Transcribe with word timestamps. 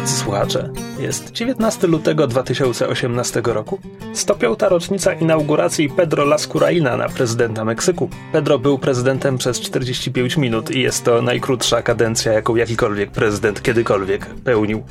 Drodzy 0.00 0.16
słuchacze, 0.16 0.70
jest 0.98 1.32
19 1.32 1.86
lutego 1.86 2.26
2018 2.26 3.42
roku. 3.44 3.80
Stopiąta 4.14 4.68
rocznica 4.68 5.12
inauguracji 5.12 5.88
Pedro 5.88 6.24
Lascuraina 6.24 6.96
na 6.96 7.08
prezydenta 7.08 7.64
Meksyku. 7.64 8.10
Pedro 8.32 8.58
był 8.58 8.78
prezydentem 8.78 9.38
przez 9.38 9.60
45 9.60 10.36
minut 10.36 10.70
i 10.70 10.80
jest 10.80 11.04
to 11.04 11.22
najkrótsza 11.22 11.82
kadencja, 11.82 12.32
jaką 12.32 12.56
jakikolwiek 12.56 13.10
prezydent 13.10 13.62
kiedykolwiek 13.62 14.26
pełnił. 14.26 14.82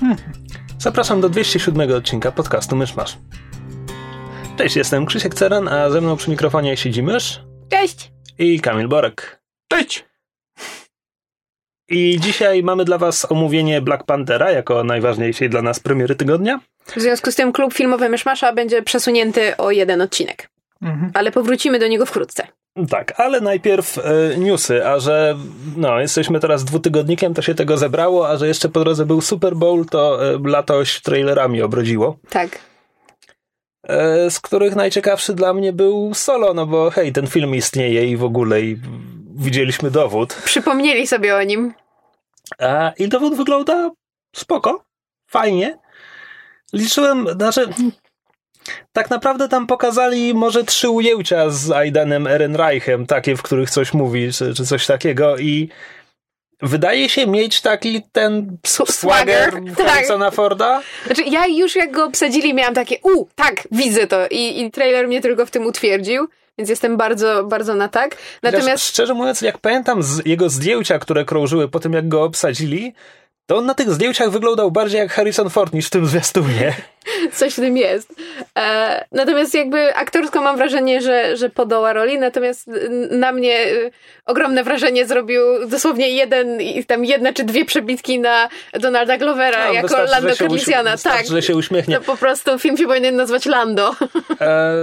Hmm. 0.00 0.16
Zapraszam 0.78 1.20
do 1.20 1.28
207 1.28 1.92
odcinka 1.92 2.32
podcastu 2.32 2.76
Myszmasz. 2.76 3.18
Cześć, 4.56 4.76
jestem 4.76 5.06
Krzysiek 5.06 5.34
Ceran, 5.34 5.68
a 5.68 5.90
ze 5.90 6.00
mną 6.00 6.16
przy 6.16 6.30
mikrofonie 6.30 6.76
siedzi 6.76 7.02
Mysz. 7.02 7.40
Cześć! 7.68 8.12
I 8.38 8.60
Kamil 8.60 8.88
Borek. 8.88 9.42
Cześć! 9.68 10.15
I 11.88 12.20
dzisiaj 12.20 12.62
mamy 12.62 12.84
dla 12.84 12.98
Was 12.98 13.32
omówienie 13.32 13.80
Black 13.80 14.04
Panthera 14.04 14.50
jako 14.50 14.84
najważniejszej 14.84 15.50
dla 15.50 15.62
nas 15.62 15.80
premiery 15.80 16.14
tygodnia. 16.14 16.60
W 16.86 17.00
związku 17.00 17.32
z 17.32 17.34
tym 17.34 17.52
klub 17.52 17.74
filmowy 17.74 18.08
Myszmasza 18.08 18.52
będzie 18.52 18.82
przesunięty 18.82 19.56
o 19.56 19.70
jeden 19.70 20.02
odcinek. 20.02 20.48
Mhm. 20.82 21.10
Ale 21.14 21.32
powrócimy 21.32 21.78
do 21.78 21.88
niego 21.88 22.06
wkrótce. 22.06 22.46
Tak, 22.90 23.20
ale 23.20 23.40
najpierw 23.40 23.98
e, 23.98 24.02
newsy, 24.38 24.86
a 24.86 24.98
że 24.98 25.36
no, 25.76 26.00
jesteśmy 26.00 26.40
teraz 26.40 26.64
dwutygodnikiem, 26.64 27.34
to 27.34 27.42
się 27.42 27.54
tego 27.54 27.76
zebrało, 27.76 28.28
a 28.28 28.36
że 28.36 28.48
jeszcze 28.48 28.68
po 28.68 28.80
drodze 28.80 29.06
był 29.06 29.20
Super 29.20 29.56
Bowl, 29.56 29.84
to 29.90 30.30
e, 30.34 30.38
latoś 30.44 31.00
trailerami 31.00 31.62
obrodziło. 31.62 32.18
Tak. 32.30 32.58
E, 33.88 34.30
z 34.30 34.40
których 34.40 34.76
najciekawszy 34.76 35.34
dla 35.34 35.54
mnie 35.54 35.72
był 35.72 36.14
Solo, 36.14 36.54
no 36.54 36.66
bo 36.66 36.90
hej, 36.90 37.12
ten 37.12 37.26
film 37.26 37.54
istnieje 37.54 38.06
i 38.10 38.16
w 38.16 38.24
ogóle 38.24 38.60
i 38.60 38.76
widzieliśmy 39.36 39.90
dowód. 39.90 40.34
Przypomnieli 40.44 41.06
sobie 41.06 41.36
o 41.36 41.42
nim. 41.42 41.74
A, 42.58 42.92
I 42.98 43.08
dowód 43.08 43.36
wygląda 43.36 43.90
spoko, 44.36 44.84
fajnie. 45.30 45.78
Liczyłem, 46.72 47.28
znaczy, 47.28 47.68
tak 48.92 49.10
naprawdę 49.10 49.48
tam 49.48 49.66
pokazali 49.66 50.34
może 50.34 50.64
trzy 50.64 50.88
ujęcia 50.88 51.50
z 51.50 51.70
Aidanem 51.70 52.26
Ehrenreichem, 52.26 53.06
takie, 53.06 53.36
w 53.36 53.42
których 53.42 53.70
coś 53.70 53.94
mówi, 53.94 54.32
czy, 54.32 54.54
czy 54.54 54.66
coś 54.66 54.86
takiego 54.86 55.38
i 55.38 55.68
wydaje 56.62 57.08
się 57.08 57.26
mieć 57.26 57.60
taki 57.60 58.02
ten 58.12 58.58
swagger, 58.66 58.92
swagger 58.92 59.74
Harrisona 59.76 60.24
tak. 60.24 60.34
Forda. 60.34 60.82
Znaczy, 61.06 61.22
ja 61.22 61.46
już 61.46 61.76
jak 61.76 61.90
go 61.90 62.04
obsadzili, 62.04 62.54
miałam 62.54 62.74
takie, 62.74 62.96
u, 63.02 63.26
tak, 63.34 63.68
widzę 63.72 64.06
to. 64.06 64.26
I, 64.30 64.60
I 64.60 64.70
trailer 64.70 65.06
mnie 65.06 65.20
tylko 65.20 65.46
w 65.46 65.50
tym 65.50 65.66
utwierdził. 65.66 66.28
Więc 66.58 66.70
jestem 66.70 66.96
bardzo, 66.96 67.44
bardzo 67.44 67.74
na 67.74 67.88
tak. 67.88 68.16
Natomiast. 68.42 68.84
szczerze 68.84 69.14
mówiąc, 69.14 69.40
jak 69.40 69.58
pamiętam 69.58 70.02
z 70.02 70.26
jego 70.26 70.48
zdjęcia, 70.48 70.98
które 70.98 71.24
krążyły 71.24 71.68
po 71.68 71.80
tym, 71.80 71.92
jak 71.92 72.08
go 72.08 72.22
obsadzili, 72.22 72.94
to 73.46 73.56
on 73.56 73.66
na 73.66 73.74
tych 73.74 73.90
zdjęciach 73.90 74.30
wyglądał 74.30 74.70
bardziej 74.70 74.98
jak 74.98 75.12
Harrison 75.12 75.50
Ford 75.50 75.72
niż 75.72 75.86
w 75.86 75.90
tym 75.90 76.06
zwiastunie. 76.06 76.74
Coś 77.32 77.52
w 77.52 77.56
tym 77.56 77.76
jest. 77.76 78.14
E, 78.58 79.04
natomiast 79.12 79.54
jakby 79.54 79.94
aktorsko 79.94 80.40
mam 80.40 80.56
wrażenie, 80.56 81.02
że, 81.02 81.36
że 81.36 81.50
podoła 81.50 81.92
roli, 81.92 82.18
natomiast 82.18 82.70
na 83.10 83.32
mnie 83.32 83.58
e, 83.58 83.90
ogromne 84.26 84.64
wrażenie 84.64 85.06
zrobił 85.06 85.42
dosłownie 85.68 86.10
jeden, 86.10 86.58
tam 86.86 87.04
jedna 87.04 87.32
czy 87.32 87.44
dwie 87.44 87.64
przebitki 87.64 88.18
na 88.18 88.48
Donalda 88.72 89.18
Glovera 89.18 89.66
no, 89.66 89.72
jako 89.72 90.02
Lando 90.02 90.36
Calrissiana. 90.36 90.96
Tak, 90.96 91.26
że 91.26 91.42
się 91.42 91.56
uśmiechnie. 91.56 91.96
To 91.96 92.02
po 92.02 92.16
prostu 92.16 92.58
film 92.58 92.76
się 92.76 92.86
powinien 92.86 93.16
nazwać 93.16 93.46
Lando. 93.46 93.94
E, 94.40 94.74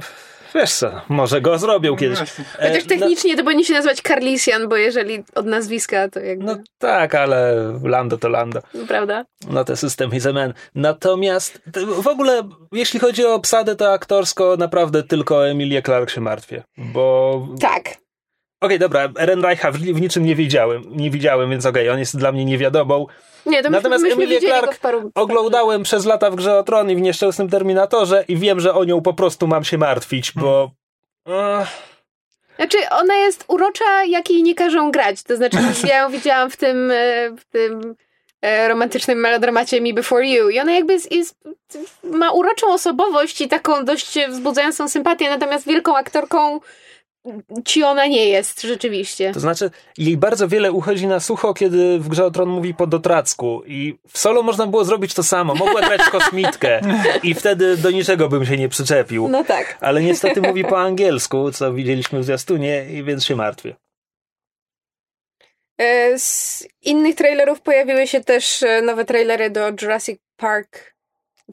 Wiesz 0.54 0.74
co, 0.74 0.90
może 1.08 1.40
go 1.40 1.58
zrobią 1.58 1.90
no 1.90 1.96
kiedyś. 1.96 2.20
E, 2.20 2.68
Chociaż 2.68 2.84
technicznie 2.84 3.36
to 3.36 3.44
powinien 3.44 3.64
się 3.64 3.74
nazywać 3.74 4.00
Carlisian, 4.00 4.68
bo 4.68 4.76
jeżeli 4.76 5.24
od 5.34 5.46
nazwiska 5.46 6.08
to 6.08 6.20
jakby... 6.20 6.44
No 6.44 6.56
tak, 6.78 7.14
ale 7.14 7.54
Lando 7.82 8.18
to 8.18 8.28
Lando. 8.28 8.60
Prawda? 8.88 9.24
No 9.50 9.64
to 9.64 9.76
system 9.76 10.14
is 10.14 10.26
a 10.26 10.32
man. 10.32 10.54
Natomiast 10.74 11.60
w 12.02 12.06
ogóle, 12.06 12.48
jeśli 12.72 13.00
chodzi 13.00 13.24
o 13.24 13.34
obsadę, 13.34 13.76
to 13.76 13.92
aktorsko 13.92 14.56
naprawdę 14.58 15.02
tylko 15.02 15.48
Emilia 15.48 15.82
Clark 15.82 16.10
się 16.10 16.20
martwię, 16.20 16.62
bo... 16.78 17.48
Tak. 17.60 18.07
Okej, 18.60 18.76
okay, 18.76 18.78
dobra, 18.78 19.08
Ehrenreicha 19.18 19.72
w, 19.72 19.76
w 19.76 20.00
niczym 20.00 20.24
nie 20.24 20.34
widziałem, 20.34 20.82
nie 20.90 21.10
widziałem, 21.10 21.50
więc 21.50 21.66
okej, 21.66 21.82
okay, 21.82 21.92
on 21.92 21.98
jest 21.98 22.16
dla 22.16 22.32
mnie 22.32 22.44
niewiadomą. 22.44 23.06
Nie, 23.46 23.62
to 23.62 23.70
Natomiast 23.70 24.04
myśmy 24.04 24.24
Emilię 24.24 24.40
Clark 24.40 24.78
paru... 24.78 25.10
oglądałem 25.14 25.82
przez 25.82 26.04
lata 26.04 26.30
w 26.30 26.36
Grze 26.36 26.58
o 26.58 26.62
Tron 26.62 26.90
i 26.90 26.96
w 26.96 27.00
Nieszczęsnym 27.00 27.48
Terminatorze 27.48 28.24
i 28.28 28.36
wiem, 28.36 28.60
że 28.60 28.74
o 28.74 28.84
nią 28.84 29.02
po 29.02 29.14
prostu 29.14 29.46
mam 29.46 29.64
się 29.64 29.78
martwić, 29.78 30.32
bo... 30.32 30.70
Hmm. 31.26 31.66
Znaczy, 32.56 32.78
ona 32.90 33.16
jest 33.16 33.44
urocza, 33.48 34.04
jak 34.04 34.30
jej 34.30 34.42
nie 34.42 34.54
każą 34.54 34.90
grać. 34.90 35.22
To 35.22 35.36
znaczy, 35.36 35.56
ja 35.88 35.98
ją 35.98 36.10
widziałam 36.10 36.50
w 36.50 36.56
tym, 36.56 36.90
e, 36.90 37.30
w 37.36 37.44
tym 37.44 37.94
e, 38.42 38.68
romantycznym 38.68 39.18
melodramacie 39.18 39.80
Me 39.80 39.92
Before 39.92 40.26
You 40.26 40.48
i 40.48 40.60
ona 40.60 40.72
jakby 40.72 40.92
jest, 40.92 41.12
jest, 41.12 41.34
ma 42.02 42.30
uroczą 42.30 42.72
osobowość 42.72 43.40
i 43.40 43.48
taką 43.48 43.84
dość 43.84 44.18
wzbudzającą 44.28 44.88
sympatię, 44.88 45.30
natomiast 45.30 45.66
wielką 45.66 45.96
aktorką 45.96 46.60
ci 47.64 47.82
ona 47.82 48.06
nie 48.06 48.28
jest, 48.28 48.62
rzeczywiście. 48.62 49.32
To 49.32 49.40
znaczy, 49.40 49.70
jej 49.98 50.16
bardzo 50.16 50.48
wiele 50.48 50.72
uchodzi 50.72 51.06
na 51.06 51.20
sucho, 51.20 51.54
kiedy 51.54 51.98
w 51.98 52.08
Grze 52.08 52.24
o 52.24 52.30
Tron 52.30 52.48
mówi 52.48 52.74
po 52.74 52.86
dotracku 52.86 53.62
i 53.66 53.98
w 54.08 54.18
solo 54.18 54.42
można 54.42 54.66
było 54.66 54.84
zrobić 54.84 55.14
to 55.14 55.22
samo. 55.22 55.54
Mogła 55.54 55.80
grać 55.80 56.00
kosmitkę 56.10 56.80
i 57.22 57.34
wtedy 57.34 57.76
do 57.76 57.90
niczego 57.90 58.28
bym 58.28 58.46
się 58.46 58.56
nie 58.56 58.68
przyczepił. 58.68 59.28
No 59.28 59.44
tak. 59.44 59.78
Ale 59.80 60.02
niestety 60.02 60.42
mówi 60.42 60.64
po 60.64 60.80
angielsku, 60.80 61.52
co 61.52 61.72
widzieliśmy 61.72 62.20
w 62.20 62.24
zwiastunie 62.24 62.86
i 62.90 63.04
więc 63.04 63.24
się 63.24 63.36
martwię. 63.36 63.74
E, 65.78 66.18
z 66.18 66.66
innych 66.82 67.14
trailerów 67.14 67.60
pojawiły 67.60 68.06
się 68.06 68.20
też 68.24 68.62
e, 68.62 68.82
nowe 68.82 69.04
trailery 69.04 69.50
do 69.50 69.68
Jurassic 69.82 70.20
Park. 70.36 70.94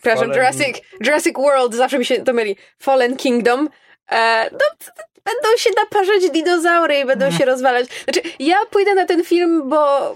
Przepraszam, 0.02 0.30
Jurassic, 0.30 0.82
Jurassic 1.06 1.38
World, 1.38 1.74
zawsze 1.74 2.00
mi 2.00 2.06
się 2.06 2.24
to 2.24 2.34
myli. 2.34 2.56
Fallen 2.80 3.16
Kingdom. 3.16 3.70
E, 4.12 4.50
no, 4.52 4.94
będą 5.26 5.58
się 5.58 5.70
naparzać 5.84 6.32
dinozaury 6.32 7.00
i 7.00 7.06
będą 7.06 7.32
się 7.32 7.46
rozwalać. 7.46 7.88
Znaczy, 8.04 8.22
ja 8.40 8.56
pójdę 8.72 8.96
na 8.96 9.06
ten 9.06 9.24
film, 9.24 9.70
bo, 9.70 10.16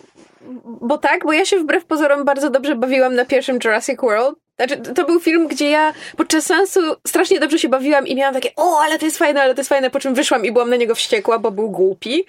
bo 0.65 0.97
tak, 0.97 1.23
bo 1.25 1.33
ja 1.33 1.45
się 1.45 1.59
wbrew 1.59 1.85
pozorom 1.85 2.25
bardzo 2.25 2.49
dobrze 2.49 2.75
bawiłam 2.75 3.15
na 3.15 3.25
pierwszym 3.25 3.59
Jurassic 3.63 4.01
World. 4.01 4.39
Znaczy, 4.55 4.77
to 4.77 5.05
był 5.05 5.19
film, 5.19 5.47
gdzie 5.47 5.69
ja 5.69 5.93
podczas 6.17 6.45
sensu 6.45 6.79
strasznie 7.07 7.39
dobrze 7.39 7.59
się 7.59 7.69
bawiłam 7.69 8.07
i 8.07 8.15
miałam 8.15 8.33
takie, 8.33 8.51
o, 8.55 8.79
ale 8.79 8.99
to 8.99 9.05
jest 9.05 9.17
fajne, 9.17 9.41
ale 9.41 9.55
to 9.55 9.59
jest 9.59 9.69
fajne, 9.69 9.89
po 9.89 9.99
czym 9.99 10.13
wyszłam 10.13 10.45
i 10.45 10.51
byłam 10.51 10.69
na 10.69 10.75
niego 10.75 10.95
wściekła, 10.95 11.39
bo 11.39 11.51
był 11.51 11.69
głupi. 11.69 12.25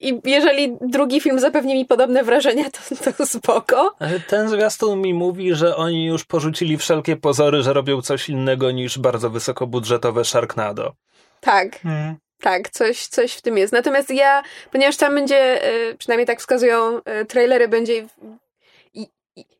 I 0.00 0.20
jeżeli 0.24 0.76
drugi 0.80 1.20
film 1.20 1.40
zapewni 1.40 1.74
mi 1.74 1.84
podobne 1.84 2.24
wrażenia, 2.24 2.64
to, 3.04 3.12
to 3.12 3.26
spoko. 3.26 3.94
Ten 4.28 4.48
zwiastun 4.48 5.00
mi 5.00 5.14
mówi, 5.14 5.54
że 5.54 5.76
oni 5.76 6.06
już 6.06 6.24
porzucili 6.24 6.76
wszelkie 6.76 7.16
pozory, 7.16 7.62
że 7.62 7.72
robią 7.72 8.02
coś 8.02 8.28
innego 8.28 8.70
niż 8.70 8.98
bardzo 8.98 9.30
wysokobudżetowe 9.30 10.24
Sharknado. 10.24 10.92
Tak. 11.40 11.80
Hmm. 11.80 12.16
Tak, 12.40 12.70
coś, 12.70 13.06
coś 13.06 13.32
w 13.32 13.42
tym 13.42 13.58
jest. 13.58 13.72
Natomiast 13.72 14.10
ja, 14.10 14.42
ponieważ 14.72 14.96
tam 14.96 15.14
będzie, 15.14 15.64
e, 15.64 15.94
przynajmniej 15.94 16.26
tak 16.26 16.38
wskazują 16.38 17.00
e, 17.04 17.24
trailery, 17.24 17.68
będzie 17.68 18.06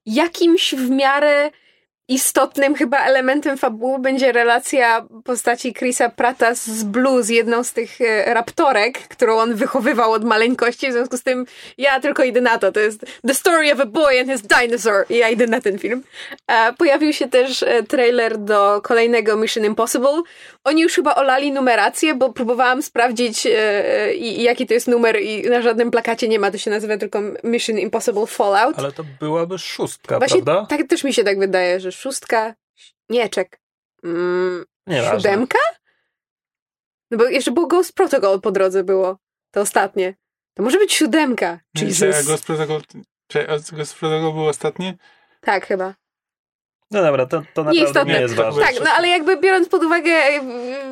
jakimś 0.06 0.74
w 0.74 0.90
miarę 0.90 1.50
istotnym 2.08 2.74
chyba 2.74 2.98
elementem 2.98 3.58
fabuły 3.58 3.98
będzie 3.98 4.32
relacja 4.32 5.06
postaci 5.24 5.74
Chrisa 5.74 6.08
Prata 6.08 6.54
z 6.54 6.84
Blue, 6.84 7.22
z 7.22 7.28
jedną 7.28 7.64
z 7.64 7.72
tych 7.72 8.00
e, 8.00 8.34
raptorek, 8.34 8.98
którą 8.98 9.38
on 9.38 9.54
wychowywał 9.54 10.12
od 10.12 10.24
maleńkości, 10.24 10.88
w 10.88 10.92
związku 10.92 11.16
z 11.16 11.22
tym 11.22 11.46
ja 11.78 12.00
tylko 12.00 12.24
idę 12.24 12.40
na 12.40 12.58
to. 12.58 12.72
To 12.72 12.80
jest 12.80 13.06
The 13.26 13.34
Story 13.34 13.72
of 13.72 13.80
a 13.80 13.86
Boy 13.86 14.20
and 14.20 14.30
His 14.30 14.42
Dinosaur 14.42 15.06
i 15.10 15.16
ja 15.16 15.28
idę 15.28 15.46
na 15.46 15.60
ten 15.60 15.78
film. 15.78 16.02
E, 16.46 16.72
pojawił 16.72 17.12
się 17.12 17.28
też 17.28 17.62
e, 17.62 17.82
trailer 17.82 18.38
do 18.38 18.80
kolejnego 18.82 19.36
Mission 19.36 19.64
Impossible. 19.64 20.22
Oni 20.64 20.82
już 20.82 20.94
chyba 20.94 21.14
olali 21.14 21.52
numerację, 21.52 22.14
bo 22.14 22.32
próbowałam 22.32 22.82
sprawdzić 22.82 23.46
jaki 24.20 24.66
to 24.66 24.74
jest 24.74 24.88
numer 24.88 25.22
i 25.22 25.50
na 25.50 25.62
żadnym 25.62 25.90
plakacie 25.90 26.28
nie 26.28 26.38
ma, 26.38 26.50
to 26.50 26.58
się 26.58 26.70
nazywa 26.70 26.96
tylko 26.96 27.20
Mission 27.44 27.78
Impossible 27.78 28.26
Fallout. 28.26 28.78
Ale 28.78 28.92
to 28.92 29.04
byłaby 29.20 29.58
szóstka, 29.58 30.18
Właśnie 30.18 30.42
prawda? 30.42 30.66
Tak 30.76 30.88
też 30.88 31.04
mi 31.04 31.14
się 31.14 31.24
tak 31.24 31.38
wydaje, 31.38 31.80
że 31.80 31.92
szóstka, 31.96 32.54
nie, 33.08 33.28
czek, 33.28 33.60
mm, 34.04 34.64
siódemka? 35.10 35.58
No 37.10 37.18
bo 37.18 37.24
jeszcze 37.24 37.50
było 37.50 37.66
Ghost 37.66 37.92
Protocol 37.92 38.40
po 38.40 38.50
drodze 38.50 38.84
było, 38.84 39.18
to 39.50 39.60
ostatnie. 39.60 40.14
To 40.54 40.62
może 40.62 40.78
być 40.78 40.92
siódemka. 40.92 41.60
Jesus. 41.74 42.26
Ghost 42.26 42.46
Protocol, 42.46 42.82
czy 43.28 43.46
Ghost 43.72 43.94
Protocol 43.94 44.32
był 44.32 44.46
ostatnie? 44.46 44.96
Tak, 45.40 45.66
chyba. 45.66 45.94
No 46.90 47.02
dobra, 47.02 47.26
to, 47.26 47.42
to 47.54 47.64
naprawdę 47.64 48.04
nie 48.04 48.20
jest 48.20 48.34
ważne. 48.34 48.62
Tak, 48.62 48.74
no 48.84 48.90
ale 48.90 49.08
jakby 49.08 49.36
biorąc 49.36 49.68
pod 49.68 49.84
uwagę, 49.84 50.12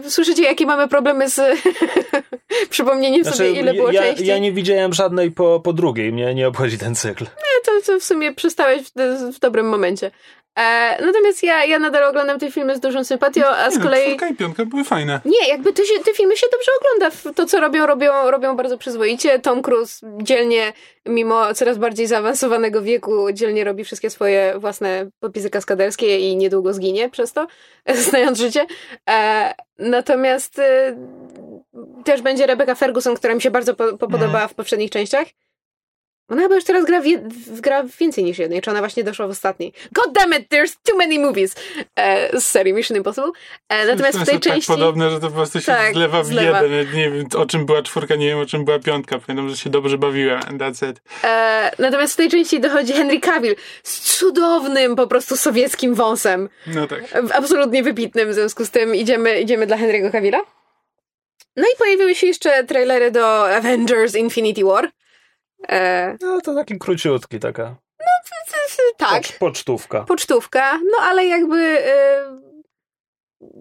y, 0.04 0.10
słyszycie 0.10 0.42
jakie 0.42 0.66
mamy 0.66 0.88
problemy 0.88 1.30
z 1.30 1.40
przypomnieniem 2.70 3.22
znaczy, 3.22 3.38
sobie 3.38 3.50
ile 3.50 3.74
było 3.74 3.92
ja, 3.92 4.02
części? 4.02 4.26
Ja 4.26 4.38
nie 4.38 4.52
widziałem 4.52 4.92
żadnej 4.92 5.30
po, 5.30 5.60
po 5.60 5.72
drugiej, 5.72 6.12
mnie 6.12 6.34
nie 6.34 6.48
obchodzi 6.48 6.78
ten 6.78 6.94
cykl. 6.94 7.24
Nie, 7.24 7.64
to, 7.64 7.86
to 7.86 8.00
w 8.00 8.04
sumie 8.04 8.34
przestałeś 8.34 8.82
w, 8.82 8.92
w 9.36 9.38
dobrym 9.38 9.68
momencie. 9.68 10.10
E, 10.58 10.96
natomiast 11.06 11.42
ja, 11.42 11.64
ja 11.64 11.78
nadal 11.78 12.04
oglądam 12.04 12.38
te 12.38 12.50
filmy 12.50 12.76
z 12.76 12.80
dużą 12.80 13.04
sympatią, 13.04 13.46
a 13.46 13.70
z 13.70 13.76
nie, 13.76 13.82
kolei... 13.82 14.06
Czwórka 14.06 14.28
i 14.28 14.34
piątka 14.34 14.64
były 14.64 14.84
fajne. 14.84 15.20
Nie, 15.24 15.48
jakby 15.48 15.72
te, 15.72 15.86
się, 15.86 15.94
te 16.04 16.14
filmy 16.14 16.36
się 16.36 16.46
dobrze 16.52 16.70
ogląda. 16.80 17.16
To, 17.34 17.46
co 17.46 17.60
robią, 17.60 17.86
robią, 17.86 18.30
robią 18.30 18.56
bardzo 18.56 18.78
przyzwoicie. 18.78 19.38
Tom 19.38 19.62
Cruise 19.62 20.06
dzielnie, 20.22 20.72
mimo 21.06 21.54
coraz 21.54 21.78
bardziej 21.78 22.06
zaawansowanego 22.06 22.82
wieku, 22.82 23.32
dzielnie 23.32 23.64
robi 23.64 23.84
wszystkie 23.84 24.10
swoje 24.10 24.54
własne 24.58 25.06
podpisy 25.20 25.50
kaskaderskie 25.50 26.18
i 26.18 26.36
niedługo 26.36 26.74
zginie 26.74 27.10
przez 27.10 27.32
to, 27.32 27.46
znając 28.08 28.38
życie. 28.38 28.66
E, 29.10 29.54
natomiast 29.78 30.58
e, 30.58 30.96
też 32.04 32.22
będzie 32.22 32.46
Rebecca 32.46 32.74
Ferguson, 32.74 33.14
która 33.14 33.34
mi 33.34 33.42
się 33.42 33.50
bardzo 33.50 33.74
po, 33.74 33.84
po 33.84 34.08
podobała 34.08 34.38
mm. 34.38 34.48
w 34.48 34.54
poprzednich 34.54 34.90
częściach. 34.90 35.26
Ona 36.28 36.42
chyba 36.42 36.54
już 36.54 36.64
teraz 36.64 36.84
gra, 36.84 37.00
w, 37.00 37.60
gra 37.60 37.84
więcej 38.00 38.24
niż 38.24 38.38
jednej, 38.38 38.62
czy 38.62 38.70
ona 38.70 38.78
właśnie 38.78 39.04
doszła 39.04 39.26
w 39.26 39.30
ostatniej. 39.30 39.72
God 39.92 40.12
damn 40.12 40.34
it, 40.34 40.48
there's 40.48 40.76
too 40.82 40.96
many 40.96 41.18
movies 41.18 41.54
e, 41.96 42.40
z 42.40 42.46
serii 42.46 42.72
Mission 42.72 42.96
Impossible. 42.96 43.30
E, 43.68 43.86
natomiast 43.86 44.18
w 44.18 44.24
tej 44.24 44.34
tak 44.34 44.42
części... 44.42 44.68
tak 44.68 44.76
podobne, 44.76 45.10
że 45.10 45.20
to 45.20 45.28
po 45.28 45.34
prostu 45.34 45.60
się 45.60 45.66
tak, 45.66 45.94
zlewa 45.94 46.22
w 46.22 46.26
zlewa. 46.26 46.62
jeden. 46.62 46.94
Nie 46.94 47.10
wiem, 47.10 47.26
o 47.36 47.46
czym 47.46 47.66
była 47.66 47.82
czwórka, 47.82 48.14
nie 48.14 48.26
wiem, 48.26 48.38
o 48.38 48.46
czym 48.46 48.64
była 48.64 48.78
piątka. 48.78 49.18
Pamiętam, 49.18 49.48
że 49.48 49.56
się 49.56 49.70
dobrze 49.70 49.98
bawiłem, 49.98 50.40
that's 50.40 50.90
it. 50.90 51.00
E, 51.24 51.70
natomiast 51.78 52.14
w 52.14 52.16
tej 52.16 52.30
części 52.30 52.60
dochodzi 52.60 52.92
Henry 52.92 53.20
Cavill 53.20 53.56
z 53.82 54.18
cudownym 54.18 54.96
po 54.96 55.06
prostu 55.06 55.36
sowieckim 55.36 55.94
wąsem. 55.94 56.48
No 56.66 56.86
tak. 56.86 57.04
Absolutnie 57.32 57.82
wybitnym, 57.82 58.30
w 58.30 58.34
związku 58.34 58.64
z 58.64 58.70
tym 58.70 58.94
idziemy, 58.94 59.40
idziemy 59.40 59.66
dla 59.66 59.76
Henry'ego 59.76 60.12
Cavilla. 60.12 60.40
No 61.56 61.64
i 61.74 61.78
pojawiły 61.78 62.14
się 62.14 62.26
jeszcze 62.26 62.64
trailery 62.64 63.10
do 63.10 63.54
Avengers 63.56 64.14
Infinity 64.14 64.64
War. 64.64 64.90
E... 65.68 66.16
No 66.20 66.40
to 66.40 66.54
taki 66.54 66.78
króciutki, 66.78 67.38
taka. 67.38 67.76
No, 68.00 68.06
tak. 68.96 69.22
Pocz, 69.22 69.32
pocztówka. 69.32 70.00
Pocztówka, 70.00 70.78
no 70.78 70.98
ale 71.02 71.26
jakby 71.26 71.56
e... 71.86 72.40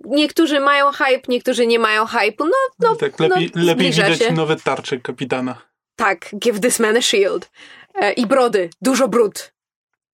niektórzy 0.05 0.59
mają 0.59 0.91
hype, 0.91 1.21
niektórzy 1.27 1.67
nie 1.67 1.79
mają 1.79 2.05
hype'u, 2.05 2.45
no, 2.45 2.57
no 2.79 2.95
Tak, 2.95 3.19
lepiej, 3.19 3.51
no, 3.55 3.63
lepiej 3.63 3.91
widać 3.91 4.19
się. 4.19 4.31
nowe 4.31 4.55
tarcze 4.55 4.97
kapitana. 4.97 5.61
Tak, 5.95 6.29
give 6.35 6.59
this 6.59 6.79
man 6.79 6.97
a 6.97 7.01
shield. 7.01 7.51
E... 7.95 8.13
I 8.13 8.25
brody, 8.25 8.69
dużo 8.81 9.07
brud. 9.07 9.53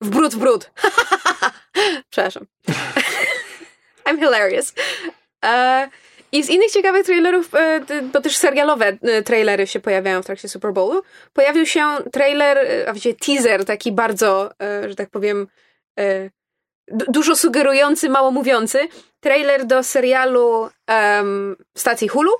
W 0.01 0.09
brud, 0.09 0.35
w 0.35 0.37
brud. 0.37 0.71
Przepraszam. 2.09 2.45
I'm 4.05 4.19
hilarious. 4.19 4.73
E... 5.45 5.89
I 6.31 6.43
z 6.43 6.49
innych 6.49 6.71
ciekawych 6.71 7.05
trailerów, 7.05 7.55
e, 7.55 7.81
bo 8.13 8.21
też 8.21 8.37
serialowe 8.37 8.97
e, 9.01 9.23
trailery 9.23 9.67
się 9.67 9.79
pojawiają 9.79 10.21
w 10.21 10.25
trakcie 10.25 10.49
Super 10.49 10.73
Bowlu, 10.73 11.01
pojawił 11.33 11.65
się 11.65 11.85
trailer, 12.11 12.57
e, 12.57 12.89
a 12.89 12.93
właściwie 12.93 13.15
teaser 13.15 13.65
taki 13.65 13.91
bardzo, 13.91 14.51
że 14.87 14.95
tak 14.95 15.09
powiem, 15.09 15.47
dużo 16.87 17.35
sugerujący, 17.35 18.09
mało 18.09 18.31
mówiący. 18.31 18.87
Trailer 19.19 19.65
do 19.65 19.83
serialu 19.83 20.69
um, 20.87 21.55
stacji 21.77 22.07
Hulu. 22.07 22.31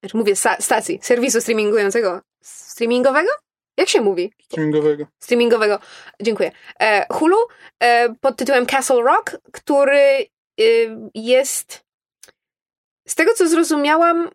Znaczy 0.00 0.16
mówię 0.16 0.36
stacji, 0.58 0.98
serwisu 1.02 1.40
streamingującego. 1.40 2.20
Streamingowego? 2.42 3.30
Jak 3.76 3.88
się 3.88 4.00
mówi? 4.00 4.32
Streamingowego. 4.42 5.06
Streamingowego. 5.18 5.78
Dziękuję. 6.22 6.52
Hulu 7.10 7.36
pod 8.20 8.36
tytułem 8.36 8.66
Castle 8.66 9.02
Rock, 9.02 9.38
który 9.52 10.26
jest 11.14 11.81
z 13.08 13.14
tego 13.14 13.34
co 13.34 13.48
zrozumiałam, 13.48 14.30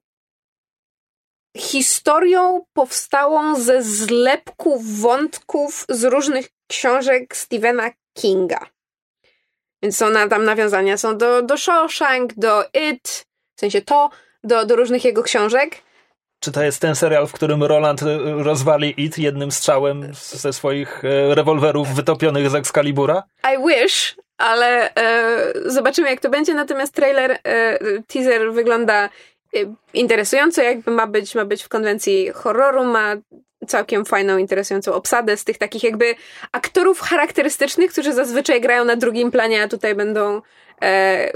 historią 1.57 2.65
powstałą 2.73 3.55
ze 3.55 3.83
zlepków 3.83 4.99
wątków 4.99 5.85
z 5.89 6.03
różnych 6.03 6.49
książek 6.67 7.35
Stephena 7.35 7.91
Kinga. 8.13 8.69
Więc 9.83 9.97
są 9.97 10.05
tam 10.29 10.43
nawiązania 10.45 10.97
są 10.97 11.17
do, 11.17 11.41
do 11.41 11.57
Shawshank, 11.57 12.33
do 12.33 12.63
It, 12.91 13.25
w 13.55 13.59
sensie 13.59 13.81
to, 13.81 14.09
do, 14.43 14.65
do 14.65 14.75
różnych 14.75 15.05
jego 15.05 15.23
książek. 15.23 15.81
Czy 16.39 16.51
to 16.51 16.63
jest 16.63 16.81
ten 16.81 16.95
serial, 16.95 17.27
w 17.27 17.31
którym 17.31 17.63
Roland 17.63 18.03
e, 18.03 18.17
rozwali 18.43 18.93
It 18.97 19.17
jednym 19.17 19.51
strzałem 19.51 20.13
ze 20.13 20.53
swoich 20.53 21.05
e, 21.05 21.35
rewolwerów 21.35 21.95
wytopionych 21.95 22.49
z 22.49 22.55
Excalibura? 22.55 23.23
I 23.53 23.67
wish, 23.67 24.15
ale 24.37 24.95
e, 24.95 25.53
zobaczymy 25.65 26.09
jak 26.09 26.19
to 26.19 26.29
będzie. 26.29 26.53
Natomiast 26.53 26.93
trailer, 26.93 27.31
e, 27.31 27.79
teaser 28.07 28.53
wygląda 28.53 29.05
e, 29.05 29.09
interesująco, 29.93 30.61
jakby 30.61 30.91
ma 30.91 31.07
być, 31.07 31.35
ma 31.35 31.45
być 31.45 31.63
w 31.63 31.69
konwencji 31.69 32.29
horroru, 32.33 32.83
ma 32.83 33.15
całkiem 33.67 34.05
fajną, 34.05 34.37
interesującą 34.37 34.93
obsadę 34.93 35.37
z 35.37 35.43
tych 35.43 35.57
takich 35.57 35.83
jakby 35.83 36.15
aktorów 36.51 36.99
charakterystycznych, 36.99 37.91
którzy 37.91 38.13
zazwyczaj 38.13 38.61
grają 38.61 38.85
na 38.85 38.95
drugim 38.95 39.31
planie, 39.31 39.63
a 39.63 39.67
tutaj 39.67 39.95
będą 39.95 40.41
e, 40.81 41.31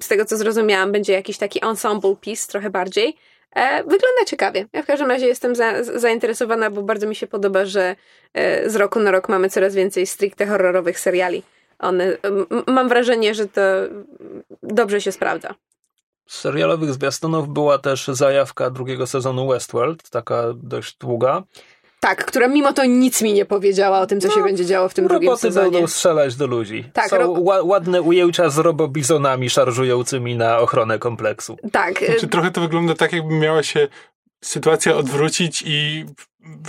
z 0.00 0.08
tego 0.08 0.24
co 0.24 0.36
zrozumiałam, 0.36 0.92
będzie 0.92 1.12
jakiś 1.12 1.38
taki 1.38 1.64
ensemble 1.64 2.16
piece 2.20 2.46
trochę 2.46 2.70
bardziej. 2.70 3.16
E, 3.54 3.78
wygląda 3.82 4.24
ciekawie. 4.26 4.66
Ja 4.72 4.82
w 4.82 4.86
każdym 4.86 5.08
razie 5.08 5.26
jestem 5.26 5.54
za, 5.54 5.84
zainteresowana, 5.84 6.70
bo 6.70 6.82
bardzo 6.82 7.06
mi 7.06 7.14
się 7.14 7.26
podoba, 7.26 7.64
że 7.64 7.96
e, 8.34 8.70
z 8.70 8.76
roku 8.76 9.00
na 9.00 9.10
rok 9.10 9.28
mamy 9.28 9.50
coraz 9.50 9.74
więcej 9.74 10.06
stricte 10.06 10.46
horrorowych 10.46 11.00
seriali. 11.00 11.42
One, 11.82 12.16
mam 12.66 12.88
wrażenie, 12.88 13.34
że 13.34 13.48
to 13.48 13.60
dobrze 14.62 15.00
się 15.00 15.12
sprawdza. 15.12 15.54
Z 16.28 16.40
serialowych 16.40 16.92
zwiastunów 16.92 17.48
była 17.48 17.78
też 17.78 18.06
zajawka 18.06 18.70
drugiego 18.70 19.06
sezonu 19.06 19.48
Westworld, 19.48 20.10
taka 20.10 20.42
dość 20.54 20.96
długa. 20.96 21.42
Tak, 22.00 22.24
która 22.24 22.48
mimo 22.48 22.72
to 22.72 22.84
nic 22.84 23.22
mi 23.22 23.32
nie 23.32 23.44
powiedziała 23.44 24.00
o 24.00 24.06
tym, 24.06 24.20
co 24.20 24.28
no, 24.28 24.34
się 24.34 24.42
będzie 24.42 24.66
działo 24.66 24.88
w 24.88 24.94
tym 24.94 25.08
drugim 25.08 25.36
sezonie. 25.36 25.64
Roboty 25.64 25.72
będą 25.72 25.86
strzelać 25.86 26.36
do 26.36 26.46
ludzi. 26.46 26.84
Tak, 26.92 27.08
Są 27.08 27.18
ro... 27.18 27.34
ładne 27.64 28.02
ujęcia 28.02 28.50
z 28.50 28.58
robobizonami 28.58 29.50
szarżującymi 29.50 30.36
na 30.36 30.58
ochronę 30.58 30.98
kompleksu. 30.98 31.56
Tak. 31.72 32.04
Znaczy, 32.04 32.28
trochę 32.28 32.50
to 32.50 32.60
wygląda 32.60 32.94
tak, 32.94 33.12
jakby 33.12 33.34
miała 33.34 33.62
się 33.62 33.88
sytuacja 34.44 34.96
odwrócić 34.96 35.62
i 35.66 36.04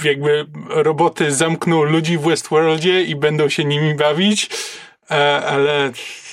jakby 0.04 0.46
roboty 0.70 1.32
zamkną 1.32 1.84
ludzi 1.84 2.18
w 2.18 2.22
Westworldzie 2.22 3.04
i 3.04 3.16
będą 3.16 3.50
się 3.50 3.66
nimi 3.66 3.96
bawić, 3.96 4.50
ale 5.10 5.92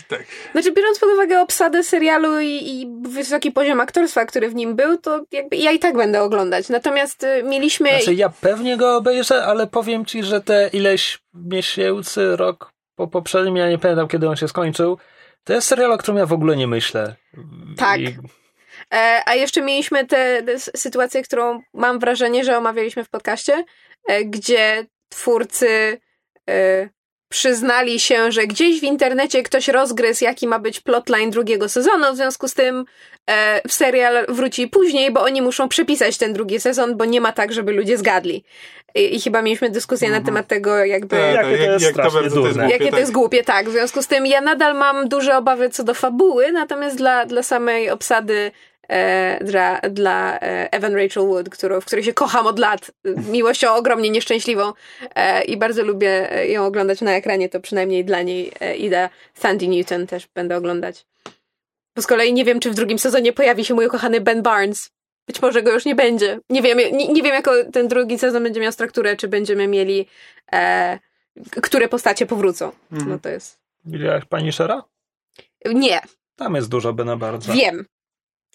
tak. 0.08 0.24
Znaczy, 0.52 0.72
biorąc 0.72 0.98
pod 0.98 1.08
uwagę 1.08 1.40
obsadę 1.40 1.84
serialu 1.84 2.40
i, 2.40 2.46
i, 2.46 2.86
wysoki 3.08 3.50
poziom 3.50 3.80
aktorstwa, 3.80 4.24
który 4.24 4.48
w 4.48 4.54
nim 4.54 4.76
był, 4.76 4.98
to 4.98 5.24
jakby 5.32 5.56
ja 5.56 5.70
i 5.70 5.78
tak 5.78 5.96
będę 5.96 6.22
oglądać. 6.22 6.68
Natomiast 6.68 7.24
y, 7.24 7.42
mieliśmy... 7.42 7.88
Znaczy, 7.88 8.14
ja 8.14 8.28
pewnie 8.28 8.76
go 8.76 8.96
obejrzę, 8.96 9.44
ale 9.44 9.66
powiem 9.66 10.04
ci, 10.04 10.22
że 10.22 10.40
te 10.40 10.70
ileś 10.72 11.18
miesięcy, 11.34 12.36
rok 12.36 12.72
po 12.96 13.08
poprzednim, 13.08 13.56
ja 13.56 13.70
nie 13.70 13.78
pamiętam, 13.78 14.08
kiedy 14.08 14.28
on 14.28 14.36
się 14.36 14.48
skończył, 14.48 14.98
to 15.44 15.52
jest 15.52 15.68
serial, 15.68 15.92
o 15.92 15.98
którym 15.98 16.18
ja 16.18 16.26
w 16.26 16.32
ogóle 16.32 16.56
nie 16.56 16.66
myślę. 16.66 17.16
Tak. 17.76 18.00
I... 18.00 18.16
E, 18.94 19.22
a 19.26 19.34
jeszcze 19.34 19.62
mieliśmy 19.62 20.06
tę 20.06 20.42
sytuację, 20.58 21.22
którą 21.22 21.62
mam 21.74 21.98
wrażenie, 21.98 22.44
że 22.44 22.58
omawialiśmy 22.58 23.04
w 23.04 23.10
podcaście, 23.10 23.64
e, 24.08 24.24
gdzie 24.24 24.86
twórcy 25.08 26.00
e, 26.50 26.88
przyznali 27.30 28.00
się, 28.00 28.32
że 28.32 28.46
gdzieś 28.46 28.80
w 28.80 28.82
internecie 28.82 29.42
ktoś 29.42 29.68
rozgryzł, 29.68 30.24
jaki 30.24 30.46
ma 30.46 30.58
być 30.58 30.80
plotline 30.80 31.30
drugiego 31.30 31.68
sezonu, 31.68 32.12
w 32.12 32.16
związku 32.16 32.48
z 32.48 32.54
tym 32.54 32.84
e, 33.26 33.68
w 33.68 33.72
serial 33.72 34.26
wróci 34.28 34.68
później, 34.68 35.10
bo 35.10 35.22
oni 35.22 35.42
muszą 35.42 35.68
przepisać 35.68 36.18
ten 36.18 36.32
drugi 36.32 36.60
sezon, 36.60 36.96
bo 36.96 37.04
nie 37.04 37.20
ma 37.20 37.32
tak, 37.32 37.52
żeby 37.52 37.72
ludzie 37.72 37.98
zgadli. 37.98 38.44
I, 38.94 39.16
i 39.16 39.20
chyba 39.20 39.42
mieliśmy 39.42 39.70
dyskusję 39.70 40.08
na 40.08 40.16
mhm. 40.16 40.26
temat 40.26 40.48
tego, 40.48 40.84
jakby... 40.84 41.16
Tak, 41.16 41.34
jakie 41.34 41.56
to 41.56 41.72
jest 41.72 41.84
jak, 41.84 41.92
strasznie 41.92 42.18
to 42.18 42.24
jest 42.24 42.36
głupie, 42.36 42.72
Jakie 42.72 42.84
tak. 42.84 42.90
to 42.90 42.98
jest 42.98 43.12
głupie, 43.12 43.44
tak. 43.44 43.68
W 43.68 43.72
związku 43.72 44.02
z 44.02 44.06
tym 44.06 44.26
ja 44.26 44.40
nadal 44.40 44.74
mam 44.74 45.08
duże 45.08 45.36
obawy 45.36 45.70
co 45.70 45.84
do 45.84 45.94
fabuły, 45.94 46.52
natomiast 46.52 46.96
dla, 46.96 47.26
dla 47.26 47.42
samej 47.42 47.90
obsady 47.90 48.50
E, 48.90 49.38
dla, 49.44 49.80
dla 49.80 50.38
e, 50.40 50.72
Evan 50.72 50.94
Rachel 50.94 51.26
Wood, 51.26 51.48
którą, 51.48 51.80
w 51.80 51.84
której 51.84 52.04
się 52.04 52.12
kocham 52.12 52.46
od 52.46 52.58
lat, 52.58 52.90
miłością 53.30 53.74
ogromnie 53.74 54.10
nieszczęśliwą 54.10 54.72
e, 55.14 55.44
i 55.44 55.56
bardzo 55.56 55.82
lubię 55.82 56.28
ją 56.48 56.66
oglądać 56.66 57.00
na 57.00 57.12
ekranie, 57.12 57.48
to 57.48 57.60
przynajmniej 57.60 58.04
dla 58.04 58.22
niej 58.22 58.52
idę. 58.78 59.08
Sandy 59.34 59.68
Newton 59.68 60.06
też 60.06 60.28
będę 60.34 60.56
oglądać. 60.56 61.06
Bo 61.96 62.02
z 62.02 62.06
kolei 62.06 62.32
nie 62.32 62.44
wiem, 62.44 62.60
czy 62.60 62.70
w 62.70 62.74
drugim 62.74 62.98
sezonie 62.98 63.32
pojawi 63.32 63.64
się 63.64 63.74
mój 63.74 63.86
ukochany 63.86 64.20
Ben 64.20 64.42
Barnes. 64.42 64.90
Być 65.26 65.42
może 65.42 65.62
go 65.62 65.72
już 65.72 65.84
nie 65.84 65.94
będzie. 65.94 66.40
Nie 66.50 66.62
wiem, 66.62 66.78
nie, 66.78 67.08
nie 67.08 67.22
wiem, 67.22 67.34
jak 67.34 67.48
ten 67.72 67.88
drugi 67.88 68.18
sezon 68.18 68.42
będzie 68.42 68.60
miał 68.60 68.72
strukturę, 68.72 69.16
czy 69.16 69.28
będziemy 69.28 69.68
mieli 69.68 70.06
e, 70.52 70.98
które 71.62 71.88
postacie 71.88 72.26
powrócą. 72.26 72.72
Mhm. 72.92 73.10
No 73.10 73.18
to 73.18 73.28
jest. 73.28 73.60
Widziałaś 73.84 74.24
pani 74.24 74.52
Shera? 74.52 74.84
Nie. 75.64 76.00
Tam 76.36 76.54
jest 76.54 76.68
dużo 76.68 76.92
Bena 76.92 77.16
Barnesa. 77.16 77.52
Wiem, 77.52 77.86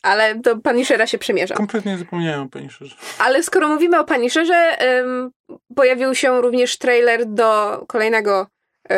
ale 0.05 0.35
do 0.35 0.57
Punishera 0.57 1.07
się 1.07 1.17
przymierza. 1.17 1.55
Kompletnie 1.55 1.97
zapomniałem 1.97 2.41
o 2.41 2.49
Punisherze. 2.49 2.95
Ale 3.19 3.43
skoro 3.43 3.69
mówimy 3.69 3.99
o 3.99 4.03
Punisherze, 4.03 4.77
um, 5.01 5.31
pojawił 5.75 6.15
się 6.15 6.41
również 6.41 6.77
trailer 6.77 7.25
do 7.25 7.83
kolejnego 7.87 8.47
y, 8.91 8.95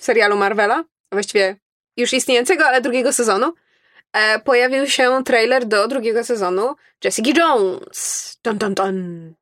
serialu 0.00 0.36
Marvela, 0.36 0.84
właściwie 1.12 1.56
już 1.96 2.12
istniejącego, 2.12 2.66
ale 2.66 2.80
drugiego 2.80 3.12
sezonu, 3.12 3.54
e, 4.12 4.38
pojawił 4.38 4.86
się 4.86 5.24
trailer 5.24 5.64
do 5.64 5.88
drugiego 5.88 6.24
sezonu 6.24 6.74
Jessica 7.04 7.30
Jones. 7.40 8.38
Dun, 8.44 8.58
dun, 8.58 8.74
dun. 8.74 9.34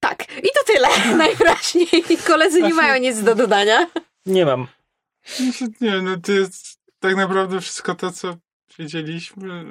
Tak, 0.00 0.22
i 0.38 0.48
to 0.54 0.72
tyle 0.72 0.88
najwyraźniej. 1.24 1.88
Koledzy 2.26 2.62
nie 2.62 2.74
mają 2.74 3.00
nic 3.00 3.22
do 3.22 3.34
dodania. 3.34 3.86
Nie 4.26 4.46
mam. 4.46 4.66
Nie, 5.80 6.02
no 6.02 6.16
to 6.16 6.32
jest 6.32 6.75
tak 7.06 7.16
naprawdę 7.16 7.60
wszystko 7.60 7.94
to, 7.94 8.12
co 8.12 8.36
wiedzieliśmy. 8.78 9.64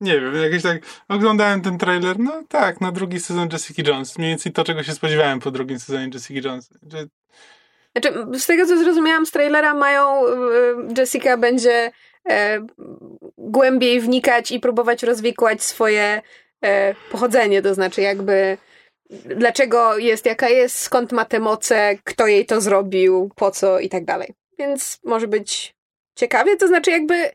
Nie 0.00 0.20
wiem, 0.20 0.34
jakieś 0.34 0.62
tak 0.62 0.82
oglądałem 1.08 1.62
ten 1.62 1.78
trailer, 1.78 2.18
no 2.18 2.42
tak, 2.48 2.80
na 2.80 2.92
drugi 2.92 3.20
sezon 3.20 3.48
Jessica 3.52 3.82
Jones. 3.86 4.18
Mniej 4.18 4.30
więcej 4.30 4.52
to, 4.52 4.64
czego 4.64 4.82
się 4.82 4.92
spodziewałem 4.92 5.40
po 5.40 5.50
drugim 5.50 5.78
sezonie 5.78 6.10
Jessica 6.14 6.48
Jones. 6.48 6.70
Znaczy, 6.82 8.38
z 8.38 8.46
tego 8.46 8.66
co 8.66 8.78
zrozumiałam 8.78 9.26
z 9.26 9.30
trailera, 9.30 9.74
mają. 9.74 10.26
y, 10.26 10.32
Jessica 10.98 11.36
będzie 11.36 11.92
e, 12.28 12.66
głębiej 13.38 14.00
wnikać 14.00 14.52
i 14.52 14.60
próbować 14.60 15.02
rozwikłać 15.02 15.62
swoje 15.62 16.22
e, 16.64 16.94
pochodzenie, 17.10 17.62
to 17.62 17.74
znaczy 17.74 18.00
jakby 18.00 18.58
dlaczego 19.10 19.98
jest 19.98 20.26
jaka 20.26 20.48
jest, 20.48 20.78
skąd 20.78 21.12
ma 21.12 21.24
te 21.24 21.40
moce, 21.40 21.98
kto 22.04 22.26
jej 22.26 22.46
to 22.46 22.60
zrobił, 22.60 23.30
po 23.36 23.50
co 23.50 23.80
i 23.80 23.88
tak 23.88 24.04
dalej. 24.04 24.34
Więc 24.58 24.98
może 25.04 25.28
być 25.28 25.75
ciekawie, 26.16 26.56
to 26.56 26.68
znaczy 26.68 26.90
jakby. 26.90 27.30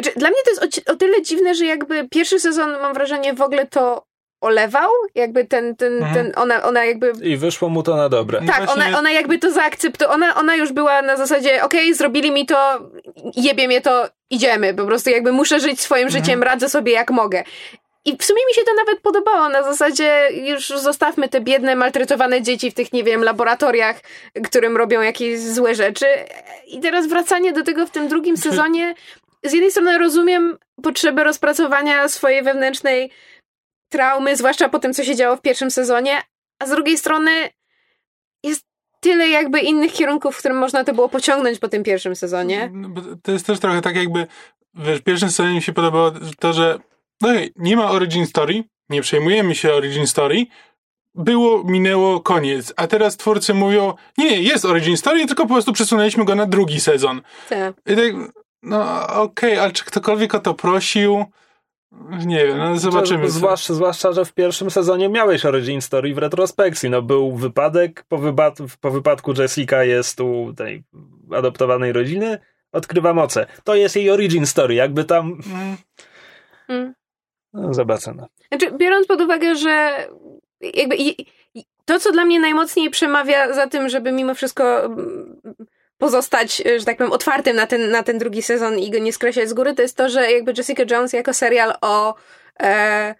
Znaczy, 0.00 0.18
dla 0.18 0.28
mnie 0.30 0.38
to 0.44 0.50
jest 0.64 0.88
o, 0.88 0.92
o 0.92 0.96
tyle 0.96 1.22
dziwne, 1.22 1.54
że 1.54 1.66
jakby 1.66 2.08
pierwszy 2.08 2.40
sezon, 2.40 2.70
mam 2.70 2.94
wrażenie, 2.94 3.34
w 3.34 3.42
ogóle 3.42 3.66
to 3.66 4.04
olewał. 4.40 4.90
Jakby 5.14 5.44
ten, 5.44 5.76
ten, 5.76 5.92
Mhm. 5.96 6.14
ten 6.14 6.32
ona, 6.36 6.62
ona 6.62 6.84
jakby 6.84 7.12
I 7.22 7.36
wyszło 7.36 7.68
mu 7.68 7.82
to 7.82 7.96
na 7.96 8.08
dobre. 8.08 8.40
No 8.40 8.52
tak, 8.52 8.64
właśnie- 8.66 8.84
ona, 8.86 8.98
ona 8.98 9.10
jakby 9.10 9.38
to 9.38 9.50
zaakceptowała. 9.52 10.14
Ona, 10.14 10.34
ona 10.34 10.56
już 10.56 10.72
była 10.72 11.02
na 11.02 11.16
zasadzie, 11.16 11.64
okej, 11.64 11.94
zrobili 11.94 12.30
mi 12.30 12.46
to, 12.46 12.90
jebie 13.36 13.66
mnie 13.66 13.80
to, 13.80 14.08
idziemy. 14.30 14.74
Po 14.74 14.84
prostu 14.86 15.10
jakby 15.10 15.32
muszę 15.32 15.60
żyć 15.60 15.80
swoim 15.80 16.06
Mhm. 16.06 16.24
życiem, 16.24 16.42
radzę 16.42 16.68
sobie 16.68 16.92
jak 16.92 17.10
mogę. 17.10 17.44
I 18.04 18.16
w 18.16 18.24
sumie 18.24 18.40
mi 18.48 18.54
się 18.54 18.62
to 18.62 18.74
nawet 18.74 19.00
podobało. 19.00 19.48
Na 19.48 19.62
zasadzie 19.62 20.28
już 20.32 20.68
zostawmy 20.68 21.28
te 21.28 21.40
biedne, 21.40 21.76
maltretowane 21.76 22.42
dzieci 22.42 22.70
w 22.70 22.74
tych, 22.74 22.92
nie 22.92 23.04
wiem, 23.04 23.24
laboratoriach, 23.24 24.00
którym 24.44 24.76
robią 24.76 25.00
jakieś 25.00 25.40
złe 25.40 25.74
rzeczy. 25.74 26.06
I 26.66 26.80
teraz 26.80 27.06
wracanie 27.06 27.52
do 27.52 27.62
tego 27.62 27.86
w 27.86 27.90
tym 27.90 28.08
drugim 28.08 28.36
Czy- 28.36 28.42
sezonie. 28.42 28.94
Z 29.44 29.52
jednej 29.52 29.70
strony 29.70 29.98
rozumiem 29.98 30.58
potrzebę 30.82 31.24
rozpracowania 31.24 32.08
swojej 32.08 32.42
wewnętrznej 32.42 33.10
traumy, 33.88 34.36
zwłaszcza 34.36 34.68
po 34.68 34.78
tym, 34.78 34.94
co 34.94 35.04
się 35.04 35.16
działo 35.16 35.36
w 35.36 35.40
pierwszym 35.42 35.70
sezonie, 35.70 36.22
a 36.62 36.66
z 36.66 36.70
drugiej 36.70 36.98
strony 36.98 37.30
jest 38.44 38.64
tyle 39.00 39.28
jakby 39.28 39.60
innych 39.60 39.92
kierunków, 39.92 40.36
w 40.36 40.38
którym 40.38 40.58
można 40.58 40.84
to 40.84 40.92
było 40.94 41.08
pociągnąć 41.08 41.58
po 41.58 41.68
tym 41.68 41.82
pierwszym 41.82 42.16
sezonie. 42.16 42.70
No, 42.72 42.88
to 43.22 43.32
jest 43.32 43.46
też 43.46 43.60
trochę 43.60 43.82
tak 43.82 43.96
jakby, 43.96 44.26
wiesz, 44.74 45.00
w 45.00 45.02
pierwszym 45.02 45.30
sezonie 45.30 45.54
mi 45.54 45.62
się 45.62 45.72
podobało 45.72 46.12
to, 46.38 46.52
że 46.52 46.78
no 47.20 47.28
nie 47.56 47.76
ma 47.76 47.90
origin 47.90 48.26
story, 48.26 48.64
nie 48.88 49.02
przejmujemy 49.02 49.54
się 49.54 49.72
origin 49.72 50.06
story, 50.06 50.46
było, 51.14 51.64
minęło, 51.64 52.20
koniec. 52.20 52.72
A 52.76 52.86
teraz 52.86 53.16
twórcy 53.16 53.54
mówią, 53.54 53.94
nie, 54.18 54.42
jest 54.42 54.64
origin 54.64 54.96
story, 54.96 55.26
tylko 55.26 55.42
po 55.42 55.54
prostu 55.54 55.72
przesunęliśmy 55.72 56.24
go 56.24 56.34
na 56.34 56.46
drugi 56.46 56.80
sezon. 56.80 57.20
Tak. 57.48 57.74
I 57.86 57.96
tak, 57.96 58.32
no 58.62 59.06
okej, 59.08 59.58
ale 59.58 59.72
czy 59.72 59.84
ktokolwiek 59.84 60.34
o 60.34 60.38
to 60.38 60.54
prosił? 60.54 61.24
Nie 62.26 62.46
wiem, 62.46 62.58
no 62.58 62.76
zobaczymy. 62.76 63.30
Zwłaszcza, 63.30 63.74
zwłaszcza, 63.74 64.12
że 64.12 64.24
w 64.24 64.32
pierwszym 64.32 64.70
sezonie 64.70 65.08
miałeś 65.08 65.44
origin 65.46 65.80
story 65.80 66.14
w 66.14 66.18
retrospekcji. 66.18 66.90
No 66.90 67.02
był 67.02 67.36
wypadek, 67.36 68.04
po, 68.08 68.18
wypad, 68.18 68.58
po 68.80 68.90
wypadku 68.90 69.32
Jessica 69.38 69.84
jest 69.84 70.20
u 70.20 70.54
tej 70.56 70.84
adoptowanej 71.36 71.92
rodziny, 71.92 72.38
odkrywa 72.72 73.14
moce. 73.14 73.46
To 73.64 73.74
jest 73.74 73.96
jej 73.96 74.10
origin 74.10 74.46
story, 74.46 74.74
jakby 74.74 75.04
tam... 75.04 75.38
Mm, 75.46 75.76
Mm. 76.68 76.94
No, 77.54 77.74
zobaczymy. 77.74 78.22
Znaczy, 78.48 78.70
biorąc 78.78 79.06
pod 79.06 79.20
uwagę, 79.20 79.56
że 79.56 80.06
jakby 80.60 80.96
to, 81.84 82.00
co 82.00 82.12
dla 82.12 82.24
mnie 82.24 82.40
najmocniej 82.40 82.90
przemawia 82.90 83.52
za 83.52 83.66
tym, 83.66 83.88
żeby 83.88 84.12
mimo 84.12 84.34
wszystko 84.34 84.84
mm, 84.84 85.40
pozostać, 85.98 86.62
że 86.78 86.84
tak 86.84 86.96
powiem, 86.96 87.12
otwartym 87.12 87.56
na 87.56 87.66
ten, 87.66 87.90
na 87.90 88.02
ten 88.02 88.18
drugi 88.18 88.42
sezon 88.42 88.78
i 88.78 88.90
go 88.90 88.98
nie 88.98 89.12
skreślać 89.12 89.48
z 89.48 89.54
góry, 89.54 89.74
to 89.74 89.82
jest 89.82 89.96
to, 89.96 90.08
że 90.08 90.32
jakby 90.32 90.52
Jessica 90.56 90.82
Jones 90.90 91.12
jako 91.12 91.34
serial 91.34 91.74
o, 91.80 92.14
e, 92.60 93.14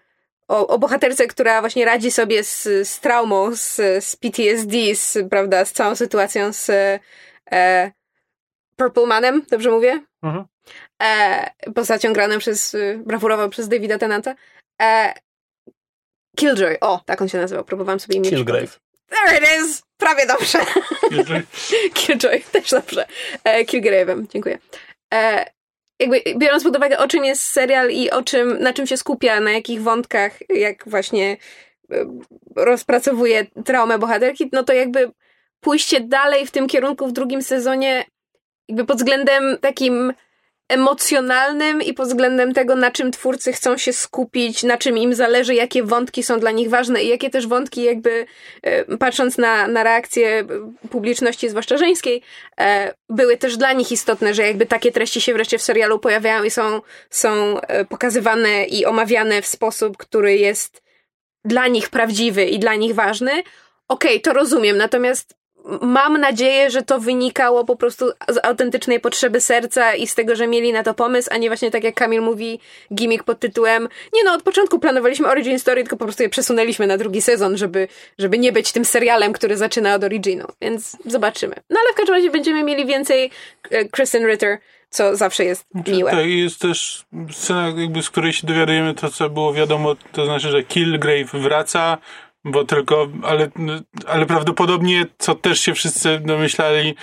o, 0.47 0.67
o 0.67 0.79
bohaterce, 0.79 1.27
która 1.27 1.59
właśnie 1.61 1.85
radzi 1.85 2.11
sobie 2.11 2.43
z, 2.43 2.63
z 2.87 2.99
traumą, 2.99 3.55
z, 3.55 3.75
z 4.05 4.15
PTSD, 4.15 4.77
z, 4.95 5.17
prawda, 5.29 5.65
z 5.65 5.71
całą 5.71 5.95
sytuacją 5.95 6.53
z 6.53 6.69
e, 7.51 7.91
Purple 8.75 9.05
Manem, 9.05 9.41
dobrze 9.51 9.71
mówię? 9.71 9.99
Mhm. 10.23 10.45
E, 11.03 11.49
postacią 11.75 12.13
graną 12.13 12.39
przez, 12.39 12.73
y, 12.73 13.01
brawurowo 13.05 13.49
przez 13.49 13.67
Davida 13.67 13.97
Tennanta. 13.97 14.35
E, 14.81 15.13
Killjoy, 16.35 16.77
o, 16.81 17.01
tak 17.05 17.21
on 17.21 17.29
się 17.29 17.37
nazywał, 17.37 17.63
próbowałam 17.65 17.99
sobie 17.99 18.15
imię 18.17 18.29
Killgrave. 18.29 18.79
There 19.09 19.37
it 19.37 19.43
is! 19.61 19.83
Prawie 19.97 20.25
dobrze. 20.27 20.59
jeżeli- 21.11 21.45
Killjoy, 21.93 22.41
też 22.51 22.69
dobrze. 22.69 23.05
E, 23.43 23.63
Killgrave'em, 23.65 24.27
dziękuję. 24.27 24.57
E, 25.13 25.45
jakby 25.99 26.21
biorąc 26.37 26.63
pod 26.63 26.77
uwagę, 26.77 26.97
o 26.97 27.07
czym 27.07 27.25
jest 27.25 27.41
serial 27.43 27.91
i 27.91 28.11
o 28.11 28.23
czym, 28.23 28.59
na 28.59 28.73
czym 28.73 28.87
się 28.87 28.97
skupia, 28.97 29.39
na 29.39 29.51
jakich 29.51 29.81
wątkach, 29.81 30.31
jak 30.49 30.89
właśnie 30.89 31.37
e, 31.91 32.05
rozpracowuje 32.55 33.45
traumę 33.65 33.99
bohaterki, 33.99 34.49
no 34.53 34.63
to 34.63 34.73
jakby 34.73 35.11
pójście 35.59 35.99
dalej 35.99 36.47
w 36.47 36.51
tym 36.51 36.67
kierunku 36.67 37.07
w 37.07 37.11
drugim 37.11 37.41
sezonie, 37.41 38.05
jakby 38.67 38.85
pod 38.85 38.97
względem 38.97 39.57
takim 39.61 40.13
emocjonalnym 40.69 41.81
i 41.81 41.93
pod 41.93 42.07
względem 42.07 42.53
tego, 42.53 42.75
na 42.75 42.91
czym 42.91 43.11
twórcy 43.11 43.53
chcą 43.53 43.77
się 43.77 43.93
skupić, 43.93 44.63
na 44.63 44.77
czym 44.77 44.97
im 44.97 45.15
zależy, 45.15 45.55
jakie 45.55 45.83
wątki 45.83 46.23
są 46.23 46.39
dla 46.39 46.51
nich 46.51 46.69
ważne 46.69 47.03
i 47.03 47.07
jakie 47.07 47.29
też 47.29 47.47
wątki 47.47 47.83
jakby 47.83 48.25
e, 48.61 48.97
patrząc 48.97 49.37
na, 49.37 49.67
na 49.67 49.83
reakcję 49.83 50.45
publiczności, 50.89 51.49
zwłaszcza 51.49 51.77
żeńskiej, 51.77 52.21
e, 52.59 52.93
były 53.09 53.37
też 53.37 53.57
dla 53.57 53.73
nich 53.73 53.91
istotne, 53.91 54.33
że 54.33 54.47
jakby 54.47 54.65
takie 54.65 54.91
treści 54.91 55.21
się 55.21 55.33
wreszcie 55.33 55.57
w 55.57 55.61
serialu 55.61 55.99
pojawiają 55.99 56.43
i 56.43 56.49
są, 56.49 56.81
są 57.09 57.59
e, 57.61 57.85
pokazywane 57.85 58.65
i 58.65 58.85
omawiane 58.85 59.41
w 59.41 59.47
sposób, 59.47 59.97
który 59.97 60.37
jest 60.37 60.81
dla 61.45 61.67
nich 61.67 61.89
prawdziwy 61.89 62.45
i 62.45 62.59
dla 62.59 62.75
nich 62.75 62.95
ważny. 62.95 63.31
Okej, 63.87 64.21
to 64.21 64.33
rozumiem, 64.33 64.77
natomiast 64.77 65.35
mam 65.81 66.17
nadzieję, 66.17 66.69
że 66.71 66.81
to 66.81 66.99
wynikało 66.99 67.65
po 67.65 67.75
prostu 67.75 68.11
z 68.29 68.45
autentycznej 68.45 68.99
potrzeby 68.99 69.41
serca 69.41 69.95
i 69.95 70.07
z 70.07 70.15
tego, 70.15 70.35
że 70.35 70.47
mieli 70.47 70.73
na 70.73 70.83
to 70.83 70.93
pomysł, 70.93 71.29
a 71.31 71.37
nie 71.37 71.49
właśnie 71.49 71.71
tak 71.71 71.83
jak 71.83 71.95
Kamil 71.95 72.21
mówi, 72.21 72.59
gimmick 72.93 73.23
pod 73.23 73.39
tytułem 73.39 73.87
nie 74.13 74.23
no, 74.23 74.33
od 74.33 74.43
początku 74.43 74.79
planowaliśmy 74.79 75.27
Origin 75.27 75.59
Story, 75.59 75.83
tylko 75.83 75.97
po 75.97 76.05
prostu 76.05 76.23
je 76.23 76.29
przesunęliśmy 76.29 76.87
na 76.87 76.97
drugi 76.97 77.21
sezon, 77.21 77.57
żeby, 77.57 77.87
żeby 78.19 78.37
nie 78.37 78.51
być 78.51 78.71
tym 78.71 78.85
serialem, 78.85 79.33
który 79.33 79.57
zaczyna 79.57 79.95
od 79.95 80.03
Originu, 80.03 80.47
więc 80.61 80.97
zobaczymy. 81.05 81.55
No 81.69 81.79
ale 81.83 81.93
w 81.93 81.95
każdym 81.95 82.15
razie 82.15 82.31
będziemy 82.31 82.63
mieli 82.63 82.85
więcej 82.85 83.31
e, 83.71 83.85
Kristen 83.85 84.27
Ritter, 84.27 84.57
co 84.89 85.15
zawsze 85.15 85.45
jest 85.45 85.65
miłe. 85.87 86.11
Tak, 86.11 86.25
i 86.25 86.43
jest 86.43 86.59
też 86.59 87.05
scena, 87.31 87.67
jakby, 87.77 88.03
z 88.03 88.09
której 88.09 88.33
się 88.33 88.47
dowiadujemy 88.47 88.93
to, 88.93 89.09
co 89.09 89.29
było 89.29 89.53
wiadomo, 89.53 89.95
to 90.11 90.25
znaczy, 90.25 90.49
że 90.49 90.63
Killgrave 90.63 91.31
wraca, 91.31 91.97
bo 92.45 92.65
tylko, 92.65 93.07
ale, 93.23 93.49
ale 94.07 94.25
prawdopodobnie, 94.25 95.05
co 95.17 95.35
też 95.35 95.59
się 95.59 95.73
wszyscy 95.73 96.19
domyślali, 96.19 96.95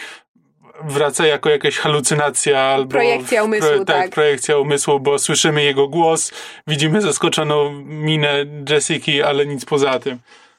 wraca 0.85 1.27
jako 1.27 1.51
jakaś 1.51 1.77
halucynacja 1.77 2.61
albo... 2.61 2.91
Projekcja 2.91 3.45
umysłu, 3.45 3.85
tak. 3.85 4.11
projekcja 4.11 4.59
umysłu, 4.59 5.01
bo 5.01 5.19
słyszymy 5.19 5.63
jego 5.63 5.89
głos, 5.89 6.33
widzimy 6.67 7.01
zaskoczoną 7.01 7.73
minę 7.85 8.45
Jessiki, 8.71 9.23
ale 9.23 9.47
nic 9.47 9.65
poza 9.65 9.99
tym. 9.99 10.19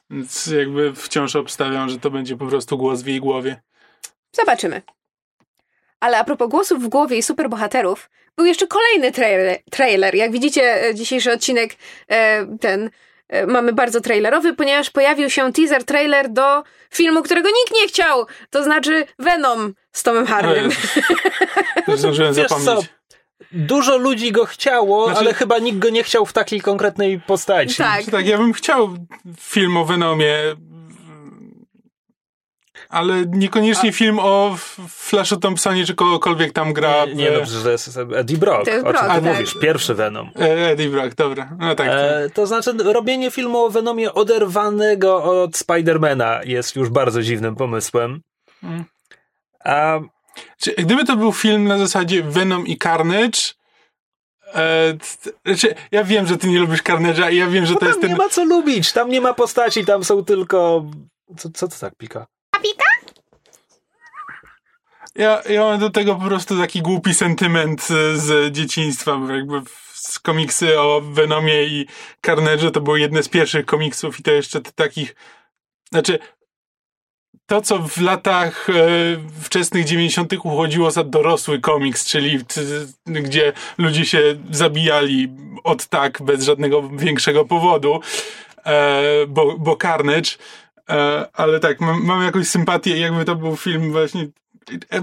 Więc 0.10 0.48
jakby 0.48 0.94
wciąż 0.96 1.36
obstawiam, 1.36 1.90
że 1.90 2.00
to 2.00 2.12
będzie 2.12 2.38
po 2.38 2.46
prostu 2.46 2.78
głos 2.78 3.02
w 3.02 3.08
jej 3.08 3.20
głowie. 3.20 3.62
Zobaczymy. 4.32 4.82
Ale 6.00 6.18
a 6.18 6.24
propos 6.24 6.50
głosów 6.50 6.84
w 6.84 6.88
głowie 6.88 7.18
i 7.18 7.24
superbohaterów, 7.24 8.10
był 8.38 8.46
jeszcze 8.46 8.68
kolejny 8.68 9.12
trailer. 9.12 9.60
trailer. 9.72 10.16
Jak 10.16 10.32
widzicie, 10.32 10.88
e, 10.88 10.96
dzisiejszy 10.96 11.32
odcinek 11.32 11.76
e, 12.08 12.46
ten 12.58 12.90
mamy 13.48 13.74
bardzo 13.74 14.02
trailerowy, 14.02 14.54
ponieważ 14.54 14.90
pojawił 14.90 15.30
się 15.30 15.54
teaser 15.54 15.84
trailer 15.84 16.30
do 16.30 16.64
filmu, 16.94 17.24
którego 17.24 17.50
nikt 17.50 17.82
nie 17.82 17.88
chciał. 17.88 18.26
To 18.50 18.64
znaczy 18.64 19.06
Venom 19.20 19.74
z 19.92 20.04
Tomem 20.04 20.24
No 20.24 20.30
Hardym. 20.30 20.64
jest. 20.70 20.78
Już 21.88 22.00
zdążyłem 22.00 22.34
zapomnieć. 22.34 22.90
Dużo 23.52 23.98
ludzi 23.98 24.32
go 24.32 24.46
chciało, 24.46 25.06
Znaczy- 25.06 25.20
ale 25.20 25.34
chyba 25.34 25.60
nikt 25.60 25.80
go 25.80 25.90
nie 25.90 26.04
chciał 26.04 26.26
w 26.26 26.34
takiej 26.34 26.62
konkretnej 26.62 27.20
postaci. 27.20 27.76
Tak. 27.76 28.06
Tak, 28.12 28.28
ja 28.28 28.38
bym 28.38 28.54
chciał 28.54 28.90
film 29.40 29.78
o 29.78 29.86
Venomie, 29.86 30.38
ale 32.94 33.26
niekoniecznie 33.26 33.92
film 33.92 34.20
o 34.20 34.56
Flashu 34.88 35.38
Thompsonie, 35.38 35.86
czy 35.86 35.96
kogokolwiek 35.96 36.54
tam 36.54 36.74
gra. 36.74 37.06
Nie, 37.06 37.14
nie 37.14 37.32
no, 37.32 37.42
przecież 37.42 37.64
to 37.64 37.70
jest 37.70 38.00
Eddie 38.16 38.38
Brock. 38.38 38.66
To 38.66 38.72
jest 38.72 38.86
o 38.86 38.94
czym 38.94 39.02
Brock, 39.02 39.16
ty 39.16 39.22
tak. 39.22 39.24
mówisz? 39.24 39.56
Pierwszy 39.62 39.94
Venom. 39.94 40.30
E, 40.40 40.70
Eddie 40.70 40.90
Brock, 40.90 41.16
dobra. 41.16 41.50
No 41.60 41.76
tak. 41.76 41.88
E, 41.88 42.30
to 42.34 42.48
znaczy, 42.48 42.74
robienie 42.84 43.32
filmu 43.32 43.66
o 43.66 43.70
Venomie 43.70 44.14
oderwanego 44.14 45.24
od 45.24 45.58
Spidermana 45.58 46.40
jest 46.44 46.76
już 46.76 46.90
bardzo 46.90 47.22
dziwnym 47.22 47.56
pomysłem. 47.56 48.22
Mm. 48.64 48.86
A 49.66 50.00
Czy, 50.58 50.72
gdyby 50.72 51.06
to 51.06 51.16
był 51.16 51.34
film 51.34 51.68
na 51.68 51.78
zasadzie 51.78 52.24
Venom 52.24 52.68
i 52.68 52.78
Carnage, 52.78 53.40
e, 54.56 54.98
znaczy, 55.46 55.76
ja 55.92 56.04
wiem, 56.04 56.28
że 56.28 56.38
ty 56.38 56.48
nie 56.48 56.60
lubisz 56.60 56.84
Carnage'a 56.84 57.32
i 57.32 57.38
ja 57.38 57.48
wiem, 57.48 57.66
że 57.66 57.74
no 57.74 57.80
to 57.80 57.86
tam 57.86 57.90
jest 57.90 58.02
ten... 58.02 58.10
nie 58.10 58.16
ma 58.16 58.30
co 58.30 58.46
lubić, 58.46 58.94
tam 58.94 59.10
nie 59.10 59.22
ma 59.22 59.34
postaci, 59.34 59.86
tam 59.86 60.04
są 60.04 60.26
tylko... 60.26 60.86
Co, 61.38 61.50
co 61.50 61.68
to 61.68 61.76
tak 61.80 61.96
pika? 61.96 62.26
Ja, 65.16 65.42
ja 65.50 65.64
mam 65.64 65.80
do 65.80 65.90
tego 65.90 66.16
po 66.16 66.26
prostu 66.26 66.58
taki 66.58 66.82
głupi 66.82 67.14
sentyment 67.14 67.82
e, 67.82 68.18
z 68.18 68.54
dzieciństwa, 68.54 69.18
bo 69.18 69.34
jakby 69.34 69.62
z 69.94 70.20
komiksy 70.20 70.80
o 70.80 71.02
Venomie 71.02 71.64
i 71.64 71.88
Carnage'u 72.26 72.72
to 72.72 72.82
były 72.82 73.00
jedne 73.00 73.24
z 73.24 73.30
pierwszych 73.30 73.66
komiksów 73.66 74.20
i 74.20 74.24
to 74.24 74.32
jeszcze 74.32 74.62
takich, 74.62 75.16
znaczy 75.92 76.20
to, 77.46 77.62
co 77.62 77.80
w 77.80 78.02
latach 78.02 78.70
e, 78.70 78.74
wczesnych 79.42 79.86
90. 79.86 80.34
uchodziło 80.34 80.92
za 80.92 81.04
dorosły 81.04 81.60
komiks, 81.60 82.06
czyli 82.06 82.46
t, 82.46 82.62
gdzie 83.06 83.54
ludzie 83.78 84.06
się 84.06 84.22
zabijali 84.52 85.30
od 85.64 85.88
tak, 85.88 86.22
bez 86.22 86.44
żadnego 86.44 86.90
większego 86.90 87.46
powodu, 87.46 88.00
e, 88.66 89.02
bo, 89.28 89.58
bo 89.58 89.78
Carnage, 89.78 90.32
ale 91.34 91.60
tak, 91.60 91.82
mam, 91.82 92.04
mam 92.04 92.24
jakąś 92.24 92.48
sympatię, 92.48 92.98
jakby 92.98 93.26
to 93.26 93.36
był 93.36 93.56
film 93.56 93.92
właśnie 93.92 94.28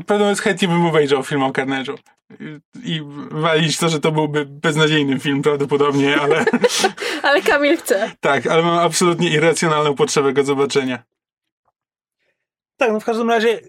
Pewno 0.06 0.28
jest 0.28 0.40
chętnie 0.40 0.68
bym 0.68 0.86
obejrzał 0.86 1.22
film 1.22 1.42
o 1.42 1.50
Carnage'u. 1.50 1.94
I 1.94 2.60
i 2.84 3.02
walić 3.30 3.78
to, 3.78 3.88
że 3.88 4.00
to 4.00 4.12
byłby 4.12 4.46
beznadziejny 4.46 5.20
film 5.20 5.42
prawdopodobnie, 5.42 6.20
ale 6.20 6.44
Ale 7.22 7.42
Kamil 7.42 7.76
chce. 7.76 8.12
tak, 8.20 8.46
ale 8.46 8.62
mam 8.62 8.78
absolutnie 8.78 9.30
irracjonalną 9.30 9.94
potrzebę 9.94 10.32
go 10.32 10.44
zobaczenia. 10.44 11.02
Tak, 12.76 12.92
no 12.92 13.00
w 13.00 13.04
każdym 13.04 13.30
razie, 13.30 13.60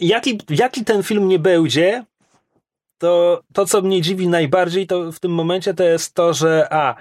jaki, 0.00 0.40
jaki 0.50 0.84
ten 0.84 1.02
film 1.02 1.28
nie 1.28 1.38
będzie, 1.38 2.04
to 2.98 3.42
to, 3.52 3.66
co 3.66 3.82
mnie 3.82 4.02
dziwi 4.02 4.28
najbardziej 4.28 4.86
to 4.86 5.12
w 5.12 5.20
tym 5.20 5.32
momencie, 5.32 5.74
to 5.74 5.84
jest 5.84 6.14
to, 6.14 6.34
że 6.34 6.68
a, 6.70 6.94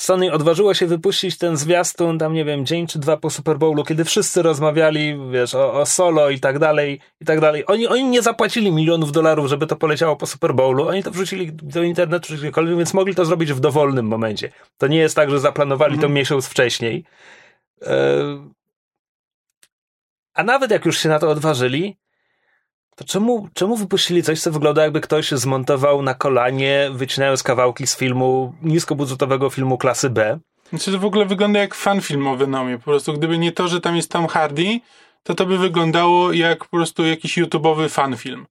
Sony 0.00 0.32
odważyło 0.32 0.74
się 0.74 0.86
wypuścić 0.86 1.38
ten 1.38 1.56
zwiastun 1.56 2.18
tam, 2.18 2.34
nie 2.34 2.44
wiem, 2.44 2.66
dzień 2.66 2.86
czy 2.86 2.98
dwa 2.98 3.16
po 3.16 3.30
Super 3.30 3.58
Bowlu, 3.58 3.84
kiedy 3.84 4.04
wszyscy 4.04 4.42
rozmawiali, 4.42 5.18
wiesz, 5.32 5.54
o, 5.54 5.72
o 5.72 5.86
solo 5.86 6.30
i 6.30 6.40
tak 6.40 6.58
dalej, 6.58 7.00
i 7.20 7.24
tak 7.24 7.40
dalej. 7.40 7.64
Oni, 7.66 7.86
oni 7.86 8.04
nie 8.04 8.22
zapłacili 8.22 8.72
milionów 8.72 9.12
dolarów, 9.12 9.46
żeby 9.46 9.66
to 9.66 9.76
poleciało 9.76 10.16
po 10.16 10.26
Super 10.26 10.54
Bowlu, 10.54 10.88
oni 10.88 11.02
to 11.02 11.10
wrzucili 11.10 11.52
do 11.52 11.82
internetu 11.82 12.26
czy 12.28 12.36
gdziekolwiek, 12.36 12.76
więc 12.76 12.94
mogli 12.94 13.14
to 13.14 13.24
zrobić 13.24 13.52
w 13.52 13.60
dowolnym 13.60 14.06
momencie. 14.06 14.50
To 14.76 14.86
nie 14.86 14.98
jest 14.98 15.16
tak, 15.16 15.30
że 15.30 15.40
zaplanowali 15.40 15.92
to 15.94 15.96
Mhm. 16.06 16.12
miesiąc 16.12 16.46
wcześniej. 16.46 17.04
E, 17.82 18.48
A 20.34 20.42
nawet 20.44 20.70
jak 20.70 20.84
już 20.86 20.98
się 20.98 21.08
na 21.08 21.18
to 21.18 21.30
odważyli, 21.30 21.96
to 22.98 23.04
czemu, 23.04 23.48
czemu 23.54 23.76
wypuścili 23.76 24.22
coś, 24.22 24.40
co 24.40 24.52
wygląda 24.52 24.82
jakby 24.82 25.00
ktoś 25.00 25.30
zmontował 25.30 26.02
na 26.02 26.14
kolanie, 26.14 26.90
wycinając 26.92 27.42
kawałki 27.42 27.86
z 27.86 27.96
filmu, 27.96 28.54
niskobudżetowego 28.62 29.50
filmu 29.50 29.78
klasy 29.78 30.10
B? 30.10 30.38
Znaczy 30.70 30.92
to 30.92 30.98
w 30.98 31.04
ogóle 31.04 31.26
wygląda 31.26 31.60
jak 31.60 31.74
fan 31.74 32.00
film 32.00 32.26
o 32.26 32.36
Venomie. 32.36 32.78
Po 32.78 32.84
prostu 32.84 33.12
gdyby 33.12 33.38
nie 33.38 33.52
to, 33.52 33.68
że 33.68 33.80
tam 33.80 33.96
jest 33.96 34.10
Tom 34.10 34.26
Hardy, 34.26 34.80
to 35.22 35.34
to 35.34 35.46
by 35.46 35.58
wyglądało 35.58 36.32
jak 36.32 36.58
po 36.58 36.76
prostu 36.76 37.04
jakiś 37.04 37.38
YouTube'owy 37.38 37.88
fan 37.88 38.16
film. 38.16 38.46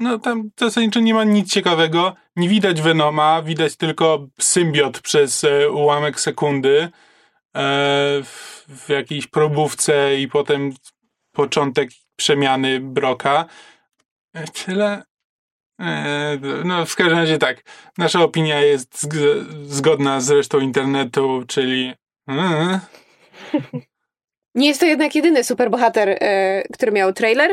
No 0.00 0.18
tam 0.18 0.50
zasadniczo 0.60 1.00
nie 1.00 1.14
ma 1.14 1.24
nic 1.24 1.52
ciekawego. 1.52 2.14
Nie 2.36 2.48
widać 2.48 2.82
Venoma, 2.82 3.42
widać 3.42 3.76
tylko 3.76 4.26
symbiot 4.40 5.00
przez 5.00 5.44
e, 5.44 5.70
ułamek 5.70 6.20
sekundy 6.20 6.78
e, 6.80 6.90
w, 8.24 8.64
w 8.68 8.88
jakiejś 8.88 9.26
probówce 9.26 10.20
i 10.20 10.28
potem 10.28 10.72
początek 11.32 11.90
przemiany 12.16 12.80
Broka. 12.80 13.44
E, 14.34 14.44
Tyle. 14.46 15.02
E, 15.80 16.38
No, 16.64 16.86
w 16.86 16.96
każdym 16.96 17.18
razie 17.18 17.38
tak. 17.38 17.62
Nasza 17.98 18.20
opinia 18.22 18.60
jest 18.60 19.02
zg- 19.04 19.64
zgodna 19.64 20.20
z 20.20 20.30
resztą 20.30 20.60
internetu, 20.60 21.44
czyli. 21.48 21.94
Mm, 22.28 22.80
Nie 24.54 24.68
jest 24.68 24.80
to 24.80 24.86
jednak 24.86 25.14
jedyny 25.14 25.44
superbohater, 25.44 26.08
e, 26.20 26.62
który 26.72 26.92
miał 26.92 27.12
trailer, 27.12 27.50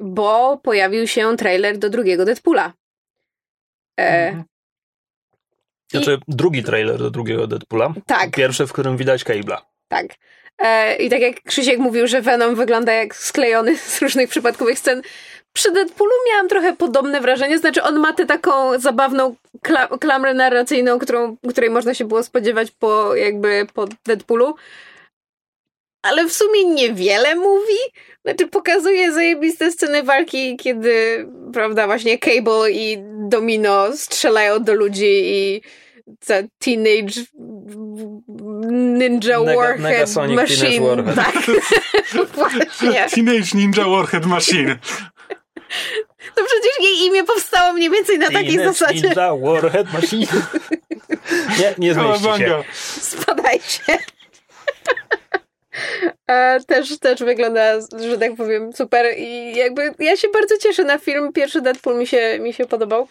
bo 0.00 0.58
pojawił 0.58 1.06
się 1.06 1.36
trailer 1.36 1.78
do 1.78 1.90
drugiego 1.90 2.24
Deadpoola. 2.24 2.72
E, 4.00 4.28
Mhm. 4.28 4.44
Znaczy, 5.90 6.18
drugi 6.28 6.62
trailer 6.62 6.98
do 6.98 7.10
drugiego 7.10 7.46
Deadpoola. 7.46 7.94
tak, 8.06 8.30
Pierwszy, 8.30 8.66
w 8.66 8.72
którym 8.72 8.96
widać 8.96 9.24
Cable'a. 9.24 9.56
tak. 9.88 10.06
E, 10.58 10.96
I 10.96 11.10
tak 11.10 11.20
jak 11.20 11.42
Krzysiek 11.42 11.78
mówił, 11.78 12.06
że 12.06 12.22
Venom 12.22 12.54
wygląda 12.54 12.92
jak 12.92 13.16
sklejony 13.16 13.76
z 13.96 14.02
różnych 14.02 14.28
przypadkowych 14.28 14.78
scen, 14.78 15.02
przy 15.52 15.72
Deadpoolu 15.72 16.12
miałam 16.28 16.48
trochę 16.48 16.76
podobne 16.76 17.20
wrażenie, 17.20 17.58
znaczy 17.58 17.82
on 17.82 17.98
ma 17.98 18.12
tę 18.12 18.26
taką 18.26 18.78
zabawną 18.78 19.34
kla- 19.66 19.98
klamrę 19.98 20.34
narracyjną, 20.34 20.98
którą, 20.98 21.36
której 21.50 21.70
można 21.70 21.94
się 21.94 22.04
było 22.04 22.22
spodziewać 22.22 22.70
po 22.70 23.14
jakby 23.16 23.66
po 23.74 23.88
Deadpoolu, 24.06 24.54
ale 26.02 26.28
w 26.28 26.32
sumie 26.32 26.64
niewiele 26.64 27.34
mówi. 27.34 27.78
Znaczy 28.24 28.46
pokazuje 28.46 29.12
zajebiste 29.12 29.72
sceny 29.72 30.02
walki, 30.02 30.56
kiedy, 30.56 31.26
prawda, 31.52 31.86
właśnie 31.86 32.18
Cable 32.18 32.70
i 32.70 32.98
Domino 33.28 33.96
strzelają 33.96 34.64
do 34.64 34.74
ludzi 34.74 35.22
i 35.24 35.62
ta 36.26 36.34
Teenage 36.58 37.20
Ninja 38.98 39.38
Nega- 39.38 39.56
Warhead 39.56 39.80
Negasonic 39.80 40.36
Machine. 40.36 40.70
Teenage 40.70 41.04
Warhead. 41.04 41.16
Tak. 41.16 41.34
właśnie. 42.34 43.06
Teenage 43.14 43.50
Ninja 43.54 43.84
Warhead 43.84 44.26
Machine. 44.26 44.78
To 46.34 46.42
przecież 46.44 46.80
jej 46.80 47.06
imię 47.06 47.24
powstało 47.24 47.72
mniej 47.72 47.90
więcej 47.90 48.18
na 48.18 48.26
takiej 48.30 48.46
Teenage 48.56 48.72
zasadzie. 48.72 49.08
Ninja 49.08 49.36
Warhead 49.36 49.92
Machine. 49.92 50.26
Nie, 51.58 51.74
nie 51.78 51.94
zmieści 51.94 52.38
się. 52.38 52.64
Spadajcie. 53.00 53.98
E, 56.26 56.60
też, 56.66 56.98
też 56.98 57.20
wygląda, 57.20 57.80
że 57.80 58.18
tak 58.18 58.34
powiem, 58.36 58.72
super 58.72 59.06
i 59.18 59.56
jakby 59.56 59.94
ja 59.98 60.16
się 60.16 60.28
bardzo 60.28 60.58
cieszę 60.58 60.84
na 60.84 60.98
film. 60.98 61.32
Pierwszy 61.32 61.60
Deadpool 61.60 61.98
mi 61.98 62.06
się, 62.06 62.38
mi 62.40 62.52
się 62.52 62.66
podobał. 62.66 63.08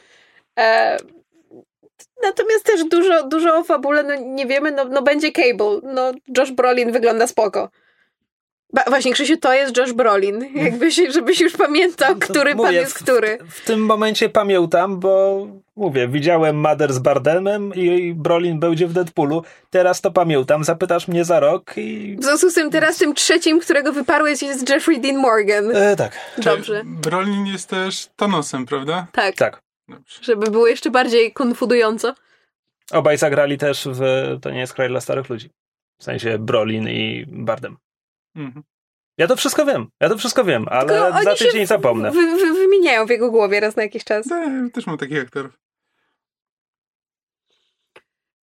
Natomiast 2.24 2.64
też 2.66 2.84
dużo, 2.84 3.28
dużo 3.28 3.58
o 3.58 3.64
fabule, 3.64 4.04
no 4.04 4.16
nie 4.16 4.46
wiemy, 4.46 4.72
no, 4.72 4.86
no 4.86 5.02
będzie 5.02 5.32
Cable. 5.32 5.80
No 5.84 6.12
Josh 6.38 6.52
Brolin 6.52 6.92
wygląda 6.92 7.28
spoko. 7.28 7.70
Ba, 8.74 8.84
właśnie, 8.88 9.14
Krzysiu, 9.14 9.38
to 9.38 9.54
jest 9.54 9.78
Josh 9.78 9.94
Brolin. 9.94 10.46
Jakbyś, 10.56 10.96
żebyś 11.10 11.42
już 11.42 11.54
pamiętał, 11.58 12.16
To 12.16 12.20
który 12.28 12.56
pan 12.56 12.58
mówię, 12.66 12.74
jest 12.74 13.00
w- 13.00 13.04
który. 13.04 13.38
W 13.50 13.66
tym 13.66 13.86
momencie 13.86 14.30
pamiętam, 14.30 15.00
bo 15.00 15.48
mówię, 15.76 16.08
widziałem 16.08 16.56
Mother 16.56 16.94
z 16.94 17.00
Bardemem 17.00 17.74
i 17.76 18.14
Brolin 18.14 18.60
będzie 18.60 18.88
w 18.88 18.94
Deadpoolu. 18.94 19.44
Teraz 19.70 20.02
to 20.02 20.12
pamiętam, 20.12 20.64
zapytasz 20.64 21.08
mnie 21.08 21.26
za 21.26 21.40
rok 21.40 21.74
i... 21.78 22.18
W 22.20 22.24
związku 22.24 22.50
z 22.50 22.54
tym 22.54 22.70
teraz 22.72 22.98
tym 22.98 23.14
trzecim, 23.14 23.60
którego 23.60 23.94
wyparłeś 23.94 24.42
jest 24.42 24.70
Jeffrey 24.70 25.00
Dean 25.02 25.18
Morgan. 25.18 25.76
E, 25.76 25.96
tak, 25.96 26.12
Dobrze. 26.38 26.82
Brolin 26.86 27.46
jest 27.46 27.70
też 27.70 28.08
Thanosem, 28.16 28.66
prawda? 28.66 29.08
Tak, 29.12 29.36
tak. 29.36 29.62
Żeby 30.22 30.52
było 30.52 30.68
jeszcze 30.68 30.92
bardziej 30.92 31.34
konfudująco. 31.34 32.14
Obaj 32.92 33.18
zagrali 33.18 33.58
też 33.58 33.88
w 33.92 34.02
To 34.42 34.52
nie 34.52 34.60
jest 34.60 34.74
kraj 34.74 34.90
dla 34.90 35.02
starych 35.02 35.30
ludzi. 35.30 35.50
W 36.00 36.04
sensie 36.04 36.38
Brolin 36.40 36.90
i 36.90 37.26
Bardem. 37.28 37.78
Mhm. 38.36 38.64
Ja 39.18 39.28
to 39.28 39.36
wszystko 39.36 39.66
wiem, 39.66 39.88
ja 40.00 40.10
to 40.10 40.18
wszystko 40.18 40.44
wiem, 40.44 40.64
Tylko 40.64 40.76
ale 40.76 41.08
oni 41.08 41.24
za 41.24 41.36
się 41.36 41.46
tydzień 41.46 41.66
zapomnę. 41.66 42.12
Wy, 42.12 42.38
wy, 42.38 42.54
wymieniają 42.54 43.06
w 43.06 43.10
jego 43.10 43.32
głowie 43.32 43.60
raz 43.60 43.76
na 43.76 43.84
jakiś 43.84 44.04
czas. 44.04 44.26
Ja 44.30 44.70
też 44.74 44.88
mam 44.88 44.98
takich 44.98 45.22
aktorów. 45.22 45.60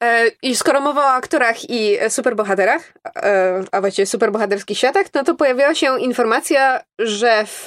E, 0.02 0.28
I 0.42 0.56
skoro 0.56 0.80
mowa 0.80 1.00
o 1.00 1.14
aktorach 1.14 1.70
i 1.70 1.98
superbohaterach, 2.08 2.92
e, 3.16 3.64
a 3.72 3.80
właściwie 3.80 4.06
superbohaterskich 4.06 4.78
światach, 4.78 5.06
no 5.14 5.24
to 5.24 5.34
pojawiła 5.34 5.74
się 5.74 6.00
informacja, 6.00 6.80
że 6.98 7.44
w 7.46 7.66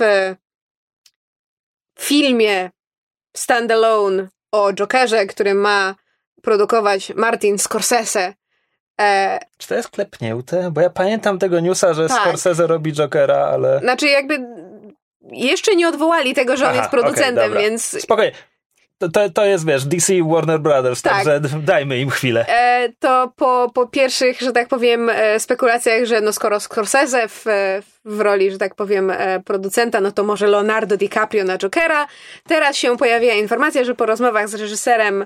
filmie 1.99 2.71
standalone 3.37 4.27
o 4.51 4.73
Jokerze, 4.73 5.25
który 5.25 5.53
ma 5.53 5.95
produkować 6.41 7.13
Martin 7.15 7.59
Scorsese, 7.59 8.33
e, 9.01 9.39
Czy 9.57 9.67
to 9.67 9.75
jest 9.75 9.89
klepnięte? 9.89 10.71
Bo 10.71 10.81
ja 10.81 10.89
pamiętam 10.89 11.39
tego 11.39 11.59
newsa, 11.59 11.93
że 11.93 12.07
Tak. 12.07 12.21
Scorsese 12.21 12.67
robi 12.67 12.93
Jokera, 12.93 13.37
ale... 13.37 13.79
znaczy 13.79 14.07
jakby 14.07 14.39
jeszcze 15.31 15.75
nie 15.75 15.87
odwołali 15.87 16.33
tego, 16.33 16.57
że 16.57 16.65
on 16.65 16.71
Aha, 16.71 16.79
jest 16.79 16.91
producentem, 16.91 17.35
dobra. 17.35 17.61
więc 17.61 18.01
Spokojnie. 18.01 18.31
To, 19.03 19.09
to, 19.09 19.29
to 19.29 19.45
jest, 19.45 19.65
wiesz, 19.67 19.85
DC 19.85 20.13
Warner 20.23 20.59
Brothers, 20.59 21.01
Tak. 21.01 21.13
także 21.13 21.39
dajmy 21.59 21.99
im 21.99 22.09
chwilę. 22.09 22.45
E, 22.47 22.89
to 22.99 23.33
po, 23.35 23.71
po 23.73 23.87
pierwszych, 23.87 24.39
że 24.41 24.51
tak 24.51 24.67
powiem, 24.67 25.09
e, 25.09 25.39
spekulacjach, 25.39 26.05
że 26.05 26.21
no 26.21 26.33
skoro 26.33 26.59
Scorsese 26.59 27.27
w, 27.27 27.47
e, 27.47 27.81
w 28.05 28.19
roli, 28.19 28.51
że 28.51 28.57
tak 28.57 28.75
powiem, 28.75 29.09
e, 29.09 29.39
producenta, 29.39 30.01
no 30.01 30.11
to 30.11 30.23
może 30.23 30.47
Leonardo 30.47 30.97
DiCaprio 30.97 31.43
na 31.43 31.57
Jokera. 31.57 32.07
Teraz 32.47 32.75
się 32.75 32.97
pojawiła 32.97 33.33
informacja, 33.33 33.83
że 33.83 33.95
po 33.95 34.05
rozmowach 34.05 34.49
z 34.49 34.55
reżyserem 34.55 35.25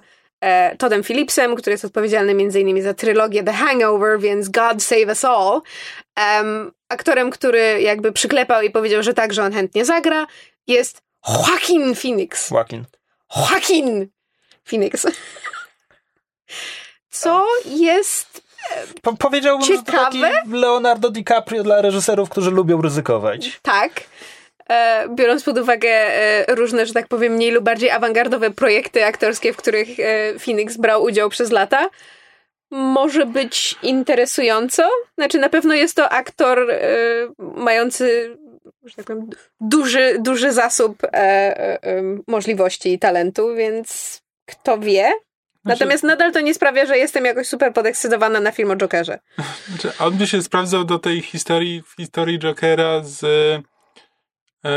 Toddem 0.78 1.04
Phillipsem, 1.04 1.56
który 1.56 1.74
jest 1.74 1.86
odpowiedzialny 1.86 2.32
m.in. 2.32 2.84
za 2.84 2.94
trylogię 2.94 3.44
The 3.44 3.54
Hangover, 3.54 4.20
więc 4.20 4.50
God 4.50 4.84
Save 4.84 5.08
Us 5.08 5.26
All. 5.26 5.62
Um, 6.38 6.72
aktorem, 6.90 7.30
który 7.30 7.82
jakby 7.82 8.12
przyklepał 8.12 8.62
i 8.62 8.70
powiedział, 8.70 9.04
że 9.04 9.14
tak, 9.14 9.34
że 9.34 9.44
on 9.44 9.54
chętnie 9.54 9.86
zagra, 9.86 10.28
jest 10.68 11.02
Joaquin 11.28 11.96
Phoenix. 11.96 12.52
Joaquin. 12.52 12.86
Joaquin 13.36 14.08
Phoenix. 14.64 15.06
Co 17.10 17.46
jest 17.66 18.42
Po, 19.02 19.14
powiedziałbym, 19.18 19.68
że 19.68 19.78
to 19.78 19.92
taki 19.92 20.18
Ciekawe? 20.22 20.42
Leonardo 20.52 21.10
DiCaprio 21.10 21.64
dla 21.64 21.82
reżyserów, 21.82 22.30
którzy 22.30 22.52
lubią 22.52 22.82
ryzykować. 22.82 23.60
tak, 23.62 23.92
e, 24.70 25.08
biorąc 25.16 25.44
pod 25.44 25.58
uwagę 25.58 25.90
e, 25.90 26.56
różne, 26.56 26.86
że 26.86 26.94
tak 26.94 27.08
powiem, 27.08 27.34
mniej 27.34 27.52
lub 27.52 27.64
bardziej 27.64 27.90
awangardowe 27.90 28.52
projekty 28.52 29.06
aktorskie, 29.06 29.54
w 29.54 29.58
których 29.58 29.88
e, 30.00 30.40
Phoenix 30.40 30.78
brał 30.78 31.04
udział 31.04 31.30
przez 31.30 31.52
lata, 31.52 31.90
może 32.72 33.26
być 33.26 33.76
interesująco. 33.84 34.84
Znaczy, 35.18 35.40
na 35.40 35.50
pewno 35.50 35.74
jest 35.74 35.96
to 35.96 36.10
aktor 36.10 36.72
e, 36.72 36.78
mający, 37.40 38.38
że 38.88 38.96
tak 38.96 39.06
powiem, 39.06 39.30
duży, 39.62 40.18
duży 40.20 40.52
zasób 40.52 41.04
e, 41.04 41.08
e, 41.14 41.84
e, 41.84 42.02
możliwości 42.28 42.94
i 42.94 43.00
talentu, 43.00 43.56
więc 43.56 44.22
kto 44.46 44.80
wie. 44.80 45.12
Natomiast 45.66 46.04
nadal 46.04 46.32
to 46.32 46.40
nie 46.40 46.54
sprawia, 46.54 46.86
że 46.86 46.98
jestem 46.98 47.26
jakoś 47.26 47.48
super 47.48 47.74
podekscytowana 47.74 48.40
na 48.40 48.52
film 48.52 48.72
o 48.72 48.76
Jokerze. 48.76 49.20
Znaczy, 49.68 49.92
on 50.00 50.14
by 50.14 50.28
się 50.28 50.42
sprawdzał 50.42 50.84
do 50.84 51.00
tej 51.00 51.22
historii, 51.22 51.84
historii 51.98 52.40
Jokera 52.40 53.04
z 53.04 53.24
e, 54.66 54.74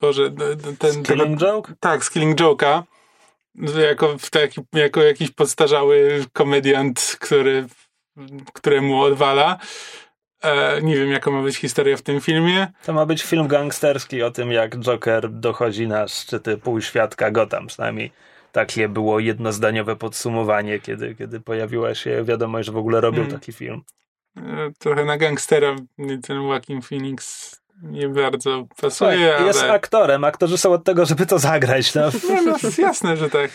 Boże, 0.00 0.30
d- 0.30 0.56
d- 0.56 0.76
ten... 0.78 1.02
Killing 1.02 1.40
Joke? 1.40 1.72
Tak, 1.80 2.04
z 2.04 2.10
Killing 2.10 2.40
Joke'a. 2.40 2.82
Jako, 3.88 4.16
taki, 4.30 4.60
jako 4.72 5.02
jakiś 5.02 5.30
podstarzały 5.30 6.24
komediant, 6.32 7.16
który, 7.20 7.66
któremu 8.52 9.02
odwala. 9.02 9.58
E, 10.44 10.82
nie 10.82 10.96
wiem, 10.96 11.10
jaka 11.10 11.30
ma 11.30 11.42
być 11.42 11.56
historia 11.56 11.96
w 11.96 12.02
tym 12.02 12.20
filmie. 12.20 12.66
To 12.84 12.92
ma 12.92 13.06
być 13.06 13.22
film 13.22 13.48
gangsterski 13.48 14.22
o 14.22 14.30
tym, 14.30 14.52
jak 14.52 14.76
Joker 14.76 15.30
dochodzi 15.30 15.88
na 15.88 16.08
szczyty 16.08 16.56
półświadka 16.58 17.30
Gotham. 17.30 17.66
Przynajmniej 17.66 18.10
takie 18.52 18.88
było 18.88 19.18
jednozdaniowe 19.18 19.96
podsumowanie, 19.96 20.80
kiedy, 20.80 21.14
kiedy 21.14 21.40
pojawiła 21.40 21.94
się 21.94 22.24
wiadomość, 22.24 22.66
że 22.66 22.72
w 22.72 22.76
ogóle 22.76 23.00
robią 23.00 23.22
Hmm. 23.22 23.38
taki 23.38 23.52
film. 23.52 23.82
E, 24.36 24.70
trochę 24.78 25.04
na 25.04 25.16
gangstera 25.16 25.76
ten 26.22 26.42
Joaquin 26.42 26.82
Phoenix 26.82 27.50
nie 27.82 28.08
bardzo 28.08 28.50
Słuchaj, 28.50 28.66
pasuje, 28.80 29.36
ale... 29.36 29.46
Jest 29.46 29.62
aktorem, 29.62 30.24
aktorzy 30.24 30.58
są 30.58 30.72
od 30.72 30.84
tego, 30.84 31.06
żeby 31.06 31.26
to 31.26 31.38
zagrać. 31.38 31.94
No. 31.94 32.02
Nie, 32.30 32.42
no, 32.42 32.56
jasne, 32.78 33.16
że 33.16 33.30
tak. 33.30 33.50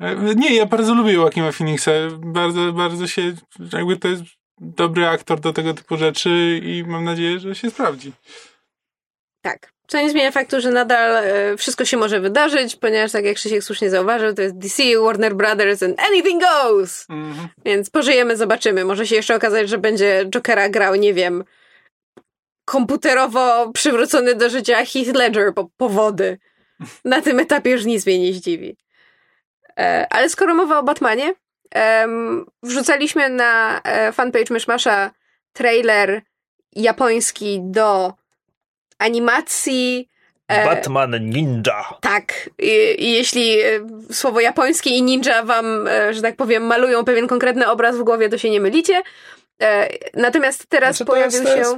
E, 0.00 0.34
Nie, 0.34 0.54
ja 0.54 0.66
bardzo 0.66 0.94
lubię 0.94 1.12
Joaquina 1.12 1.52
Phoenixa. 1.52 1.90
Bardzo, 2.18 2.72
bardzo 2.72 3.06
się, 3.06 3.22
jakby 3.72 3.96
to 3.96 4.08
jest 4.08 4.22
dobry 4.60 5.06
aktor 5.06 5.40
do 5.40 5.52
tego 5.52 5.74
typu 5.74 5.96
rzeczy 5.96 6.60
i 6.62 6.84
mam 6.86 7.04
nadzieję, 7.04 7.38
że 7.38 7.54
się 7.54 7.70
sprawdzi. 7.70 8.12
Tak. 9.42 9.72
Co 9.86 10.00
nie 10.00 10.10
zmienia 10.10 10.30
faktu, 10.30 10.60
że 10.60 10.70
nadal 10.70 11.16
e, 11.16 11.56
wszystko 11.56 11.84
się 11.84 11.96
może 11.96 12.20
wydarzyć, 12.20 12.76
ponieważ 12.76 13.12
tak 13.12 13.24
jak 13.24 13.36
Krzysiek 13.36 13.64
słusznie 13.64 13.90
zauważył, 13.90 14.34
to 14.34 14.42
jest 14.42 14.58
DC, 14.58 14.82
Warner 15.02 15.34
Brothers 15.34 15.82
and 15.82 16.00
anything 16.00 16.42
goes! 16.42 17.06
Mhm. 17.10 17.48
Więc 17.64 17.90
pożyjemy, 17.90 18.36
zobaczymy. 18.36 18.84
Może 18.84 19.06
się 19.06 19.16
jeszcze 19.16 19.34
okazać, 19.34 19.68
że 19.68 19.78
będzie 19.78 20.24
Jokera 20.30 20.68
grał, 20.68 20.94
nie 20.94 21.14
wiem, 21.14 21.44
komputerowo 22.64 23.72
przywrócony 23.72 24.34
do 24.34 24.50
życia 24.50 24.76
Heath 24.76 25.14
Ledger 25.14 25.54
po 25.54 25.68
powody. 25.76 26.38
Na 27.04 27.20
tym 27.20 27.40
etapie 27.40 27.70
już 27.70 27.84
nic 27.84 28.06
mnie 28.06 28.18
nie 28.18 28.32
zdziwi. 28.32 28.76
E, 29.78 30.06
ale 30.10 30.28
skoro 30.28 30.54
mowa 30.54 30.78
o 30.78 30.82
Batmanie, 30.82 31.34
wrzucaliśmy 32.62 33.28
na 33.28 33.80
e, 33.84 34.12
fanpage 34.12 34.54
Myszmasza 34.54 35.10
trailer 35.52 36.22
japoński 36.72 37.60
do 37.62 38.12
animacji 38.98 40.08
e, 40.48 40.64
Batman 40.64 41.30
Ninja. 41.30 41.84
tak, 42.00 42.50
i, 42.58 42.94
i 42.98 43.12
jeśli 43.12 43.60
e, 43.60 43.64
słowo 44.12 44.40
japoński 44.40 44.98
i 44.98 45.02
ninja 45.02 45.42
wam, 45.42 45.88
że 46.10 46.22
tak 46.22 46.36
powiem, 46.36 46.62
malują 46.62 47.04
pewien 47.04 47.26
konkretny 47.26 47.70
obraz 47.70 47.96
w 47.96 48.02
głowie, 48.02 48.28
to 48.28 48.38
się 48.38 48.50
nie 48.50 48.60
mylicie. 48.60 49.02
Natomiast 50.14 50.66
teraz 50.68 50.96
Znaczy, 50.96 51.10
pojawił 51.10 51.42
jest, 51.42 51.52
się... 51.52 51.58
jest, 51.58 51.76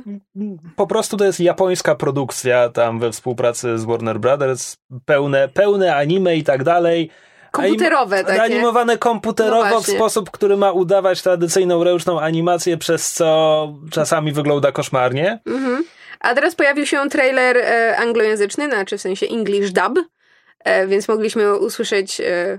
po 0.76 0.86
prostu 0.86 1.16
to 1.16 1.24
jest 1.24 1.40
japońska 1.40 1.94
produkcja 1.94 2.68
tam 2.68 2.98
we 2.98 3.12
współpracy 3.12 3.78
z 3.78 3.84
Warner 3.84 4.18
Brothers. 4.18 4.76
Pełne, 5.04 5.48
pełne 5.48 5.96
anime 5.96 6.36
i 6.36 6.44
tak 6.44 6.64
dalej. 6.64 7.10
Komputerowe 7.54 8.24
takie. 8.24 8.42
Animowane 8.42 8.98
komputerowo 8.98 9.70
No 9.70 9.80
w 9.80 9.86
sposób, 9.86 10.30
który 10.30 10.56
ma 10.56 10.72
udawać 10.72 11.22
tradycyjną 11.22 11.84
ręczną 11.84 12.20
animację, 12.20 12.76
przez 12.76 13.12
co 13.12 13.68
czasami 13.90 14.32
wygląda 14.32 14.72
koszmarnie. 14.72 15.40
Mhm. 15.46 15.84
A 16.20 16.34
teraz 16.34 16.54
pojawił 16.54 16.86
się 16.86 17.08
trailer 17.10 17.56
e, 17.56 17.96
anglojęzyczny, 17.96 18.68
znaczy 18.68 18.98
w 18.98 19.00
sensie 19.00 19.26
English 19.26 19.72
dub, 19.72 19.98
e, 20.64 20.86
więc 20.86 21.08
mogliśmy 21.08 21.56
usłyszeć 21.58 22.20
e, 22.20 22.58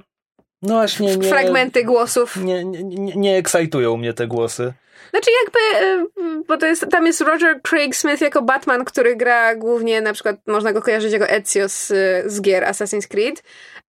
No 0.62 0.73
właśnie, 0.73 1.17
nie, 1.17 1.29
fragmenty 1.29 1.84
głosów. 1.84 2.38
nie, 2.38 2.65
nie, 2.65 2.84
nie, 2.84 3.15
nie 3.15 3.38
ekscytują 3.38 3.97
mnie 3.97 4.13
te 4.13 4.27
głosy. 4.27 4.73
Znaczy 5.15 5.32
jakby, 5.43 5.86
e, 5.86 6.43
bo 6.47 6.58
to 6.58 6.65
jest, 6.65 6.86
tam 6.91 7.06
jest 7.06 7.21
Roger 7.21 7.62
Craig 7.62 7.95
Smith 7.95 8.21
jako 8.21 8.41
Batman, 8.41 8.86
który 8.86 9.15
gra 9.15 9.56
głównie, 9.56 10.01
na 10.01 10.13
przykład 10.13 10.36
można 10.47 10.73
go 10.73 10.82
kojarzyć 10.82 11.13
jako 11.13 11.30
Ezio 11.30 11.69
z, 11.69 11.88
z 12.25 12.41
gier 12.41 12.63
Assassin's 12.63 13.08
Creed. 13.08 13.43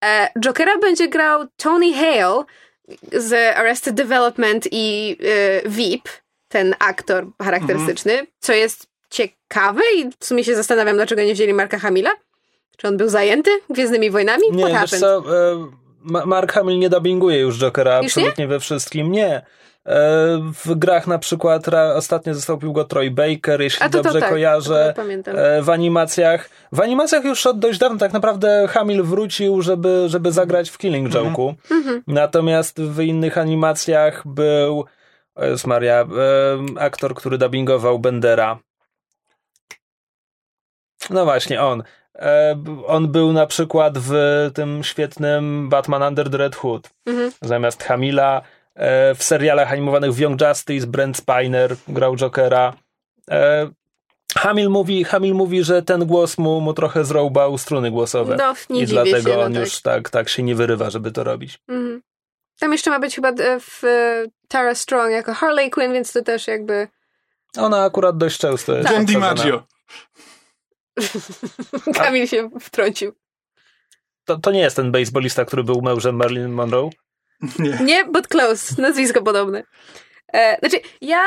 E, 0.05 0.29
Jokera 0.41 0.79
będzie 0.79 1.09
grał 1.09 1.47
Tony 1.57 1.95
Hale 1.95 2.45
z 3.13 3.57
Arrested 3.57 3.95
Development 3.95 4.69
i 4.71 5.17
e, 5.65 5.69
VIP, 5.69 6.09
ten 6.49 6.75
aktor 6.79 7.27
charakterystyczny, 7.43 8.27
co 8.39 8.53
jest 8.53 8.87
ciekawe 9.11 9.83
i 9.97 10.11
w 10.21 10.25
sumie 10.25 10.45
się 10.45 10.55
zastanawiam, 10.55 10.97
dlaczego 10.97 11.23
nie 11.23 11.35
wzięli 11.35 11.53
Marka 11.53 11.79
Hamila. 11.79 12.11
Czy 12.77 12.89
on 12.89 12.97
był 12.97 13.09
zajęty 13.09 13.51
Gwiezdnymi 13.71 14.11
Wojnami? 14.11 14.43
Nie, 14.53 14.67
What 14.67 14.91
wiesz 14.91 15.01
co, 15.01 15.19
e, 15.19 15.69
Ma- 16.01 16.27
Mark 16.27 16.53
Hamill 16.53 16.79
nie 16.79 16.91
dubbinguje 16.91 17.39
już 17.39 17.59
Jokera 17.59 18.03
Już 18.03 18.17
nie? 18.17 18.23
absolutnie 18.23 18.47
we 18.47 18.61
wszystkim. 18.61 19.13
Nie. 19.13 19.43
E, 19.87 19.97
W 20.65 20.75
grach 20.75 21.07
na 21.07 21.19
przykład 21.19 21.67
ostatnio 21.95 22.35
zastąpił 22.35 22.73
go 22.73 22.85
Troy 22.85 23.11
Baker, 23.11 23.61
jeśli 23.63 23.81
to, 23.87 23.91
to 23.91 24.03
dobrze 24.03 24.21
tak, 24.21 24.31
kojarzę. 24.31 24.93
to 24.97 25.03
pamiętam. 25.03 25.35
E, 25.39 25.63
W 25.63 25.71
animacjach. 25.71 26.51
W 26.73 26.81
animacjach 26.81 27.25
już 27.25 27.47
od 27.47 27.59
dość 27.59 27.79
dawna 27.79 27.99
tak 27.99 28.13
naprawdę 28.13 28.67
Hamill 28.69 29.03
wrócił, 29.03 29.63
żeby, 29.63 30.05
żeby 30.07 30.33
zagrać 30.33 30.71
w 30.71 30.79
Killing 30.79 31.11
Joke'u. 31.11 31.55
Mhm. 31.71 32.03
Natomiast 32.07 32.81
w 32.81 33.01
innych 33.01 33.39
animacjach 33.39 34.23
był 34.27 34.85
o 35.35 35.45
Jezus 35.45 35.67
Maria, 35.67 36.01
e, 36.01 36.07
aktor, 36.81 37.15
który 37.15 37.39
dubbingował 37.39 37.99
Bendera. 37.99 38.59
No 41.11 41.25
właśnie, 41.25 41.63
on. 41.63 41.83
On 42.87 43.09
był 43.09 43.33
na 43.33 43.47
przykład 43.47 43.99
w 43.99 44.15
tym 44.55 44.85
świetnym 44.85 45.69
Batman 45.69 46.03
Under 46.03 46.31
the 46.31 46.37
Red 46.37 46.57
Hood. 46.57 46.91
Mhm. 47.07 47.31
Zamiast 47.43 47.83
Hamila. 47.83 48.43
E, 48.75 49.15
w 49.15 49.23
serialach 49.23 49.73
animowanych 49.73 50.13
w 50.13 50.19
Young 50.19 50.41
Justice 50.41 50.87
Brent 50.87 51.17
Spiner 51.17 51.77
grał 51.89 52.17
Jokera. 52.17 52.73
E, 53.31 53.71
Hamil 54.37 54.71
mówi, 54.71 55.05
Hamil 55.05 55.35
mówi, 55.35 55.65
że 55.65 55.83
ten 55.83 56.07
głos 56.07 56.39
mu, 56.39 56.61
mu 56.61 56.75
trochę 56.75 57.05
zroubał 57.05 57.59
struny 57.59 57.91
głosowe. 57.91 58.37
No, 58.39 58.55
nie 58.71 58.83
I 58.83 58.87
dziwię 58.87 59.03
dlatego 59.03 59.31
się, 59.31 59.37
no 59.37 59.43
on 59.43 59.53
tak. 59.53 59.63
już 59.63 59.81
tak, 59.81 60.11
tak 60.11 60.29
się 60.29 60.43
nie 60.43 60.55
wyrywa, 60.55 60.91
żeby 60.91 61.13
to 61.13 61.25
robić. 61.25 61.59
Mhm. 61.69 62.03
Tam 62.59 62.73
jeszcze 62.73 62.91
ma 62.91 63.01
być 63.01 63.15
chyba 63.15 63.29
e, 63.29 63.61
w 63.61 63.83
Tara 64.49 64.75
Strong 64.75 65.11
jako 65.11 65.35
Harley 65.35 65.71
Quinn, 65.71 65.93
więc 65.93 66.13
to 66.13 66.23
też 66.23 66.47
jakby 66.47 66.89
Ona 67.57 67.85
akurat 67.85 68.17
dość 68.17 68.39
często 68.39 68.77
jest. 68.77 68.91
John 68.91 69.03
obsadzona. 69.03 69.35
DiMaggio. 69.35 69.63
Kamil 71.99 72.27
się 72.27 72.51
wtrącił. 72.61 73.13
To, 74.25 74.39
to 74.39 74.51
nie 74.51 74.61
jest 74.61 74.77
ten 74.77 74.93
baseballista, 74.93 75.45
który 75.45 75.65
był 75.65 75.83
mężem 75.83 76.17
Marilyn 76.17 76.53
Monroe? 76.53 76.91
Nie. 77.59 77.79
Nie, 77.81 78.05
but 78.05 78.29
close. 78.29 78.83
Nazwisko 78.83 79.23
podobne. 79.23 79.63
E, 80.35 80.59
znaczy, 80.59 80.77
ja, 81.01 81.21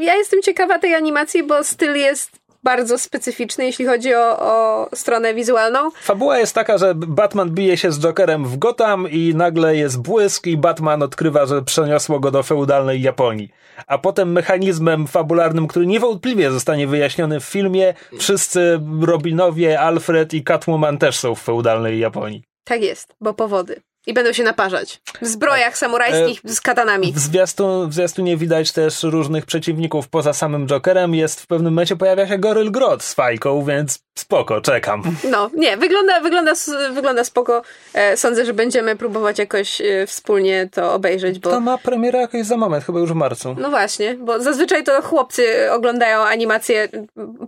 ja 0.00 0.14
jestem 0.14 0.42
ciekawa 0.42 0.78
tej 0.78 0.94
animacji, 0.94 1.42
bo 1.42 1.64
styl 1.64 1.96
jest 1.96 2.40
bardzo 2.62 2.98
specyficzny, 2.98 3.64
jeśli 3.64 3.86
chodzi 3.86 4.14
o, 4.14 4.38
o 4.38 4.88
stronę 4.94 5.34
wizualną. 5.34 5.90
Fabuła 5.90 6.38
jest 6.38 6.54
taka, 6.54 6.78
że 6.78 6.94
Batman 6.94 7.50
bije 7.50 7.76
się 7.76 7.92
z 7.92 8.00
Jokerem 8.00 8.44
w 8.44 8.58
Gotham 8.58 9.10
i 9.10 9.34
nagle 9.34 9.76
jest 9.76 10.02
błysk 10.02 10.46
i 10.46 10.56
Batman 10.56 11.02
odkrywa, 11.02 11.46
że 11.46 11.62
przeniosło 11.62 12.20
go 12.20 12.30
do 12.30 12.42
feudalnej 12.42 13.02
Japonii. 13.02 13.50
A 13.86 13.98
potem 13.98 14.32
mechanizmem 14.32 15.06
fabularnym, 15.06 15.66
który 15.66 15.86
niewątpliwie 15.86 16.50
zostanie 16.50 16.86
wyjaśniony 16.86 17.40
w 17.40 17.44
filmie, 17.44 17.94
wszyscy 18.18 18.80
Robinowie, 19.02 19.80
Alfred 19.80 20.34
i 20.34 20.44
Catwoman 20.44 20.98
też 20.98 21.18
są 21.18 21.34
w 21.34 21.40
feudalnej 21.42 21.98
Japonii. 21.98 22.42
Tak 22.64 22.82
jest, 22.82 23.14
bo 23.20 23.34
powody. 23.34 23.80
I 24.10 24.14
będą 24.14 24.32
się 24.32 24.42
naparzać. 24.42 25.00
W 25.22 25.26
zbrojach 25.26 25.78
samurajskich 25.78 26.40
z 26.44 26.60
katanami. 26.60 27.12
W, 27.12 27.18
zwiastu, 27.18 27.88
w 27.88 27.94
zwiastunie 27.94 28.36
widać 28.36 28.72
też 28.72 29.02
różnych 29.02 29.46
przeciwników 29.46 30.08
poza 30.08 30.32
samym 30.32 30.66
Jokerem. 30.66 31.14
Jest 31.14 31.40
w 31.40 31.46
pewnym 31.46 31.72
momencie 31.72 31.96
pojawia 31.96 32.28
się 32.28 32.38
Goryl 32.38 32.70
Grot 32.70 33.02
z 33.02 33.14
fajką, 33.14 33.64
więc 33.64 33.98
spoko, 34.18 34.60
czekam. 34.60 35.02
No, 35.30 35.50
nie, 35.54 35.76
wygląda, 35.76 36.20
wygląda, 36.20 36.52
wygląda 36.92 37.24
spoko. 37.24 37.62
E, 37.94 38.16
sądzę, 38.16 38.44
że 38.44 38.54
będziemy 38.54 38.96
próbować 38.96 39.38
jakoś 39.38 39.80
e, 39.80 40.06
wspólnie 40.06 40.68
to 40.72 40.94
obejrzeć, 40.94 41.38
bo... 41.38 41.50
To 41.50 41.60
ma 41.60 41.78
premierę 41.78 42.18
jakoś 42.18 42.46
za 42.46 42.56
moment, 42.56 42.84
chyba 42.84 42.98
już 42.98 43.10
w 43.12 43.14
marcu. 43.14 43.56
No 43.58 43.70
właśnie, 43.70 44.14
bo 44.14 44.40
zazwyczaj 44.40 44.84
to 44.84 45.02
chłopcy 45.02 45.72
oglądają 45.72 46.18
animacje, 46.18 46.88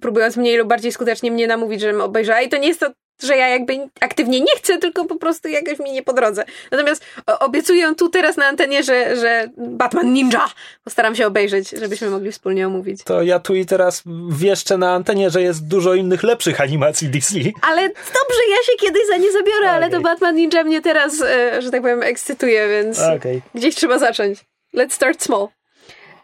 próbując 0.01 0.37
mniej 0.37 0.57
lub 0.57 0.69
bardziej 0.69 0.93
skutecznie 0.93 1.31
mnie 1.31 1.47
namówić, 1.47 1.81
żebym 1.81 2.01
obejrzała 2.01 2.41
i 2.41 2.49
to 2.49 2.57
nie 2.57 2.69
jest 2.69 2.81
to 2.81 2.91
że 3.23 3.37
ja 3.37 3.49
jakby 3.49 3.89
aktywnie 4.01 4.41
nie 4.41 4.57
chcę, 4.57 4.79
tylko 4.79 5.05
po 5.05 5.17
prostu 5.17 5.49
jakoś 5.49 5.79
mi 5.79 5.93
nie 5.93 6.03
po 6.03 6.13
drodze. 6.13 6.45
Natomiast 6.71 7.05
obiecuję 7.41 7.95
tu 7.95 8.09
teraz 8.09 8.37
na 8.37 8.47
antenie, 8.47 8.83
że, 8.83 9.17
że 9.17 9.49
Batman 9.57 10.13
Ninja 10.13 10.47
postaram 10.85 11.15
się 11.15 11.27
obejrzeć, 11.27 11.71
żebyśmy 11.71 12.11
mogli 12.11 12.33
wspólnie 12.33 12.67
omówić. 12.67 13.05
To 13.05 13.23
ja 13.23 13.39
tu 13.39 13.55
i 13.55 13.67
teraz 13.67 14.03
wieszczę 14.31 14.79
na 14.79 14.95
antenie, 14.95 15.31
że 15.31 15.43
jest 15.43 15.69
dużo 15.69 15.95
innych 15.95 16.23
lepszych 16.23 16.61
animacji 16.61 17.09
DC. 17.09 17.35
Ale 17.63 17.83
dobrze, 17.89 18.43
ja 18.51 18.57
się 18.67 18.73
kiedyś 18.81 19.07
za 19.07 19.17
nie 19.17 19.33
zabiorę, 19.33 19.61
okay. 19.61 19.71
ale 19.71 19.91
to 19.91 20.01
Batman 20.01 20.35
Ninja 20.35 20.65
mnie 20.65 20.81
teraz, 20.81 21.23
e, 21.23 21.63
że 21.63 21.71
tak 21.71 21.83
powiem, 21.83 22.03
ekscytuje, 22.03 22.69
więc 22.69 22.99
okay. 22.99 23.43
gdzieś 23.55 23.75
trzeba 23.75 23.99
zacząć. 23.99 24.39
Let's 24.75 24.93
start 24.93 25.23
small. 25.23 25.49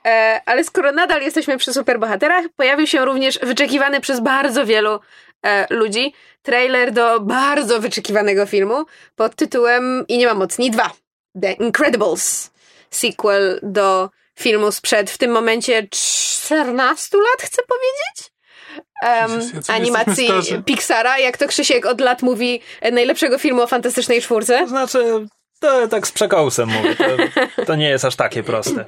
E, 0.06 0.40
ale 0.46 0.64
skoro 0.64 0.92
nadal 0.92 1.22
jesteśmy 1.22 1.58
przy 1.58 1.72
superbohaterach, 1.72 2.44
pojawił 2.56 2.86
się 2.86 3.04
również 3.04 3.38
wyczekiwany 3.42 4.00
przez 4.00 4.20
bardzo 4.20 4.66
wielu 4.66 5.00
e, 5.46 5.66
ludzi 5.70 6.14
trailer 6.42 6.92
do 6.92 7.20
bardzo 7.20 7.80
wyczekiwanego 7.80 8.46
filmu 8.46 8.84
pod 9.16 9.34
tytułem 9.34 10.04
I 10.08 10.18
nie 10.18 10.26
ma 10.26 10.34
mocni 10.34 10.70
2. 10.70 10.90
The 11.42 11.52
Incredibles. 11.52 12.50
Sequel 12.90 13.60
do 13.62 14.10
filmu 14.38 14.72
sprzed 14.72 15.10
w 15.10 15.18
tym 15.18 15.30
momencie 15.30 15.88
14 15.90 17.16
lat, 17.16 17.42
chcę 17.42 17.62
powiedzieć? 17.62 18.32
Um, 19.02 19.62
ja 19.68 19.74
animacji 19.74 20.28
Pixara, 20.64 21.18
jak 21.18 21.36
to 21.36 21.48
Krzysiek 21.48 21.86
od 21.86 22.00
lat 22.00 22.22
mówi, 22.22 22.60
e, 22.80 22.90
najlepszego 22.90 23.38
filmu 23.38 23.62
o 23.62 23.66
fantastycznej 23.66 24.22
czwórce. 24.22 24.58
To 24.58 24.66
znaczy, 24.66 25.26
to 25.60 25.88
tak 25.88 26.06
z 26.06 26.12
przekąsem 26.12 26.68
mówię, 26.68 26.96
to, 26.96 27.64
to 27.64 27.76
nie 27.76 27.88
jest 27.88 28.04
aż 28.04 28.16
takie 28.16 28.42
proste. 28.42 28.84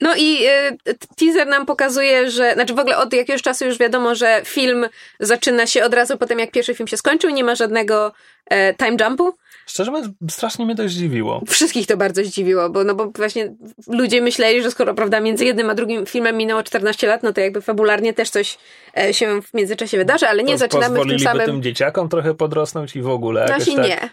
No 0.00 0.14
i 0.16 0.46
y, 0.88 0.94
teaser 1.16 1.46
nam 1.46 1.66
pokazuje, 1.66 2.30
że, 2.30 2.54
znaczy 2.54 2.74
w 2.74 2.78
ogóle 2.78 2.98
od 2.98 3.12
jakiegoś 3.12 3.42
czasu 3.42 3.64
już 3.64 3.78
wiadomo, 3.78 4.14
że 4.14 4.40
film 4.44 4.86
zaczyna 5.20 5.66
się 5.66 5.84
od 5.84 5.94
razu 5.94 6.18
po 6.18 6.26
tym, 6.26 6.38
jak 6.38 6.50
pierwszy 6.50 6.74
film 6.74 6.86
się 6.86 6.96
skończył, 6.96 7.30
nie 7.30 7.44
ma 7.44 7.54
żadnego 7.54 8.12
e, 8.50 8.74
time 8.74 8.96
jumpu. 9.00 9.32
Szczerze 9.66 9.90
mówiąc, 9.90 10.08
strasznie 10.30 10.66
mnie 10.66 10.74
to 10.74 10.88
zdziwiło. 10.88 11.42
Wszystkich 11.48 11.86
to 11.86 11.96
bardzo 11.96 12.24
zdziwiło, 12.24 12.70
bo, 12.70 12.84
no 12.84 12.94
bo 12.94 13.10
właśnie 13.10 13.54
ludzie 13.88 14.20
myśleli, 14.20 14.62
że 14.62 14.70
skoro 14.70 14.94
prawda, 14.94 15.20
między 15.20 15.44
jednym 15.44 15.70
a 15.70 15.74
drugim 15.74 16.06
filmem 16.06 16.36
minęło 16.36 16.62
14 16.62 17.06
lat, 17.06 17.22
no 17.22 17.32
to 17.32 17.40
jakby 17.40 17.60
fabularnie 17.60 18.14
też 18.14 18.30
coś 18.30 18.58
e, 18.98 19.14
się 19.14 19.42
w 19.42 19.54
międzyczasie 19.54 19.96
wydarzy, 19.96 20.28
ale 20.28 20.42
nie 20.42 20.52
to 20.52 20.58
zaczynamy 20.58 21.00
w 21.04 21.08
tym 21.08 21.18
samym... 21.18 21.46
tym 21.46 21.62
dzieciakom 21.62 22.08
trochę 22.08 22.34
podrosnąć 22.34 22.96
i 22.96 23.02
w 23.02 23.08
ogóle. 23.08 23.46
Właśnie 23.46 23.76
tak... 23.76 23.86
nie. 23.86 24.10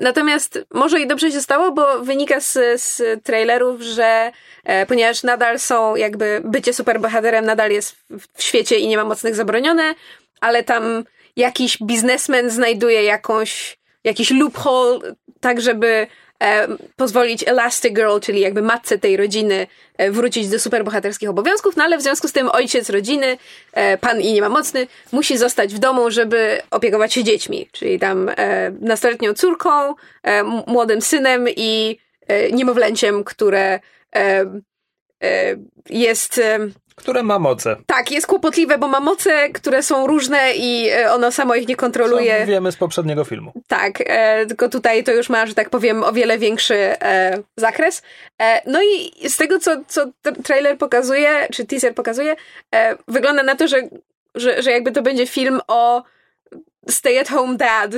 Natomiast 0.00 0.64
może 0.74 1.00
i 1.00 1.06
dobrze 1.06 1.30
się 1.30 1.40
stało, 1.40 1.72
bo 1.72 1.98
wynika 1.98 2.40
z, 2.40 2.52
z 2.82 3.02
trailerów, 3.24 3.80
że 3.80 4.32
e, 4.64 4.86
ponieważ 4.86 5.22
nadal 5.22 5.58
są 5.58 5.96
jakby 5.96 6.42
bycie 6.44 6.72
superbohaterem 6.72 7.44
nadal 7.44 7.70
jest 7.70 7.96
w 8.36 8.42
świecie 8.42 8.78
i 8.78 8.88
nie 8.88 8.96
ma 8.96 9.04
mocnych 9.04 9.34
zabronione, 9.34 9.94
ale 10.40 10.62
tam 10.62 11.04
jakiś 11.36 11.78
biznesmen 11.82 12.50
znajduje 12.50 13.02
jakąś, 13.02 13.78
jakiś 14.04 14.30
loophole, 14.30 14.98
tak 15.40 15.60
żeby 15.60 16.06
e, 16.42 16.68
pozwolić 16.96 17.48
Elastigirl, 17.48 18.18
czyli 18.20 18.40
jakby 18.40 18.62
matce 18.62 18.98
tej 18.98 19.16
rodziny, 19.16 19.66
e, 19.96 20.10
wrócić 20.10 20.48
do 20.48 20.58
superbohaterskich 20.58 21.30
obowiązków, 21.30 21.76
no 21.76 21.84
ale 21.84 21.98
w 21.98 22.02
związku 22.02 22.28
z 22.28 22.32
tym 22.32 22.48
ojciec 22.48 22.90
rodziny, 22.90 23.38
e, 23.72 23.98
pan 23.98 24.20
i 24.20 24.32
nie 24.32 24.40
ma 24.40 24.48
mocny, 24.48 24.86
musi 25.12 25.38
zostać 25.38 25.74
w 25.74 25.78
domu, 25.78 26.10
żeby 26.10 26.62
opiekować 26.70 27.14
się 27.14 27.24
dziećmi, 27.24 27.68
czyli 27.72 27.98
tam 27.98 28.30
nastoletnią 28.80 29.34
córką, 29.34 29.94
młodym 30.66 31.02
synem 31.02 31.46
i 31.56 31.98
niemowlęciem, 32.52 33.24
które 33.24 33.80
jest 35.90 36.40
które 36.94 37.22
ma 37.22 37.38
moce. 37.38 37.76
Tak, 37.86 38.10
jest 38.10 38.26
kłopotliwe, 38.26 38.78
bo 38.78 38.88
ma 38.88 39.00
moce, 39.00 39.48
które 39.50 39.82
są 39.82 40.06
różne 40.06 40.52
i 40.54 40.88
e, 40.90 41.12
ono 41.12 41.32
samo 41.32 41.54
ich 41.54 41.68
nie 41.68 41.76
kontroluje. 41.76 42.40
Co 42.40 42.46
wiemy 42.46 42.72
z 42.72 42.76
poprzedniego 42.76 43.24
filmu. 43.24 43.52
Tak, 43.68 44.02
e, 44.06 44.46
tylko 44.46 44.68
tutaj 44.68 45.04
to 45.04 45.12
już 45.12 45.28
ma, 45.28 45.46
że 45.46 45.54
tak 45.54 45.70
powiem, 45.70 46.04
o 46.04 46.12
wiele 46.12 46.38
większy 46.38 46.74
e, 46.74 47.38
zakres. 47.56 48.02
E, 48.42 48.70
no 48.70 48.82
i 48.82 49.28
z 49.28 49.36
tego, 49.36 49.58
co, 49.58 49.70
co 49.88 50.06
trailer 50.44 50.78
pokazuje, 50.78 51.48
czy 51.52 51.66
teaser 51.66 51.94
pokazuje, 51.94 52.36
e, 52.74 52.96
wygląda 53.08 53.42
na 53.42 53.56
to, 53.56 53.68
że, 53.68 53.76
że, 54.34 54.62
że 54.62 54.70
jakby 54.70 54.92
to 54.92 55.02
będzie 55.02 55.26
film 55.26 55.60
o 55.68 56.02
stay 56.88 57.20
at 57.20 57.28
home 57.28 57.56
dad, 57.56 57.90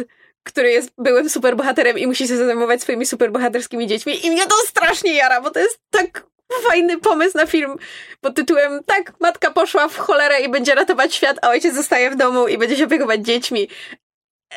który 0.43 0.71
jest 0.71 0.91
byłym 0.99 1.29
superbohaterem 1.31 1.99
i 1.99 2.07
musi 2.07 2.29
się 2.29 2.37
zajmować 2.37 2.83
swoimi 2.83 3.07
superbohaterskimi 3.07 3.87
dziećmi. 3.87 4.27
I 4.27 4.31
mnie 4.31 4.47
to 4.47 4.55
strasznie 4.67 5.15
jara, 5.15 5.41
bo 5.41 5.51
to 5.51 5.61
jest 5.61 5.79
tak 5.91 6.27
fajny 6.69 6.99
pomysł 6.99 7.37
na 7.37 7.47
film 7.47 7.77
pod 8.21 8.37
tytułem 8.37 8.85
tak, 8.87 9.13
matka 9.21 9.51
poszła 9.51 9.89
w 9.89 9.97
cholerę 9.97 10.41
i 10.41 10.49
będzie 10.49 10.75
ratować 10.75 11.15
świat, 11.15 11.37
a 11.43 11.49
ojciec 11.49 11.75
zostaje 11.75 12.11
w 12.11 12.17
domu 12.17 12.49
i 12.49 12.59
będzie 12.59 12.77
się 12.77 12.85
opiekować 12.85 13.21
dziećmi. 13.21 13.69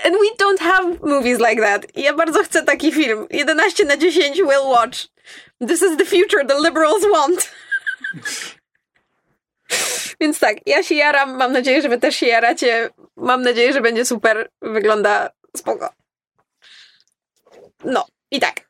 And 0.03 0.15
we 0.15 0.45
don't 0.45 0.59
have 0.59 0.99
movies 1.01 1.39
like 1.39 1.61
that. 1.61 1.97
Ja 1.97 2.13
bardzo 2.13 2.43
chcę 2.43 2.63
taki 2.63 2.91
film. 2.91 3.27
11 3.29 3.85
na 3.85 3.97
10 3.97 4.37
will 4.37 4.65
watch. 4.65 5.07
This 5.67 5.81
is 5.81 5.97
the 5.97 6.05
future 6.05 6.45
the 6.47 6.55
liberals 6.65 7.05
want. 7.11 7.51
Więc 10.21 10.39
tak, 10.39 10.57
ja 10.65 10.83
się 10.83 10.95
jaram, 10.95 11.37
mam 11.37 11.51
nadzieję, 11.51 11.81
że 11.81 11.89
wy 11.89 11.99
też 11.99 12.15
się 12.15 12.25
jaracie. 12.25 12.89
Mam 13.15 13.41
nadzieję, 13.41 13.73
że 13.73 13.81
będzie 13.81 14.05
super. 14.05 14.49
Wygląda 14.61 15.29
spoko. 15.57 15.89
No, 17.83 18.07
i 18.31 18.39
tak. 18.39 18.66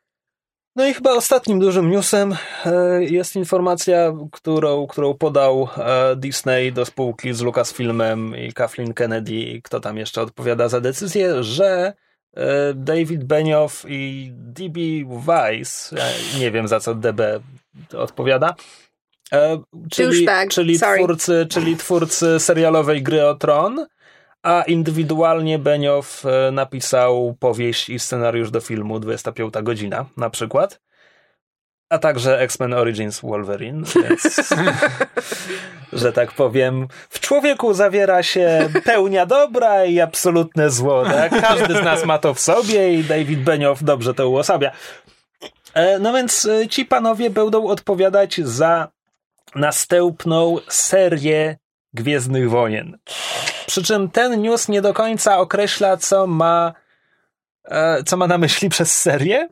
No 0.77 0.87
i 0.87 0.93
chyba 0.93 1.13
ostatnim 1.13 1.59
dużym 1.59 1.91
newsem 1.91 2.35
e, 2.65 3.03
jest 3.03 3.35
informacja, 3.35 4.13
którą, 4.31 4.87
którą 4.87 5.13
podał 5.13 5.69
e, 5.77 6.15
Disney 6.15 6.71
do 6.71 6.85
spółki 6.85 7.33
z 7.33 7.41
Lucasfilmem 7.41 8.35
i 8.35 8.53
Kathleen 8.53 8.93
Kennedy, 8.93 9.61
kto 9.63 9.79
tam 9.79 9.97
jeszcze 9.97 10.21
odpowiada 10.21 10.69
za 10.69 10.81
decyzję, 10.81 11.43
że 11.43 11.93
e, 12.35 12.73
David 12.73 13.23
Benioff 13.23 13.85
i 13.87 14.31
DB 14.33 14.77
Weiss, 15.25 15.93
nie 16.39 16.51
wiem 16.51 16.67
za 16.67 16.79
co 16.79 16.95
DB 16.95 17.21
odpowiada, 17.93 18.55
czyli, 19.91 20.27
czyli, 20.49 20.79
twórcy, 20.79 21.47
czyli 21.49 21.77
twórcy 21.77 22.39
serialowej 22.39 23.03
gry 23.03 23.25
o 23.25 23.35
Tron, 23.35 23.85
a 24.47 24.63
indywidualnie 24.67 25.59
Benioff 25.59 26.25
e, 26.25 26.51
napisał 26.51 27.35
powieść 27.39 27.89
i 27.89 27.99
scenariusz 27.99 28.51
do 28.51 28.61
filmu 28.61 28.99
25 28.99 29.53
godzina 29.63 30.05
na 30.17 30.29
przykład. 30.29 30.81
A 31.89 31.97
także 31.97 32.39
X-Men 32.39 32.73
Origins 32.73 33.19
Wolverine, 33.19 33.83
więc, 34.03 34.53
że 35.93 36.13
tak 36.13 36.31
powiem, 36.31 36.87
w 37.09 37.19
człowieku 37.19 37.73
zawiera 37.73 38.23
się 38.23 38.69
pełnia 38.83 39.25
dobra 39.25 39.85
i 39.85 39.99
absolutne 39.99 40.69
zło. 40.69 41.03
Tak? 41.05 41.41
Każdy 41.41 41.73
z 41.73 41.83
nas 41.83 42.05
ma 42.05 42.17
to 42.17 42.33
w 42.33 42.39
sobie 42.39 42.93
i 42.93 43.03
David 43.03 43.43
Benioff 43.43 43.83
dobrze 43.83 44.13
to 44.13 44.29
uosabia. 44.29 44.71
E, 45.73 45.99
no 45.99 46.13
więc 46.13 46.45
e, 46.45 46.67
ci 46.67 46.85
panowie 46.85 47.29
będą 47.29 47.67
odpowiadać 47.67 48.41
za 48.43 48.87
następną 49.55 50.57
serię 50.67 51.57
Gwiezdnych 51.93 52.49
Wojen. 52.49 52.97
Przy 53.67 53.83
czym 53.83 54.09
ten 54.09 54.41
news 54.41 54.69
nie 54.69 54.81
do 54.81 54.93
końca 54.93 55.37
określa, 55.37 55.97
co 55.97 56.27
ma, 56.27 56.73
e, 57.65 58.03
co 58.03 58.17
ma 58.17 58.27
na 58.27 58.37
myśli 58.37 58.69
przez 58.69 58.97
serię. 58.97 59.49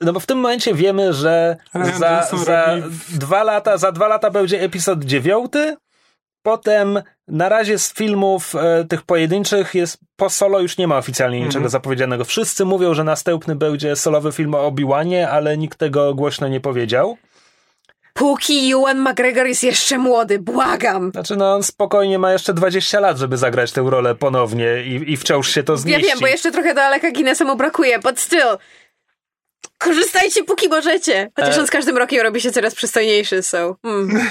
No 0.00 0.12
bo 0.12 0.20
w 0.20 0.26
tym 0.26 0.38
momencie 0.38 0.74
wiemy, 0.74 1.12
że 1.12 1.56
za, 1.98 2.28
za 2.44 2.76
dwa 3.08 3.44
lata, 3.44 3.76
za 3.76 3.92
dwa 3.92 4.08
lata 4.08 4.30
będzie 4.30 4.60
epizod 4.60 5.04
dziewiąty. 5.04 5.76
Potem 6.42 7.02
na 7.28 7.48
razie 7.48 7.78
z 7.78 7.94
filmów 7.94 8.54
e, 8.54 8.84
tych 8.84 9.02
pojedynczych 9.02 9.74
jest 9.74 9.98
po 10.16 10.30
solo 10.30 10.60
już 10.60 10.78
nie 10.78 10.88
ma 10.88 10.98
oficjalnie 10.98 11.38
niczego 11.38 11.56
mhm. 11.56 11.70
zapowiedzianego. 11.70 12.24
Wszyscy 12.24 12.64
mówią, 12.64 12.94
że 12.94 13.04
następny 13.04 13.56
będzie 13.56 13.96
solowy 13.96 14.32
film 14.32 14.54
o 14.54 14.66
Obi-Wanie, 14.66 15.30
ale 15.30 15.56
nikt 15.56 15.78
tego 15.78 16.14
głośno 16.14 16.48
nie 16.48 16.60
powiedział. 16.60 17.18
Póki 18.12 18.72
Ewan 18.74 19.00
McGregor 19.00 19.46
jest 19.46 19.62
jeszcze 19.62 19.98
młody, 19.98 20.38
błagam. 20.38 21.10
Znaczy, 21.10 21.36
no 21.36 21.54
on 21.54 21.62
spokojnie 21.62 22.18
ma 22.18 22.32
jeszcze 22.32 22.54
20 22.54 23.00
lat, 23.00 23.18
żeby 23.18 23.36
zagrać 23.36 23.72
tę 23.72 23.82
rolę 23.86 24.14
ponownie 24.14 24.82
i, 24.82 25.12
i 25.12 25.16
wciąż 25.16 25.50
się 25.50 25.62
to 25.62 25.76
zmieści. 25.76 26.02
Ja 26.02 26.08
wiem, 26.08 26.20
bo 26.20 26.26
jeszcze 26.26 26.52
trochę 26.52 26.74
do 26.74 26.82
Aleka 26.82 27.10
Guinnessa 27.10 27.44
mu 27.44 27.56
brakuje, 27.56 27.98
but 27.98 28.20
still. 28.20 28.58
Korzystajcie 29.78 30.44
póki 30.44 30.68
możecie. 30.68 31.30
Chociaż 31.36 31.56
e... 31.56 31.60
on 31.60 31.66
z 31.66 31.70
każdym 31.70 31.98
rokiem 31.98 32.20
robi 32.20 32.40
się 32.40 32.52
coraz 32.52 32.74
przystojniejszy, 32.74 33.42
so. 33.42 33.76
Mm. 33.84 34.30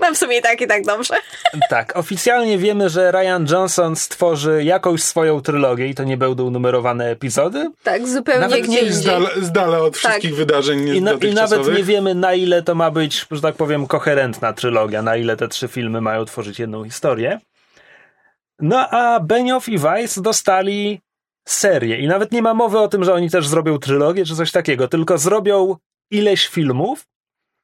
Mam 0.00 0.14
w 0.14 0.18
sumie 0.18 0.38
i 0.38 0.42
tak, 0.42 0.60
i 0.60 0.66
tak 0.66 0.84
dobrze. 0.84 1.14
Tak, 1.68 1.96
oficjalnie 1.96 2.58
wiemy, 2.58 2.88
że 2.88 3.12
Ryan 3.12 3.46
Johnson 3.50 3.96
stworzy 3.96 4.64
jakąś 4.64 5.02
swoją 5.02 5.40
trylogię 5.40 5.86
i 5.86 5.94
to 5.94 6.04
nie 6.04 6.16
będą 6.16 6.50
numerowane 6.50 7.10
epizody. 7.10 7.70
Tak, 7.82 8.08
zupełnie 8.08 8.40
Nawet 8.40 8.60
gdzie 8.60 8.82
nie. 8.82 8.92
Z 8.92 9.04
dala, 9.04 9.30
z 9.40 9.52
dala 9.52 9.78
od 9.78 9.96
wszystkich 9.96 10.34
wydarzeń 10.34 10.88
I, 10.88 11.02
na, 11.02 11.12
I 11.12 11.34
nawet 11.34 11.66
nie 11.76 11.84
wiemy, 11.84 12.14
na 12.14 12.34
ile 12.34 12.62
to 12.62 12.74
ma 12.74 12.90
być, 12.90 13.26
że 13.30 13.40
tak 13.40 13.54
powiem, 13.54 13.86
koherentna 13.86 14.52
trylogia, 14.52 15.02
na 15.02 15.16
ile 15.16 15.36
te 15.36 15.48
trzy 15.48 15.68
filmy 15.68 16.00
mają 16.00 16.24
tworzyć 16.24 16.58
jedną 16.58 16.84
historię. 16.84 17.40
No 18.60 18.88
a 18.90 19.20
Benioff 19.20 19.68
i 19.68 19.78
Weiss 19.78 20.18
dostali 20.18 21.00
serię. 21.48 21.96
I 21.98 22.06
nawet 22.06 22.32
nie 22.32 22.42
ma 22.42 22.54
mowy 22.54 22.78
o 22.78 22.88
tym, 22.88 23.04
że 23.04 23.14
oni 23.14 23.30
też 23.30 23.48
zrobią 23.48 23.78
trylogię 23.78 24.24
czy 24.24 24.36
coś 24.36 24.52
takiego, 24.52 24.88
tylko 24.88 25.18
zrobią 25.18 25.76
ileś 26.10 26.46
filmów. 26.46 27.04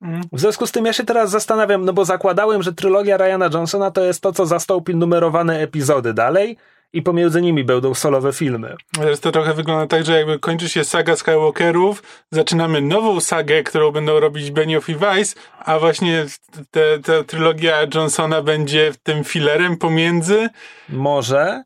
Mhm. 0.03 0.23
W 0.33 0.41
związku 0.41 0.67
z 0.67 0.73
tym 0.73 0.87
ja 0.87 0.93
się 0.93 1.05
teraz 1.05 1.31
zastanawiam, 1.31 1.85
no 1.85 1.93
bo 1.93 2.05
zakładałem, 2.05 2.63
że 2.63 2.73
trylogia 2.73 3.17
Ryana 3.17 3.51
Johnsona 3.53 3.91
to 3.91 4.05
jest 4.05 4.21
to, 4.21 4.33
co 4.33 4.47
zastąpi 4.47 4.95
numerowane 4.95 5.61
epizody 5.61 6.15
dalej 6.15 6.57
i 6.93 7.03
pomiędzy 7.03 7.43
nimi 7.43 7.65
będą 7.65 7.95
solowe 7.95 8.33
filmy. 8.33 8.77
Teraz 8.93 9.21
to 9.21 9.33
trochę 9.33 9.55
wygląda 9.55 9.87
tak, 9.87 10.05
że 10.05 10.17
jakby 10.17 10.39
kończy 10.39 10.69
się 10.69 10.85
saga 10.85 11.17
Skywalkerów, 11.17 12.03
zaczynamy 12.31 12.81
nową 12.81 13.21
sagę, 13.21 13.63
którą 13.63 13.91
będą 13.91 14.21
robić 14.21 14.51
Benioff 14.51 14.89
i 14.89 14.97
Weiss, 14.97 15.35
a 15.59 15.79
właśnie 15.79 16.27
te, 16.71 16.99
ta 16.99 17.25
trylogia 17.25 17.77
Johnsona 17.95 18.43
będzie 18.43 18.93
tym 19.03 19.25
filerem 19.25 19.77
pomiędzy. 19.77 20.49
Może. 20.89 21.63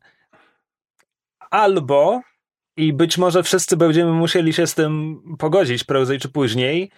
Albo, 1.51 2.21
i 2.77 2.93
być 2.93 3.17
może 3.17 3.43
wszyscy 3.43 3.77
będziemy 3.77 4.11
musieli 4.11 4.53
się 4.53 4.67
z 4.67 4.75
tym 4.75 5.21
pogodzić 5.39 5.83
prędzej 5.83 6.19
czy 6.19 6.29
później. 6.29 6.91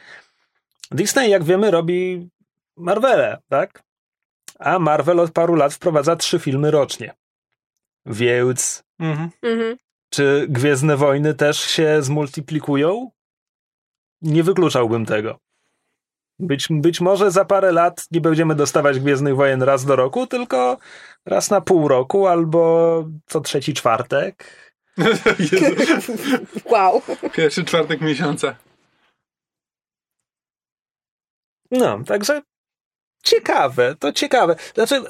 Disney, 0.92 1.30
jak 1.30 1.44
wiemy, 1.44 1.72
robi 1.72 2.30
Marvele, 2.78 3.38
tak? 3.50 3.84
A 4.60 4.80
Marvel 4.80 5.20
od 5.20 5.32
paru 5.32 5.56
lat 5.56 5.74
wprowadza 5.74 6.16
trzy 6.16 6.40
filmy 6.40 6.72
rocznie. 6.72 7.14
Więc 8.06 8.84
Mhm. 9.00 9.30
Mhm. 9.42 9.78
czy 10.10 10.46
Gwiezdne 10.50 10.98
Wojny 10.98 11.34
też 11.34 11.60
się 11.60 12.02
zmultiplikują? 12.02 13.10
Nie 14.22 14.44
wykluczałbym 14.44 15.06
tego. 15.06 15.40
Być, 16.40 16.68
być 16.70 17.02
może 17.02 17.32
za 17.32 17.46
parę 17.46 17.72
lat 17.72 18.06
nie 18.12 18.22
będziemy 18.22 18.56
dostawać 18.56 19.00
Gwiezdnych 19.00 19.36
Wojen 19.36 19.64
raz 19.64 19.86
do 19.86 19.96
roku, 19.96 20.28
tylko 20.28 20.78
raz 21.26 21.50
na 21.50 21.62
pół 21.62 21.88
roku 21.88 22.28
albo 22.28 23.04
co 23.26 23.42
trzeci 23.42 23.74
czwartek. 23.74 24.46
Wow. 26.72 27.02
pierwszy 27.34 27.64
czwartek 27.64 28.02
miesiąca. 28.02 28.56
No, 31.74 32.00
także 32.06 32.42
ciekawe, 33.24 33.96
to 34.00 34.12
ciekawe. 34.12 34.56
Znaczy, 34.74 35.02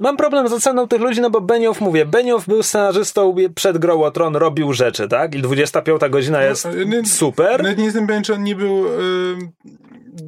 mam 0.00 0.16
problem 0.16 0.48
z 0.48 0.52
oceną 0.52 0.88
tych 0.88 1.00
ludzi, 1.00 1.20
no 1.20 1.30
bo 1.30 1.40
Benioff, 1.40 1.80
mówię, 1.80 2.06
Benioff 2.06 2.46
był 2.46 2.62
scenarzystą 2.62 3.34
przed 3.54 3.78
Grą 3.78 4.02
o 4.02 4.10
Tron, 4.10 4.36
robił 4.36 4.72
rzeczy, 4.72 5.08
tak? 5.08 5.34
I 5.34 5.42
25 5.42 6.00
godzina 6.10 6.42
jest 6.42 6.64
No, 6.64 6.84
nie- 6.84 7.04
super. 7.06 7.62
Nawet 7.62 7.78
nie 7.78 7.84
jestem 7.84 8.06
pewien, 8.06 8.22
czy 8.24 8.34
on 8.34 8.44
nie 8.44 8.56
był 8.56 8.86
y, 8.86 9.36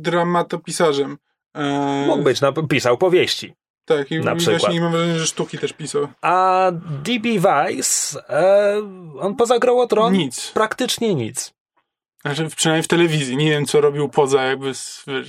dramatopisarzem. 0.02 1.18
E, 1.54 2.04
Mógł 2.06 2.22
być, 2.22 2.40
no, 2.40 2.52
pisał 2.52 2.98
powieści. 2.98 3.54
Tak, 3.84 4.10
i, 4.10 4.18
na 4.20 4.32
i 4.32 4.36
przykład. 4.36 4.60
właśnie 4.60 4.80
mam 4.80 4.92
wrażenie, 4.92 5.18
że 5.18 5.26
sztuki 5.26 5.58
też 5.58 5.72
pisał. 5.72 6.08
A 6.22 6.70
D.B. 7.04 7.28
Weiss, 7.38 8.18
e, 8.28 8.74
on 9.20 9.36
poza 9.36 9.58
Grą 9.58 9.78
o 9.80 9.86
Tron 9.86 10.12
Nic. 10.12 10.50
praktycznie 10.54 11.14
nic. 11.14 11.54
Znaczy, 12.22 12.48
przynajmniej 12.56 12.82
w 12.82 12.88
telewizji. 12.88 13.36
Nie 13.36 13.50
wiem, 13.50 13.66
co 13.66 13.80
robił 13.80 14.08
poza 14.08 14.42
jakby, 14.42 14.72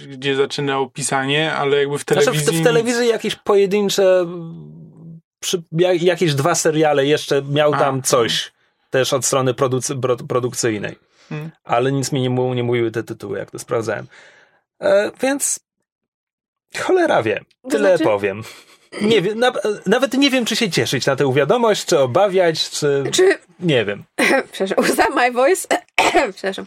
gdzie 0.07 0.35
zaczynał 0.35 0.89
pisanie, 0.89 1.53
ale 1.53 1.77
jakby 1.77 1.97
w 1.97 2.01
Znaczy 2.01 2.25
telewizji... 2.25 2.57
w, 2.57 2.61
w 2.61 2.63
telewizji 2.63 3.07
jakieś 3.07 3.35
pojedyncze, 3.35 4.25
przy, 5.39 5.63
jak, 5.71 6.01
jakieś 6.01 6.33
dwa 6.35 6.55
seriale 6.55 7.05
jeszcze 7.05 7.41
miał 7.41 7.73
A. 7.73 7.77
tam 7.79 8.01
coś 8.01 8.51
też 8.89 9.13
od 9.13 9.25
strony 9.25 9.53
producy, 9.53 9.95
pro, 9.95 10.17
produkcyjnej. 10.17 10.95
Hmm. 11.29 11.51
Ale 11.63 11.91
nic 11.91 12.11
mi 12.11 12.21
nie, 12.21 12.29
mu- 12.29 12.53
nie 12.53 12.63
mówiły 12.63 12.91
te 12.91 13.03
tytuły, 13.03 13.39
jak 13.39 13.51
to 13.51 13.59
sprawdzałem. 13.59 14.07
E, 14.81 15.11
więc 15.21 15.59
cholera 16.79 17.23
wie, 17.23 17.39
tyle 17.69 17.89
znaczy- 17.89 18.03
powiem. 18.03 18.43
Nie 19.01 19.21
wiem, 19.21 19.39
na, 19.39 19.51
nawet 19.85 20.13
nie 20.13 20.29
wiem, 20.29 20.45
czy 20.45 20.55
się 20.55 20.71
cieszyć 20.71 21.05
na 21.05 21.15
tę 21.15 21.33
wiadomość, 21.33 21.85
czy 21.85 21.99
obawiać, 21.99 22.69
czy... 22.69 23.03
Czy 23.11 23.37
Nie 23.59 23.85
wiem. 23.85 24.03
Przepraszam, 24.51 24.95
that 24.95 25.15
my 25.15 25.31
voice? 25.31 25.67
Przepraszam. 26.35 26.65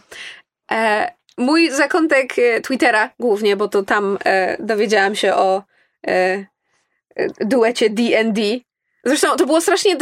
E, 0.71 1.11
mój 1.37 1.71
zakątek 1.71 2.39
e, 2.39 2.61
Twittera 2.61 3.09
głównie, 3.19 3.55
bo 3.55 3.67
to 3.67 3.83
tam 3.83 4.17
e, 4.25 4.57
dowiedziałam 4.59 5.15
się 5.15 5.35
o 5.35 5.63
e, 6.07 6.11
e, 6.11 6.47
duecie 7.45 7.89
D&D. 7.89 8.41
Zresztą 9.05 9.35
to 9.35 9.45
było 9.45 9.61
strasznie 9.61 9.97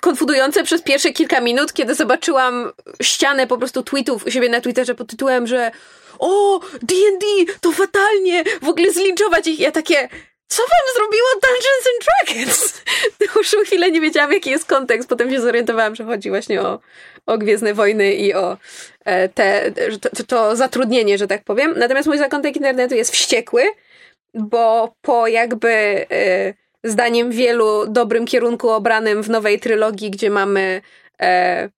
konfudujące 0.00 0.64
przez 0.64 0.82
pierwsze 0.82 1.12
kilka 1.12 1.40
minut, 1.40 1.72
kiedy 1.72 1.94
zobaczyłam 1.94 2.72
ścianę 3.02 3.46
po 3.46 3.58
prostu 3.58 3.82
tweetów 3.82 4.26
u 4.26 4.30
siebie 4.30 4.48
na 4.48 4.60
Twitterze 4.60 4.94
pod 4.94 5.10
tytułem, 5.10 5.46
że 5.46 5.70
o, 6.18 6.60
D&D, 6.82 7.26
to 7.60 7.72
fatalnie, 7.72 8.44
w 8.62 8.68
ogóle 8.68 8.92
zlinczować 8.92 9.46
ich. 9.46 9.60
Ja 9.60 9.72
takie, 9.72 10.08
co 10.50 10.62
wam 10.62 10.94
zrobiło 10.94 11.28
Dungeons 11.42 11.86
and 11.90 12.04
Dragons? 12.06 12.82
Dłuższą 13.34 13.56
chwilę 13.64 13.90
nie 13.90 14.00
wiedziałam, 14.00 14.32
jaki 14.32 14.50
jest 14.50 14.64
kontekst. 14.64 15.08
Potem 15.08 15.30
się 15.30 15.40
zorientowałam, 15.40 15.94
że 15.94 16.04
chodzi 16.04 16.30
właśnie 16.30 16.60
o, 16.60 16.80
o 17.26 17.38
Gwiezdne 17.38 17.74
Wojny 17.74 18.14
i 18.14 18.34
o 18.34 18.58
e, 19.04 19.28
te, 19.28 19.72
to, 20.00 20.24
to 20.26 20.56
zatrudnienie, 20.56 21.18
że 21.18 21.26
tak 21.26 21.44
powiem. 21.44 21.74
Natomiast 21.76 22.08
mój 22.08 22.18
zakątek 22.18 22.56
internetu 22.56 22.94
jest 22.94 23.12
wściekły, 23.12 23.62
bo 24.34 24.94
po 25.02 25.26
jakby 25.26 25.70
e, 26.10 26.54
zdaniem 26.84 27.30
wielu 27.30 27.86
dobrym 27.86 28.26
kierunku 28.26 28.70
obranym 28.70 29.22
w 29.22 29.30
nowej 29.30 29.60
trylogii, 29.60 30.10
gdzie 30.10 30.30
mamy 30.30 30.82
e, 31.20 31.68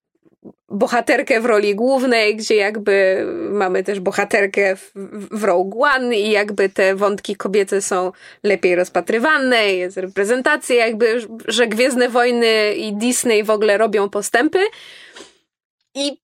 bohaterkę 0.68 1.40
w 1.40 1.44
roli 1.44 1.74
głównej, 1.74 2.36
gdzie 2.36 2.56
jakby 2.56 3.26
mamy 3.50 3.84
też 3.84 4.00
bohaterkę 4.00 4.76
w, 4.76 4.92
w 5.30 5.44
Rogue 5.44 5.82
One 5.82 6.16
i 6.16 6.30
jakby 6.30 6.68
te 6.68 6.94
wątki 6.94 7.36
kobiece 7.36 7.82
są 7.82 8.12
lepiej 8.42 8.74
rozpatrywane, 8.74 9.74
jest 9.74 9.96
reprezentacja 9.96 10.86
jakby, 10.86 11.20
że 11.48 11.66
Gwiezdne 11.66 12.08
Wojny 12.08 12.74
i 12.74 12.92
Disney 12.92 13.44
w 13.44 13.50
ogóle 13.50 13.78
robią 13.78 14.08
postępy. 14.08 14.58
I 15.94 16.18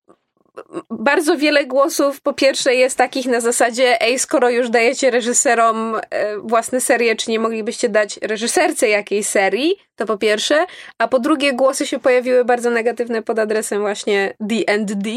bardzo 0.91 1.37
wiele 1.37 1.67
głosów. 1.67 2.21
Po 2.21 2.33
pierwsze 2.33 2.75
jest 2.75 2.99
takich 2.99 3.27
na 3.27 3.41
zasadzie 3.41 4.01
ej, 4.01 4.19
skoro 4.19 4.51
już 4.51 4.71
dajecie 4.71 5.11
reżyserom 5.11 5.97
e, 6.11 6.39
własne 6.39 6.81
serie, 6.81 7.17
czy 7.17 7.31
nie 7.31 7.41
moglibyście 7.41 7.89
dać 7.89 8.19
reżyserce 8.23 8.89
jakiejś 8.89 9.27
serii, 9.27 9.77
to 9.97 10.07
po 10.07 10.19
pierwsze, 10.19 10.67
a 10.99 11.09
po 11.09 11.19
drugie 11.19 11.53
głosy 11.53 11.87
się 11.87 11.99
pojawiły 11.99 12.45
bardzo 12.45 12.71
negatywne 12.71 13.23
pod 13.23 13.39
adresem 13.39 13.81
właśnie 13.81 14.35
D&D, 14.41 15.11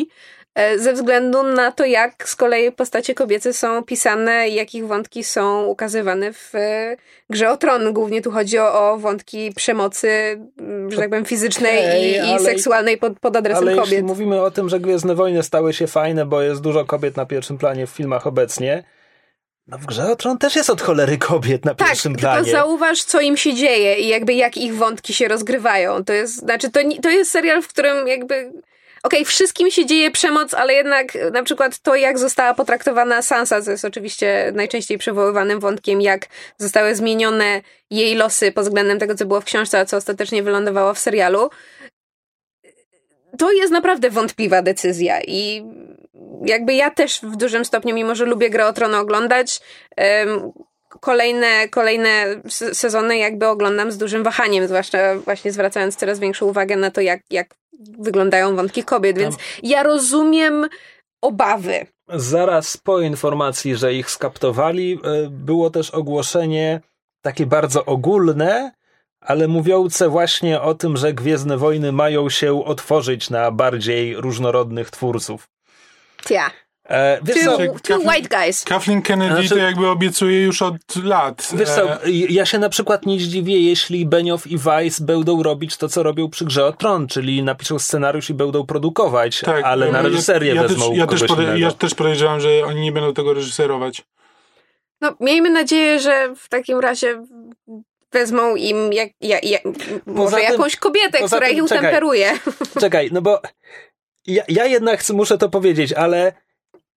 ze 0.78 0.94
względu 0.94 1.44
na 1.44 1.72
to, 1.72 1.86
jak 1.86 2.30
z 2.30 2.36
kolei 2.36 2.72
postacie 2.72 3.14
kobiece 3.16 3.54
są 3.54 3.84
pisane 3.84 4.50
i 4.50 4.56
jakich 4.56 4.88
wątki 4.88 5.24
są 5.24 5.66
ukazywane 5.66 6.34
w 6.34 6.56
e, 6.56 6.98
Grze 7.30 7.50
o 7.52 7.58
Tron. 7.58 7.94
Głównie 7.94 8.22
tu 8.22 8.32
chodzi 8.32 8.60
o, 8.60 8.92
o 8.92 8.98
wątki 8.98 9.54
przemocy, 9.56 10.10
m, 10.60 10.92
że 10.92 10.98
tak 10.98 11.10
powiem, 11.10 11.26
fizycznej 11.26 11.78
Okej, 11.80 12.04
i, 12.12 12.16
i 12.16 12.20
ale- 12.20 12.40
seksualnej 12.40 12.98
pod, 12.98 13.20
pod 13.20 13.36
adresem 13.36 13.64
Ale 13.64 13.72
jeśli 13.76 13.90
kobiet. 13.90 14.06
mówimy 14.06 14.42
o 14.42 14.52
tym, 14.52 14.70
że 14.70 14.80
Gwiezdne 14.80 15.16
Wojny 15.16 15.44
stały 15.44 15.74
się 15.74 15.88
fajne, 15.88 16.26
bo 16.26 16.42
jest 16.42 16.62
dużo 16.62 16.86
kobiet 16.86 17.18
na 17.18 17.26
pierwszym 17.26 17.58
planie 17.58 17.88
w 17.88 17.90
filmach 17.90 18.28
obecnie, 18.28 18.84
no 19.68 19.78
w 19.78 19.86
Grze 19.86 20.12
o 20.12 20.16
Tron 20.16 20.38
też 20.38 20.56
jest 20.56 20.70
od 20.70 20.82
cholery 20.82 21.18
kobiet 21.18 21.66
na 21.66 21.76
Tak, 21.76 21.88
pierwszym 21.88 22.16
planie. 22.16 22.52
zauważ, 22.52 23.04
co 23.04 23.22
im 23.22 23.38
się 23.38 23.54
dzieje 23.54 23.96
i 23.96 24.08
jakby 24.08 24.34
jak 24.34 24.58
ich 24.58 24.76
wątki 24.76 25.14
się 25.14 25.28
rozgrywają. 25.28 26.04
To 26.04 26.14
jest, 26.14 26.36
znaczy, 26.36 26.72
to, 26.72 26.80
to 27.02 27.10
jest 27.10 27.32
serial, 27.32 27.62
w 27.62 27.68
którym 27.68 28.08
jakby. 28.08 28.52
Okej, 29.04 29.26
wszystkim 29.26 29.72
się 29.72 29.86
dzieje 29.86 30.12
przemoc, 30.12 30.54
ale 30.54 30.74
jednak 30.74 31.18
na 31.34 31.44
przykład 31.44 31.80
to, 31.80 31.96
jak 31.96 32.20
została 32.20 32.54
potraktowana 32.54 33.22
Sansa, 33.22 33.62
co 33.62 33.72
jest 33.72 33.86
oczywiście 33.86 34.52
najczęściej 34.56 34.98
przywoływanym 34.98 35.60
wątkiem, 35.60 36.02
jak 36.02 36.28
zostały 36.58 36.96
zmienione 36.96 37.62
jej 37.90 38.16
losy 38.16 38.52
pod 38.52 38.64
względem 38.64 39.00
tego, 39.00 39.16
co 39.16 39.26
było 39.26 39.42
w 39.42 39.46
książce, 39.46 39.80
a 39.80 39.86
co 39.86 39.98
ostatecznie 39.98 40.44
wylądowało 40.44 40.94
w 40.94 41.00
serialu. 41.00 41.50
To 43.38 43.52
jest 43.52 43.72
naprawdę 43.72 44.10
wątpliwa 44.10 44.62
decyzja 44.62 45.22
i 45.22 45.66
jakby 46.46 46.74
ja 46.74 46.92
też 46.92 47.20
w 47.24 47.36
dużym 47.36 47.66
stopniu, 47.66 47.96
mimo 47.96 48.16
że 48.16 48.26
lubię 48.26 48.50
Grę 48.50 48.68
o 48.68 48.74
Tron 48.74 48.96
oglądać, 48.96 49.60
kolejne, 50.99 51.69
kolejne 51.69 52.41
sezony 52.73 53.17
jakby 53.17 53.47
oglądam 53.47 53.91
z 53.91 53.97
dużym 53.97 54.23
wahaniem, 54.23 54.67
zwłaszcza 54.67 55.15
właśnie 55.15 55.51
zwracając 55.51 55.95
coraz 55.95 56.19
większą 56.19 56.45
uwagę 56.45 56.75
na 56.75 56.91
to, 56.91 57.01
jak, 57.01 57.21
jak 57.30 57.56
wyglądają 57.99 58.56
wątki 58.56 58.84
kobiet, 58.84 59.17
więc 59.17 59.36
ja 59.63 59.84
rozumiem 59.84 60.69
obawy. 61.21 61.86
Zaraz 62.10 62.78
po 62.78 63.01
informacji, 63.01 63.76
że 63.76 63.93
ich 63.93 64.11
skaptowali, 64.11 64.99
e, 65.03 65.30
było 65.30 65.70
też 65.70 65.89
ogłoszenie 65.89 66.82
takie 67.22 67.45
bardzo 67.45 67.86
ogólne, 67.86 68.72
ale 69.22 69.47
mówiące 69.47 70.09
właśnie 70.09 70.61
o 70.61 70.76
tym, 70.76 70.97
że 70.97 71.13
Gwiezdne 71.13 71.57
Wojny 71.57 71.91
mają 71.91 72.30
się 72.30 72.66
otworzyć 72.66 73.30
na 73.30 73.51
bardziej 73.51 74.16
różnorodnych 74.16 74.91
twórców. 74.91 75.47
Ja. 76.30 76.51
E, 76.92 77.20
wiesz 77.24 77.38
Two, 77.46 77.58
co, 77.58 77.80
two 77.84 78.00
white 78.10 78.30
guys. 78.38 78.64
Kathleen 78.64 79.02
Kennedy 79.02 79.34
Znaczy- 79.34 79.50
to 79.50 79.58
jakby 79.58 79.88
obiecuje 79.89 80.42
już 80.44 80.62
od 80.62 80.76
lat. 81.04 81.50
Wiesz 81.54 81.70
co, 81.70 81.94
E, 81.94 82.12
ja 82.12 82.46
się 82.46 82.60
na 82.60 82.70
przykład 82.70 83.06
nie 83.06 83.20
zdziwię, 83.20 83.60
jeśli 83.60 84.06
Benioff 84.06 84.48
i 84.48 84.58
Weiss 84.58 85.00
będą 85.00 85.44
robić 85.44 85.78
to, 85.78 85.89
co 85.89 86.04
robią 86.04 86.30
przy 86.30 86.46
Grze 86.46 86.66
o 86.66 86.72
Tron, 86.74 87.08
czyli 87.08 87.44
napiszą 87.44 87.80
scenariusz 87.80 88.30
i 88.30 88.34
będą 88.34 88.66
produkować, 88.66 89.42
ale 89.64 89.88
e, 89.88 89.92
na 89.92 89.98
ja- 89.98 90.04
reżyserię 90.04 90.54
ja, 90.56 90.62
wezmą 90.62 90.89
też, 90.89 90.98
ja, 90.98 91.08
też 91.08 91.24
pode, 91.24 91.60
ja 91.60 91.72
też 91.72 91.96
podejrzewam, 91.96 92.39
że 92.39 92.50
oni 92.66 92.82
nie 92.82 92.92
będą 92.92 93.14
tego 93.14 93.34
reżyserować. 93.34 94.02
No, 95.02 95.16
miejmy 95.20 95.50
nadzieję, 95.50 96.00
że 96.00 96.34
w 96.36 96.50
takim 96.50 96.80
razie 96.80 97.24
wezmą 98.12 98.56
im 98.56 98.94
jak, 98.94 99.10
jak, 99.22 99.44
jak, 99.44 99.62
może 100.06 100.38
tym- 100.38 100.46
jakąś 100.52 100.76
kobietę, 100.76 101.18
która 101.28 101.48
tym, 101.48 101.58
ich 101.58 101.64
czekaj. 101.64 101.78
utemperuje. 101.80 102.32
Czekaj, 102.80 103.10
no 103.12 103.22
bo 103.22 103.42
ja, 104.28 104.44
ja 104.48 104.66
jednak 104.66 105.10
muszę 105.14 105.38
to 105.38 105.50
powiedzieć, 105.50 105.94
ale 105.94 106.34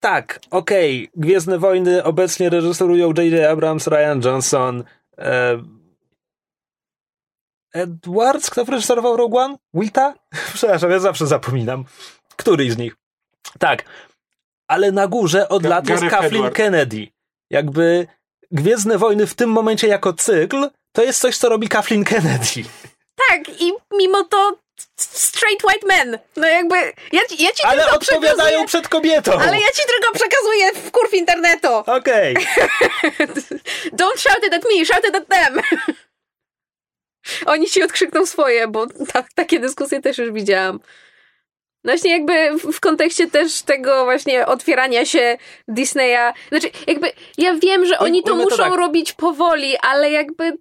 tak, 0.05 0.41
okej, 0.51 1.11
Gwiezdne 1.17 1.59
Wojny 1.59 2.05
obecnie 2.05 2.51
reżyserują 2.51 3.13
J.J. 3.17 3.51
Abrams, 3.51 3.87
Ryan 3.87 4.21
Johnson, 4.25 4.85
e, 5.19 5.63
Edwards, 7.73 8.51
kto 8.51 8.65
reżyserował 8.65 9.17
Rogue 9.17 9.39
One? 9.39 9.57
Wita? 9.75 10.15
Przepraszam, 10.55 10.91
ja 10.91 10.99
zawsze 10.99 11.27
zapominam. 11.27 11.85
Któryś 12.37 12.73
z 12.73 12.79
nich? 12.79 12.97
Tak, 13.59 13.85
ale 14.69 14.93
na 14.93 15.09
górze 15.09 15.49
od 15.49 15.63
Ga- 15.63 15.69
lat 15.69 15.89
jest 15.89 16.03
Kathleen 16.03 16.35
Edwards. 16.35 16.57
Kennedy. 16.57 17.09
Jakby 17.51 18.07
Gwiezdne 18.51 18.99
Wojny 18.99 19.27
w 19.27 19.35
tym 19.35 19.51
momencie 19.51 19.89
jako 19.89 20.13
cykl 20.13 20.71
to 20.93 21.03
jest 21.03 21.21
coś, 21.21 21.39
co 21.39 21.49
robi 21.49 21.69
Kathleen 21.69 22.05
Kennedy. 22.05 22.65
Tak, 23.29 23.61
i 23.61 23.73
mimo 23.99 24.25
to 24.25 24.59
straight 24.97 25.65
white 25.65 25.87
men. 25.87 26.19
No 26.37 26.47
jakby, 26.49 26.77
ja 27.13 27.21
ja 27.39 27.53
ci 27.53 27.63
Ale 27.63 27.83
tylko 27.83 27.97
odpowiadają 27.97 28.67
przed 28.67 28.89
kobietą. 28.89 29.33
ale 29.33 29.61
ja 29.61 29.69
ci 29.69 29.83
tylko 29.87 30.15
przekazuję 30.15 30.73
w 30.75 30.91
kurw 30.91 31.15
internetu. 31.15 31.69
Okej. 31.69 32.37
Don't 34.01 34.19
shout 34.19 34.47
it 34.47 34.55
at 34.55 34.65
me, 34.65 34.85
shout 34.85 35.09
it 35.09 35.17
at 35.17 35.29
them. 35.29 35.61
Oni 37.47 37.67
ci 37.67 37.83
odkrzykną 37.83 38.27
swoje, 38.27 38.69
bo 38.69 38.87
ta, 39.13 39.25
takie 39.35 39.61
dyskusje 39.61 40.01
też 40.01 40.19
już 40.19 40.33
widziałam. 40.33 40.81
No 41.85 41.93
Właśnie 41.93 42.11
jakby 42.11 42.51
w, 42.73 42.81
kontekście 42.81 43.31
też 43.31 43.63
tego 43.63 44.05
właśnie 44.05 44.47
otwierania 44.47 45.07
się 45.07 45.39
Disneya. 45.69 46.33
Znaczy 46.49 46.71
jakby 46.87 47.13
ja 47.39 47.55
wiem, 47.55 47.87
że 47.87 47.99
oni 47.99 48.23
to 48.23 48.33
ujmę 48.33 48.45
to 48.45 48.51
muszą 48.51 48.71
tak. 48.71 48.75
robić 48.75 49.13
powoli, 49.13 49.77
ale 49.77 50.11
jakby... 50.11 50.53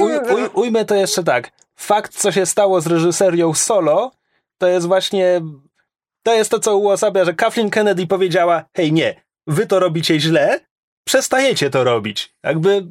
Uj, 0.00 0.12
uj, 0.16 0.50
ujmę 0.54 0.84
to 0.84 0.94
jeszcze 0.94 1.24
tak. 1.24 1.50
Fakt, 1.82 2.14
co 2.14 2.32
się 2.32 2.46
stało 2.46 2.80
z 2.80 2.86
reżyserią 2.86 3.54
solo, 3.54 4.12
to 4.58 4.66
jest 4.66 4.86
właśnie. 4.86 5.40
To 6.22 6.34
jest 6.34 6.50
to, 6.50 6.58
co 6.60 6.76
uosabia, 6.76 7.24
że 7.24 7.34
Kathleen 7.34 7.70
Kennedy 7.70 8.06
powiedziała: 8.06 8.64
Hej, 8.76 8.92
nie, 8.92 9.22
wy 9.46 9.66
to 9.66 9.78
robicie 9.78 10.20
źle, 10.20 10.60
przestajecie 11.04 11.70
to 11.70 11.84
robić. 11.84 12.34
Jakby. 12.42 12.86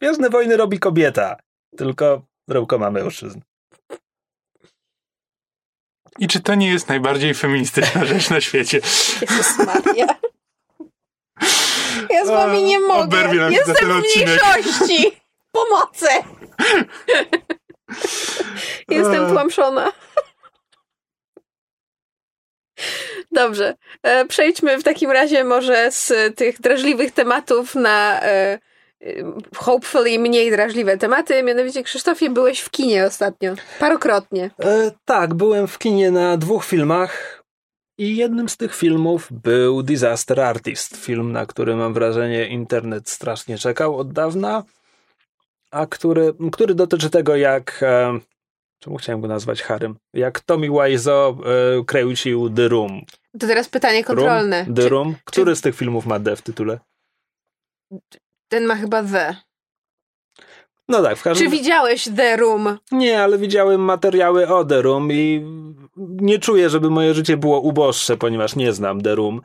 Gwiezdne 0.00 0.30
wojny 0.30 0.56
robi 0.56 0.78
kobieta, 0.78 1.36
tylko 1.76 2.22
rękoma 2.48 2.90
mężczyzn. 2.90 3.40
I 6.18 6.28
czy 6.28 6.40
to 6.40 6.54
nie 6.54 6.68
jest 6.68 6.88
najbardziej 6.88 7.34
feministyczna 7.34 8.04
rzecz 8.04 8.30
na 8.30 8.40
świecie? 8.40 8.80
Jezus 9.20 9.58
Maria. 9.58 10.06
Ja 12.10 12.24
z 12.24 12.28
wami 12.28 12.62
nie 12.62 12.80
mogę. 12.80 13.36
Jestem 13.50 13.74
w 13.76 14.16
mniejszości. 14.16 15.17
Pomocy. 15.52 16.06
Jestem 18.88 19.28
tłamszona. 19.28 19.92
Dobrze. 23.32 23.74
E, 24.02 24.24
Przejdźmy 24.24 24.78
w 24.78 24.84
takim 24.84 25.10
razie 25.10 25.44
może 25.44 25.90
z 25.92 26.12
tych 26.36 26.60
drażliwych 26.60 27.12
tematów 27.12 27.74
na 27.74 28.22
e, 28.22 28.26
e, 28.26 28.58
hopefully 29.56 30.18
mniej 30.18 30.50
drażliwe 30.50 30.98
tematy. 30.98 31.42
Mianowicie, 31.42 31.82
Krzysztofie, 31.82 32.30
byłeś 32.30 32.60
w 32.60 32.70
kinie 32.70 33.06
ostatnio. 33.06 33.54
Parokrotnie. 33.78 34.50
E, 34.62 34.90
tak, 35.04 35.34
byłem 35.34 35.66
w 35.66 35.78
kinie 35.78 36.10
na 36.10 36.36
dwóch 36.36 36.64
filmach 36.64 37.44
i 37.98 38.16
jednym 38.16 38.48
z 38.48 38.56
tych 38.56 38.74
filmów 38.74 39.28
był 39.30 39.82
Disaster 39.82 40.40
Artist, 40.40 40.96
film, 40.96 41.32
na 41.32 41.46
który 41.46 41.76
mam 41.76 41.94
wrażenie 41.94 42.48
internet 42.48 43.08
strasznie 43.08 43.58
czekał 43.58 43.96
od 43.96 44.12
dawna, 44.12 44.62
a 45.70 45.86
który, 45.86 46.34
który 46.52 46.74
dotyczy 46.74 47.10
tego, 47.10 47.36
jak 47.36 47.80
e, 47.82 48.18
czemu 48.78 48.96
chciałem 48.96 49.20
go 49.20 49.28
nazwać 49.28 49.62
Harym, 49.62 49.96
jak 50.14 50.40
Tommy 50.40 50.68
Wiseau 50.70 51.30
e, 51.30 51.84
kręcił 51.84 52.50
The 52.50 52.68
Room. 52.68 53.02
To 53.38 53.46
teraz 53.46 53.68
pytanie 53.68 54.04
kontrolne. 54.04 54.64
Room, 54.64 54.74
The 54.74 54.82
Czy 54.82 54.88
Room. 54.88 55.14
Który 55.24 55.56
z 55.56 55.60
tych 55.60 55.76
filmów 55.76 56.06
ma 56.06 56.18
D 56.18 56.36
w 56.36 56.42
tytule? 56.42 56.78
ten 58.48 58.66
ma 58.66 58.76
chyba 58.76 59.02
The. 59.02 59.36
No 60.88 61.02
tak, 61.02 61.18
w 61.18 61.22
każdym 61.22 61.50
Czy 61.50 61.56
widziałeś 61.56 62.08
The 62.16 62.36
Room? 62.36 62.78
Nie, 62.92 63.22
ale 63.22 63.38
widziałem 63.38 63.80
materiały 63.80 64.48
o 64.48 64.64
The 64.64 64.82
Room 64.82 65.12
i 65.12 65.44
nie 65.96 66.38
czuję, 66.38 66.70
żeby 66.70 66.90
moje 66.90 67.14
życie 67.14 67.36
było 67.36 67.60
uboższe, 67.60 68.16
ponieważ 68.16 68.56
nie 68.56 68.72
znam 68.72 69.00
The 69.00 69.14
Room, 69.14 69.40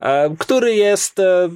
e, 0.00 0.36
który 0.38 0.74
jest 0.74 1.18
e, 1.18 1.48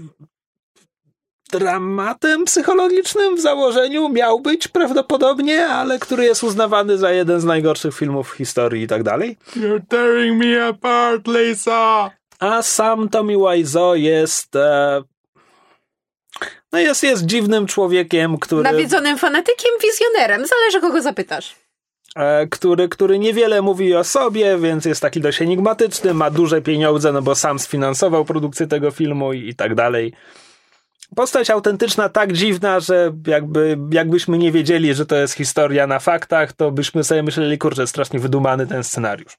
dramatem 1.59 2.45
psychologicznym 2.45 3.37
w 3.37 3.41
założeniu, 3.41 4.09
miał 4.09 4.41
być 4.41 4.69
prawdopodobnie, 4.69 5.67
ale 5.67 5.99
który 5.99 6.25
jest 6.25 6.43
uznawany 6.45 6.99
za 6.99 7.11
jeden 7.13 7.41
z 7.41 7.45
najgorszych 7.45 7.95
filmów 7.95 8.31
w 8.31 8.37
historii 8.37 8.83
i 8.83 8.87
tak 8.87 9.03
dalej. 9.03 9.37
You're 9.57 9.81
tearing 9.89 10.45
me 10.45 10.67
apart, 10.67 11.29
Lisa! 11.29 12.11
A 12.41 12.63
sam 12.63 13.09
Tommy 13.09 13.35
Wiseau 13.37 13.95
jest... 13.95 14.57
E, 14.57 15.03
no 16.73 16.79
jest, 16.79 17.03
jest 17.03 17.27
dziwnym 17.27 17.67
człowiekiem, 17.67 18.39
który... 18.39 18.63
Nawiedzonym 18.63 19.19
fanatykiem, 19.19 19.71
wizjonerem. 19.83 20.47
Zależy, 20.47 20.81
kogo 20.81 21.03
zapytasz. 21.03 21.55
e, 22.17 22.47
który, 22.47 22.89
który 22.89 23.19
niewiele 23.19 23.63
mówi 23.63 23.95
o 23.95 24.05
sobie, 24.05 24.59
więc 24.59 24.85
jest 24.85 25.03
taki 25.03 25.21
dość 25.21 25.43
enigmatyczny, 25.43 26.15
ma 26.15 26.31
duże 26.31 26.63
pieniądze, 26.63 27.13
no 27.13 27.23
bo 27.23 27.35
sam 27.35 27.59
sfinansował 27.59 28.25
produkcję 28.25 28.67
tego 28.67 28.91
filmu 28.91 29.33
i, 29.33 29.49
i 29.49 29.55
tak 29.55 29.75
dalej. 29.75 30.13
Postać 31.17 31.51
autentyczna, 31.51 32.09
tak 32.09 32.33
dziwna, 32.33 32.81
że 32.81 33.13
jakby, 33.27 33.79
jakbyśmy 33.91 34.39
nie 34.39 34.53
wiedzieli, 34.53 34.95
że 34.95 35.07
to 35.07 35.17
jest 35.17 35.35
historia 35.35 35.87
na 35.87 35.99
faktach, 35.99 36.53
to 36.53 36.71
byśmy 36.71 37.05
sobie 37.05 37.23
myśleli, 37.23 37.59
kurczę, 37.59 37.87
strasznie 37.87 38.19
wydumany 38.19 38.67
ten 38.67 38.85
scenariusz. 38.85 39.39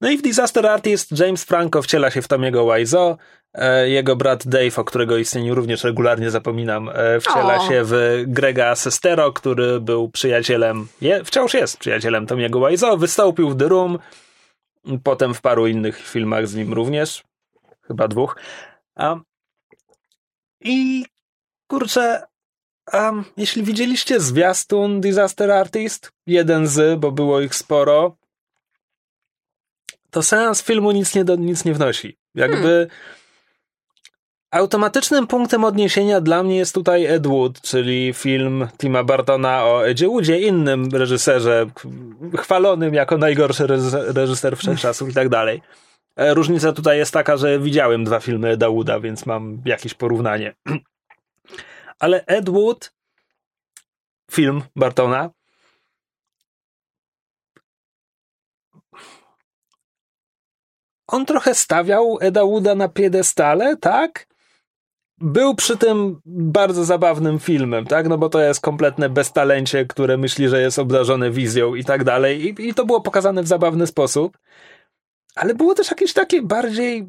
No 0.00 0.10
i 0.10 0.18
w 0.18 0.22
Disaster 0.22 0.66
Artist 0.66 1.18
James 1.18 1.44
Franco 1.44 1.82
wciela 1.82 2.10
się 2.10 2.22
w 2.22 2.28
Tomiego 2.28 2.74
Wiseau, 2.74 3.16
e, 3.54 3.88
jego 3.88 4.16
brat 4.16 4.46
Dave, 4.46 4.78
o 4.78 4.84
którego 4.84 5.16
istnieniu 5.16 5.54
również 5.54 5.84
regularnie 5.84 6.30
zapominam, 6.30 6.90
e, 6.94 7.20
wciela 7.20 7.56
O. 7.56 7.68
się 7.68 7.82
w 7.84 8.22
Grega 8.26 8.74
Sestero, 8.74 9.32
który 9.32 9.80
był 9.80 10.08
przyjacielem, 10.08 10.88
je, 11.00 11.24
wciąż 11.24 11.54
jest 11.54 11.78
przyjacielem 11.78 12.26
Tomiego 12.26 12.68
Wiseau, 12.68 12.98
wystąpił 12.98 13.50
w 13.50 13.56
The 13.56 13.68
Room, 13.68 13.98
potem 15.02 15.34
w 15.34 15.40
paru 15.40 15.66
innych 15.66 15.98
filmach 15.98 16.46
z 16.46 16.54
nim 16.54 16.72
również, 16.72 17.22
chyba 17.82 18.08
dwóch. 18.08 18.36
A, 18.94 19.16
I 20.64 21.04
kurczę, 21.70 22.26
um, 22.92 23.24
jeśli 23.36 23.62
widzieliście 23.62 24.20
zwiastun 24.20 25.00
Disaster 25.00 25.50
Artist, 25.50 26.12
jeden 26.26 26.66
z, 26.66 27.00
bo 27.00 27.12
było 27.12 27.40
ich 27.40 27.54
sporo, 27.54 28.16
to 30.10 30.22
seans 30.22 30.62
filmu 30.62 30.92
nic 30.92 31.14
nie, 31.14 31.24
do, 31.24 31.36
nic 31.36 31.64
nie 31.64 31.74
wnosi. 31.74 32.18
Jakby 32.34 32.88
automatycznym 34.50 35.26
punktem 35.26 35.64
odniesienia 35.64 36.20
dla 36.20 36.42
mnie 36.42 36.56
jest 36.56 36.74
tutaj 36.74 37.06
Ed 37.06 37.26
Wood, 37.26 37.60
czyli 37.60 38.12
film 38.12 38.68
Tima 38.78 39.04
Bartona 39.04 39.64
o 39.64 39.88
Edzie 39.88 40.08
Woodzie, 40.08 40.40
innym 40.40 40.88
reżyserze, 40.92 41.66
chwalonym 42.38 42.94
jako 42.94 43.18
najgorszy 43.18 43.66
reżyser, 43.66 44.14
reżyser 44.14 44.56
wszechczasów 44.56 45.10
i 45.10 45.14
tak 45.14 45.28
dalej. 45.28 45.62
E, 46.16 46.34
Różnica 46.34 46.72
tutaj 46.72 46.98
jest 46.98 47.12
taka, 47.12 47.36
że 47.36 47.58
widziałem 47.58 48.04
dwa 48.04 48.20
filmy 48.20 48.48
Eda 48.48 48.70
Wooda, 48.70 49.00
więc 49.00 49.26
mam 49.26 49.62
jakieś 49.64 49.94
porównanie. 49.94 50.54
Ale 51.98 52.24
Ed 52.26 52.50
Wood, 52.50 52.94
film 54.30 54.62
Bartona, 54.76 55.30
on 61.06 61.26
trochę 61.26 61.54
stawiał 61.54 62.18
Eda 62.20 62.44
Wooda 62.44 62.74
na 62.74 62.88
piedestale, 62.88 63.76
tak? 63.76 64.26
Był 65.18 65.54
przy 65.54 65.76
tym 65.76 66.20
bardzo 66.26 66.84
zabawnym 66.84 67.38
filmem, 67.38 67.86
tak? 67.86 68.08
No 68.08 68.18
bo 68.18 68.28
to 68.28 68.40
jest 68.40 68.60
kompletne 68.60 69.08
beztalencie, 69.08 69.86
które 69.86 70.16
myśli, 70.16 70.48
że 70.48 70.60
jest 70.60 70.78
obdarzone 70.78 71.30
wizją 71.30 71.74
i 71.74 71.84
tak 71.84 72.04
dalej. 72.04 72.44
I, 72.46 72.68
I 72.68 72.74
to 72.74 72.86
było 72.86 73.00
pokazane 73.00 73.42
w 73.42 73.48
zabawny 73.48 73.86
sposób. 73.86 74.38
Ale 75.34 75.54
było 75.54 75.74
też 75.74 75.90
jakieś 75.90 76.12
takie 76.12 76.42
bardziej 76.42 77.06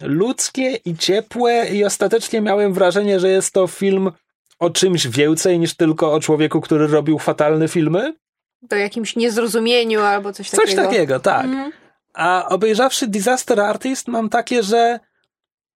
ludzkie 0.00 0.78
i 0.84 0.96
ciepłe 0.96 1.68
i 1.68 1.84
ostatecznie 1.84 2.40
miałem 2.40 2.72
wrażenie, 2.72 3.20
że 3.20 3.28
jest 3.28 3.52
to 3.54 3.66
film 3.66 4.12
o 4.58 4.70
czymś 4.70 5.06
więcej 5.06 5.58
niż 5.58 5.74
tylko 5.74 6.12
o 6.12 6.20
człowieku, 6.20 6.60
który 6.60 6.86
robił 6.86 7.18
fatalne 7.18 7.68
filmy. 7.68 8.14
do 8.62 8.76
jakimś 8.76 9.16
niezrozumieniu 9.16 10.00
albo 10.00 10.32
coś 10.32 10.50
takiego. 10.50 10.66
Coś 10.66 10.76
takiego, 10.76 11.20
tak. 11.20 11.44
Mhm. 11.44 11.72
A 12.14 12.48
obejrzawszy 12.48 13.06
Disaster 13.06 13.60
Artist 13.60 14.08
mam 14.08 14.28
takie, 14.28 14.62
że 14.62 15.00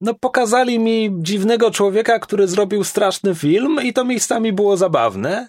no 0.00 0.14
pokazali 0.14 0.78
mi 0.78 1.10
dziwnego 1.18 1.70
człowieka, 1.70 2.18
który 2.18 2.48
zrobił 2.48 2.84
straszny 2.84 3.34
film 3.34 3.78
i 3.82 3.92
to 3.92 4.04
miejscami 4.04 4.52
było 4.52 4.76
zabawne. 4.76 5.48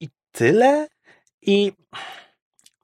I 0.00 0.08
tyle? 0.32 0.88
I 1.42 1.72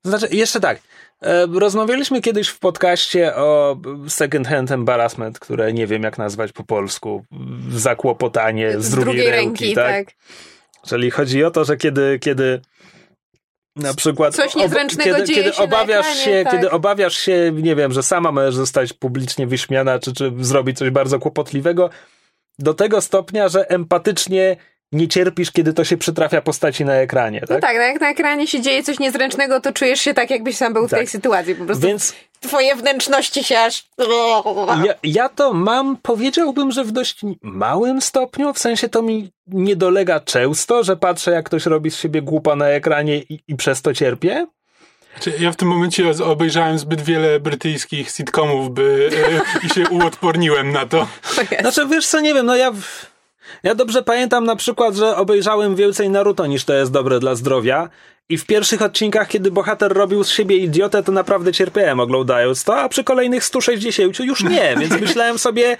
znaczy, 0.04 0.28
jeszcze 0.30 0.60
tak. 0.60 0.78
E, 1.22 1.46
Rozmawialiśmy 1.46 2.20
kiedyś 2.20 2.48
w 2.48 2.58
podcaście 2.58 3.36
o 3.36 3.76
second 4.08 4.48
hand 4.48 4.70
embarrassment, 4.70 5.38
które 5.38 5.72
nie 5.72 5.86
wiem 5.86 6.02
jak 6.02 6.18
nazwać 6.18 6.52
po 6.52 6.64
polsku. 6.64 7.24
Zakłopotanie 7.70 8.80
z, 8.80 8.90
drugiej, 8.90 9.30
ręki, 9.30 9.74
tak? 9.74 10.06
Czyli 10.86 11.10
chodzi 11.10 11.44
o 11.44 11.50
to, 11.50 11.64
że 11.64 11.76
kiedy, 11.76 12.18
kiedy 12.18 12.60
na 13.76 13.94
przykład 13.94 14.34
Coś 14.34 14.54
niezręcznego 14.54 15.14
kiedy, 15.14 15.26
dzieje 15.26 15.42
kiedy 15.42 15.56
się 15.56 15.62
obawiasz 15.62 16.06
ekranie, 16.06 16.24
się, 16.24 16.44
tak. 16.44 16.52
kiedy 16.52 16.70
obawiasz 16.70 17.18
się, 17.18 17.52
nie 17.54 17.76
wiem, 17.76 17.92
że 17.92 18.02
sama 18.02 18.32
możesz 18.32 18.54
zostać 18.54 18.92
publicznie 18.92 19.46
wyśmiana, 19.46 19.98
czy, 19.98 20.12
czy 20.12 20.32
zrobić 20.40 20.78
coś 20.78 20.90
bardzo 20.90 21.18
kłopotliwego, 21.18 21.90
do 22.58 22.74
tego 22.74 23.00
stopnia, 23.00 23.48
że 23.48 23.68
empatycznie 23.70 24.56
nie 24.92 25.08
cierpisz, 25.08 25.50
kiedy 25.52 25.72
to 25.72 25.84
się 25.84 25.96
przytrafia 25.96 26.42
postaci 26.42 26.84
na 26.84 26.94
ekranie, 26.94 27.40
No 27.40 27.46
tak? 27.46 27.60
tak, 27.60 27.76
no 27.76 27.82
jak 27.82 28.00
na 28.00 28.10
ekranie 28.10 28.46
się 28.46 28.60
dzieje 28.60 28.82
coś 28.82 28.98
niezręcznego, 28.98 29.60
to 29.60 29.72
czujesz 29.72 30.00
się 30.00 30.14
tak, 30.14 30.30
jakbyś 30.30 30.56
sam 30.56 30.72
był 30.72 30.86
w 30.86 30.90
Tak. 30.90 30.98
tej 31.00 31.06
sytuacji. 31.06 31.54
Po 31.54 31.64
prostu 31.64 31.86
Więc 31.86 32.14
twoje 32.40 32.76
wnętrzności 32.76 33.44
się 33.44 33.58
aż... 33.60 33.84
ja, 34.84 34.94
ja 35.02 35.28
to 35.28 35.52
mam, 35.52 35.96
powiedziałbym, 36.02 36.72
że 36.72 36.84
w 36.84 36.92
dość 36.92 37.20
małym 37.42 38.00
stopniu, 38.00 38.52
w 38.52 38.58
sensie 38.58 38.88
to 38.88 39.02
mi 39.02 39.30
nie 39.46 39.76
dolega 39.76 40.20
często, 40.20 40.84
że 40.84 40.96
patrzę, 40.96 41.30
jak 41.30 41.46
ktoś 41.46 41.66
robi 41.66 41.90
z 41.90 41.96
siebie 41.98 42.22
głupa 42.22 42.56
na 42.56 42.66
ekranie 42.68 43.16
i, 43.18 43.40
i 43.48 43.56
przez 43.56 43.82
to 43.82 43.94
cierpię. 43.94 44.46
Znaczy, 45.14 45.32
Ja 45.40 45.52
w 45.52 45.56
tym 45.56 45.68
momencie 45.68 46.04
obejrzałem 46.24 46.78
zbyt 46.78 47.00
wiele 47.00 47.40
brytyjskich 47.40 48.10
sitcomów 48.10 48.70
by, 48.70 49.10
e, 49.62 49.66
i 49.66 49.70
się 49.70 49.88
uodporniłem 49.90 50.72
na 50.72 50.86
to. 50.86 51.06
Znaczy, 51.60 51.86
wiesz 51.86 52.06
co, 52.06 52.20
nie 52.20 52.34
wiem, 52.34 52.46
no 52.46 52.56
ja... 52.56 52.70
w- 52.70 53.15
Ja 53.62 53.74
dobrze 53.74 54.02
pamiętam 54.02 54.44
na 54.44 54.56
przykład, 54.56 54.94
że 54.94 55.16
obejrzałem 55.16 55.74
więcej 55.74 56.10
Naruto 56.10 56.46
niż 56.46 56.64
to 56.64 56.74
jest 56.74 56.92
dobre 56.92 57.20
dla 57.20 57.34
zdrowia. 57.34 57.88
I 58.28 58.38
w 58.38 58.46
pierwszych 58.46 58.82
odcinkach, 58.82 59.28
kiedy 59.28 59.50
bohater 59.50 59.92
robił 59.92 60.24
z 60.24 60.30
siebie 60.30 60.56
idiotę, 60.56 61.02
to 61.02 61.12
naprawdę 61.12 61.52
cierpiałem 61.52 62.00
oglądając 62.00 62.64
to, 62.64 62.80
a 62.80 62.88
przy 62.88 63.04
kolejnych 63.04 63.44
160 63.44 64.18
już 64.18 64.42
nie, 64.42 64.74
więc 64.80 65.00
myślałem 65.00 65.38
sobie, 65.38 65.76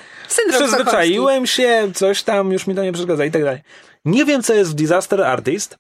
przyzwyczaiłem 0.50 1.46
się, 1.46 1.90
coś 1.94 2.22
tam, 2.22 2.52
już 2.52 2.66
mi 2.66 2.74
to 2.74 2.82
nie 2.82 2.92
przeszkadza 2.92 3.24
i 3.24 3.30
tak 3.30 3.44
dalej. 3.44 3.60
Nie 4.04 4.24
wiem, 4.24 4.42
co 4.42 4.54
jest 4.54 4.70
w 4.70 4.74
Disaster 4.74 5.22
Artist, 5.22 5.78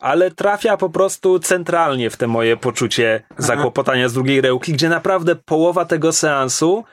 ale 0.00 0.30
trafia 0.30 0.76
po 0.76 0.90
prostu 0.90 1.38
centralnie 1.38 2.10
w 2.10 2.16
te 2.16 2.26
moje 2.26 2.56
poczucie 2.56 3.22
zakłopotania 3.38 4.08
z 4.08 4.12
drugiej 4.12 4.40
rełki, 4.40 4.72
gdzie 4.72 4.88
naprawdę 4.88 5.36
połowa 5.36 5.84
tego 5.84 6.12
seansu 6.12 6.84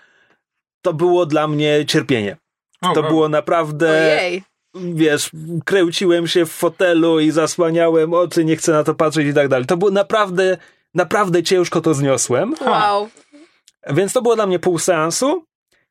to 0.81 0.93
było 0.93 1.25
dla 1.25 1.47
mnie 1.47 1.85
cierpienie. 1.85 2.37
To 2.81 3.01
wow. 3.01 3.09
było 3.09 3.29
naprawdę, 3.29 3.89
Ojej. 3.89 4.43
wiesz, 4.75 5.31
kręciłem 5.65 6.27
się 6.27 6.45
w 6.45 6.51
fotelu 6.51 7.19
i 7.19 7.31
zasłaniałem 7.31 8.13
oczy, 8.13 8.45
nie 8.45 8.55
chcę 8.55 8.71
na 8.71 8.83
to 8.83 8.95
patrzeć 8.95 9.27
i 9.27 9.33
tak 9.33 9.47
dalej. 9.47 9.65
To 9.65 9.77
było 9.77 9.91
naprawdę, 9.91 10.57
naprawdę 10.93 11.43
ciężko 11.43 11.81
to 11.81 11.93
zniosłem. 11.93 12.55
Wow. 12.61 13.09
Więc 13.89 14.13
to 14.13 14.21
było 14.21 14.35
dla 14.35 14.47
mnie 14.47 14.59
pół 14.59 14.79
seansu. 14.79 15.43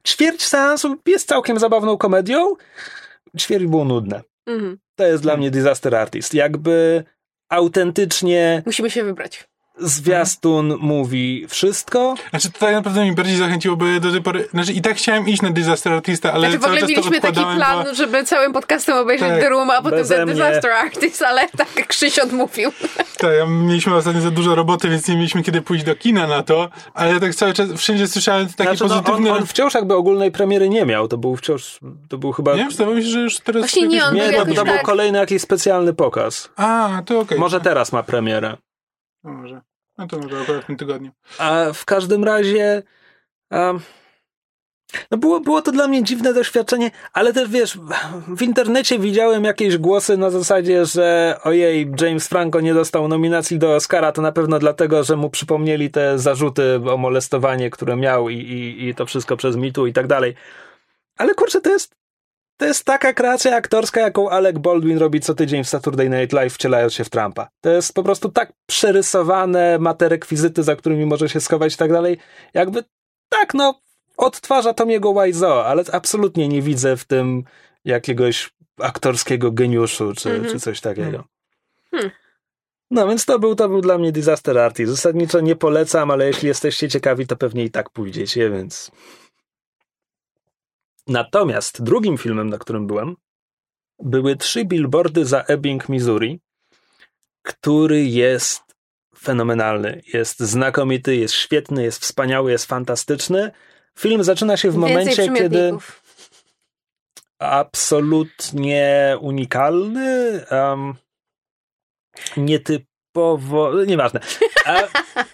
Ćwierć 0.06 0.46
seansu 0.46 0.96
jest 1.06 1.28
całkiem 1.28 1.58
zabawną 1.58 1.96
komedią. 1.96 2.54
Ćwierć 3.38 3.66
było 3.66 3.84
nudne. 3.84 4.22
Mhm. 4.46 4.78
To 4.96 5.06
jest 5.06 5.22
dla 5.22 5.36
mnie 5.36 5.50
Disaster 5.50 5.94
Artist. 5.96 6.34
Jakby 6.34 7.04
autentycznie 7.48 8.62
Musimy 8.66 8.90
się 8.90 9.04
wybrać. 9.04 9.48
Zwiastun 9.80 10.74
mówi 10.80 11.46
wszystko. 11.48 12.14
Znaczy, 12.30 12.52
to 12.52 12.58
tak 12.58 12.74
naprawdę 12.74 13.04
mi 13.04 13.12
bardziej 13.12 13.36
zachęciło, 13.36 13.76
bo 13.76 13.86
ja 13.86 14.00
do 14.00 14.12
tej 14.12 14.22
pory... 14.22 14.48
Znaczy, 14.50 14.72
i 14.72 14.80
tak 14.80 14.96
chciałem 14.96 15.28
iść 15.28 15.42
na 15.42 15.50
Disaster 15.50 15.92
Artista, 15.92 16.32
ale 16.32 16.40
Znaczy 16.40 16.58
w 16.58 16.62
cały 16.62 16.76
ogóle 16.76 16.80
czas 16.80 17.04
to 17.04 17.10
mieliśmy 17.10 17.20
taki 17.20 17.56
plan, 17.56 17.84
bo... 17.84 17.94
żeby 17.94 18.24
całym 18.24 18.52
podcastem 18.52 18.96
obejrzeć 18.96 19.28
Tak, 19.28 19.40
The 19.40 19.48
Room, 19.48 19.70
a 19.70 19.82
potem 19.82 20.08
The. 20.08 20.26
Disaster 20.26 20.70
Artist, 20.72 21.22
ale 21.22 21.48
tak 21.48 21.76
jak 21.76 21.86
Krzyś 21.86 22.18
odmówił. 22.18 22.70
Tak, 23.18 23.30
ja 23.38 23.46
mieliśmy 23.46 23.94
ostatnio 23.94 24.20
za 24.20 24.30
dużo 24.30 24.54
roboty, 24.54 24.88
więc 24.88 25.08
nie 25.08 25.16
mieliśmy 25.16 25.42
kiedy 25.42 25.62
pójść 25.62 25.84
do 25.84 25.94
kina 25.96 26.26
na 26.26 26.42
to, 26.42 26.68
ale 26.94 27.20
tak 27.20 27.34
cały 27.34 27.52
czas 27.52 27.68
wszędzie 27.76 28.08
słyszałem 28.08 28.48
takie 28.48 28.76
Znaczy, 28.76 28.94
no, 29.06 29.14
on, 29.14 29.28
on 29.28 29.46
wciąż 29.46 29.74
jakby 29.74 29.94
ogólnej 29.94 30.32
premiery 30.32 30.68
nie 30.68 30.84
miał. 30.84 31.08
To 31.08 31.18
był 31.18 31.36
wciąż, 31.36 31.78
to 32.08 32.18
był 32.18 32.32
chyba... 32.32 32.56
Nie, 32.56 32.68
wydawało 32.68 32.96
mi 32.96 33.02
się, 33.02 33.08
że 33.08 33.20
już 33.20 33.38
teraz... 33.38 33.62
Właśnie 33.62 33.88
nie, 33.88 34.04
on 34.04 34.14
Nie, 34.14 34.22
był 34.22 34.30
to, 34.30 34.36
jakoś 34.36 34.56
to 34.56 34.64
był 34.64 34.74
tak- 34.74 34.82
kolejny 34.82 35.18
jakiś 35.18 35.42
specjalny 35.42 35.94
pokaz. 35.94 36.48
A, 36.56 37.02
to 37.06 37.20
okej. 37.20 37.38
Może 37.38 37.60
teraz 37.60 37.92
ma 37.92 38.02
premierę. 38.02 38.56
No 39.24 39.32
może. 39.32 39.67
No 39.98 40.06
to 40.06 40.18
może 40.18 40.40
akurat 40.40 40.62
w 40.64 40.66
tym 40.66 40.76
tygodniu. 40.76 41.10
A 41.38 41.64
w 41.74 41.84
każdym 41.84 42.24
razie. 42.24 42.82
Um, 43.50 43.80
no 45.10 45.18
było, 45.18 45.40
było 45.40 45.62
to 45.62 45.72
dla 45.72 45.88
mnie 45.88 46.04
dziwne 46.04 46.34
doświadczenie, 46.34 46.90
ale 47.12 47.32
też 47.32 47.48
wiesz, 47.48 47.78
w 48.36 48.42
internecie 48.42 48.98
widziałem 48.98 49.44
jakieś 49.44 49.78
głosy 49.78 50.16
na 50.16 50.30
zasadzie, 50.30 50.86
że 50.86 51.36
ojej, 51.44 51.90
James 52.00 52.28
Franco 52.28 52.60
nie 52.60 52.74
dostał 52.74 53.08
nominacji 53.08 53.58
do 53.58 53.74
Oscara, 53.74 54.12
to 54.12 54.22
na 54.22 54.32
pewno 54.32 54.58
dlatego, 54.58 55.04
że 55.04 55.16
mu 55.16 55.30
przypomnieli 55.30 55.90
te 55.90 56.18
zarzuty 56.18 56.80
o 56.92 56.96
molestowanie, 56.96 57.70
które 57.70 57.96
miał 57.96 58.28
i, 58.28 58.36
i, 58.36 58.88
i 58.88 58.94
to 58.94 59.06
wszystko 59.06 59.36
przez 59.36 59.56
mitu 59.56 59.86
i 59.86 59.92
tak 59.92 60.06
dalej. 60.06 60.34
Ale 61.16 61.34
kurczę, 61.34 61.60
to 61.60 61.70
jest, 61.70 61.97
to 62.58 62.64
jest 62.66 62.84
taka 62.84 63.12
kreacja 63.12 63.56
aktorska, 63.56 64.00
jaką 64.00 64.30
Alec 64.30 64.58
Baldwin 64.58 64.98
robi 64.98 65.20
co 65.20 65.34
tydzień 65.34 65.64
w 65.64 65.68
Saturday 65.68 66.10
Night 66.10 66.32
Live, 66.32 66.54
wcielając 66.54 66.94
się 66.94 67.04
w 67.04 67.10
Trumpa. 67.10 67.48
To 67.60 67.70
jest 67.70 67.94
po 67.94 68.02
prostu 68.02 68.28
tak 68.28 68.52
przerysowane, 68.66 69.78
ma 69.78 69.94
te 69.94 70.08
rekwizyty, 70.08 70.62
za 70.62 70.76
którymi 70.76 71.06
może 71.06 71.28
się 71.28 71.40
schować 71.40 71.74
i 71.74 71.76
tak 71.76 71.92
dalej. 71.92 72.18
Jakby 72.54 72.84
tak, 73.28 73.54
no, 73.54 73.80
odtwarza 74.16 74.74
Tomiego 74.74 75.14
Wiseau, 75.14 75.58
ale 75.60 75.84
absolutnie 75.92 76.48
nie 76.48 76.62
widzę 76.62 76.96
w 76.96 77.04
tym 77.04 77.44
jakiegoś 77.84 78.50
aktorskiego 78.80 79.52
geniuszu, 79.52 80.12
czy, 80.16 80.30
Mhm. 80.30 80.52
czy 80.52 80.60
coś 80.60 80.80
takiego. 80.80 81.24
Hmm. 81.90 82.10
No 82.90 83.08
więc 83.08 83.24
to 83.24 83.38
był, 83.38 83.54
to 83.54 83.68
był 83.68 83.80
dla 83.80 83.98
mnie 83.98 84.12
Disaster 84.12 84.58
Artist. 84.58 84.92
Zasadniczo 84.92 85.40
nie 85.40 85.56
polecam, 85.56 86.10
ale 86.10 86.26
jeśli 86.26 86.48
jesteście 86.48 86.88
ciekawi, 86.88 87.26
to 87.26 87.36
pewnie 87.36 87.64
i 87.64 87.70
tak 87.70 87.90
pójdziecie, 87.90 88.50
więc... 88.50 88.90
Natomiast 91.08 91.82
drugim 91.82 92.18
filmem, 92.18 92.50
na 92.50 92.58
którym 92.58 92.86
byłem, 92.86 93.16
były 93.98 94.36
trzy 94.36 94.64
billboardy 94.64 95.24
za 95.24 95.40
Ebbing, 95.42 95.88
Missouri, 95.88 96.40
który 97.42 98.04
jest 98.04 98.62
fenomenalny. 99.18 100.02
Jest 100.14 100.40
znakomity, 100.40 101.16
jest 101.16 101.34
świetny, 101.34 101.82
jest 101.82 102.02
wspaniały, 102.02 102.50
jest 102.50 102.66
fantastyczny. 102.66 103.50
Film 103.98 104.24
zaczyna 104.24 104.56
się 104.56 104.70
w 104.70 104.76
momencie, 104.76 105.32
kiedy 105.34 105.72
absolutnie 107.38 109.16
unikalny, 109.20 110.44
um, 110.50 110.94
nietypowo, 112.36 113.84
nieważne. 113.84 114.20
A 114.64 114.82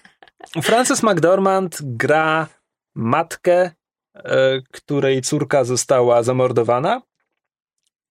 Frances 0.63 1.03
McDormand 1.03 1.79
gra 1.83 2.49
matkę, 2.95 3.53
e, 3.63 3.84
której 4.73 5.23
córka 5.23 5.65
została 5.65 6.23
zamordowana 6.23 7.03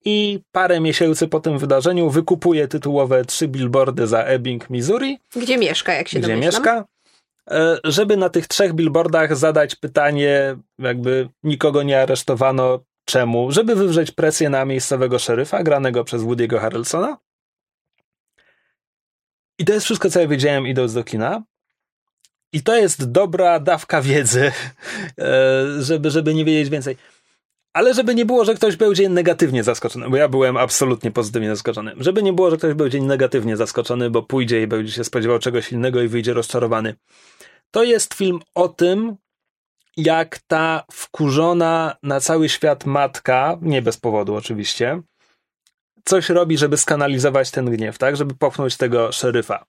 i 0.06 0.40
parę 0.52 0.80
miesięcy 0.80 1.28
po 1.28 1.40
tym 1.40 1.58
wydarzeniu 1.58 2.10
wykupuje 2.10 2.68
tytułowe 2.68 3.26
trzy 3.26 3.48
billboardy 3.48 4.08
za 4.08 4.24
Ebbing, 4.24 4.70
Missouri, 4.70 5.20
Gdzie 5.36 5.58
mieszka, 5.58 5.94
jak 5.94 6.08
się 6.08 6.20
gdzie 6.20 6.28
domyślam. 6.34 6.64
mieszka, 6.64 6.86
e, 7.52 7.78
żeby 7.84 8.18
na 8.18 8.30
tych 8.30 8.48
trzech 8.48 8.74
billboardach 8.74 9.38
zadać 9.38 9.76
pytanie, 9.76 10.58
jakby 10.80 11.30
nikogo 11.44 11.84
nie 11.84 12.02
aresztowano, 12.02 12.80
czemu, 13.06 13.52
żeby 13.52 13.76
wywrzeć 13.76 14.12
presję 14.12 14.50
na 14.50 14.66
miejscowego 14.66 15.20
szeryfa, 15.20 15.64
granego 15.64 16.04
przez 16.04 16.22
Woody'ego 16.22 16.60
Harrelsona. 16.60 17.18
I 19.60 19.66
to 19.66 19.74
jest 19.74 19.86
wszystko, 19.86 20.10
co 20.10 20.20
ja 20.20 20.28
wiedziałem 20.28 20.68
idąc 20.68 20.94
do 20.94 21.04
kina. 21.04 21.44
I 22.54 22.64
to 22.64 22.76
jest 22.76 23.12
dobra 23.12 23.60
dawka 23.60 24.02
wiedzy, 24.02 24.42
e, 25.20 25.66
żeby, 25.80 26.12
żeby 26.12 26.34
nie 26.34 26.46
wiedzieć 26.46 26.70
więcej. 26.70 26.98
Ale 27.74 27.94
żeby 27.94 28.16
nie 28.16 28.26
było, 28.26 28.46
że 28.46 28.54
ktoś 28.54 28.76
będzie 28.76 29.10
negatywnie 29.10 29.64
zaskoczony, 29.64 30.10
bo 30.10 30.18
ja 30.18 30.28
byłem 30.28 30.58
absolutnie 30.58 31.12
pozytywnie 31.12 31.50
zaskoczony. 31.50 31.94
Żeby 31.98 32.24
nie 32.24 32.34
było, 32.34 32.50
że 32.52 32.58
ktoś 32.58 32.74
będzie 32.74 33.02
negatywnie 33.02 33.58
zaskoczony, 33.58 34.10
bo 34.10 34.24
pójdzie 34.24 34.62
i 34.62 34.68
będzie 34.68 34.92
się 34.92 35.04
spodziewał 35.04 35.40
czegoś 35.40 35.72
innego 35.72 36.02
i 36.02 36.08
wyjdzie 36.08 36.34
rozczarowany. 36.34 36.96
To 37.72 37.84
jest 37.84 38.14
film 38.14 38.40
o 38.56 38.70
tym, 38.70 39.16
jak 39.98 40.40
ta 40.48 40.84
wkurzona 40.92 41.96
na 42.04 42.20
cały 42.20 42.50
świat 42.50 42.86
matka, 42.86 43.58
nie 43.62 43.82
bez 43.82 43.98
powodu 43.98 44.36
oczywiście, 44.36 45.02
coś 46.06 46.30
robi, 46.30 46.58
żeby 46.58 46.78
skanalizować 46.78 47.52
ten 47.52 47.72
gniew, 47.72 47.98
tak? 47.98 48.18
Żeby 48.18 48.36
popchnąć 48.36 48.78
tego 48.78 49.12
szeryfa. 49.12 49.66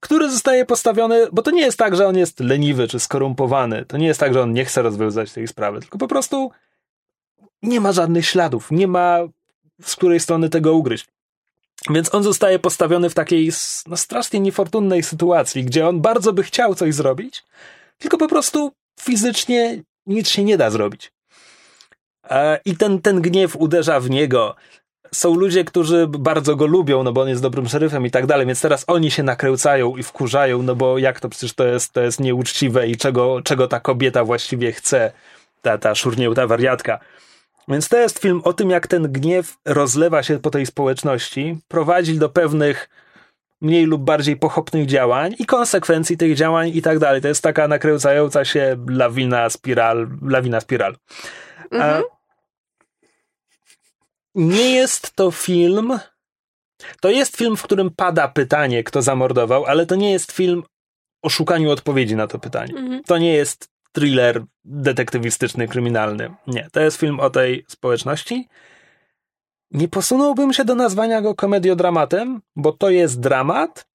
Który 0.00 0.30
zostaje 0.30 0.64
postawiony, 0.64 1.26
bo 1.32 1.42
to 1.42 1.50
nie 1.50 1.62
jest 1.62 1.78
tak, 1.78 1.96
że 1.96 2.06
on 2.06 2.16
jest 2.16 2.40
leniwy 2.40 2.88
czy 2.88 3.00
skorumpowany. 3.00 3.84
To 3.84 3.96
nie 3.96 4.06
jest 4.06 4.20
tak, 4.20 4.34
że 4.34 4.42
on 4.42 4.52
nie 4.52 4.64
chce 4.64 4.82
rozwiązać 4.82 5.32
tej 5.32 5.48
sprawy, 5.48 5.80
tylko 5.80 5.98
po 5.98 6.08
prostu 6.08 6.50
nie 7.62 7.80
ma 7.80 7.92
żadnych 7.92 8.26
śladów, 8.26 8.70
nie 8.70 8.88
ma 8.88 9.18
z 9.82 9.96
której 9.96 10.20
strony 10.20 10.48
tego 10.48 10.74
ugryźć. 10.74 11.06
Więc 11.90 12.14
on 12.14 12.22
zostaje 12.22 12.58
postawiony 12.58 13.10
w 13.10 13.14
takiej 13.14 13.52
no, 13.86 13.96
strasznie 13.96 14.40
niefortunnej 14.40 15.02
sytuacji, 15.02 15.64
gdzie 15.64 15.88
on 15.88 16.00
bardzo 16.00 16.32
by 16.32 16.42
chciał 16.42 16.74
coś 16.74 16.94
zrobić, 16.94 17.44
tylko 17.98 18.18
po 18.18 18.28
prostu 18.28 18.72
fizycznie 19.00 19.82
nic 20.06 20.28
się 20.28 20.44
nie 20.44 20.56
da 20.56 20.70
zrobić. 20.70 21.12
E, 22.30 22.60
I 22.64 22.76
ten, 22.76 23.02
ten 23.02 23.20
gniew 23.20 23.56
uderza 23.56 24.00
w 24.00 24.10
niego. 24.10 24.56
Są 25.14 25.34
ludzie, 25.34 25.64
którzy 25.64 26.06
bardzo 26.06 26.56
go 26.56 26.66
lubią, 26.66 27.02
no 27.02 27.12
bo 27.12 27.20
on 27.20 27.28
jest 27.28 27.42
dobrym 27.42 27.68
szeryfem 27.68 28.06
i 28.06 28.10
tak 28.10 28.26
dalej, 28.26 28.46
więc 28.46 28.60
teraz 28.60 28.84
oni 28.86 29.10
się 29.10 29.22
nakręcają 29.22 29.96
i 29.96 30.02
wkurzają, 30.02 30.62
no 30.62 30.74
bo 30.74 30.98
jak 30.98 31.20
to 31.20 31.28
przecież 31.28 31.54
to 31.54 31.66
jest, 31.66 31.92
to 31.92 32.00
jest 32.00 32.20
nieuczciwe 32.20 32.88
i 32.88 32.96
czego, 32.96 33.42
czego 33.42 33.68
ta 33.68 33.80
kobieta 33.80 34.24
właściwie 34.24 34.72
chce, 34.72 35.12
ta, 35.62 35.78
ta 35.78 35.94
szurniełta 35.94 36.46
wariatka. 36.46 36.98
Więc 37.68 37.88
to 37.88 37.96
jest 37.96 38.18
film 38.18 38.40
o 38.44 38.52
tym, 38.52 38.70
jak 38.70 38.86
ten 38.86 39.12
gniew 39.12 39.56
rozlewa 39.64 40.22
się 40.22 40.38
po 40.38 40.50
tej 40.50 40.66
społeczności, 40.66 41.58
prowadzi 41.68 42.18
do 42.18 42.28
pewnych 42.28 42.88
mniej 43.60 43.84
lub 43.84 44.02
bardziej 44.02 44.36
pochopnych 44.36 44.86
działań 44.86 45.34
i 45.38 45.46
konsekwencji 45.46 46.16
tych 46.16 46.34
działań 46.34 46.70
i 46.74 46.82
tak 46.82 46.98
dalej. 46.98 47.20
To 47.20 47.28
jest 47.28 47.42
taka 47.42 47.68
nakręcająca 47.68 48.44
się 48.44 48.76
lawina 48.88 49.50
spiral, 49.50 50.08
lawina 50.22 50.60
spiral. 50.60 50.96
Mhm. 51.70 52.02
Nie 54.38 54.70
jest 54.70 55.16
to 55.16 55.30
film. 55.30 55.98
To 57.00 57.10
jest 57.10 57.36
film, 57.36 57.56
w 57.56 57.62
którym 57.62 57.90
pada 57.90 58.28
pytanie, 58.28 58.84
kto 58.84 59.02
zamordował, 59.02 59.64
ale 59.66 59.86
to 59.86 59.94
nie 59.94 60.12
jest 60.12 60.32
film 60.32 60.62
o 61.22 61.28
szukaniu 61.28 61.70
odpowiedzi 61.70 62.16
na 62.16 62.26
to 62.26 62.38
pytanie. 62.38 62.74
Mhm. 62.76 63.02
To 63.02 63.18
nie 63.18 63.32
jest 63.32 63.68
thriller 63.92 64.44
detektywistyczny, 64.64 65.68
kryminalny. 65.68 66.34
Nie, 66.46 66.68
to 66.72 66.80
jest 66.80 66.96
film 66.96 67.20
o 67.20 67.30
tej 67.30 67.64
społeczności. 67.68 68.48
Nie 69.70 69.88
posunąłbym 69.88 70.52
się 70.52 70.64
do 70.64 70.74
nazwania 70.74 71.22
go 71.22 71.34
komediodramatem, 71.34 72.40
bo 72.56 72.72
to 72.72 72.90
jest 72.90 73.20
dramat, 73.20 73.86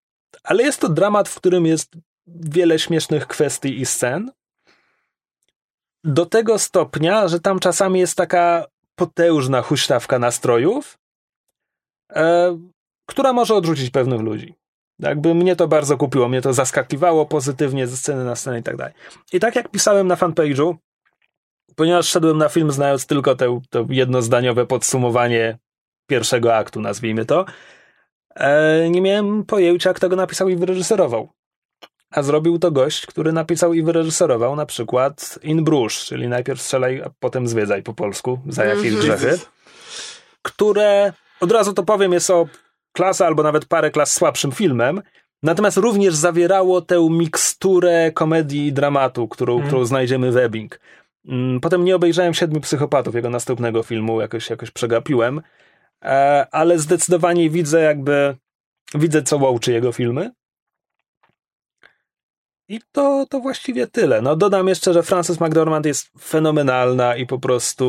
ale 0.44 0.64
jest 0.64 0.82
to 0.82 0.90
dramat, 0.90 1.30
w 1.30 1.36
którym 1.36 1.66
jest 1.66 1.96
wiele 2.28 2.80
śmiesznych 2.80 3.28
kwestii 3.28 3.82
i 3.82 3.86
scen. 3.86 4.32
Do 6.04 6.26
tego 6.26 6.60
stopnia, 6.60 7.28
że 7.28 7.40
tam 7.40 7.60
czasami 7.60 8.00
jest 8.00 8.18
taka 8.18 8.66
potężna 8.96 9.62
huśtawka 9.62 10.20
nastrojów, 10.20 10.98
e, 12.16 12.58
która 13.10 13.34
może 13.34 13.56
odrzucić 13.56 13.90
pewnych 13.90 14.22
ludzi. 14.22 14.56
Jakby 15.00 15.36
mnie 15.36 15.56
to 15.56 15.68
bardzo 15.68 15.98
kupiło, 15.98 16.30
mnie 16.30 16.42
to 16.42 16.54
zaskakiwało 16.54 17.26
pozytywnie 17.26 17.88
ze 17.88 17.98
sceny 17.98 18.26
na 18.26 18.36
scenę 18.36 18.60
i 18.60 18.64
tak 18.64 18.78
dalej. 18.78 18.94
I 19.34 19.40
tak 19.40 19.56
jak 19.56 19.70
pisałem 19.70 20.08
na 20.08 20.16
fanpage'u, 20.16 20.76
ponieważ 21.76 22.08
szedłem 22.08 22.38
na 22.38 22.50
film 22.50 22.72
znając 22.72 23.06
tylko 23.06 23.36
te, 23.36 23.60
to 23.70 23.86
jednozdaniowe 23.90 24.66
podsumowanie 24.66 25.58
pierwszego 26.08 26.56
aktu, 26.56 26.82
nazwijmy 26.82 27.26
to, 27.26 27.46
e, 28.36 28.90
nie 28.90 29.02
miałem 29.02 29.46
pojęcia, 29.46 29.94
kto 29.94 30.10
go 30.10 30.16
napisał 30.16 30.50
i 30.50 30.56
wyreżyserował. 30.56 31.30
A 32.14 32.24
zrobił 32.24 32.60
to 32.60 32.72
gość, 32.72 33.06
który 33.06 33.32
napisał 33.32 33.74
i 33.74 33.84
wyreżyserował 33.84 34.56
na 34.56 34.66
przykład 34.66 35.40
In 35.44 35.64
Bruges, 35.64 36.06
czyli 36.06 36.28
najpierw 36.28 36.62
strzelaj, 36.62 37.02
a 37.02 37.10
potem 37.20 37.48
zwiedzaj 37.48 37.84
po 37.84 37.94
polsku, 37.94 38.40
za 38.48 38.66
jakieś 38.66 38.94
-hmm. 38.94 39.00
grzechy, 39.00 39.40
które, 40.42 41.14
od 41.40 41.52
razu 41.52 41.74
to 41.74 41.84
powiem, 41.84 42.14
jest 42.14 42.30
o 42.30 42.48
klasę 42.92 43.26
albo 43.26 43.44
nawet 43.44 43.66
parę 43.66 43.92
klas 43.92 44.14
słabszym 44.14 44.52
filmem, 44.52 45.02
natomiast 45.44 45.78
również 45.78 46.16
zawierało 46.16 46.82
tę 46.82 47.08
miksturę 47.10 48.12
komedii 48.12 48.68
i 48.68 48.74
dramatu, 48.74 49.28
którą, 49.28 49.56
mm. 49.56 49.68
którą 49.68 49.86
znajdziemy 49.86 50.32
w 50.32 50.38
Ebbing. 50.38 50.80
Mm, 51.28 51.60
potem 51.60 51.86
nie 51.86 51.96
obejrzałem 51.96 52.34
Siedmiu 52.34 52.62
Psychopatów, 52.62 53.16
jego 53.16 53.30
następnego 53.30 53.84
filmu, 53.84 54.22
jakoś, 54.22 54.50
jakoś 54.50 54.72
przegapiłem, 54.72 55.42
e, 56.02 56.48
ale 56.52 56.80
zdecydowanie 56.80 57.50
widzę 57.50 57.82
jakby, 57.82 58.36
widzę 58.96 59.24
co 59.24 59.38
łączy 59.38 59.72
jego 59.72 59.92
filmy. 59.92 60.32
I 62.74 62.82
to, 62.92 63.26
to 63.30 63.40
właściwie 63.40 63.88
tyle. 63.88 64.22
No 64.22 64.36
dodam 64.36 64.68
jeszcze, 64.68 64.94
że 64.94 65.04
Frances 65.04 65.40
McDormand 65.40 65.86
jest 65.86 66.10
fenomenalna 66.22 67.16
i 67.16 67.26
po 67.26 67.40
prostu 67.40 67.86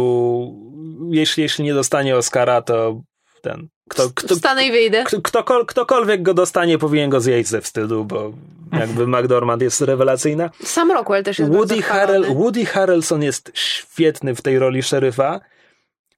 jeśli, 1.10 1.42
jeśli 1.42 1.64
nie 1.64 1.74
dostanie 1.74 2.16
Oscara, 2.16 2.62
to 2.62 3.00
ten 3.42 3.68
kto, 3.88 4.10
kto, 4.14 4.34
Wstanę 4.34 4.66
i 4.66 4.72
wyjdę. 4.72 5.04
Kto, 5.22 5.64
ktokolwiek 5.66 6.22
go 6.22 6.34
dostanie, 6.34 6.78
powinien 6.78 7.10
go 7.10 7.20
zjeść 7.20 7.48
ze 7.48 7.60
wstydu, 7.60 8.04
bo 8.04 8.32
jakby 8.72 9.06
McDormand 9.16 9.62
jest 9.62 9.80
rewelacyjna. 9.80 10.50
Sam 10.64 10.92
Rockwell 10.92 11.24
też 11.24 11.38
jest 11.38 11.52
Woody, 11.52 11.82
Harrel, 11.82 12.24
Woody 12.34 12.66
Harrelson 12.66 13.22
jest 13.22 13.50
świetny 13.54 14.34
w 14.34 14.42
tej 14.42 14.58
roli 14.58 14.82
szeryfa. 14.82 15.40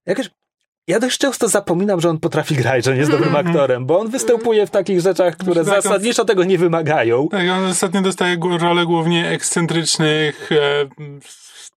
Jakoś 0.06 0.30
ja 0.86 1.00
dość 1.00 1.18
często 1.18 1.48
zapominam, 1.48 2.00
że 2.00 2.10
on 2.10 2.18
potrafi 2.18 2.54
grać, 2.54 2.84
że 2.84 2.92
nie 2.92 2.98
jest 2.98 3.10
dobrym 3.10 3.28
mhm. 3.28 3.46
aktorem, 3.46 3.86
bo 3.86 3.98
on 4.00 4.10
występuje 4.10 4.66
w 4.66 4.70
takich 4.70 5.00
rzeczach, 5.00 5.36
które 5.36 5.64
tak, 5.64 5.82
zasadniczo 5.82 6.24
tego 6.24 6.44
nie 6.44 6.58
wymagają. 6.58 7.28
Tak, 7.28 7.48
on 7.48 7.64
ostatnio 7.64 8.00
dostaje 8.00 8.36
rolę 8.60 8.86
głównie 8.86 9.28
ekscentrycznych 9.28 10.52
e, 10.52 10.86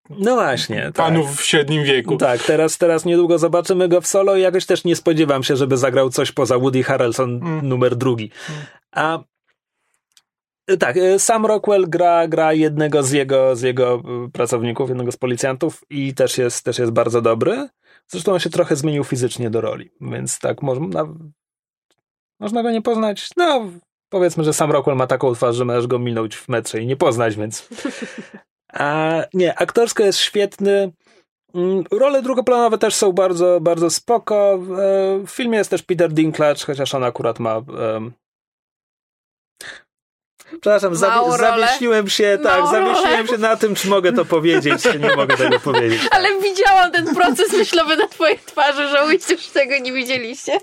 no 0.09 0.35
właśnie. 0.35 0.81
Tak. 0.81 0.93
Panów 0.93 1.27
tak. 1.27 1.35
w 1.35 1.43
średnim 1.43 1.83
wieku. 1.83 2.17
Tak, 2.17 2.43
teraz, 2.43 2.77
teraz 2.77 3.05
niedługo 3.05 3.39
zobaczymy 3.39 3.87
go 3.87 4.01
w 4.01 4.07
solo 4.07 4.35
i 4.35 4.41
jakoś 4.41 4.65
też 4.65 4.83
nie 4.83 4.95
spodziewam 4.95 5.43
się, 5.43 5.55
żeby 5.55 5.77
zagrał 5.77 6.09
coś 6.09 6.31
poza 6.31 6.59
Woody 6.59 6.83
Harrelson 6.83 7.29
mm. 7.29 7.67
numer 7.67 7.95
drugi. 7.95 8.31
A 8.91 9.19
tak, 10.79 10.97
e, 10.97 11.19
sam 11.19 11.45
Rockwell 11.45 11.89
gra, 11.89 12.27
gra 12.27 12.53
jednego 12.53 13.03
z 13.03 13.11
jego, 13.11 13.55
z 13.55 13.61
jego 13.61 13.93
e, 13.93 14.31
pracowników, 14.31 14.89
jednego 14.89 15.11
z 15.11 15.17
policjantów 15.17 15.83
i 15.89 16.13
też 16.13 16.37
jest, 16.37 16.65
też 16.65 16.79
jest 16.79 16.91
bardzo 16.91 17.21
dobry. 17.21 17.69
Zresztą 18.11 18.33
on 18.33 18.39
się 18.39 18.49
trochę 18.49 18.75
zmienił 18.75 19.03
fizycznie 19.03 19.49
do 19.49 19.61
roli, 19.61 19.89
więc 20.01 20.39
tak 20.39 20.61
można, 20.61 21.05
można 22.39 22.63
go 22.63 22.71
nie 22.71 22.81
poznać. 22.81 23.29
No, 23.37 23.71
powiedzmy, 24.09 24.43
że 24.43 24.53
sam 24.53 24.71
Rockwell 24.71 24.97
ma 24.97 25.07
taką 25.07 25.35
twarz, 25.35 25.55
że 25.55 25.65
możesz 25.65 25.87
go 25.87 25.99
minąć 25.99 26.35
w 26.35 26.49
metrze 26.49 26.81
i 26.81 26.87
nie 26.87 26.95
poznać, 26.95 27.35
więc 27.35 27.67
A 28.73 29.21
nie, 29.33 29.59
aktorsko 29.59 30.03
jest 30.03 30.19
świetny. 30.19 30.91
Mm, 31.55 31.83
role 31.91 32.21
drugoplanowe 32.21 32.77
też 32.77 32.95
są 32.95 33.11
bardzo, 33.11 33.59
bardzo 33.61 33.89
spoko. 33.89 34.53
E, 34.53 34.59
w 35.27 35.29
filmie 35.29 35.57
jest 35.57 35.69
też 35.69 35.83
Peter 35.83 36.13
Dinklage, 36.13 36.65
chociaż 36.65 36.95
on 36.95 37.03
akurat 37.03 37.39
ma. 37.39 37.57
Um... 37.57 38.13
Przepraszam, 40.51 40.93
zawi- 40.93 41.37
zawiesiłem 41.37 42.09
się, 42.09 42.37
tak, 42.43 42.67
zawiesiłem 42.71 43.27
się 43.27 43.37
na 43.37 43.55
tym, 43.55 43.75
czy 43.75 43.87
mogę 43.87 44.13
to 44.13 44.25
powiedzieć, 44.25 44.83
czy 44.83 44.99
nie 44.99 45.15
mogę 45.15 45.37
tego 45.37 45.59
powiedzieć. 45.59 46.01
Ale 46.11 46.29
widziałam 46.41 46.91
ten 46.91 47.15
proces 47.15 47.53
myślowy 47.53 47.95
na 47.97 48.07
twojej 48.07 48.39
twarzy, 48.45 48.87
że 48.87 49.03
tego 49.53 49.77
nie 49.81 49.93
widzieliście. 49.93 50.59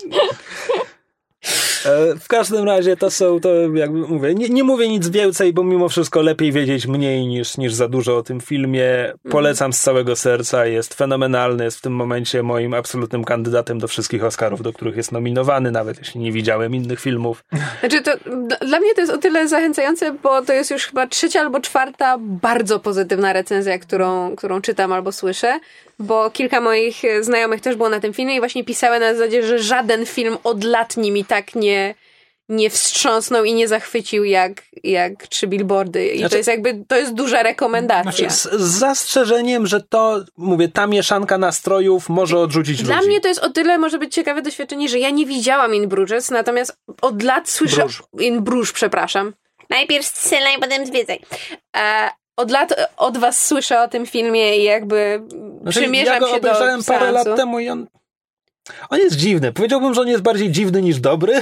E, 1.87 2.17
w 2.21 2.29
każdym 2.29 2.65
razie 2.65 2.97
to 2.97 3.11
są, 3.11 3.41
to 3.41 3.49
jakby 3.75 3.99
mówię, 3.99 4.35
nie, 4.35 4.49
nie, 4.49 4.65
mówię 4.65 4.89
nic 4.89 5.09
więcej, 5.09 5.53
bo 5.53 5.65
mimo 5.65 5.89
wszystko 5.89 6.23
lepiej 6.23 6.53
wiedzieć 6.53 6.87
mniej 6.87 7.27
niż, 7.27 7.59
niż 7.59 7.75
za 7.75 7.89
dużo 7.89 8.17
o 8.17 8.23
tym 8.23 8.41
filmie. 8.41 9.13
Polecam 9.31 9.73
z 9.73 9.81
całego 9.81 10.17
serca, 10.17 10.67
jest 10.67 10.95
fenomenalny, 10.95 11.65
jest 11.65 11.79
w 11.79 11.81
tym 11.81 11.93
momencie 11.93 12.43
moim 12.43 12.75
absolutnym 12.75 13.25
kandydatem 13.25 13.79
do 13.79 13.89
wszystkich 13.89 14.25
Oscarów, 14.25 14.63
do 14.63 14.73
których 14.73 14.97
jest 14.97 15.13
nominowany, 15.13 15.71
nawet 15.71 15.99
jeśli 15.99 16.21
nie 16.21 16.33
widziałem 16.33 16.75
innych 16.75 17.01
filmów. 17.01 17.45
Znaczy 17.81 18.03
to 18.03 18.11
dla 18.67 18.81
mnie 18.81 18.95
to 18.95 19.01
jest 19.01 19.13
o 19.13 19.19
tyle 19.19 19.49
zachęcające, 19.49 20.13
bo 20.13 20.43
to 20.43 20.53
jest 20.53 20.71
już 20.71 20.87
chyba 20.87 21.07
trzecia 21.07 21.41
albo 21.41 21.61
czwarta 21.61 22.17
bardzo 22.21 22.81
pozytywna 22.81 23.33
recenzja, 23.33 23.79
którą, 23.79 24.37
którą 24.37 24.61
czytam 24.61 24.93
albo 24.93 25.13
słyszę, 25.13 25.59
bo 25.99 26.31
kilka 26.31 26.61
moich 26.61 27.03
znajomych 27.21 27.61
też 27.61 27.77
było 27.77 27.89
na 27.89 28.01
tym 28.01 28.13
filmie 28.13 28.37
i 28.37 28.39
właśnie 28.39 28.65
pisały 28.65 29.01
na 29.01 29.15
zasadzie, 29.15 29.43
że 29.43 29.59
żaden 29.59 30.07
film 30.07 30.39
od 30.45 30.65
lat 30.65 30.97
nimi 30.97 31.25
tak 31.25 31.55
nie, 31.55 31.95
nie 32.49 32.71
wstrząsnął 32.71 33.45
i 33.45 33.55
nie 33.55 33.69
zachwycił 33.69 34.25
jak, 34.25 34.63
jak 34.85 35.27
trzy 35.27 35.47
billboardy. 35.47 36.09
I 36.09 36.19
znaczy, 36.19 36.31
to 36.31 36.37
jest 36.37 36.49
jakby, 36.49 36.85
to 36.89 36.97
jest 36.97 37.15
duża 37.15 37.43
rekomendacja. 37.43 38.13
Znaczy 38.13 38.31
z, 38.31 38.43
z, 38.43 38.79
zastrzeżeniem, 38.79 39.67
że 39.67 39.81
to, 39.81 40.25
mówię, 40.37 40.69
ta 40.69 40.87
mieszanka 40.87 41.39
nastrojów 41.39 42.09
może 42.09 42.39
odrzucić 42.39 42.83
Dla 42.83 42.97
ludzi. 42.97 43.09
mnie 43.09 43.21
to 43.21 43.29
jest 43.29 43.41
o 43.41 43.51
tyle 43.51 43.79
może 43.79 43.99
być 43.99 44.15
ciekawe 44.15 44.43
doświadczenie, 44.43 44.89
że 44.89 44.99
ja 44.99 45.11
nie 45.11 45.27
widziałam 45.27 45.75
In 45.75 45.89
Bruges, 45.89 46.31
natomiast 46.31 46.77
od 47.03 47.23
lat 47.23 47.49
słyszę... 47.49 47.77
Bruges. 47.77 48.03
In 48.21 48.43
Bruges, 48.43 48.73
przepraszam. 48.73 49.33
Najpierw 49.71 50.07
strzelaj, 50.07 50.59
potem 50.61 50.87
zwiedzaj. 50.87 51.21
E, 51.77 52.11
od 52.37 52.51
lat 52.51 52.75
od 52.97 53.19
was 53.19 53.47
słyszę 53.47 53.83
o 53.83 53.89
tym 53.89 54.07
filmie 54.07 54.59
i 54.59 54.63
jakby 54.63 55.23
znaczy, 55.63 55.81
przymierzam 55.81 56.15
ja 56.15 56.21
go 56.21 56.29
się 56.29 56.37
obejrzałem 56.37 56.81
do 56.81 56.87
parę 56.87 57.13
lat 57.13 57.37
temu 57.37 57.59
i 57.59 57.69
on 57.69 57.87
on 58.91 58.99
jest 58.99 59.17
dziwny. 59.17 59.53
Powiedziałbym, 59.53 59.95
że 59.95 60.01
on 60.01 60.09
jest 60.09 60.23
bardziej 60.23 60.51
dziwny 60.51 60.83
niż 60.83 61.01
dobry. 61.01 61.35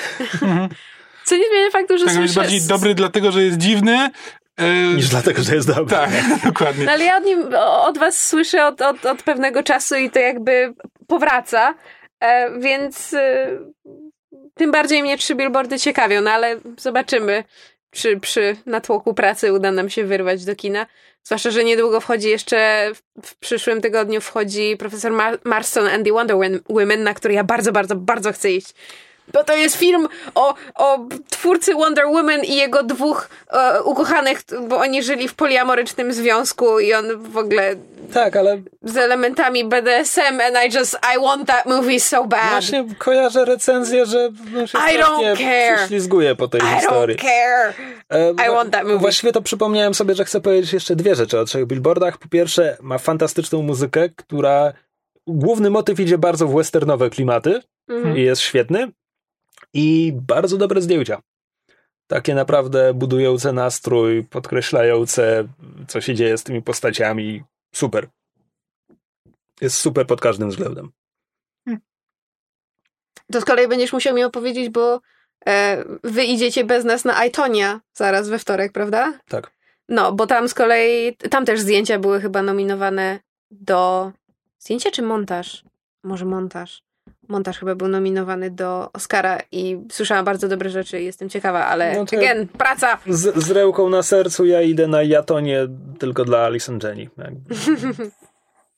Mhm. 0.43 0.69
Co 1.25 1.37
nie 1.37 1.49
zmienia 1.49 1.71
faktu, 1.71 1.99
że 1.99 2.05
tak, 2.05 2.15
słyszę... 2.15 2.23
jest 2.23 2.35
bardziej 2.35 2.61
dobry 2.61 2.95
dlatego, 2.95 3.33
że 3.33 3.43
jest 3.43 3.59
dziwny, 3.59 4.11
e, 4.57 4.95
niż 4.95 5.09
dlatego, 5.09 5.43
że 5.43 5.55
jest 5.55 5.67
dobry. 5.75 5.97
Tak, 5.97 6.11
dokładnie. 6.45 6.85
No, 6.85 6.93
ale 6.93 7.05
ja 7.05 7.17
od, 7.17 7.25
nim, 7.25 7.55
od 7.81 7.99
was 7.99 8.29
słyszę 8.29 8.67
od, 8.67 8.83
od, 8.83 9.07
od 9.07 9.23
pewnego 9.23 9.63
czasu 9.63 9.97
i 9.97 10.11
to 10.11 10.19
jakby 10.19 10.75
powraca, 11.07 11.75
e, 12.21 12.59
więc 12.59 13.15
e, 13.15 13.49
tym 14.55 14.73
bardziej 14.73 15.03
mnie 15.03 15.19
trzy 15.19 15.35
billboardy 15.35 15.79
ciekawią, 15.79 16.21
no 16.21 16.31
ale 16.31 16.57
zobaczymy 16.79 17.45
czy 17.95 18.21
przy 18.21 18.57
natłoku 18.67 19.15
pracy 19.15 19.53
uda 19.53 19.73
nam 19.73 19.91
się 19.91 20.05
wyrwać 20.05 20.45
do 20.45 20.57
kina. 20.57 20.87
Zwłaszcza, 21.25 21.51
że 21.51 21.65
niedługo 21.65 22.01
wchodzi 22.01 22.29
jeszcze, 22.29 22.91
w 23.23 23.37
przyszłym 23.37 23.81
tygodniu 23.81 24.21
wchodzi 24.21 24.77
profesor 24.77 25.13
Mar 25.13 25.39
Marston 25.45 25.87
and 25.87 26.07
the 26.07 26.13
Wonder 26.13 26.37
Women, 26.69 27.03
na 27.03 27.15
który 27.15 27.35
ja 27.35 27.45
bardzo, 27.45 27.73
bardzo, 27.73 27.97
bardzo 27.97 28.33
chcę 28.33 28.53
iść. 28.53 28.75
Bo 29.33 29.45
to 29.45 29.57
jest 29.57 29.77
film 29.77 30.09
o, 30.35 30.55
o 30.75 30.99
twórcy 31.31 31.75
Wonder 31.75 32.07
Woman 32.07 32.41
i 32.45 32.57
jego 32.57 32.83
dwóch 32.83 33.29
e, 33.53 33.83
ukochanych, 33.83 34.41
bo 34.69 34.77
oni 34.77 35.03
żyli 35.03 35.29
w 35.29 35.35
poliamorycznym 35.35 36.13
związku 36.13 36.81
i 36.81 36.95
on 36.95 37.05
w 37.23 37.37
ogóle 37.37 37.75
Tak, 38.15 38.37
ale 38.37 38.61
z 38.83 38.97
elementami 38.97 39.65
BDSM 39.65 40.41
and 40.41 40.57
I 40.67 40.79
just, 40.79 40.99
I 41.17 41.21
want 41.21 41.49
that 41.49 41.67
movie 41.67 42.01
so 42.01 42.25
bad. 42.25 42.51
właśnie 42.51 42.85
kojarzę 42.99 43.45
recenzję, 43.45 44.07
że 44.07 44.29
no, 44.53 44.67
się 44.67 44.79
I 44.79 44.99
don't 44.99 45.39
care. 45.39 45.77
prześlizguje 45.77 46.35
po 46.35 46.49
tej 46.49 46.61
I 46.61 46.65
historii. 46.81 47.17
don't 47.17 47.21
care. 47.23 47.75
E, 48.11 48.31
I 48.31 48.51
want 48.55 48.71
that 48.73 48.83
movie. 48.85 48.99
Właściwie 48.99 49.33
to 49.33 49.43
przypomniałem 49.43 49.95
sobie, 49.95 50.15
że 50.15 50.25
chcę 50.25 50.41
powiedzieć 50.41 50.73
jeszcze 50.73 50.97
dwie 50.97 51.15
rzeczy 51.15 51.41
o 51.41 51.45
trzech 51.45 51.67
billboardach. 51.67 52.19
Po 52.19 52.29
pierwsze, 52.29 52.77
ma 52.81 52.99
fantastyczną 52.99 53.63
muzykę, 53.63 54.09
która 54.17 54.73
główny 55.27 55.71
motyw 55.71 56.01
idzie 56.01 56.19
bardzo 56.19 56.47
w 56.47 56.55
westernowe 56.57 57.11
klimaty 57.11 57.61
Mhm. 57.89 58.17
i 58.17 58.23
jest 58.23 58.43
świetny. 58.43 58.89
I 59.75 60.13
bardzo 60.15 60.57
dobre 60.57 60.81
zdjęcia. 60.81 61.21
Takie 62.07 62.35
naprawdę 62.35 62.95
budujące 62.95 63.53
nastrój, 63.53 64.25
podkreślające, 64.25 65.49
co 65.89 66.01
się 66.01 66.15
dzieje 66.15 66.39
z 66.39 66.45
tymi 66.45 66.63
postaciami. 66.63 67.45
Super. 67.75 68.09
Jest 69.61 69.77
super 69.77 70.07
pod 70.07 70.21
każdym 70.21 70.51
względem. 70.51 70.91
To 73.33 73.41
z 73.41 73.45
kolei 73.45 73.69
będziesz 73.69 73.93
musiał 73.93 74.15
mi 74.15 74.25
opowiedzieć, 74.25 74.69
bo 74.69 75.01
e, 75.47 75.85
wy 76.05 76.25
idziecie 76.25 76.65
bez 76.65 76.85
nas 76.85 77.05
na 77.05 77.25
iTonia 77.25 77.81
zaraz 77.93 78.29
we 78.29 78.39
wtorek, 78.39 78.73
prawda? 78.73 79.19
Tak. 79.29 79.53
No, 79.89 80.13
bo 80.13 80.27
tam 80.27 80.49
z 80.49 80.55
kolei, 80.55 81.17
tam 81.17 81.45
też 81.45 81.61
zdjęcia 81.61 81.99
były 81.99 82.21
chyba 82.21 82.43
nominowane 82.43 83.21
do... 83.51 84.13
Zdjęcia 84.59 84.91
czy 84.91 85.03
montaż? 85.03 85.65
Może 86.05 86.25
montaż. 86.25 86.83
Montaż 87.29 87.59
chyba 87.59 87.75
był 87.75 87.89
nominowany 87.89 88.51
do 88.51 88.91
Oscara 88.93 89.39
i 89.53 89.79
słyszałam 89.93 90.25
bardzo 90.25 90.49
dobre 90.49 90.71
rzeczy 90.71 91.01
i 91.01 91.05
jestem 91.05 91.29
ciekawa, 91.29 91.67
ale 91.67 91.97
No 91.99 92.05
to- 92.07 92.17
again, 92.17 92.49
praca! 92.49 92.99
Z, 93.07 93.45
z 93.45 93.51
rełką 93.51 93.89
na 93.89 94.03
sercu 94.03 94.47
ja 94.47 94.63
idę 94.63 94.87
na 94.89 95.03
Jatonie 95.03 95.67
tylko 95.99 96.25
dla 96.25 96.39
Alison 96.39 96.79
Jenny. 96.83 97.11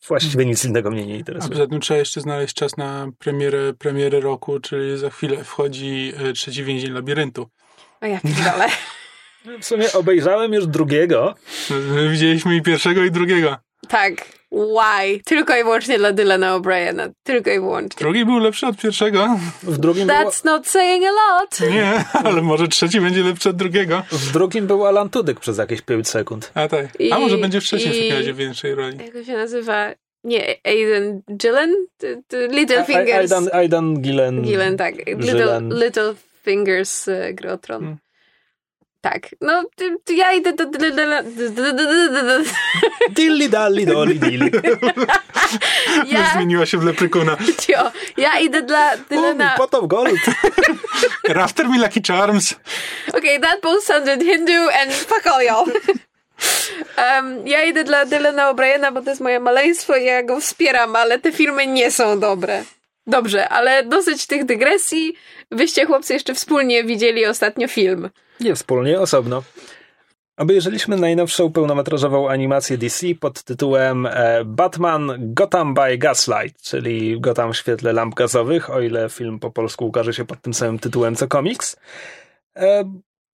Właściwie 0.08 0.46
nic 0.46 0.64
innego 0.64 0.90
mnie 0.90 1.06
nie 1.06 1.14
A 1.14 1.16
interesuje. 1.16 1.52
poza 1.52 1.66
tym 1.66 1.80
trzeba 1.80 1.98
jeszcze 1.98 2.20
znaleźć 2.20 2.54
czas 2.54 2.76
na 2.76 3.06
premierę, 3.18 3.72
premierę 3.78 4.20
roku, 4.20 4.60
czyli 4.60 4.98
za 4.98 5.10
chwilę 5.10 5.44
wchodzi 5.44 6.12
e, 6.16 6.32
trzeci 6.32 6.64
więzień 6.64 6.92
labiryntu. 6.92 7.46
O 8.00 8.06
ja 8.06 8.20
pierdolę. 8.20 8.66
W 9.60 9.64
sumie 9.64 9.92
obejrzałem 9.92 10.52
już 10.52 10.66
drugiego. 10.66 11.34
My 11.70 12.08
Widzieliśmy 12.10 12.56
i 12.56 12.62
pierwszego, 12.62 13.04
i 13.04 13.10
drugiego. 13.10 13.56
tak, 13.88 14.12
why? 14.56 15.20
Tylko 15.24 15.56
i 15.56 15.62
wyłącznie 15.62 15.98
dla 15.98 16.12
Dylana 16.12 16.58
O'Briena. 16.58 17.10
Tylko 17.22 17.50
i 17.50 17.60
wyłącznie. 17.60 17.98
Drugi 17.98 18.24
był 18.24 18.38
lepszy 18.38 18.66
od 18.66 18.76
pierwszego. 18.76 19.38
W 19.62 19.78
drugim, 19.78 20.08
That's 20.08 20.44
not 20.44 20.66
saying 20.68 21.04
a 21.06 21.10
lot. 21.40 21.60
Nie, 21.70 22.04
ale 22.28 22.42
może 22.42 22.68
trzeci 22.68 23.00
będzie 23.00 23.22
lepszy 23.22 23.48
od 23.50 23.56
drugiego. 23.56 24.02
w 24.12 24.32
drugim 24.32 24.66
był 24.66 24.86
Alan 24.86 25.10
Tudyk 25.10 25.40
przez 25.40 25.58
jakieś 25.58 25.82
5 25.82 26.08
sekund. 26.08 26.50
A 26.54 26.68
tak. 26.68 27.00
I- 27.00 27.12
A 27.12 27.18
może 27.18 27.38
będzie 27.38 27.60
w 27.60 27.64
trzecim 27.64 27.92
w 27.92 27.94
i- 27.94 27.98
takim 27.98 28.16
razie 28.16 28.32
w 28.32 28.36
większej 28.36 28.74
roli. 28.74 28.98
Jak 29.04 29.12
to 29.12 29.24
się 29.24 29.32
nazywa? 29.36 29.90
Nie, 30.24 30.54
Aiden 30.64 31.22
Gillen? 31.36 31.74
Little 32.50 32.84
Fingers. 32.84 33.32
Aidan, 33.32 33.48
Aidan 33.52 34.00
Gillen. 34.00 34.42
Gillen, 34.42 34.76
tak. 34.76 34.94
Little, 35.06 35.32
Gillen. 35.34 35.74
Little 35.84 36.14
Fingers 36.44 37.06
gry 37.32 37.52
o 37.52 37.58
tron. 37.58 37.80
Hmm. 37.80 37.96
Tak. 39.10 39.22
No, 39.40 39.62
ty- 39.76 39.96
ty 40.04 40.14
ja 40.14 40.32
idę 40.32 40.52
do... 40.52 40.64
Dilly 43.10 43.48
dally 43.48 43.86
dolly 43.86 44.14
dilly. 44.14 44.50
Ja, 46.06 46.30
Zmieniła 46.34 46.66
się 46.66 46.78
w 46.78 46.84
leprykuna. 46.84 47.36
cio, 47.58 47.92
ja 48.16 48.38
idę 48.38 48.62
dla 48.62 48.92
O, 48.92 48.96
Dylana... 49.08 49.54
pot 49.56 49.74
of 49.74 49.86
gold. 49.86 50.20
Rafter 51.28 51.68
mi 51.68 51.78
Lucky 51.78 52.00
Charms. 52.02 52.54
Okay, 53.14 53.40
that 53.40 53.60
both 53.62 53.84
sounded 53.84 54.22
Hindu 54.22 54.68
and 54.82 54.92
fuck 54.92 55.26
all 55.26 55.42
y'all. 55.42 55.66
Um, 56.98 57.46
ja 57.46 57.62
idę 57.64 57.84
dla 57.84 58.04
Dylana 58.04 58.50
O'Briena, 58.50 58.92
bo 58.92 59.02
to 59.02 59.10
jest 59.10 59.20
moje 59.22 59.40
maleństwo 59.40 59.96
i 59.96 60.04
ja 60.04 60.22
go 60.22 60.40
wspieram, 60.40 60.96
ale 60.96 61.18
te 61.18 61.32
filmy 61.32 61.66
nie 61.66 61.90
są 61.90 62.20
dobre. 62.20 62.64
Dobrze, 63.06 63.48
ale 63.48 63.84
dosyć 63.84 64.26
tych 64.26 64.44
dygresji. 64.44 65.14
Wyście 65.50 65.86
chłopcy 65.86 66.14
jeszcze 66.14 66.34
wspólnie 66.34 66.84
widzieli 66.84 67.26
ostatnio 67.26 67.68
film. 67.68 68.10
Nie 68.40 68.54
wspólnie, 68.54 69.00
osobno. 69.00 69.42
Obejrzeliśmy 70.36 70.96
najnowszą 70.96 71.52
pełnometrażową 71.52 72.28
animację 72.28 72.78
DC 72.78 73.06
pod 73.20 73.42
tytułem 73.42 74.06
e, 74.06 74.44
Batman 74.44 75.12
Gotham 75.18 75.74
by 75.74 75.98
Gaslight, 75.98 76.62
czyli 76.62 77.20
Gotham 77.20 77.52
w 77.52 77.56
świetle 77.56 77.92
lamp 77.92 78.14
gazowych, 78.14 78.70
o 78.70 78.80
ile 78.80 79.08
film 79.08 79.38
po 79.38 79.50
polsku 79.50 79.86
ukaże 79.86 80.12
się 80.12 80.24
pod 80.24 80.40
tym 80.42 80.54
samym 80.54 80.78
tytułem 80.78 81.16
co 81.16 81.28
komiks. 81.28 81.76
E, 82.56 82.84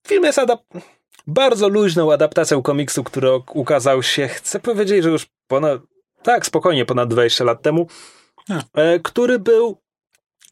film 0.07 0.25
jest 0.25 0.39
adap- 0.39 0.81
bardzo 1.27 1.69
luźną 1.69 2.13
adaptacją 2.13 2.63
komiksu, 2.63 3.05
który 3.05 3.29
ukazał 3.55 4.03
się, 4.03 4.29
chcę 4.29 4.61
powiedzieć, 4.61 5.03
że 5.03 5.11
już 5.11 5.27
ponad, 5.47 5.81
tak, 6.23 6.47
spokojnie, 6.47 6.85
ponad 6.85 7.09
20 7.09 7.45
lat 7.45 7.63
temu, 7.63 7.87
który 9.03 9.39
był 9.39 9.83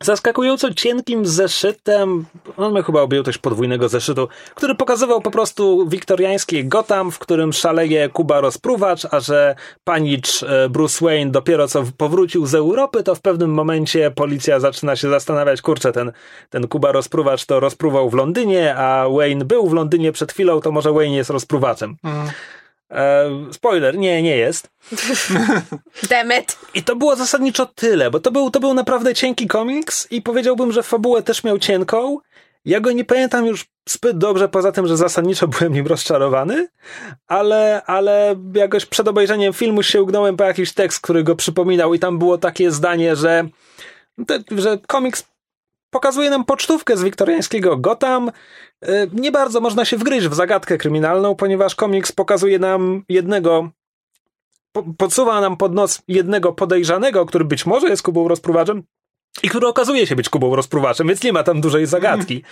zaskakująco 0.01 0.75
cienkim 0.75 1.27
zeszytem, 1.27 2.27
on 2.57 2.73
miał 2.75 2.83
chyba 2.83 3.03
objętość 3.03 3.39
podwójnego 3.39 3.89
zeszytu, 3.89 4.29
który 4.55 4.75
pokazywał 4.75 5.21
po 5.21 5.31
prostu 5.31 5.89
wiktoriańskie 5.89 6.65
Gotham, 6.65 7.11
w 7.11 7.19
którym 7.19 7.53
szaleje 7.53 8.09
Kuba 8.09 8.41
rozpruwacz, 8.41 9.07
a 9.11 9.21
że 9.21 9.55
panicz 9.85 10.43
e, 10.43 10.69
Bruce 10.69 11.05
Wayne 11.05 11.31
dopiero 11.31 11.69
co 11.69 11.85
powrócił 11.97 12.47
z 12.47 12.55
Europy, 12.55 13.03
to 13.03 13.15
w 13.15 13.21
pewnym 13.21 13.51
momencie 13.51 14.11
policja 14.11 14.61
zaczyna 14.61 14.97
się 14.97 15.11
zastanawiać, 15.11 15.63
kurczę, 15.63 15.93
ten, 15.93 16.13
ten 16.51 16.69
Kuba 16.69 16.93
rozpruwacz 16.93 17.45
to 17.45 17.61
rozpruwał 17.61 18.11
w 18.11 18.15
Londynie, 18.15 18.77
a 18.77 19.09
Wayne 19.09 19.45
był 19.45 19.69
w 19.69 19.73
Londynie 19.73 20.13
przed 20.13 20.33
chwilą, 20.33 20.61
to 20.61 20.73
może 20.73 20.93
Wayne 20.93 21.17
jest 21.17 21.31
rozpruwaczem. 21.31 21.97
E, 22.91 23.31
spoiler, 23.53 23.99
nie, 23.99 24.23
nie 24.23 24.37
jest. 24.37 24.71
Damn 26.11 26.33
it! 26.41 26.59
I 26.75 26.83
to 26.83 26.97
było 26.97 27.17
zasadniczo 27.17 27.67
tyle, 27.67 28.11
bo 28.11 28.21
to 28.21 28.31
był, 28.31 28.51
to 28.51 28.61
był 28.61 28.75
naprawdę 28.75 29.15
cienki 29.15 29.47
komiks 29.47 30.09
i 30.11 30.23
powiedziałbym, 30.23 30.73
że 30.73 30.83
fabułę 30.83 31.23
też 31.23 31.45
miał 31.45 31.59
cienką. 31.59 32.19
Ja 32.65 32.81
go 32.81 32.93
nie 32.93 33.05
pamiętam 33.05 33.47
już 33.47 33.67
zbyt 33.89 34.19
dobrze, 34.19 34.49
poza 34.49 34.73
tym, 34.73 34.87
że 34.87 34.97
zasadniczo 34.97 35.49
byłem 35.59 35.73
nim 35.73 35.87
rozczarowany, 35.87 36.69
ale, 37.27 37.83
ale 37.87 38.37
jakoś 38.55 38.87
przed 38.87 39.09
obejrzeniem 39.09 39.53
filmu 39.53 39.83
sięgnąłem 39.83 40.37
po 40.37 40.45
jakiś 40.45 40.73
tekst, 40.73 41.01
który 41.01 41.23
go 41.23 41.37
przypominał 41.37 41.95
i 41.95 41.99
tam 41.99 42.19
było 42.19 42.39
takie 42.39 42.71
zdanie, 42.71 43.17
że, 43.17 43.49
że 44.51 44.79
komiks 44.87 45.31
pokazuje 45.91 46.31
nam 46.31 46.45
pocztówkę 46.45 46.97
z 46.97 47.03
wiktoriańskiego 47.03 47.77
Gotham. 47.77 48.31
Y, 48.89 49.11
Nie 49.13 49.33
bardzo 49.33 49.61
można 49.61 49.85
się 49.85 49.97
wgryźć 49.97 50.27
w 50.29 50.35
zagadkę 50.35 50.79
kryminalną, 50.79 51.35
ponieważ 51.35 51.75
komiks 51.75 52.13
pokazuje 52.13 52.59
nam 52.59 53.05
jednego 53.09 53.71
po- 54.73 54.95
podsuwa 54.99 55.41
nam 55.41 55.57
pod 55.57 55.75
nos 55.75 56.03
jednego 56.09 56.53
podejrzanego, 56.53 57.27
który 57.27 57.45
być 57.45 57.67
może 57.67 57.89
jest 57.89 58.03
Kubą 58.03 58.29
rozpruwaczem 58.29 58.83
i 59.43 59.49
który 59.49 59.67
okazuje 59.69 60.07
się 60.07 60.17
być 60.17 60.29
Kubą 60.29 60.57
rozpruwaczem, 60.57 61.09
więc 61.09 61.23
nie 61.23 61.33
ma 61.33 61.43
tam 61.43 61.61
dużej 61.61 61.87
zagadki. 61.87 62.43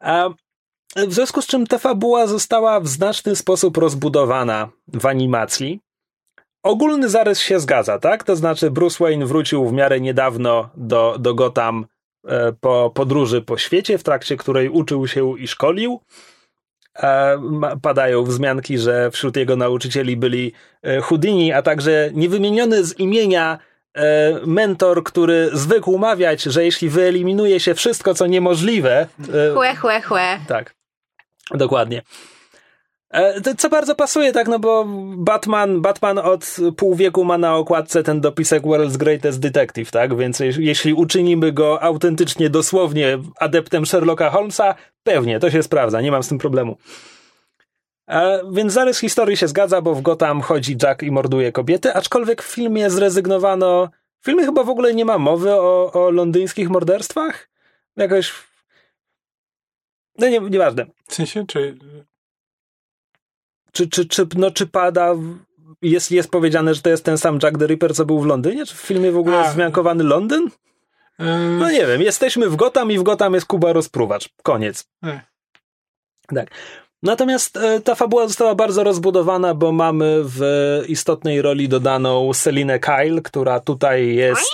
A 0.00 0.28
w 0.96 1.12
związku 1.14 1.42
z 1.42 1.46
czym 1.46 1.66
ta 1.66 1.78
fabuła 1.78 2.26
została 2.26 2.80
w 2.80 2.88
znaczny 2.88 3.36
sposób 3.36 3.76
rozbudowana 3.76 4.68
w 4.88 5.06
animacji. 5.06 5.80
Ogólny 6.62 7.08
zarys 7.08 7.40
się 7.40 7.60
zgadza, 7.60 7.98
tak? 7.98 8.24
To 8.24 8.36
znaczy 8.36 8.70
Bruce 8.70 9.04
Wayne 9.04 9.26
wrócił 9.26 9.68
w 9.68 9.72
miarę 9.72 10.00
niedawno 10.00 10.70
do, 10.76 11.16
do 11.18 11.34
Gotham 11.34 11.86
po 12.60 12.92
podróży 12.94 13.42
po 13.42 13.58
świecie, 13.58 13.98
w 13.98 14.02
trakcie 14.02 14.36
której 14.36 14.68
uczył 14.68 15.08
się 15.08 15.38
i 15.38 15.48
szkolił. 15.48 16.00
E, 17.02 17.38
Padają 17.82 18.24
wzmianki, 18.24 18.78
że 18.78 19.10
wśród 19.10 19.36
jego 19.36 19.56
nauczycieli 19.56 20.16
byli 20.16 20.52
e, 20.82 21.00
Houdini, 21.00 21.52
a 21.52 21.62
także 21.62 22.10
niewymieniony 22.14 22.84
z 22.84 22.98
imienia 22.98 23.58
e, 23.94 24.40
mentor, 24.46 25.04
który 25.04 25.50
zwykł 25.52 25.98
mawiać, 25.98 26.42
że 26.42 26.64
jeśli 26.64 26.88
wyeliminuje 26.88 27.60
się 27.60 27.74
wszystko, 27.74 28.14
co 28.14 28.26
niemożliwe. 28.26 29.06
e, 29.50 29.54
Chłe, 29.54 29.76
chłe, 29.76 30.02
chłe. 30.02 30.38
tak, 30.48 30.74
dokładnie. 31.54 32.02
E, 33.10 33.54
co 33.54 33.68
bardzo 33.68 33.94
pasuje, 33.94 34.32
tak, 34.32 34.48
no 34.48 34.58
bo 34.58 34.84
Batman, 35.16 35.80
Batman 35.80 36.18
od 36.18 36.56
pół 36.76 36.94
wieku 36.94 37.24
ma 37.24 37.38
na 37.38 37.56
okładce 37.56 38.02
ten 38.02 38.20
dopisek 38.20 38.62
World's 38.62 38.96
Greatest 38.96 39.40
Detective, 39.40 39.90
tak, 39.90 40.16
więc 40.16 40.40
jeśli, 40.40 40.94
uczynimy 40.94 41.52
go 41.52 41.82
autentycznie, 41.82 42.50
dosłownie 42.50 43.18
adeptem 43.38 43.86
Sherlocka 43.86 44.30
Holmesa, 44.30 44.74
pewnie, 45.02 45.40
to 45.40 45.50
się 45.50 45.62
sprawdza, 45.62 46.00
nie 46.00 46.10
mam 46.10 46.22
z 46.22 46.28
tym 46.28 46.38
problemu. 46.38 46.76
E, 48.08 48.40
więc 48.52 48.72
zarys 48.72 48.98
historii 48.98 49.36
się 49.36 49.48
zgadza, 49.48 49.82
bo 49.82 49.94
w 49.94 50.02
Gotham 50.02 50.40
chodzi 50.40 50.76
Jack 50.82 51.02
i 51.02 51.10
morduje 51.10 51.52
kobiety, 51.52 51.94
aczkolwiek 51.94 52.42
w 52.42 52.54
filmie 52.54 52.90
zrezygnowano, 52.90 53.90
w 54.20 54.24
filmie 54.24 54.44
chyba 54.44 54.64
w 54.64 54.70
ogóle 54.70 54.94
nie 54.94 55.04
ma 55.04 55.18
mowy 55.18 55.52
o, 55.52 55.92
o 55.92 56.10
londyńskich 56.10 56.70
morderstwach, 56.70 57.48
jakoś 57.96 58.32
no 60.18 60.28
nie, 60.28 60.40
nieważne. 60.40 60.86
W 61.08 61.14
sensie, 61.14 61.46
czy... 61.46 61.76
Czy, 63.72 63.88
czy, 63.88 64.06
czy, 64.06 64.26
no, 64.36 64.50
czy 64.50 64.66
pada, 64.66 65.14
jest, 65.82 66.10
jest 66.10 66.30
powiedziane, 66.30 66.74
że 66.74 66.82
to 66.82 66.90
jest 66.90 67.04
ten 67.04 67.18
sam 67.18 67.38
Jack 67.42 67.58
the 67.58 67.66
Ripper, 67.66 67.94
co 67.94 68.04
był 68.04 68.20
w 68.20 68.26
Londynie? 68.26 68.66
Czy 68.66 68.74
w 68.74 68.80
filmie 68.80 69.12
w 69.12 69.18
ogóle 69.18 69.36
A. 69.36 69.40
jest 69.40 69.52
wzmiankowany 69.52 70.04
Londyn? 70.04 70.50
E, 71.18 71.38
No 71.38 71.70
nie 71.70 71.86
wiem, 71.86 72.02
jesteśmy 72.02 72.48
w 72.50 72.56
Gotham 72.56 72.92
i 72.92 72.98
w 72.98 73.02
Gotham 73.02 73.34
jest 73.34 73.46
Kuba 73.46 73.72
Rozpruwacz. 73.72 74.28
Koniec. 74.42 74.88
e, 75.04 75.20
Tak. 76.34 76.50
Natomiast 77.02 77.56
e, 77.56 77.80
ta 77.80 77.94
fabuła 77.94 78.26
została 78.26 78.54
bardzo 78.54 78.84
rozbudowana, 78.84 79.54
bo 79.54 79.72
mamy 79.72 80.20
w 80.24 80.40
istotnej 80.88 81.42
roli 81.42 81.68
dodaną 81.68 82.32
Selinę 82.34 82.78
Kyle, 82.78 83.20
która 83.22 83.60
tutaj 83.60 84.14
jest, 84.14 84.50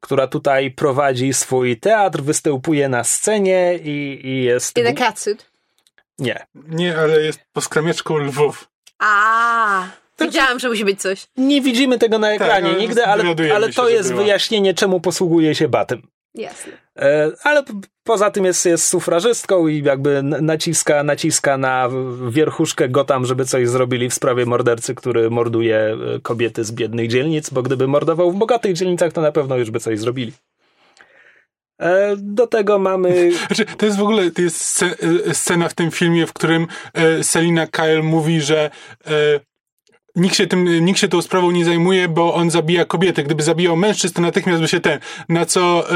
która 0.00 0.26
tutaj 0.26 0.70
prowadzi 0.70 1.32
swój 1.32 1.80
teatr, 1.80 2.20
występuje 2.22 2.88
na 2.88 3.04
scenie 3.04 3.78
i, 3.84 4.20
i 4.24 4.42
jest... 4.44 4.78
In 4.78 4.86
a 4.86 4.92
catsuit. 4.92 5.53
Nie. 6.18 6.46
Nie, 6.54 6.98
ale 6.98 7.22
jest 7.22 7.40
poskramiaczką 7.52 8.18
lwów. 8.18 8.68
A, 8.98 9.86
Wiedziałam, 10.20 10.58
że 10.58 10.68
musi 10.68 10.84
być 10.84 11.00
coś. 11.00 11.26
Nie 11.36 11.60
widzimy 11.60 11.98
tego 11.98 12.18
na 12.18 12.30
ekranie 12.32 12.68
ale 12.70 12.78
nigdy, 12.78 13.06
ale, 13.06 13.24
ale 13.54 13.66
się, 13.66 13.72
to 13.74 13.88
jest 13.88 14.08
była. 14.12 14.22
wyjaśnienie, 14.22 14.74
czemu 14.74 15.00
posługuje 15.00 15.54
się 15.54 15.68
batem. 15.68 16.02
Jasne. 16.34 16.72
E, 16.98 17.30
Ale 17.42 17.62
poza 18.04 18.30
tym 18.30 18.44
jest, 18.44 18.66
jest 18.66 18.86
sufrażystką 18.86 19.68
i 19.68 19.82
jakby 19.82 20.22
naciska, 20.22 21.02
naciska 21.02 21.58
na 21.58 21.88
wierchuszkę 22.28 22.88
Gotham, 22.88 23.26
żeby 23.26 23.44
coś 23.44 23.68
zrobili 23.68 24.10
w 24.10 24.14
sprawie 24.14 24.46
mordercy, 24.46 24.94
który 24.94 25.30
morduje 25.30 25.76
e, 26.16 26.20
kobiety 26.20 26.64
z 26.64 26.72
biednych 26.72 27.08
dzielnic, 27.08 27.50
bo 27.50 27.62
gdyby 27.62 27.86
mordował 27.88 28.30
w 28.32 28.36
bogatych 28.36 28.72
dzielnicach, 28.72 29.12
to 29.12 29.20
na 29.20 29.32
pewno 29.32 29.56
już 29.56 29.70
by 29.70 29.80
coś 29.80 29.98
zrobili. 29.98 30.32
E, 31.78 32.16
Do 32.16 32.46
tego 32.46 32.78
mamy. 32.78 33.30
Znaczy, 33.46 33.64
to 33.76 33.86
jest 33.86 33.98
w 33.98 34.02
ogóle 34.02 34.30
to 34.30 34.42
jest 34.42 34.82
e, 34.82 35.34
scena 35.34 35.68
w 35.68 35.74
tym 35.74 35.90
filmie, 35.90 36.26
w 36.26 36.32
którym 36.32 36.66
e, 36.94 37.24
Selina 37.24 37.66
Kyle 37.66 38.02
mówi, 38.02 38.40
że 38.40 38.70
nikt, 40.16 40.36
się 40.36 40.46
tym, 40.46 40.84
nikt 40.84 41.00
się 41.00 41.08
tą 41.08 41.22
sprawą 41.22 41.50
nie 41.50 41.64
zajmuje, 41.64 42.08
bo 42.08 42.34
on 42.34 42.50
zabija 42.50 42.84
kobiety. 42.84 43.22
Gdyby 43.22 43.42
zabijał 43.42 43.76
mężczyzn, 43.76 44.14
to 44.14 44.22
natychmiast 44.22 44.62
by 44.62 44.68
się 44.68 44.80
ten. 44.80 44.98
Na 45.28 45.46
co 45.46 45.86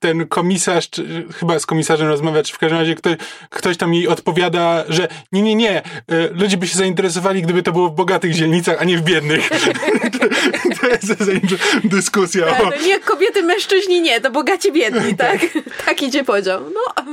ten 0.00 0.28
komisarz, 0.28 0.90
czy, 0.90 1.26
chyba 1.34 1.58
z 1.58 1.66
komisarzem 1.66 2.08
rozmawia, 2.08 2.42
czy 2.42 2.54
w 2.54 2.58
każdym 2.58 2.78
razie 2.78 2.94
ktoś, 2.94 3.16
ktoś 3.50 3.76
tam 3.76 3.94
jej 3.94 4.08
odpowiada, 4.08 4.84
że 4.88 5.08
nie, 5.32 5.42
nie, 5.42 5.54
nie, 5.54 5.82
ludzie 6.30 6.56
by 6.56 6.66
się 6.66 6.78
zainteresowali, 6.78 7.42
gdyby 7.42 7.62
to 7.62 7.72
było 7.72 7.88
w 7.88 7.94
bogatych 7.94 8.34
dzielnicach, 8.34 8.76
a 8.80 8.84
nie 8.84 8.98
w 8.98 9.02
biednych. 9.02 9.50
to, 10.82 10.88
jest 11.24 11.84
dyskusja 11.84 12.46
o... 12.46 12.64
No 12.64 12.70
nie, 12.86 13.00
kobiety, 13.00 13.42
mężczyźni 13.42 14.00
nie, 14.00 14.20
to 14.20 14.30
bogaci 14.30 14.72
biedni, 14.72 15.16
tak? 15.26 15.40
tak 15.86 16.02
idzie 16.02 16.24
podział. 16.24 16.60
No. 16.74 17.04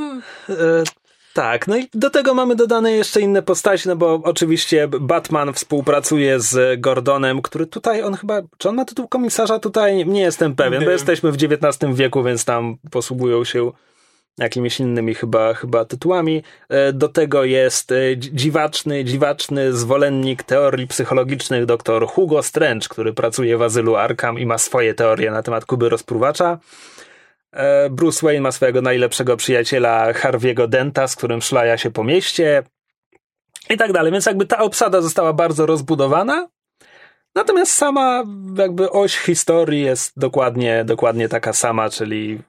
E, 0.56 0.84
Tak, 1.34 1.68
no 1.68 1.78
i 1.78 1.88
do 1.94 2.10
tego 2.10 2.34
mamy 2.34 2.56
dodane 2.56 2.92
jeszcze 2.92 3.22
inne 3.22 3.42
postaci, 3.42 3.88
no 3.88 3.96
bo 3.96 4.22
oczywiście 4.24 4.88
Batman 4.88 5.54
współpracuje 5.54 6.40
z 6.40 6.82
Gordonem, 6.82 7.42
który 7.42 7.66
tutaj, 7.68 8.04
on 8.04 8.16
chyba, 8.16 8.42
czy 8.58 8.70
on 8.70 8.76
ma 8.76 8.86
tytuł 8.86 9.08
komisarza? 9.08 9.60
Tutaj 9.60 10.06
nie 10.06 10.22
jestem 10.22 10.56
pewien, 10.56 10.74
Nie 10.74 10.80
bo 10.80 10.90
wiem. 10.92 10.92
jesteśmy 10.98 11.32
w 11.32 11.36
XIX 11.36 11.94
wieku, 11.94 12.24
więc 12.24 12.46
tam 12.46 12.78
posługują 12.92 13.44
się 13.44 13.72
jakimiś 14.40 14.80
innymi 14.80 15.14
chyba, 15.16 15.54
chyba 15.54 15.86
tytułami. 15.86 16.44
E, 16.70 16.94
Do 16.94 17.08
tego 17.10 17.44
jest 17.44 17.92
e, 17.92 17.96
dzi- 18.16 18.32
dziwaczny, 18.34 19.04
dziwaczny 19.06 19.74
zwolennik 19.74 20.44
teorii 20.44 20.88
psychologicznych 20.88 21.66
dr 21.66 22.08
Hugo 22.08 22.44
Strange, 22.44 22.88
który 22.90 23.14
pracuje 23.14 23.58
w 23.58 23.62
azylu 23.62 23.96
Arkham 23.96 24.40
i 24.40 24.46
ma 24.46 24.58
swoje 24.58 24.94
teorie 24.94 25.32
na 25.32 25.44
temat 25.44 25.66
Kuby 25.66 25.90
Rozpruwacza. 25.90 26.60
E, 27.52 27.90
Bruce 27.90 28.20
Wayne 28.26 28.42
ma 28.42 28.52
swojego 28.52 28.82
najlepszego 28.82 29.38
przyjaciela 29.38 30.14
Harvey'ego 30.14 30.68
Denta, 30.68 31.08
z 31.08 31.16
którym 31.16 31.42
szlaja 31.42 31.78
się 31.78 31.92
po 31.92 32.04
mieście 32.04 32.64
i 33.70 33.78
tak 33.78 33.94
dalej. 33.94 34.12
Więc 34.12 34.26
jakby 34.26 34.46
ta 34.46 34.58
obsada 34.58 35.02
została 35.02 35.34
bardzo 35.34 35.66
rozbudowana. 35.66 36.48
Natomiast 37.36 37.74
sama 37.74 38.24
jakby 38.58 38.92
oś 38.92 39.18
historii 39.18 39.82
jest 39.82 40.20
dokładnie, 40.20 40.84
dokładnie 40.86 41.30
taka 41.30 41.54
sama, 41.54 41.90
czyli 41.90 42.40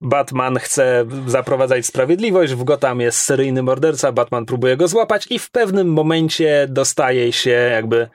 Batman 0.00 0.58
chce 0.58 1.06
zaprowadzać 1.26 1.86
sprawiedliwość, 1.86 2.54
w 2.54 2.64
Gotham 2.64 3.00
jest 3.00 3.20
seryjny 3.20 3.62
morderca, 3.62 4.12
Batman 4.12 4.46
próbuje 4.46 4.76
go 4.76 4.88
złapać 4.88 5.26
i 5.30 5.38
w 5.38 5.50
pewnym 5.50 5.92
momencie 5.92 6.66
dostaje 6.70 7.32
się 7.32 7.50
jakby 7.50 8.08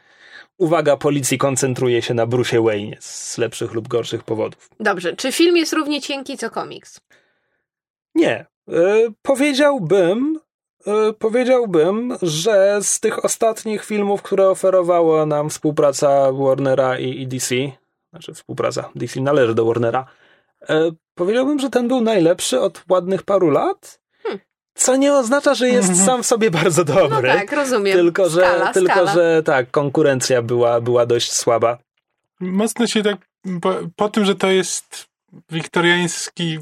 uwaga 0.58 0.98
policji 0.98 1.38
koncentruje 1.38 2.02
się 2.02 2.14
na 2.14 2.26
Bruce 2.26 2.62
Wayne 2.62 2.98
z 3.00 3.38
lepszych 3.38 3.74
lub 3.74 3.88
gorszych 3.88 4.24
powodów. 4.24 4.70
Dobrze, 4.80 5.16
czy 5.16 5.32
film 5.32 5.58
jest 5.58 5.74
równie 5.74 6.02
cienki 6.02 6.38
co 6.38 6.50
komiks? 6.50 7.00
Nie. 8.16 8.46
E, 8.70 9.08
powiedziałbym, 9.22 10.40
e, 10.88 11.14
powiedziałbym, 11.14 12.18
że 12.22 12.80
z 12.82 13.00
tych 13.00 13.26
ostatnich 13.26 13.86
filmów, 13.86 14.22
które 14.22 14.50
oferowała 14.50 15.26
nam 15.26 15.50
współpraca 15.50 16.32
Warnera 16.32 17.00
i, 17.00 17.22
i 17.22 17.28
DC, 17.28 17.56
znaczy 18.10 18.34
współpraca, 18.34 18.90
DC 18.96 19.22
należy 19.22 19.56
do 19.56 19.66
Warnera, 19.66 20.06
e, 20.70 20.92
powiedziałbym, 21.16 21.60
że 21.60 21.70
ten 21.70 21.88
był 21.88 22.02
najlepszy 22.02 22.62
od 22.62 22.84
ładnych 22.90 23.24
paru 23.24 23.50
lat, 23.50 24.00
co 24.76 24.96
nie 24.96 25.14
oznacza, 25.14 25.54
że 25.54 25.70
jest 25.70 26.06
sam 26.06 26.24
w 26.24 26.26
sobie 26.26 26.52
bardzo 26.52 26.84
No 26.84 26.94
dobry. 27.08 27.30
tak, 27.34 27.52
rozumiem. 27.52 27.94
Tylko, 27.98 28.30
że, 28.30 28.42
skala, 28.42 28.74
tylko 28.74 28.92
skala. 28.92 29.14
że 29.14 29.44
tak, 29.46 29.72
konkurencja 29.72 30.42
była, 30.42 30.82
była 30.82 31.06
dość 31.06 31.32
słaba. 31.32 31.78
mocno 32.40 32.88
się 32.88 33.04
tak, 33.04 33.18
po, 33.62 33.74
po 33.96 34.10
tym, 34.10 34.26
że 34.26 34.36
to 34.36 34.48
jest 34.52 35.06
wiktoriański, 35.52 36.60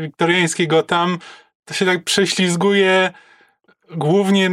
wiktoriański 0.00 0.68
Gotham, 0.68 1.18
to 1.64 1.74
się 1.74 1.86
tak 1.86 2.04
prześlizguje 2.04 3.12
głównie 3.90 4.50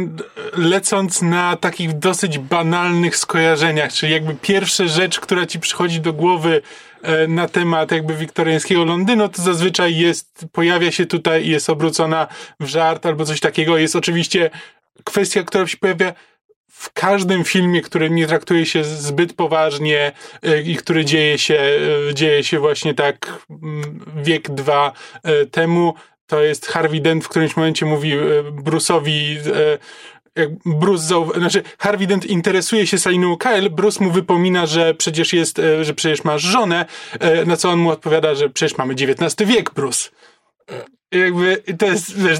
lecąc 0.56 1.22
na 1.22 1.56
takich 1.56 1.98
dosyć 1.98 2.38
banalnych 2.38 3.16
skojarzeniach, 3.16 3.92
czyli 3.92 4.12
jakby 4.12 4.34
pierwsza 4.34 4.86
rzecz, 4.86 5.20
która 5.20 5.46
ci 5.46 5.60
przychodzi 5.60 6.00
do 6.00 6.12
głowy 6.12 6.62
na 7.28 7.48
temat 7.48 7.92
jakby 7.92 8.14
wiktoriańskiego 8.14 8.84
Londynu, 8.84 9.28
to 9.28 9.42
zazwyczaj 9.42 9.96
jest, 9.96 10.46
pojawia 10.52 10.92
się 10.92 11.06
tutaj 11.06 11.48
jest 11.48 11.70
obrócona 11.70 12.26
w 12.60 12.66
żart 12.66 13.06
albo 13.06 13.24
coś 13.24 13.40
takiego. 13.40 13.78
Jest 13.78 13.96
oczywiście 13.96 14.50
kwestia, 15.04 15.42
która 15.42 15.66
się 15.66 15.76
pojawia 15.76 16.12
w 16.80 16.92
każdym 16.92 17.44
filmie, 17.44 17.82
który 17.82 18.10
nie 18.10 18.26
traktuje 18.26 18.66
się 18.66 18.84
zbyt 18.84 19.32
poważnie 19.32 20.12
e, 20.42 20.62
i 20.62 20.76
który 20.76 21.04
dzieje 21.04 21.38
się, 21.38 21.60
e, 22.10 22.14
dzieje 22.14 22.44
się 22.44 22.58
właśnie 22.58 22.94
tak 22.94 23.46
mm, 23.50 24.00
wiek 24.16 24.50
dwa 24.50 24.92
e, 25.22 25.46
temu, 25.46 25.94
to 26.26 26.42
jest 26.42 26.66
Harvey 26.66 27.00
Dent 27.00 27.24
w 27.24 27.28
którymś 27.28 27.56
momencie 27.56 27.86
mówi 27.86 28.12
e, 28.12 28.18
Bruce'owi, 28.42 29.36
e, 29.36 29.78
jak 30.36 30.50
Bruce 30.66 31.14
zau- 31.14 31.38
znaczy 31.38 31.62
Harvey 31.78 32.06
Dent 32.06 32.26
interesuje 32.26 32.86
się 32.86 32.98
Saliną 32.98 33.36
Kyle, 33.36 33.70
Bruce 33.70 34.04
mu 34.04 34.10
wypomina, 34.10 34.66
że 34.66 34.94
przecież 34.94 35.32
jest, 35.32 35.58
e, 35.58 35.84
że 35.84 35.94
przecież 35.94 36.24
masz 36.24 36.42
żonę, 36.42 36.86
e, 37.20 37.44
na 37.44 37.56
co 37.56 37.70
on 37.70 37.78
mu 37.78 37.90
odpowiada, 37.90 38.34
że 38.34 38.50
przecież 38.50 38.78
mamy 38.78 38.94
XIX 38.94 39.48
wiek, 39.50 39.74
Bruce. 39.74 40.10
I 41.12 41.18
jakby 41.18 41.62
to 41.78 41.86
jest, 41.86 42.18
wiesz, 42.22 42.38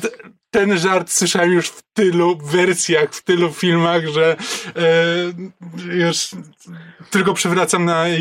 ten 0.50 0.78
żart 0.78 1.10
słyszałem 1.12 1.52
już 1.52 1.68
w 1.68 1.82
tylu 1.92 2.38
wersjach, 2.44 3.14
w 3.14 3.24
tylu 3.24 3.52
filmach, 3.52 4.06
że 4.06 4.36
e, 4.76 5.94
już 5.94 6.30
tylko 7.10 7.34
przywracam 7.34 7.84
na 7.84 8.08
e, 8.08 8.18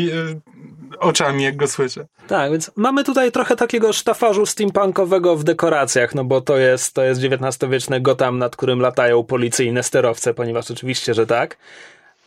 oczami, 0.98 1.44
jak 1.44 1.56
go 1.56 1.68
słyszę. 1.68 2.06
Tak, 2.28 2.50
więc 2.50 2.70
mamy 2.76 3.04
tutaj 3.04 3.32
trochę 3.32 3.56
takiego 3.56 3.92
sztafarzu 3.92 4.46
steampunkowego 4.46 5.36
w 5.36 5.44
dekoracjach, 5.44 6.14
no 6.14 6.24
bo 6.24 6.40
to 6.40 6.56
jest, 6.56 6.94
to 6.94 7.02
jest 7.02 7.20
XIX-wieczny 7.24 8.00
Gotham, 8.00 8.38
nad 8.38 8.56
którym 8.56 8.80
latają 8.80 9.24
policyjne 9.24 9.82
sterowce, 9.82 10.34
ponieważ 10.34 10.70
oczywiście, 10.70 11.14
że 11.14 11.26
tak. 11.26 11.56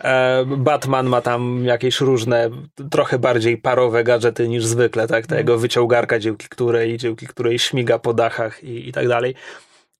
E, 0.03 0.45
Batman 0.45 1.07
ma 1.07 1.21
tam 1.21 1.65
jakieś 1.65 2.01
różne, 2.01 2.49
trochę 2.91 3.19
bardziej 3.19 3.57
parowe 3.57 4.03
gadżety 4.03 4.47
niż 4.47 4.65
zwykle, 4.65 5.07
tak? 5.07 5.27
Ta 5.27 5.37
jego 5.37 5.57
wyciągarka, 5.57 6.19
dzięki 6.19 6.49
której, 6.49 6.97
dzięki 6.97 7.27
której 7.27 7.59
śmiga 7.59 7.99
po 7.99 8.13
dachach 8.13 8.63
i, 8.63 8.89
i 8.89 8.91
tak 8.91 9.07
dalej. 9.07 9.35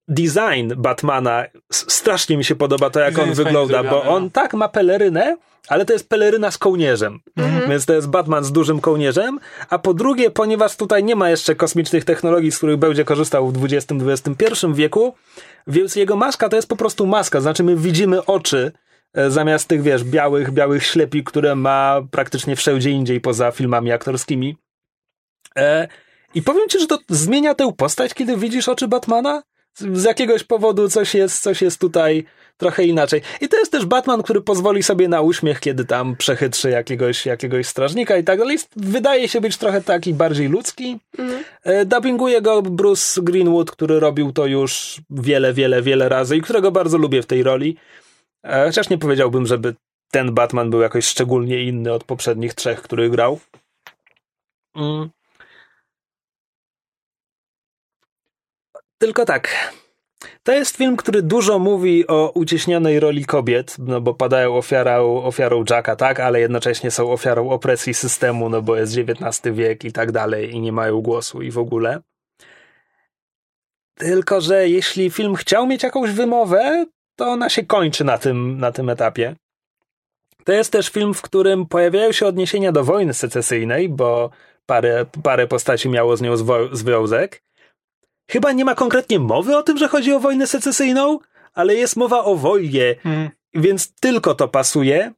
Design 0.08 0.74
Batmana, 0.78 1.46
strasznie 1.72 2.38
mi 2.38 2.44
się 2.44 2.56
podoba 2.56 2.90
to, 2.90 3.00
jak 3.00 3.14
Design 3.14 3.30
on 3.30 3.36
wygląda, 3.36 3.84
bo 3.84 4.04
on 4.04 4.24
no. 4.24 4.30
tak 4.30 4.54
ma 4.54 4.70
pelerynę, 4.70 5.38
ale 5.68 5.86
to 5.86 5.94
jest 5.94 6.10
peleryna 6.10 6.52
z 6.52 6.58
kołnierzem. 6.58 7.20
Więc 7.70 7.86
to 7.86 7.94
jest 7.94 8.10
Batman 8.10 8.44
z 8.44 8.52
dużym 8.52 8.82
kołnierzem. 8.82 9.40
A 9.70 9.80
po 9.80 9.94
drugie, 9.94 10.32
ponieważ 10.32 10.76
tutaj 10.76 11.04
nie 11.04 11.16
ma 11.16 11.30
jeszcze 11.30 11.56
kosmicznych 11.56 12.06
technologii, 12.06 12.52
z 12.52 12.58
których 12.58 12.78
będzie 12.78 13.06
korzystał 13.06 13.52
w 13.52 13.64
XX-XXI 13.64 14.74
wieku, 14.74 15.16
więc 15.68 15.96
jego 15.96 16.16
maska 16.16 16.50
to 16.50 16.56
jest 16.56 16.70
po 16.70 16.76
prostu 16.76 17.08
maska. 17.08 17.42
Znaczy, 17.42 17.64
my 17.64 17.76
widzimy 17.76 18.26
oczy 18.26 18.72
e, 19.14 19.32
zamiast 19.32 19.68
tych, 19.68 19.82
wiesz, 19.82 20.04
białych, 20.04 20.52
białych 20.52 20.86
ślepi, 20.86 21.24
które 21.24 21.56
ma 21.56 22.02
praktycznie 22.12 22.56
wszędzie 22.56 22.90
indziej 22.90 23.22
poza 23.22 23.52
filmami 23.52 23.92
aktorskimi. 23.92 24.58
E, 25.56 25.88
I 26.34 26.42
powiem 26.42 26.70
ci, 26.70 26.80
że 26.80 26.88
to 26.88 27.00
zmienia 27.10 27.56
tę 27.56 27.74
postać, 27.78 28.14
kiedy 28.14 28.38
widzisz 28.38 28.70
oczy 28.70 28.88
Batmana. 28.88 29.44
Z- 29.76 30.04
jakiegoś 30.04 30.44
powodu 30.44 30.90
coś 30.90 31.16
jest, 31.16 31.42
coś 31.44 31.62
jest 31.62 31.82
tutaj 31.82 32.24
trochę 32.58 32.84
inaczej. 32.84 33.22
I 33.42 33.48
to 33.50 33.58
jest 33.58 33.72
też 33.72 33.86
Batman, 33.86 34.24
który 34.24 34.42
pozwoli 34.42 34.84
sobie 34.84 35.08
na 35.08 35.22
uśmiech, 35.22 35.60
kiedy 35.60 35.86
tam 35.86 36.16
przechytrzy 36.16 36.70
jakiegoś, 36.70 37.26
jakiegoś 37.26 37.68
strażnika 37.68 38.18
i 38.18 38.24
tak 38.24 38.40
dalej. 38.40 38.58
Wydaje 38.76 39.28
się 39.28 39.42
być 39.42 39.58
trochę 39.58 39.82
taki 39.82 40.14
bardziej 40.14 40.48
ludzki. 40.50 41.00
E, 41.64 41.86
Dubbinguje 41.86 42.42
go 42.42 42.62
Bruce 42.62 43.22
Greenwood, 43.22 43.72
który 43.72 44.00
robił 44.00 44.32
to 44.32 44.46
już 44.46 45.02
wiele, 45.10 45.54
wiele, 45.54 45.82
wiele 45.82 46.10
razy 46.10 46.38
i 46.38 46.42
którego 46.42 46.72
bardzo 46.72 46.98
lubię 46.98 47.22
w 47.22 47.26
tej 47.26 47.44
roli. 47.44 47.78
E, 48.44 48.66
Chociaż 48.66 48.90
nie 48.90 48.98
powiedziałbym, 48.98 49.46
żeby 49.46 49.76
ten 50.12 50.34
Batman 50.34 50.70
był 50.70 50.82
jakoś 50.82 51.06
szczególnie 51.06 51.64
inny 51.64 51.94
od 51.94 52.04
poprzednich 52.04 52.54
trzech, 52.54 52.82
których 52.82 53.12
grał. 53.12 53.40
Mm. 54.76 55.10
Tylko 59.04 59.26
tak. 59.26 59.74
To 60.44 60.52
jest 60.52 60.78
film, 60.78 60.98
który 60.98 61.22
dużo 61.22 61.60
mówi 61.60 62.08
o 62.08 62.32
uciśnionej 62.36 63.00
roli 63.00 63.26
kobiet, 63.26 63.76
no 63.80 64.02
bo 64.02 64.14
padają 64.14 64.58
ofiarą, 64.58 65.24
ofiarą 65.24 65.64
Jacka, 65.70 65.96
tak, 65.96 66.20
ale 66.20 66.40
jednocześnie 66.40 66.92
są 66.92 67.12
ofiarą 67.12 67.50
opresji 67.50 67.94
systemu, 67.94 68.50
no 68.50 68.62
bo 68.62 68.76
jest 68.76 68.98
XIX 68.98 69.56
wiek 69.56 69.86
i 69.86 69.92
tak 69.92 70.12
dalej 70.12 70.52
i 70.52 70.62
nie 70.62 70.72
mają 70.72 71.02
głosu 71.02 71.42
i 71.42 71.52
w 71.52 71.58
ogóle. 71.58 72.02
Tylko, 73.96 74.42
że 74.42 74.70
jeśli 74.70 75.10
film 75.10 75.36
chciał 75.36 75.68
mieć 75.68 75.84
jakąś 75.84 76.12
wymowę, 76.12 76.86
to 77.16 77.28
ona 77.28 77.50
się 77.50 77.66
kończy 77.66 78.04
na 78.04 78.18
tym, 78.18 78.58
na 78.58 78.72
tym 78.72 78.90
etapie. 78.90 79.36
To 80.44 80.52
jest 80.52 80.72
też 80.72 80.90
film, 80.90 81.14
w 81.14 81.22
którym 81.22 81.66
pojawiają 81.66 82.12
się 82.12 82.26
odniesienia 82.26 82.72
do 82.72 82.84
wojny 82.84 83.14
secesyjnej, 83.14 83.90
bo 83.90 84.30
parę, 84.66 85.06
parę 85.24 85.48
postaci 85.48 85.90
miało 85.90 86.18
z 86.18 86.22
nią 86.22 86.36
związek. 86.72 87.44
Chyba 88.28 88.52
nie 88.52 88.66
ma 88.66 88.76
konkretnie 88.76 89.20
mowy 89.20 89.58
o 89.58 89.64
tym, 89.64 89.78
że 89.78 89.88
chodzi 89.88 90.14
o 90.14 90.20
wojnę 90.20 90.48
secesyjną, 90.48 91.20
ale 91.54 91.76
jest 91.76 91.96
mowa 91.96 92.24
o 92.24 92.36
wojnie, 92.36 92.96
hmm. 93.04 93.30
więc 93.54 93.94
tylko 94.00 94.36
to 94.36 94.48
pasuje. 94.48 95.14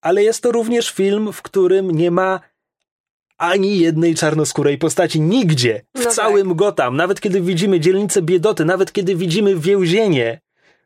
Ale 0.00 0.22
jest 0.22 0.42
to 0.42 0.52
również 0.52 0.90
film, 0.90 1.32
w 1.32 1.42
którym 1.42 1.90
nie 1.90 2.10
ma 2.10 2.40
ani 3.38 3.78
jednej 3.78 4.14
czarnoskórej 4.14 4.78
postaci 4.78 5.20
nigdzie 5.20 5.82
w 5.94 6.04
no 6.04 6.10
całym 6.10 6.48
tak. 6.48 6.56
Gotham. 6.56 6.96
Nawet 6.96 7.20
kiedy 7.20 7.40
widzimy 7.40 7.80
dzielnicę 7.80 8.22
biedoty, 8.22 8.64
nawet 8.64 8.92
kiedy 8.92 9.16
widzimy 9.16 9.56
więzienie, 9.56 10.40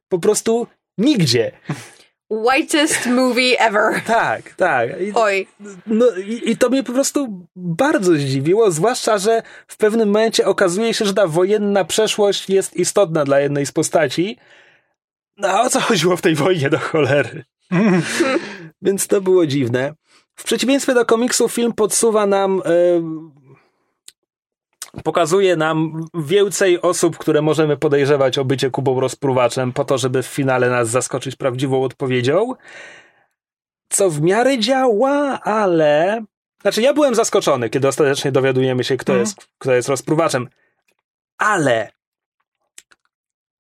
po 0.08 0.18
prostu 0.18 0.66
nigdzie. 0.98 1.52
Whitest 2.30 3.06
movie 3.06 3.60
ever. 3.60 4.00
Tak, 4.06 4.54
tak. 4.54 5.00
I, 5.00 5.12
Oj. 5.14 5.46
No, 5.86 6.06
i, 6.16 6.50
I 6.50 6.56
to 6.56 6.68
mnie 6.68 6.82
po 6.82 6.92
prostu 6.92 7.46
bardzo 7.56 8.12
zdziwiło, 8.12 8.70
zwłaszcza, 8.70 9.18
że 9.18 9.42
w 9.66 9.76
pewnym 9.76 10.08
momencie 10.08 10.46
okazuje 10.46 10.94
się, 10.94 11.04
że 11.04 11.14
ta 11.14 11.26
wojenna 11.26 11.84
przeszłość 11.84 12.50
jest 12.50 12.76
istotna 12.76 13.24
dla 13.24 13.40
jednej 13.40 13.66
z 13.66 13.72
postaci. 13.72 14.38
No 15.36 15.48
a 15.48 15.62
o 15.62 15.70
co 15.70 15.80
chodziło 15.80 16.16
w 16.16 16.22
tej 16.22 16.34
wojnie 16.34 16.70
do 16.70 16.78
cholery? 16.78 17.44
Więc 18.82 19.06
to 19.06 19.20
było 19.20 19.46
dziwne. 19.46 19.94
W 20.34 20.44
przeciwieństwie 20.44 20.94
do 20.94 21.04
komiksu, 21.04 21.48
film 21.48 21.72
podsuwa 21.72 22.26
nam. 22.26 22.62
Yy, 22.64 23.02
pokazuje 25.02 25.56
nam 25.56 26.06
więcej 26.14 26.82
osób, 26.82 27.18
które 27.18 27.42
możemy 27.42 27.76
podejrzewać 27.76 28.38
o 28.38 28.44
bycie 28.44 28.70
Kubą 28.70 29.00
rozpruwaczem, 29.00 29.72
po 29.72 29.84
to, 29.84 29.98
żeby 29.98 30.22
w 30.22 30.26
finale 30.26 30.70
nas 30.70 30.88
zaskoczyć 30.88 31.36
prawdziwą 31.36 31.82
odpowiedzią. 31.82 32.52
Co 33.88 34.10
w 34.10 34.20
miarę 34.20 34.58
działa, 34.58 35.40
ale. 35.40 36.24
Znaczy, 36.62 36.82
ja 36.82 36.94
byłem 36.94 37.14
zaskoczony, 37.14 37.70
kiedy 37.70 37.88
ostatecznie 37.88 38.32
dowiadujemy 38.32 38.84
się, 38.84 38.96
kto, 38.96 39.12
mm. 39.12 39.20
jest, 39.20 39.36
kto 39.58 39.74
jest 39.74 39.88
rozpruwaczem. 39.88 40.48
Ale 41.38 41.90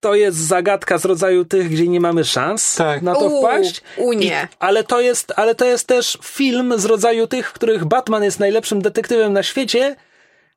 to 0.00 0.14
jest 0.14 0.38
zagadka 0.38 0.98
z 0.98 1.04
rodzaju 1.04 1.44
tych, 1.44 1.68
gdzie 1.68 1.88
nie 1.88 2.00
mamy 2.00 2.24
szans 2.24 2.74
tak. 2.74 3.02
na 3.02 3.14
to 3.14 3.30
wpaść. 3.30 3.82
U 3.96 4.12
nie. 4.12 4.48
I, 4.52 4.56
ale, 4.58 4.84
to 4.84 5.00
jest, 5.00 5.32
ale 5.36 5.54
to 5.54 5.64
jest 5.64 5.86
też 5.86 6.18
film 6.22 6.78
z 6.78 6.84
rodzaju 6.84 7.26
tych, 7.26 7.50
w 7.50 7.52
których 7.52 7.84
Batman 7.84 8.24
jest 8.24 8.40
najlepszym 8.40 8.82
detektywem 8.82 9.32
na 9.32 9.42
świecie, 9.42 9.96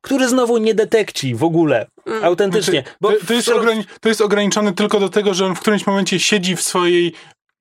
który 0.01 0.27
znowu 0.27 0.57
nie 0.57 0.75
detekci 0.75 1.35
w 1.35 1.43
ogóle. 1.43 1.87
Mm. 2.05 2.23
Autentycznie. 2.23 2.81
Znaczy, 2.81 2.97
bo 3.01 3.11
to, 3.11 3.25
to, 3.25 3.33
jest 3.33 3.47
ograni- 3.47 3.85
to 4.01 4.09
jest 4.09 4.21
ograniczone 4.21 4.73
tylko 4.73 4.99
do 4.99 5.09
tego, 5.09 5.33
że 5.33 5.45
on 5.45 5.55
w 5.55 5.59
którymś 5.59 5.87
momencie 5.87 6.19
siedzi 6.19 6.55
w 6.55 6.61
swojej 6.61 7.13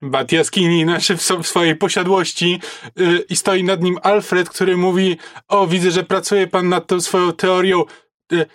bat 0.02 0.32
jaskini, 0.32 0.84
znaczy 0.84 1.16
w, 1.16 1.22
w 1.22 1.46
swojej 1.46 1.76
posiadłości 1.76 2.60
yy, 2.96 3.24
i 3.28 3.36
stoi 3.36 3.64
nad 3.64 3.82
nim 3.82 3.98
Alfred, 4.02 4.48
który 4.48 4.76
mówi 4.76 5.16
o, 5.48 5.66
widzę, 5.66 5.90
że 5.90 6.02
pracuje 6.02 6.46
pan 6.46 6.68
nad 6.68 6.86
tą 6.86 7.00
swoją 7.00 7.32
teorią 7.32 7.84
y, 8.32 8.46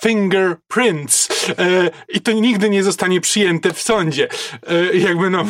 fingerprints 0.00 1.28
e, 1.58 1.90
i 2.08 2.20
to 2.20 2.32
nigdy 2.32 2.70
nie 2.70 2.82
zostanie 2.82 3.20
przyjęte 3.20 3.72
w 3.72 3.80
sądzie. 3.80 4.28
E, 4.66 4.96
jakby 4.96 5.30
no... 5.30 5.44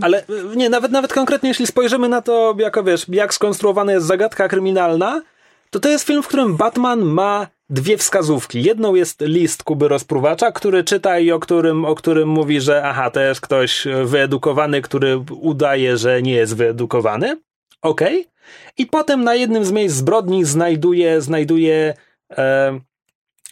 Ale 0.00 0.18
e, 0.18 0.56
nie, 0.56 0.70
nawet, 0.70 0.92
nawet 0.92 1.12
konkretnie, 1.12 1.48
jeśli 1.48 1.66
spojrzymy 1.66 2.08
na 2.08 2.22
to, 2.22 2.56
jako 2.58 2.84
wiesz, 2.84 3.06
jak 3.08 3.34
skonstruowana 3.34 3.92
jest 3.92 4.06
zagadka 4.06 4.48
kryminalna, 4.48 5.22
to 5.70 5.80
to 5.80 5.88
jest 5.88 6.06
film, 6.06 6.22
w 6.22 6.28
którym 6.28 6.56
Batman 6.56 7.00
ma 7.00 7.46
dwie 7.70 7.98
wskazówki. 7.98 8.62
Jedną 8.62 8.94
jest 8.94 9.20
list 9.20 9.62
Kuby 9.62 9.88
Rozpruwacza, 9.88 10.52
który 10.52 10.84
czyta 10.84 11.18
i 11.18 11.30
o 11.30 11.40
którym, 11.40 11.84
o 11.84 11.94
którym 11.94 12.28
mówi, 12.28 12.60
że 12.60 12.82
aha, 12.84 13.10
to 13.10 13.20
jest 13.20 13.40
ktoś 13.40 13.86
wyedukowany, 14.04 14.82
który 14.82 15.24
udaje, 15.40 15.96
że 15.96 16.22
nie 16.22 16.32
jest 16.32 16.56
wyedukowany. 16.56 17.40
Okej. 17.82 18.20
Okay. 18.20 18.34
I 18.78 18.86
potem 18.86 19.24
na 19.24 19.34
jednym 19.34 19.64
z 19.64 19.72
miejsc 19.72 19.96
zbrodni 19.96 20.44
znajduje, 20.44 21.20
znajduje 21.20 21.94
e, 22.30 22.80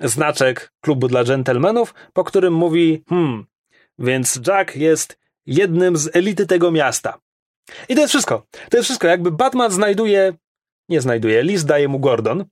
znaczek 0.00 0.72
klubu 0.80 1.08
dla 1.08 1.24
dżentelmenów, 1.24 1.94
po 2.12 2.24
którym 2.24 2.54
mówi, 2.54 3.04
hmm, 3.08 3.46
więc 3.98 4.40
Jack 4.46 4.76
jest 4.76 5.18
jednym 5.46 5.96
z 5.96 6.16
elity 6.16 6.46
tego 6.46 6.70
miasta. 6.70 7.18
I 7.88 7.94
to 7.94 8.00
jest 8.00 8.12
wszystko. 8.12 8.46
To 8.70 8.76
jest 8.76 8.84
wszystko. 8.84 9.06
Jakby 9.06 9.30
Batman 9.30 9.70
znajduje, 9.70 10.34
nie 10.92 11.00
znajduje, 11.00 11.42
list 11.42 11.66
daje 11.66 11.88
mu 11.88 11.98
Gordon, 11.98 12.44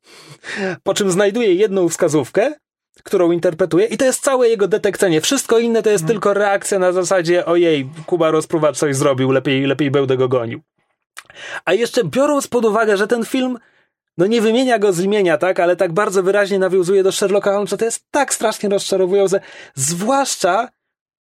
po 0.82 0.94
czym 0.94 1.10
znajduje 1.10 1.54
jedną 1.54 1.88
wskazówkę, 1.88 2.54
którą 3.02 3.30
interpretuje 3.30 3.86
i 3.86 3.96
to 3.96 4.04
jest 4.04 4.22
całe 4.22 4.48
jego 4.48 4.68
detekcenie. 4.68 5.20
Wszystko 5.20 5.58
inne 5.58 5.82
to 5.82 5.90
jest 5.90 6.04
hmm. 6.04 6.14
tylko 6.14 6.34
reakcja 6.34 6.78
na 6.78 6.92
zasadzie 6.92 7.46
ojej, 7.46 7.90
Kuba 8.06 8.30
rozpruwacz 8.30 8.78
coś 8.78 8.96
zrobił, 8.96 9.30
lepiej, 9.30 9.66
lepiej 9.66 9.90
będę 9.90 10.16
go 10.16 10.28
gonił. 10.28 10.60
A 11.64 11.72
jeszcze 11.72 12.04
biorąc 12.04 12.46
pod 12.46 12.64
uwagę, 12.64 12.96
że 12.96 13.06
ten 13.06 13.24
film 13.24 13.58
no 14.18 14.26
nie 14.26 14.40
wymienia 14.40 14.78
go 14.78 14.92
z 14.92 15.00
imienia, 15.00 15.38
tak, 15.38 15.60
ale 15.60 15.76
tak 15.76 15.92
bardzo 15.92 16.22
wyraźnie 16.22 16.58
nawiązuje 16.58 17.02
do 17.02 17.12
Sherlocka 17.12 17.52
Holmesa, 17.52 17.76
to 17.76 17.84
jest 17.84 18.04
tak 18.10 18.34
strasznie 18.34 18.68
rozczarowujące, 18.68 19.40
zwłaszcza, 19.74 20.68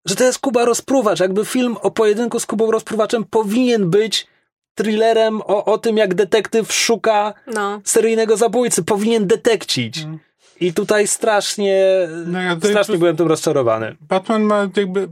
że 0.06 0.16
to 0.16 0.24
jest 0.24 0.38
Kuba 0.38 0.64
Rozpruwacz, 0.64 1.20
jakby 1.20 1.44
film 1.44 1.76
o 1.82 1.90
pojedynku 1.90 2.40
z 2.40 2.46
Kubą 2.46 2.70
Rozpruwaczem 2.70 3.24
powinien 3.24 3.90
być 3.90 4.26
thrillerem 4.74 5.40
o, 5.40 5.64
o 5.64 5.78
tym, 5.78 5.96
jak 5.96 6.14
detektyw 6.14 6.72
szuka 6.72 7.34
no. 7.46 7.80
seryjnego 7.84 8.36
zabójcy, 8.36 8.84
powinien 8.84 9.26
detekcić. 9.26 9.98
Mm. 9.98 10.18
I 10.60 10.72
tutaj 10.72 11.06
strasznie, 11.06 12.08
no 12.26 12.40
ja 12.40 12.56
strasznie 12.56 12.92
jakby, 12.92 12.98
byłem 12.98 13.16
tym 13.16 13.28
rozczarowany. 13.28 13.96
Batman 14.00 14.42
ma 14.42 14.68
jakby 14.76 15.08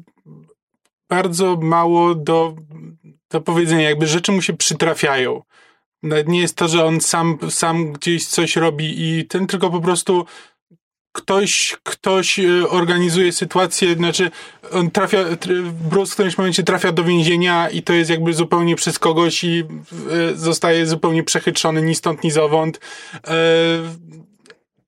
bardzo 1.09 1.57
mało 1.57 2.15
do, 2.15 2.57
do 3.31 3.41
powiedzenia, 3.41 3.89
jakby 3.89 4.07
rzeczy 4.07 4.33
mu 4.33 4.43
się 4.43 4.53
przytrafiają. 4.57 5.43
Nawet 6.03 6.29
nie 6.29 6.41
jest 6.41 6.57
to, 6.57 6.69
że 6.69 6.85
on 6.85 7.01
sam, 7.01 7.39
sam 7.51 7.93
gdzieś 7.93 8.27
coś 8.27 8.57
robi 8.57 8.95
i 9.03 9.27
ten, 9.27 9.47
tylko 9.47 9.71
po 9.71 9.81
prostu 9.81 10.27
ktoś, 11.13 11.77
ktoś 11.83 12.39
e, 12.39 12.69
organizuje 12.69 13.33
sytuację, 13.33 13.95
znaczy 13.95 14.31
on 14.73 14.91
trafia, 14.91 15.19
Bruce 15.91 16.11
w 16.11 16.15
którymś 16.15 16.39
momencie 16.39 16.63
trafia 16.63 16.93
do 16.93 17.05
więzienia 17.05 17.71
i 17.71 17.83
to 17.83 17.93
jest 17.93 18.11
jakby 18.11 18.35
zupełnie 18.35 18.77
przez 18.77 18.99
kogoś 18.99 19.45
i 19.45 19.65
e, 20.11 20.35
zostaje 20.35 20.87
zupełnie 20.87 21.23
przechytrzony 21.23 21.83
ni 21.83 21.95
stąd, 21.95 22.25
ni 22.25 22.31
zowąd. 22.31 22.81
E, 23.27 23.35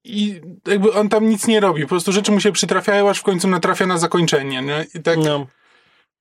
I 0.05 0.41
jakby 0.67 0.93
on 0.93 1.09
tam 1.09 1.29
nic 1.29 1.47
nie 1.47 1.61
robi, 1.61 1.83
po 1.83 1.89
prostu 1.89 2.13
rzeczy 2.13 2.33
mu 2.33 2.41
się 2.41 2.53
przytrafiają, 2.53 3.11
aż 3.11 3.19
w 3.19 3.23
końcu 3.23 3.49
natrafia 3.49 3.87
na 3.87 3.99
zakończenie. 3.99 4.63
Nie? 4.63 4.87
I 4.95 5.03
tak... 5.03 5.19
No. 5.19 5.47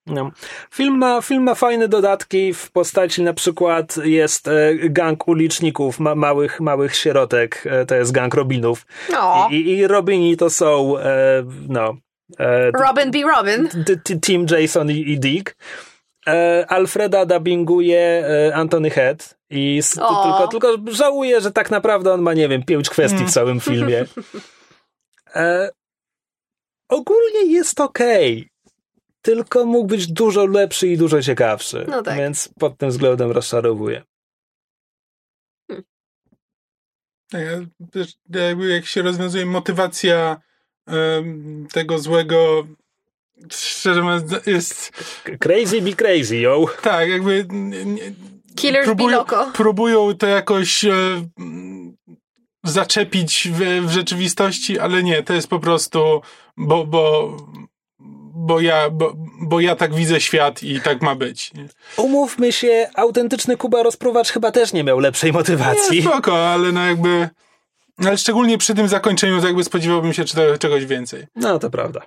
No. 0.08 0.32
Film, 0.72 0.98
ma, 0.98 1.22
film 1.22 1.44
ma 1.44 1.56
fajne 1.56 1.88
dodatki 1.88 2.54
w 2.54 2.72
postaci 2.72 3.24
na 3.24 3.34
przykład 3.34 3.98
jest 3.98 4.48
e, 4.48 4.74
gang 4.90 5.28
uliczników, 5.28 6.00
ma, 6.00 6.16
małych, 6.16 6.60
małych 6.60 6.96
sierotek, 6.96 7.64
e, 7.66 7.86
to 7.86 7.96
jest 7.96 8.12
gang 8.12 8.34
Robinów. 8.34 8.86
No. 9.12 9.48
I, 9.52 9.70
i, 9.70 9.88
Robini 9.88 10.38
to 10.38 10.50
są 10.50 10.98
e, 10.98 11.44
no... 11.68 11.98
E, 12.40 12.72
Robin 12.72 13.12
B. 13.12 13.20
Robin. 13.36 13.70
Team 14.22 14.46
Jason 14.50 14.92
i, 14.92 15.20
Dick. 15.20 15.56
E, 16.28 16.66
Alfreda 16.70 17.26
dubbinguje 17.26 18.00
e, 18.00 18.56
Anthony 18.56 18.90
Head 18.90 19.38
i 19.50 19.82
tylko, 19.94 20.48
tylko 20.48 20.92
żałuję, 20.92 21.42
że 21.42 21.52
tak 21.52 21.72
naprawdę 21.72 22.14
on 22.14 22.22
ma, 22.22 22.34
nie 22.34 22.48
wiem, 22.48 22.64
pięć 22.64 22.90
kwestii 22.90 23.18
w 23.18 23.22
mm. 23.22 23.32
całym 23.32 23.60
filmie. 23.70 24.06
ogólnie 26.90 27.46
jest 27.46 27.80
okej. 27.80 28.38
Okay 28.38 28.59
tylko 29.22 29.66
mógł 29.66 29.88
być 29.88 30.08
dużo 30.08 30.46
lepszy 30.46 30.88
i 30.88 30.98
dużo 30.98 31.22
ciekawszy. 31.22 31.86
No 31.88 32.02
tak. 32.02 32.18
Więc 32.18 32.50
pod 32.60 32.78
tym 32.78 32.90
względem 32.90 33.32
rozczarowuje. 33.32 34.04
Hmm. 35.68 35.86
Jakby 38.30 38.70
jak 38.70 38.86
się 38.86 39.02
rozwiązuje 39.02 39.46
motywacja 39.46 40.42
um, 40.88 41.68
tego 41.72 42.00
złego 42.00 42.68
szczerze 43.52 44.02
mówiąc 44.02 44.24
jest... 44.46 44.92
Crazy 45.40 45.82
be 45.82 45.94
crazy, 45.94 46.38
yo. 46.38 46.66
Tak, 46.82 47.10
jakby... 47.10 47.48
Killers 48.56 48.86
próbują, 48.86 49.10
be 49.10 49.16
loco. 49.16 49.52
Próbują 49.54 50.18
to 50.18 50.28
jakoś 50.28 50.86
e, 50.86 50.92
zaczepić 52.64 53.48
w, 53.52 53.88
w, 53.88 53.92
rzeczywistości, 53.92 54.80
ale 54.80 55.04
nie, 55.04 55.24
to 55.24 55.34
jest 55.34 55.48
po 55.48 55.60
prostu, 55.60 56.22
bo, 56.58 56.86
bo, 56.86 57.38
bo 58.34 58.60
ja, 58.60 58.90
bo, 58.90 59.14
bo 59.42 59.60
ja 59.60 59.76
tak 59.76 59.94
widzę 59.94 60.22
świat 60.22 60.64
i 60.64 60.82
tak 60.82 61.02
ma 61.02 61.16
być. 61.16 61.54
Nie? 61.54 61.68
Umówmy 61.98 62.52
się, 62.52 62.90
autentyczny 62.96 63.58
Kuba 63.58 63.84
Rozpruwacz 63.84 64.30
chyba 64.30 64.52
też 64.52 64.74
nie 64.74 64.84
miał 64.84 65.00
lepszej 65.00 65.34
motywacji. 65.34 65.98
Nie, 65.98 66.10
spoko, 66.10 66.50
ale 66.50 66.72
no 66.72 66.86
jakby... 66.86 67.30
Ale 67.98 68.18
szczególnie 68.18 68.58
przy 68.58 68.76
tym 68.76 68.88
zakończeniu 68.88 69.46
jakby 69.46 69.64
spodziewałbym 69.64 70.14
się 70.14 70.26
czegoś 70.60 70.86
więcej. 70.86 71.26
No, 71.36 71.60
to 71.60 71.70
prawda. 71.70 72.02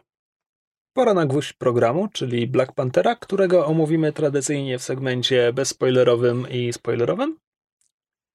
Pora 0.93 1.15
na 1.15 1.27
gwóźdź 1.27 1.53
programu, 1.53 2.09
czyli 2.13 2.47
Black 2.47 2.73
Panthera, 2.73 3.17
którego 3.17 3.67
omówimy 3.67 4.13
tradycyjnie 4.13 4.79
w 4.79 4.83
segmencie 4.83 5.53
bezspoilerowym 5.53 6.47
i 6.51 6.73
spoilerowym. 6.73 7.37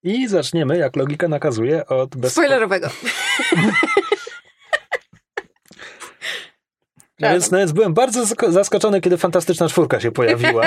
I 0.03 0.27
zaczniemy, 0.27 0.77
jak 0.77 0.95
logika 0.95 1.27
nakazuje, 1.27 1.85
od 1.85 2.15
bez... 2.15 2.33
No 7.19 7.29
więc, 7.31 7.51
no 7.51 7.57
więc 7.57 7.71
byłem 7.71 7.93
bardzo 7.93 8.25
zaskoczony, 8.47 9.01
kiedy 9.01 9.17
Fantastyczna 9.17 9.69
Czwórka 9.69 9.99
się 9.99 10.11
pojawiła. 10.11 10.63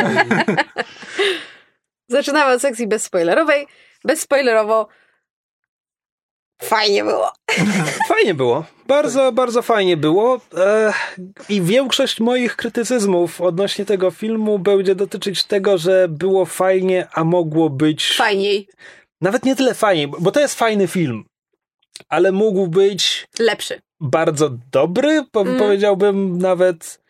Zaczynamy 2.09 2.55
od 2.55 2.63
sekcji 2.63 2.87
bezspoilerowej. 2.87 3.67
Bezspoilerowo 4.05 4.89
Fajnie 6.63 7.05
było. 7.05 7.33
Fajnie 8.09 8.35
było. 8.35 8.65
Bardzo, 8.87 9.33
bardzo 9.33 9.63
fajnie 9.63 9.97
było. 9.97 10.41
E, 10.57 10.93
I 11.49 11.63
większość 11.63 12.21
moich 12.21 12.57
krytycyzmów 12.57 13.41
odnośnie 13.41 13.85
tego 13.85 14.11
filmu 14.11 14.59
będzie 14.59 14.95
dotyczyć 14.95 15.45
tego, 15.45 15.79
że 15.79 16.09
było 16.09 16.45
fajnie, 16.45 17.07
a 17.13 17.25
mogło 17.25 17.71
być. 17.71 18.17
Fajniej. 18.17 18.69
Nawet 19.21 19.45
nie 19.45 19.57
tyle 19.57 19.75
fajniej, 19.75 20.09
bo 20.21 20.31
to 20.31 20.41
jest 20.41 20.55
fajny 20.55 20.87
film, 20.87 21.25
ale 22.09 22.33
mógł 22.33 22.67
być. 22.67 23.29
Lepszy. 23.39 23.81
Bardzo 24.01 24.51
dobry, 24.73 25.25
po 25.33 25.41
mm. 25.41 25.59
powiedziałbym 25.59 26.39
nawet. 26.39 27.01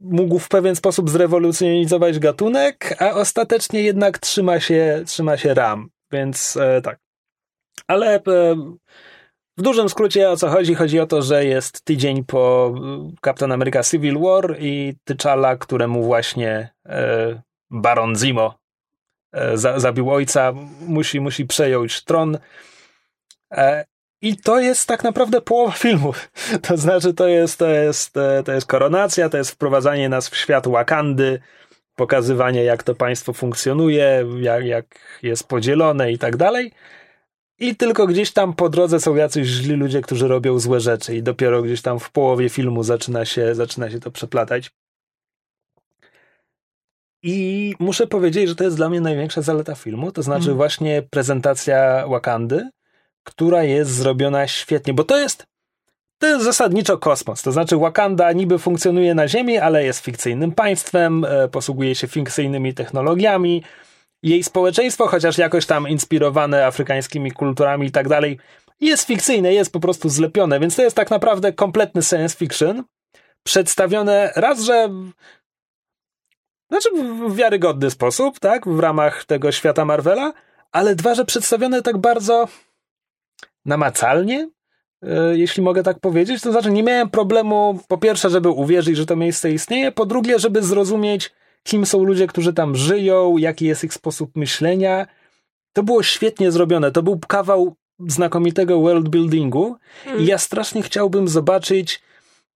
Mógł 0.00 0.38
w 0.38 0.48
pewien 0.48 0.76
sposób 0.76 1.10
zrewolucjonizować 1.10 2.18
gatunek, 2.18 2.96
a 3.02 3.10
ostatecznie 3.10 3.82
jednak 3.82 4.18
trzyma 4.18 4.60
się, 4.60 5.02
trzyma 5.06 5.36
się 5.36 5.54
ram. 5.54 5.90
Więc 6.12 6.56
e, 6.56 6.80
tak. 6.82 6.98
Ale 7.86 8.14
e, 8.14 8.20
w 9.56 9.62
dużym 9.62 9.88
skrócie 9.88 10.30
o 10.30 10.36
co 10.36 10.48
chodzi? 10.48 10.74
Chodzi 10.74 11.00
o 11.00 11.06
to, 11.06 11.22
że 11.22 11.44
jest 11.44 11.84
tydzień 11.84 12.24
po 12.24 12.74
Captain 13.24 13.52
America 13.52 13.82
Civil 13.82 14.18
War 14.18 14.56
i 14.60 14.94
T'Challa, 15.10 15.58
któremu 15.58 16.04
właśnie 16.04 16.70
e, 16.86 17.42
Baron 17.70 18.16
Zimo 18.16 18.58
e, 19.32 19.56
zabił 19.56 20.10
ojca, 20.10 20.52
musi, 20.80 21.20
musi 21.20 21.46
przejąć 21.46 22.04
tron. 22.04 22.38
I 24.22 24.36
to 24.36 24.60
jest 24.60 24.88
tak 24.88 25.04
naprawdę 25.04 25.40
połowa 25.40 25.72
filmu. 25.86 26.12
To 26.62 26.76
znaczy, 26.76 27.14
to 27.14 27.28
jest, 27.28 27.58
to 27.58 27.68
jest, 27.68 28.14
to 28.44 28.52
jest 28.52 28.66
koronacja, 28.66 29.28
to 29.28 29.38
jest 29.38 29.50
wprowadzanie 29.50 30.08
nas 30.08 30.28
w 30.28 30.36
świat 30.36 30.68
Wakandy, 30.68 31.40
pokazywanie, 31.96 32.64
jak 32.64 32.82
to 32.82 32.94
państwo 32.94 33.32
funkcjonuje, 33.32 34.26
jak, 34.40 34.64
jak 34.64 34.98
jest 35.22 35.48
podzielone 35.48 36.12
i 36.12 36.18
tak 36.18 36.36
dalej. 36.36 36.72
I 37.58 37.76
tylko 37.76 38.06
gdzieś 38.06 38.32
tam 38.32 38.54
po 38.54 38.68
drodze 38.68 39.00
są 39.00 39.14
jacyś 39.14 39.48
źli 39.48 39.74
ludzie, 39.74 40.00
którzy 40.00 40.28
robią 40.28 40.58
złe 40.58 40.80
rzeczy, 40.80 41.16
i 41.16 41.22
dopiero 41.22 41.62
gdzieś 41.62 41.82
tam 41.82 41.98
w 41.98 42.10
połowie 42.10 42.48
filmu 42.48 42.82
zaczyna 42.82 43.24
się, 43.24 43.54
zaczyna 43.54 43.90
się 43.90 44.00
to 44.00 44.10
przeplatać. 44.10 44.70
I 47.22 47.74
muszę 47.78 48.06
powiedzieć, 48.06 48.48
że 48.48 48.54
to 48.54 48.64
jest 48.64 48.76
dla 48.76 48.88
mnie 48.88 49.00
największa 49.00 49.42
zaleta 49.42 49.74
filmu, 49.74 50.12
to 50.12 50.22
znaczy 50.22 50.44
mm. 50.44 50.56
właśnie 50.56 51.02
prezentacja 51.10 52.06
Wakandy, 52.08 52.70
która 53.24 53.64
jest 53.64 53.90
zrobiona 53.90 54.48
świetnie, 54.48 54.94
bo 54.94 55.04
to 55.04 55.18
jest 55.18 55.46
to 56.20 56.26
jest 56.26 56.44
zasadniczo 56.44 56.98
kosmos. 56.98 57.42
To 57.42 57.52
znaczy, 57.52 57.76
Wakanda 57.76 58.32
niby 58.32 58.58
funkcjonuje 58.58 59.14
na 59.14 59.28
Ziemi, 59.28 59.58
ale 59.58 59.84
jest 59.84 60.04
fikcyjnym 60.04 60.52
państwem, 60.52 61.24
e, 61.24 61.48
posługuje 61.48 61.94
się 61.94 62.08
fikcyjnymi 62.08 62.74
technologiami, 62.74 63.62
jej 64.22 64.42
społeczeństwo, 64.42 65.06
chociaż 65.06 65.38
jakoś 65.38 65.66
tam 65.66 65.88
inspirowane 65.88 66.66
afrykańskimi 66.66 67.32
kulturami 67.32 67.86
i 67.86 67.90
tak 67.90 68.08
dalej, 68.08 68.38
jest 68.80 69.06
fikcyjne, 69.06 69.54
jest 69.54 69.72
po 69.72 69.80
prostu 69.80 70.08
zlepione, 70.08 70.60
więc 70.60 70.76
to 70.76 70.82
jest 70.82 70.96
tak 70.96 71.10
naprawdę 71.10 71.52
kompletny 71.52 72.02
science 72.02 72.36
fiction, 72.36 72.84
przedstawione 73.42 74.32
raz, 74.36 74.60
że 74.60 74.88
znaczy 76.70 76.88
w 77.28 77.34
wiarygodny 77.36 77.90
sposób, 77.90 78.38
tak, 78.38 78.68
w 78.68 78.78
ramach 78.78 79.24
tego 79.24 79.52
świata 79.52 79.84
Marvela, 79.84 80.32
ale 80.72 80.94
dwa, 80.94 81.14
że 81.14 81.24
przedstawione 81.24 81.82
tak 81.82 81.98
bardzo 81.98 82.48
namacalnie, 83.64 84.50
e, 85.02 85.38
jeśli 85.38 85.62
mogę 85.62 85.82
tak 85.82 86.00
powiedzieć. 86.00 86.42
To 86.42 86.52
znaczy, 86.52 86.70
nie 86.70 86.82
miałem 86.82 87.10
problemu, 87.10 87.78
po 87.88 87.98
pierwsze, 87.98 88.30
żeby 88.30 88.48
uwierzyć, 88.48 88.96
że 88.96 89.06
to 89.06 89.16
miejsce 89.16 89.50
istnieje, 89.50 89.92
po 89.92 90.06
drugie, 90.06 90.38
żeby 90.38 90.62
zrozumieć, 90.62 91.32
kim 91.62 91.86
są 91.86 92.04
ludzie, 92.04 92.26
którzy 92.26 92.52
tam 92.52 92.76
żyją, 92.76 93.36
jaki 93.36 93.66
jest 93.66 93.84
ich 93.84 93.94
sposób 93.94 94.30
myślenia. 94.36 95.06
To 95.72 95.82
było 95.82 96.02
świetnie 96.02 96.50
zrobione. 96.50 96.92
To 96.92 97.02
był 97.02 97.18
kawał 97.28 97.76
znakomitego 98.08 98.80
world 98.80 99.08
buildingu 99.08 99.76
hmm. 100.04 100.22
i 100.22 100.26
ja 100.26 100.38
strasznie 100.38 100.82
chciałbym 100.82 101.28
zobaczyć 101.28 102.02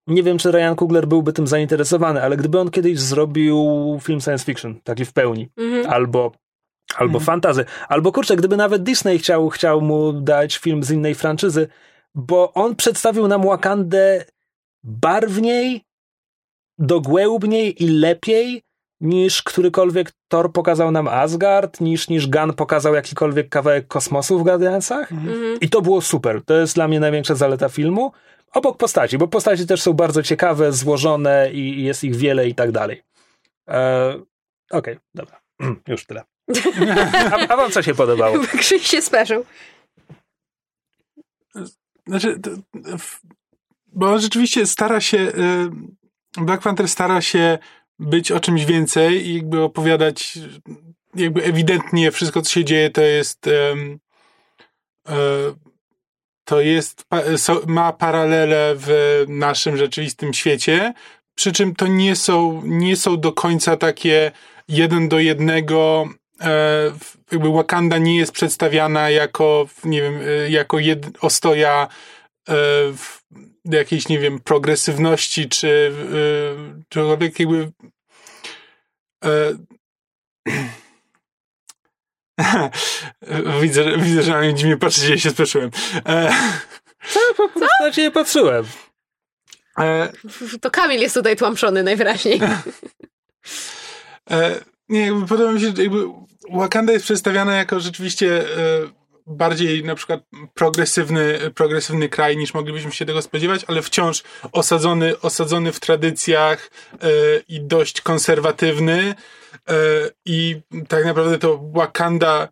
nie 0.07 0.23
wiem, 0.23 0.39
czy 0.39 0.53
Ryan 0.53 0.77
Coogler 0.77 1.07
byłby 1.07 1.33
tym 1.33 1.47
zainteresowany, 1.47 2.23
ale 2.23 2.37
gdyby 2.37 2.61
on 2.61 2.71
kiedyś 2.71 2.99
zrobił 2.99 3.59
film 4.03 4.21
science 4.21 4.45
fiction, 4.45 4.81
taki 4.85 5.05
w 5.05 5.13
pełni, 5.13 5.49
mm-hmm. 5.59 5.87
albo 5.87 6.33
albo 6.97 7.19
mm. 7.19 7.27
fantazy, 7.27 7.65
albo 7.89 8.13
kurczę, 8.13 8.37
gdyby 8.37 8.57
nawet 8.57 8.83
Disney 8.83 9.19
chciał, 9.19 9.49
chciał 9.49 9.81
mu 9.81 10.13
dać 10.13 10.57
film 10.57 10.85
z 10.85 10.91
innej 10.91 11.15
franczyzy, 11.15 11.69
bo 12.15 12.53
on 12.53 12.77
przedstawił 12.77 13.29
nam 13.29 13.43
Wakandę 13.43 14.25
barwniej, 14.85 15.85
dogłębniej 16.79 17.83
i 17.83 17.89
lepiej 17.89 18.63
niż 19.01 19.43
którykolwiek 19.43 20.13
Thor 20.29 20.53
pokazał 20.53 20.91
nam 20.91 21.09
Asgard, 21.09 21.81
niż, 21.81 22.09
niż 22.09 22.27
Gun 22.27 22.53
pokazał 22.53 22.95
jakikolwiek 22.95 23.49
kawałek 23.49 23.89
kosmosu 23.89 24.39
w 24.39 24.43
Guardiansach. 24.43 25.13
Mhm. 25.13 25.61
I 25.61 25.69
to 25.69 25.83
było 25.83 26.01
super. 26.01 26.43
To 26.45 26.55
jest 26.55 26.75
dla 26.75 26.89
mnie 26.89 27.01
największa 27.01 27.35
zaleta 27.35 27.69
filmu. 27.69 28.13
Obok 28.53 28.77
postaci, 28.77 29.19
bo 29.19 29.29
postaci 29.29 29.67
też 29.67 29.83
są 29.83 29.93
bardzo 29.93 30.23
ciekawe, 30.23 30.73
złożone 30.73 31.53
i, 31.53 31.59
i 31.59 31.85
jest 31.85 32.05
ich 32.05 32.17
wiele 32.17 32.49
i 32.49 32.55
tak 32.55 32.73
dalej. 32.73 33.03
E, 33.69 34.09
Okej, 34.71 34.95
okay, 34.95 34.99
dobra. 35.15 35.41
Już 35.89 36.07
tyle. 36.07 36.23
A, 37.33 37.49
a, 37.49 37.57
wam 37.57 37.71
co 37.71 37.83
się 37.83 37.95
podobało? 37.95 38.39
Krzyś 38.61 38.87
się 38.87 39.03
speszył. 39.03 39.45
Znaczy, 42.07 42.41
bo 43.87 44.13
on 44.13 44.21
rzeczywiście 44.21 44.67
stara 44.67 45.01
się, 45.01 45.19
y, 45.19 46.43
Black 46.45 46.63
Panther 46.63 46.89
stara 46.89 47.21
się 47.21 47.59
być 47.99 48.33
o 48.33 48.41
czymś 48.41 48.65
więcej 48.65 49.27
i 49.27 49.35
jakby 49.35 49.63
opowiadać 49.63 50.39
jakby 51.15 51.45
ewidentnie 51.45 52.11
wszystko, 52.11 52.43
co 52.43 52.51
się 52.51 52.65
dzieje, 52.65 52.91
to 52.91 53.03
jest 53.03 53.47
um, 53.47 53.99
to 56.45 56.61
jest 56.61 57.07
ma 57.67 57.93
paralele 57.93 58.75
w 58.77 59.25
naszym 59.29 59.77
rzeczywistym 59.77 60.35
świecie, 60.35 60.95
przy 61.35 61.53
czym 61.53 61.75
to 61.75 61.87
nie 61.87 62.17
są, 62.17 62.63
nie 62.65 62.97
są 62.97 63.21
do 63.21 63.33
końca 63.33 63.77
takie 63.77 64.33
jeden 64.69 65.09
do 65.09 65.19
jednego 65.19 66.09
e, 66.09 66.15
jakby 67.33 67.53
Wakanda 67.53 67.99
nie 67.99 68.17
jest 68.17 68.33
przedstawiana 68.33 69.11
jako, 69.11 69.69
nie 69.85 70.03
wiem, 70.03 70.21
e, 70.27 70.51
jako 70.51 70.79
jed, 70.79 71.07
ostoja 71.21 71.89
jakiejś, 73.65 74.09
nie 74.09 74.19
wiem, 74.19 74.41
progresywności, 74.41 75.49
czy 75.49 75.93
czegokolwiek 76.89 77.41
jakby 77.41 77.73
e, 79.25 79.55
widzę, 83.63 83.99
widzę, 83.99 84.23
że 84.23 84.33
na 84.33 84.41
mnie 84.41 84.55
dziwnie 84.55 84.77
patrzycie, 84.77 85.11
ja 85.11 85.19
się 85.19 85.31
spieszyłem. 85.31 85.71
E, 86.07 86.35
Co? 87.09 87.21
Po 87.37 87.49
prostu 87.49 87.69
na 87.81 87.91
ciebie 87.91 88.11
patrzyłem. 88.11 88.65
E, 89.79 90.13
to 90.61 90.71
Kamil 90.71 91.01
jest 91.01 91.15
tutaj 91.15 91.37
tłamszony 91.37 91.83
najwyraźniej. 91.83 92.41
E, 94.31 94.61
nie, 94.89 95.01
jakby 95.01 95.27
podoba 95.27 95.53
mi 95.53 95.61
się, 95.61 95.67
jakby 95.67 96.05
Wakanda 96.53 96.93
jest 96.93 97.05
przedstawiana 97.05 97.57
jako 97.57 97.81
rzeczywiście 97.81 98.41
e, 98.41 98.45
bardziej 99.27 99.85
na 99.85 99.95
przykład 99.95 100.21
progresywny, 100.55 101.39
progresywny 101.55 102.09
kraj 102.09 102.37
niż 102.37 102.55
moglibyśmy 102.55 102.93
się 102.93 103.07
tego 103.07 103.23
spodziewać, 103.23 103.65
ale 103.69 103.83
wciąż 103.83 104.23
osadzony, 104.53 105.21
osadzony 105.21 105.73
w 105.73 105.81
tradycjach 105.81 106.71
e, 106.93 107.09
i 107.49 107.61
dość 107.61 108.01
konserwatywny 108.01 109.15
e, 109.69 109.75
i 110.25 110.61
tak 110.89 111.05
naprawdę 111.05 111.39
to 111.39 111.61
Wakanda 111.73 112.49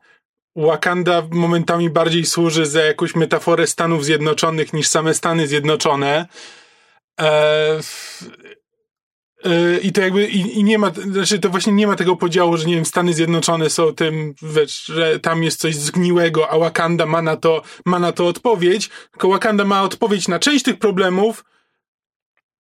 Wakanda 0.57 1.23
momentami 1.31 1.91
bardziej 1.91 2.27
służy 2.27 2.67
za 2.67 2.83
jakąś 2.83 3.15
metaforę 3.15 3.67
Stanów 3.67 4.05
Zjednoczonych 4.05 4.73
niż 4.73 4.89
same 4.89 5.15
Stany 5.15 5.47
Zjednoczone. 5.47 6.27
E, 7.21 7.81
i 9.83 9.93
to 9.93 10.01
jakby, 10.01 10.27
i, 10.27 10.59
i, 10.59 10.65
nie 10.65 10.79
ma, 10.79 10.93
znaczy 11.13 11.39
to 11.39 11.49
właśnie 11.49 11.73
nie 11.73 11.87
ma 11.87 11.97
tego 11.97 12.17
podziału, 12.17 12.57
że 12.57 12.67
nie 12.67 12.75
wiem, 12.75 12.85
Stany 12.85 13.15
Zjednoczone 13.15 13.71
są 13.71 13.95
tym, 13.95 14.35
wiesz, 14.43 14.85
że 14.85 15.21
tam 15.21 15.43
jest 15.43 15.61
coś 15.61 15.77
zgniłego, 15.77 16.51
a 16.51 16.59
Wakanda 16.59 17.07
ma 17.07 17.23
na 17.23 17.37
to, 17.37 17.63
ma 17.87 17.99
na 17.99 18.13
to 18.13 18.27
odpowiedź, 18.27 18.91
tylko 19.11 19.29
Wakanda 19.29 19.65
ma 19.65 19.83
odpowiedź 19.83 20.29
na 20.29 20.39
część 20.39 20.65
tych 20.65 20.79
problemów, 20.79 21.45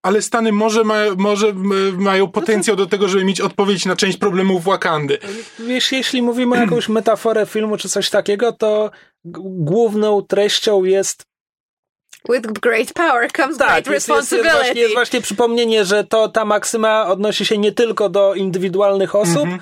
ale 0.02 0.22
Stany 0.22 0.52
może, 0.52 0.84
ma, 0.84 0.96
może 1.16 1.52
mają 1.96 2.28
potencjał 2.28 2.76
do 2.76 2.86
tego, 2.86 3.08
żeby 3.08 3.24
mieć 3.24 3.40
odpowiedź 3.40 3.86
na 3.86 3.96
część 3.96 4.18
problemów 4.18 4.64
Wakandy. 4.64 5.18
Wiesz, 5.58 5.92
jeśli 5.92 6.22
mówimy 6.22 6.56
o 6.56 6.60
jakąś 6.60 6.88
metaforę 6.88 7.46
filmu 7.46 7.76
czy 7.76 7.88
coś 7.88 8.10
takiego, 8.10 8.52
to 8.52 8.90
główną 9.24 10.22
treścią 10.22 10.84
jest 10.84 11.31
With 12.28 12.46
great 12.60 12.92
power 12.92 13.32
comes 13.32 13.58
tak, 13.58 13.68
great 13.68 13.86
jest, 13.86 14.08
responsibility. 14.08 14.48
Jest, 14.48 14.54
jest, 14.56 14.66
właśnie, 14.66 14.80
jest 14.82 14.94
właśnie 14.94 15.20
przypomnienie, 15.20 15.84
że 15.84 16.04
to 16.04 16.28
ta 16.28 16.44
maksyma 16.44 17.06
odnosi 17.06 17.46
się 17.46 17.58
nie 17.58 17.72
tylko 17.72 18.08
do 18.08 18.34
indywidualnych 18.34 19.14
osób, 19.14 19.42
Mhm. 19.42 19.60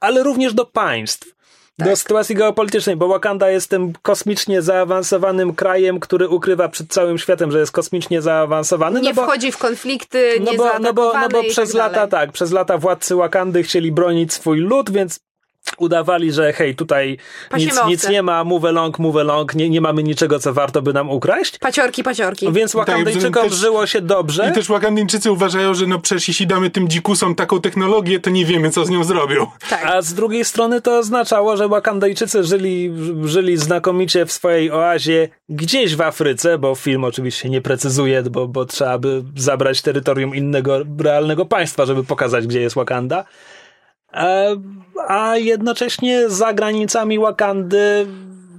ale 0.00 0.22
również 0.22 0.54
do 0.54 0.66
państw. 0.66 1.36
Tak. 1.78 1.88
Do 1.88 1.96
sytuacji 1.96 2.34
geopolitycznej, 2.34 2.96
bo 2.96 3.08
Wakanda 3.08 3.50
jest 3.50 3.70
tym 3.70 3.92
kosmicznie 4.02 4.62
zaawansowanym 4.62 5.54
krajem, 5.54 6.00
który 6.00 6.28
ukrywa 6.28 6.68
przed 6.68 6.88
całym 6.92 7.18
światem, 7.18 7.50
że 7.52 7.58
jest 7.58 7.72
kosmicznie 7.72 8.22
zaawansowany. 8.22 9.00
nie 9.00 9.08
no 9.08 9.14
bo, 9.14 9.22
wchodzi 9.22 9.52
w 9.52 9.58
konflikty, 9.58 10.40
no 10.40 10.52
nie 10.52 10.58
bo, 10.58 10.78
no 10.80 10.92
bo, 10.92 11.12
no 11.20 11.28
bo 11.28 11.40
i 11.40 11.50
przez 11.50 11.68
tak 11.72 11.76
dalej. 11.78 11.92
lata, 11.96 12.06
tak, 12.06 12.32
przez 12.32 12.52
lata 12.52 12.78
władcy 12.78 13.14
Wakandy 13.14 13.62
chcieli 13.62 13.92
bronić 13.92 14.32
swój 14.32 14.58
lud, 14.58 14.90
więc 14.90 15.20
udawali, 15.78 16.32
że 16.32 16.52
hej, 16.52 16.74
tutaj 16.74 17.18
nic, 17.56 17.74
nic 17.86 18.08
nie 18.08 18.22
ma, 18.22 18.44
move 18.44 18.64
along, 18.64 18.98
move 18.98 19.16
along, 19.16 19.54
nie, 19.54 19.70
nie 19.70 19.80
mamy 19.80 20.02
niczego, 20.02 20.38
co 20.38 20.52
warto 20.52 20.82
by 20.82 20.92
nam 20.92 21.10
ukraść. 21.10 21.58
Paciorki, 21.58 22.02
paciorki. 22.02 22.52
Więc 22.52 22.72
Wakandyjczykom 22.72 23.42
Tak, 23.42 23.52
żyło 23.52 23.86
się 23.86 24.00
dobrze. 24.00 24.48
I 24.50 24.54
też 24.54 24.68
Wakandyjczycy 24.68 25.32
uważają, 25.32 25.74
że 25.74 25.86
no 25.86 25.98
przecież 25.98 26.28
jeśli 26.28 26.46
damy 26.46 26.70
tym 26.70 26.88
dzikusom 26.88 27.34
taką 27.34 27.60
technologię, 27.60 28.20
to 28.20 28.30
nie 28.30 28.44
wiemy, 28.44 28.70
co 28.70 28.84
z 28.84 28.90
nią 28.90 29.04
zrobią. 29.04 29.46
tak. 29.70 29.86
A 29.86 30.02
z 30.02 30.14
drugiej 30.14 30.44
strony 30.44 30.80
to 30.80 30.98
oznaczało, 30.98 31.56
że 31.56 31.68
Wakandajczycy 31.68 32.44
żyli, 32.44 32.92
żyli 33.24 33.56
znakomicie 33.56 34.26
w 34.26 34.32
swojej 34.32 34.70
oazie 34.70 35.28
gdzieś 35.48 35.96
w 35.96 36.00
Afryce, 36.00 36.58
bo 36.58 36.74
film 36.74 37.04
oczywiście 37.04 37.48
nie 37.50 37.60
precyzuje, 37.60 38.22
bo, 38.22 38.48
bo 38.48 38.64
trzeba 38.64 38.98
by 38.98 39.22
zabrać 39.36 39.82
terytorium 39.82 40.34
innego 40.34 40.78
realnego 40.98 41.46
państwa, 41.46 41.86
żeby 41.86 42.04
pokazać, 42.04 42.46
gdzie 42.46 42.60
jest 42.60 42.74
Wakanda. 42.76 43.24
E, 44.12 44.56
A 45.08 45.36
jednocześnie 45.36 46.30
za 46.30 46.52
granicami 46.52 47.18
Wakandy 47.18 48.06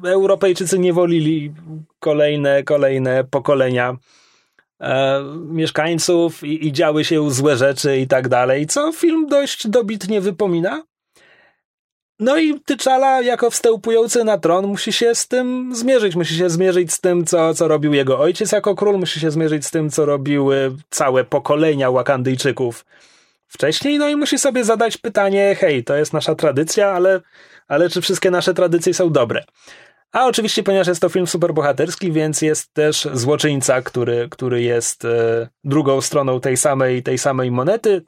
Europejczycy 0.06 0.80
niewolili 0.80 1.54
kolejne, 2.00 2.64
kolejne 2.64 3.24
pokolenia 3.24 3.98
e, 4.82 5.24
mieszkańców 5.46 6.44
i, 6.44 6.68
i 6.68 6.72
działy 6.72 7.06
się 7.06 7.32
złe 7.32 7.58
rzeczy 7.58 7.98
i 7.98 8.08
tak 8.08 8.28
dalej, 8.28 8.68
co 8.68 8.92
film 8.92 9.28
dość 9.28 9.68
dobitnie 9.68 10.22
wypomina. 10.22 10.84
No 12.20 12.38
i 12.38 12.60
Tyczala 12.60 13.22
jako 13.22 13.50
wstępujący 13.50 14.24
na 14.24 14.38
tron 14.38 14.68
musi 14.68 14.94
się 14.94 15.16
z 15.16 15.28
tym 15.28 15.76
zmierzyć. 15.76 16.16
Musi 16.16 16.36
się 16.36 16.50
zmierzyć 16.50 16.94
z 16.94 17.02
tym, 17.02 17.26
co, 17.26 17.54
co 17.54 17.68
robił 17.68 17.94
jego 17.94 18.20
ojciec 18.20 18.52
jako 18.52 18.76
król, 18.76 18.98
musi 18.98 19.20
się 19.20 19.32
zmierzyć 19.32 19.66
z 19.66 19.72
tym, 19.72 19.90
co 19.90 20.06
robiły 20.06 20.76
całe 20.90 21.24
pokolenia 21.24 21.92
Wakandyjczyków 21.92 22.86
wcześniej, 23.48 23.98
no 23.98 24.10
i 24.10 24.16
musi 24.16 24.40
sobie 24.40 24.64
zadać 24.64 24.98
pytanie, 24.98 25.56
hej, 25.60 25.84
to 25.84 25.96
jest 25.96 26.14
nasza 26.14 26.36
tradycja, 26.36 26.92
ale, 26.92 27.22
ale 27.68 27.90
czy 27.90 28.02
wszystkie 28.02 28.32
nasze 28.32 28.54
tradycje 28.54 28.94
są 28.94 29.12
dobre? 29.12 29.44
A 30.12 30.26
oczywiście, 30.26 30.64
ponieważ 30.64 30.88
jest 30.88 31.02
to 31.02 31.10
film 31.10 31.28
superbohaterski, 31.28 32.12
więc 32.12 32.42
jest 32.42 32.74
też 32.74 33.08
złoczyńca, 33.14 33.82
który, 33.82 34.28
który 34.30 34.62
jest 34.62 35.06
e, 35.06 35.50
drugą 35.64 36.02
stroną 36.02 36.40
tej 36.40 36.58
samej, 36.58 37.04
tej 37.04 37.18
samej 37.18 37.52
monety, 37.52 38.02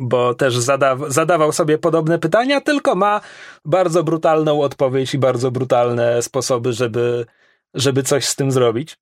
bo 0.00 0.34
też 0.34 0.58
zadaw, 0.58 0.98
zadawał 1.08 1.52
sobie 1.52 1.78
podobne 1.78 2.18
pytania, 2.18 2.60
tylko 2.60 2.94
ma 2.94 3.20
bardzo 3.64 4.04
brutalną 4.04 4.60
odpowiedź 4.60 5.14
i 5.14 5.18
bardzo 5.18 5.50
brutalne 5.50 6.22
sposoby, 6.22 6.72
żeby, 6.72 7.26
żeby 7.74 8.02
coś 8.02 8.24
z 8.24 8.36
tym 8.36 8.50
zrobić. 8.50 8.96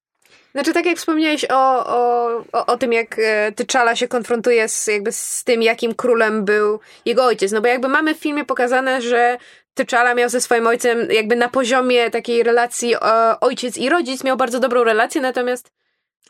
Znaczy, 0.52 0.72
tak 0.72 0.86
jak 0.86 0.98
wspomniałeś 0.98 1.44
o, 1.50 1.86
o, 1.86 2.28
o, 2.52 2.66
o 2.66 2.76
tym, 2.76 2.92
jak 2.92 3.18
e, 3.18 3.52
T'Challa 3.52 3.94
się 3.94 4.08
konfrontuje 4.08 4.68
z, 4.68 4.86
jakby 4.86 5.12
z 5.12 5.44
tym, 5.44 5.62
jakim 5.62 5.94
królem 5.94 6.44
był 6.44 6.80
jego 7.04 7.24
ojciec. 7.24 7.52
No 7.52 7.60
bo 7.60 7.68
jakby 7.68 7.88
mamy 7.88 8.14
w 8.14 8.18
filmie 8.18 8.44
pokazane, 8.44 9.02
że 9.02 9.38
T'Challa 9.76 10.14
miał 10.14 10.28
ze 10.28 10.40
swoim 10.40 10.66
ojcem 10.66 11.10
jakby 11.10 11.36
na 11.36 11.48
poziomie 11.48 12.10
takiej 12.10 12.42
relacji 12.42 12.94
e, 12.94 13.00
ojciec 13.40 13.76
i 13.78 13.88
rodzic 13.88 14.24
miał 14.24 14.36
bardzo 14.36 14.60
dobrą 14.60 14.84
relację, 14.84 15.20
natomiast 15.20 15.72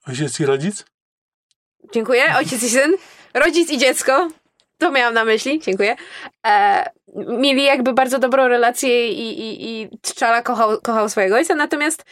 Ojciec 0.09 0.40
i 0.40 0.47
rodzic? 0.47 0.85
Dziękuję. 1.93 2.24
Ojciec 2.39 2.62
i 2.62 2.70
syn. 2.70 2.93
Rodzic 3.35 3.70
i 3.70 3.78
dziecko. 3.78 4.28
To 4.78 4.90
miałam 4.90 5.15
na 5.15 5.24
myśli. 5.24 5.61
Dziękuję. 5.61 5.97
E, 6.47 6.85
mieli 7.16 7.65
jakby 7.65 7.93
bardzo 7.93 8.19
dobrą 8.19 8.49
relację 8.49 9.09
i, 9.09 9.40
i, 9.40 9.82
i 9.82 9.89
T'Challa 9.89 10.43
kochał, 10.43 10.81
kochał 10.81 11.09
swojego 11.09 11.36
ojca, 11.36 11.55
natomiast 11.55 12.05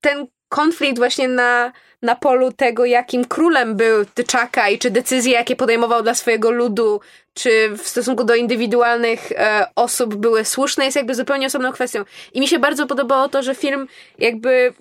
ten 0.00 0.26
konflikt 0.50 0.98
właśnie 0.98 1.28
na, 1.28 1.72
na 2.02 2.16
polu 2.16 2.52
tego, 2.52 2.84
jakim 2.84 3.24
królem 3.24 3.76
był 3.76 4.02
T'Chaka 4.02 4.72
i 4.72 4.78
czy 4.78 4.90
decyzje, 4.90 5.32
jakie 5.32 5.56
podejmował 5.56 6.02
dla 6.02 6.14
swojego 6.14 6.50
ludu, 6.50 7.00
czy 7.34 7.70
w 7.76 7.88
stosunku 7.88 8.24
do 8.24 8.34
indywidualnych 8.34 9.32
e, 9.32 9.66
osób 9.76 10.14
były 10.14 10.44
słuszne, 10.44 10.84
jest 10.84 10.96
jakby 10.96 11.14
zupełnie 11.14 11.46
osobną 11.46 11.72
kwestią. 11.72 12.04
I 12.32 12.40
mi 12.40 12.48
się 12.48 12.58
bardzo 12.58 12.86
podobało 12.86 13.28
to, 13.28 13.42
że 13.42 13.54
film 13.54 13.88
jakby 14.18 14.74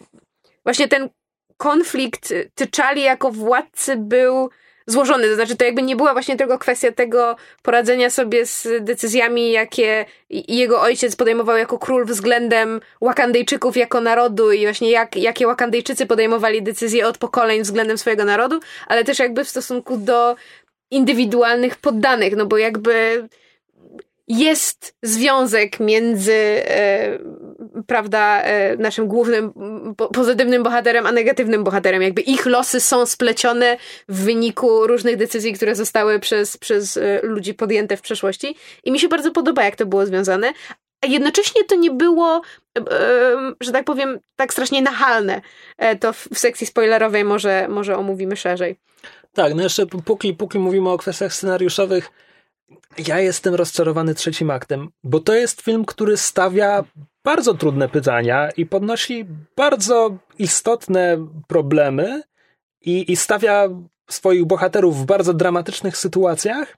właśnie 0.64 0.88
ten 0.88 1.10
konflikt 1.58 2.34
T'Challi 2.56 3.00
jako 3.00 3.32
władcy 3.32 3.96
był 3.98 4.50
złożony. 4.92 5.28
To 5.28 5.36
znaczy, 5.36 5.56
to 5.56 5.66
jakby 5.66 5.82
nie 5.82 5.96
była 5.96 6.14
właśnie 6.14 6.38
tylko 6.38 6.58
kwestia 6.58 6.92
tego 6.92 7.36
poradzenia 7.62 8.10
sobie 8.10 8.46
z 8.46 8.68
decyzjami, 8.82 9.52
jakie 9.52 10.06
jego 10.30 10.82
ojciec 10.82 11.16
podejmował 11.16 11.58
jako 11.58 11.80
król 11.80 12.06
względem 12.06 12.82
Wakandyjczyków 13.02 13.78
jako 13.78 14.02
narodu 14.02 14.52
i 14.52 14.64
właśnie 14.64 14.92
jak, 14.92 15.16
jakie 15.16 15.48
Wakandyjczycy 15.48 16.06
podejmowali 16.06 16.64
decyzje 16.64 17.08
od 17.08 17.18
pokoleń 17.18 17.62
względem 17.62 17.98
swojego 17.98 18.26
narodu, 18.26 18.60
ale 18.88 19.04
też 19.04 19.20
jakby 19.20 19.44
w 19.44 19.50
stosunku 19.50 19.98
do 19.98 20.36
indywidualnych 20.92 21.78
poddanych, 21.78 22.36
no 22.36 22.46
bo 22.46 22.58
jakby 22.58 23.28
jest 24.28 24.96
związek 25.04 25.80
między, 25.80 26.34
e, 26.34 27.20
prawda, 27.88 28.42
e, 28.42 28.78
naszym 28.78 29.08
głównym 29.08 29.54
po, 29.98 30.08
pozytywnym 30.08 30.64
bohaterem, 30.64 31.06
a 31.06 31.12
negatywnym 31.12 31.64
bohaterem. 31.64 32.02
Jakby 32.02 32.22
ich 32.22 32.46
losy 32.46 32.80
są 32.80 33.06
splecione 33.06 33.78
w 34.10 34.24
wyniku 34.24 34.88
różnych 34.88 35.18
decyzji, 35.18 35.54
które 35.54 35.76
zostały 35.76 36.20
przez, 36.20 36.58
przez 36.58 36.98
e, 36.98 37.20
ludzi 37.24 37.54
podjęte 37.54 37.98
w 37.98 38.02
przeszłości. 38.02 38.56
I 38.84 38.92
mi 38.92 39.00
się 39.00 39.08
bardzo 39.08 39.32
podoba, 39.32 39.64
jak 39.64 39.76
to 39.76 39.86
było 39.86 40.06
związane. 40.06 40.54
A 41.02 41.08
jednocześnie 41.08 41.64
to 41.64 41.76
nie 41.76 41.92
było, 41.92 42.42
e, 42.78 42.84
że 43.62 43.72
tak 43.72 43.86
powiem, 43.86 44.20
tak 44.36 44.54
strasznie 44.54 44.82
nachalne. 44.82 45.42
To 46.00 46.14
w 46.14 46.28
sekcji 46.34 46.68
spoilerowej 46.68 47.24
może, 47.24 47.68
może 47.70 47.98
omówimy 47.98 48.36
szerzej. 48.36 48.76
Tak, 49.34 49.56
no 49.56 49.64
jeszcze 49.64 49.86
póki, 49.86 50.34
póki 50.34 50.60
mówimy 50.60 50.90
o 50.90 50.98
kwestiach 50.98 51.34
scenariuszowych, 51.34 52.12
ja 53.08 53.20
jestem 53.20 53.56
rozczarowany 53.56 54.16
trzecim 54.16 54.52
aktem, 54.52 54.90
bo 55.04 55.20
to 55.20 55.34
jest 55.34 55.62
film, 55.62 55.86
który 55.86 56.18
stawia 56.18 56.84
bardzo 57.24 57.54
trudne 57.54 57.90
pytania 57.90 58.50
i 58.58 58.66
podnosi 58.66 59.26
bardzo 59.56 60.18
istotne 60.40 61.28
problemy 61.48 62.24
i, 62.82 63.12
i 63.12 63.16
stawia 63.16 63.70
swoich 64.10 64.46
bohaterów 64.46 64.98
w 64.98 65.06
bardzo 65.06 65.34
dramatycznych 65.34 65.98
sytuacjach. 65.98 66.78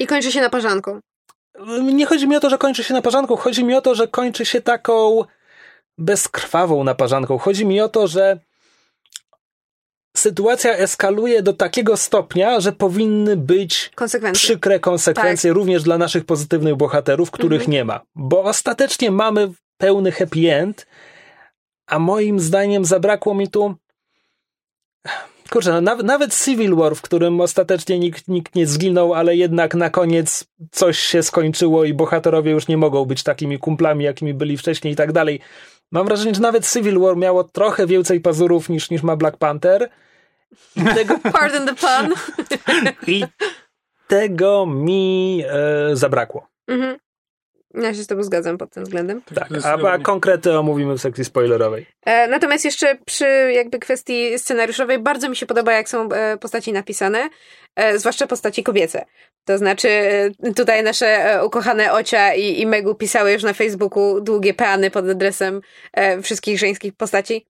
I 0.00 0.06
kończy 0.06 0.32
się 0.32 0.40
na 0.40 0.50
parzanką. 0.50 1.00
Nie 1.82 2.06
chodzi 2.06 2.28
mi 2.28 2.36
o 2.36 2.40
to, 2.40 2.50
że 2.50 2.58
kończy 2.58 2.84
się 2.84 2.94
naparzanką, 2.94 3.36
chodzi 3.36 3.64
mi 3.64 3.74
o 3.74 3.80
to, 3.80 3.94
że 3.94 4.08
kończy 4.08 4.44
się 4.46 4.60
taką 4.60 5.24
bezkrwawą 5.98 6.84
naparzanką. 6.84 7.38
Chodzi 7.38 7.66
mi 7.66 7.80
o 7.80 7.88
to, 7.88 8.06
że 8.06 8.40
sytuacja 10.18 10.76
eskaluje 10.76 11.42
do 11.42 11.52
takiego 11.52 11.96
stopnia, 11.96 12.60
że 12.60 12.72
powinny 12.72 13.36
być 13.36 13.90
Konsekwencje. 13.94 14.38
przykre 14.40 14.80
konsekwencje 14.80 15.52
również 15.52 15.82
dla 15.82 15.98
naszych 15.98 16.24
pozytywnych 16.24 16.76
bohaterów, 16.76 17.30
których 17.30 17.60
Mhm. 17.60 17.72
nie 17.72 17.84
ma. 17.84 18.00
Bo 18.14 18.42
ostatecznie 18.44 19.10
mamy 19.10 19.50
pełny 19.78 20.12
happy 20.12 20.54
end, 20.54 20.86
a 21.86 21.98
moim 21.98 22.40
zdaniem 22.40 22.84
zabrakło 22.84 23.34
mi 23.34 23.48
tu. 23.48 23.74
Kurczę, 25.50 25.72
no, 25.72 25.80
nawet, 25.80 26.06
nawet 26.06 26.44
Civil 26.44 26.74
War, 26.76 26.96
w 26.96 27.02
którym 27.02 27.40
ostatecznie 27.40 27.98
nikt, 27.98 28.28
nikt 28.28 28.54
nie 28.54 28.66
zginął, 28.66 29.14
ale 29.14 29.36
jednak 29.36 29.74
na 29.74 29.90
koniec 29.90 30.44
coś 30.70 30.98
się 30.98 31.22
skończyło 31.22 31.84
i 31.84 31.94
bohaterowie 31.94 32.50
już 32.50 32.68
nie 32.68 32.76
mogą 32.76 33.04
być 33.04 33.22
takimi 33.22 33.58
kumplami, 33.58 34.04
jakimi 34.04 34.34
byli 34.34 34.56
wcześniej 34.56 34.92
i 34.92 34.96
tak 34.96 35.12
dalej. 35.12 35.40
Mam 35.92 36.06
wrażenie, 36.06 36.34
że 36.34 36.40
nawet 36.40 36.72
Civil 36.72 36.98
War 37.00 37.16
miało 37.16 37.44
trochę 37.44 37.86
więcej 37.86 38.20
pazurów 38.20 38.68
niż, 38.68 38.90
niż 38.90 39.02
ma 39.02 39.16
Black 39.16 39.36
Panther. 39.36 39.88
I 40.76 40.84
tego, 40.94 41.18
Pardon 41.32 41.66
the 41.66 41.74
pun. 41.74 42.14
i 43.14 43.24
tego 44.08 44.66
mi 44.66 45.42
e, 45.48 45.96
zabrakło. 45.96 46.48
Mhm. 46.68 46.96
Ja 47.74 47.94
się 47.94 48.02
z 48.02 48.06
tobą 48.06 48.22
zgadzam 48.22 48.58
pod 48.58 48.70
tym 48.70 48.84
względem. 48.84 49.22
Tak, 49.22 49.38
a, 49.38 49.44
a 49.44 49.48
Zdecydowanie. 49.48 50.04
konkrety 50.04 50.58
omówimy 50.58 50.94
w 50.94 51.00
sekcji 51.00 51.24
spoilerowej. 51.24 51.86
E, 52.06 52.28
natomiast 52.28 52.64
jeszcze 52.64 52.98
przy 53.06 53.52
jakby 53.52 53.78
kwestii 53.78 54.38
scenariuszowej 54.38 54.98
bardzo 54.98 55.28
mi 55.28 55.36
się 55.36 55.46
podoba, 55.46 55.72
jak 55.72 55.88
są 55.88 56.08
e, 56.12 56.36
postaci 56.36 56.72
napisane, 56.72 57.28
e, 57.76 57.98
zwłaszcza 57.98 58.26
postaci 58.26 58.62
kobiece. 58.62 59.04
To 59.44 59.58
znaczy 59.58 59.88
e, 59.88 60.30
tutaj 60.56 60.82
nasze 60.82 61.06
e, 61.06 61.44
ukochane 61.44 61.92
Ocia 61.92 62.34
i, 62.34 62.60
i 62.60 62.66
Megu 62.66 62.94
pisały 62.94 63.32
już 63.32 63.42
na 63.42 63.52
Facebooku 63.52 64.20
długie 64.20 64.54
peany 64.54 64.90
pod 64.90 65.08
adresem 65.08 65.60
e, 65.92 66.22
wszystkich 66.22 66.58
żeńskich 66.58 66.96
postaci. 66.96 67.46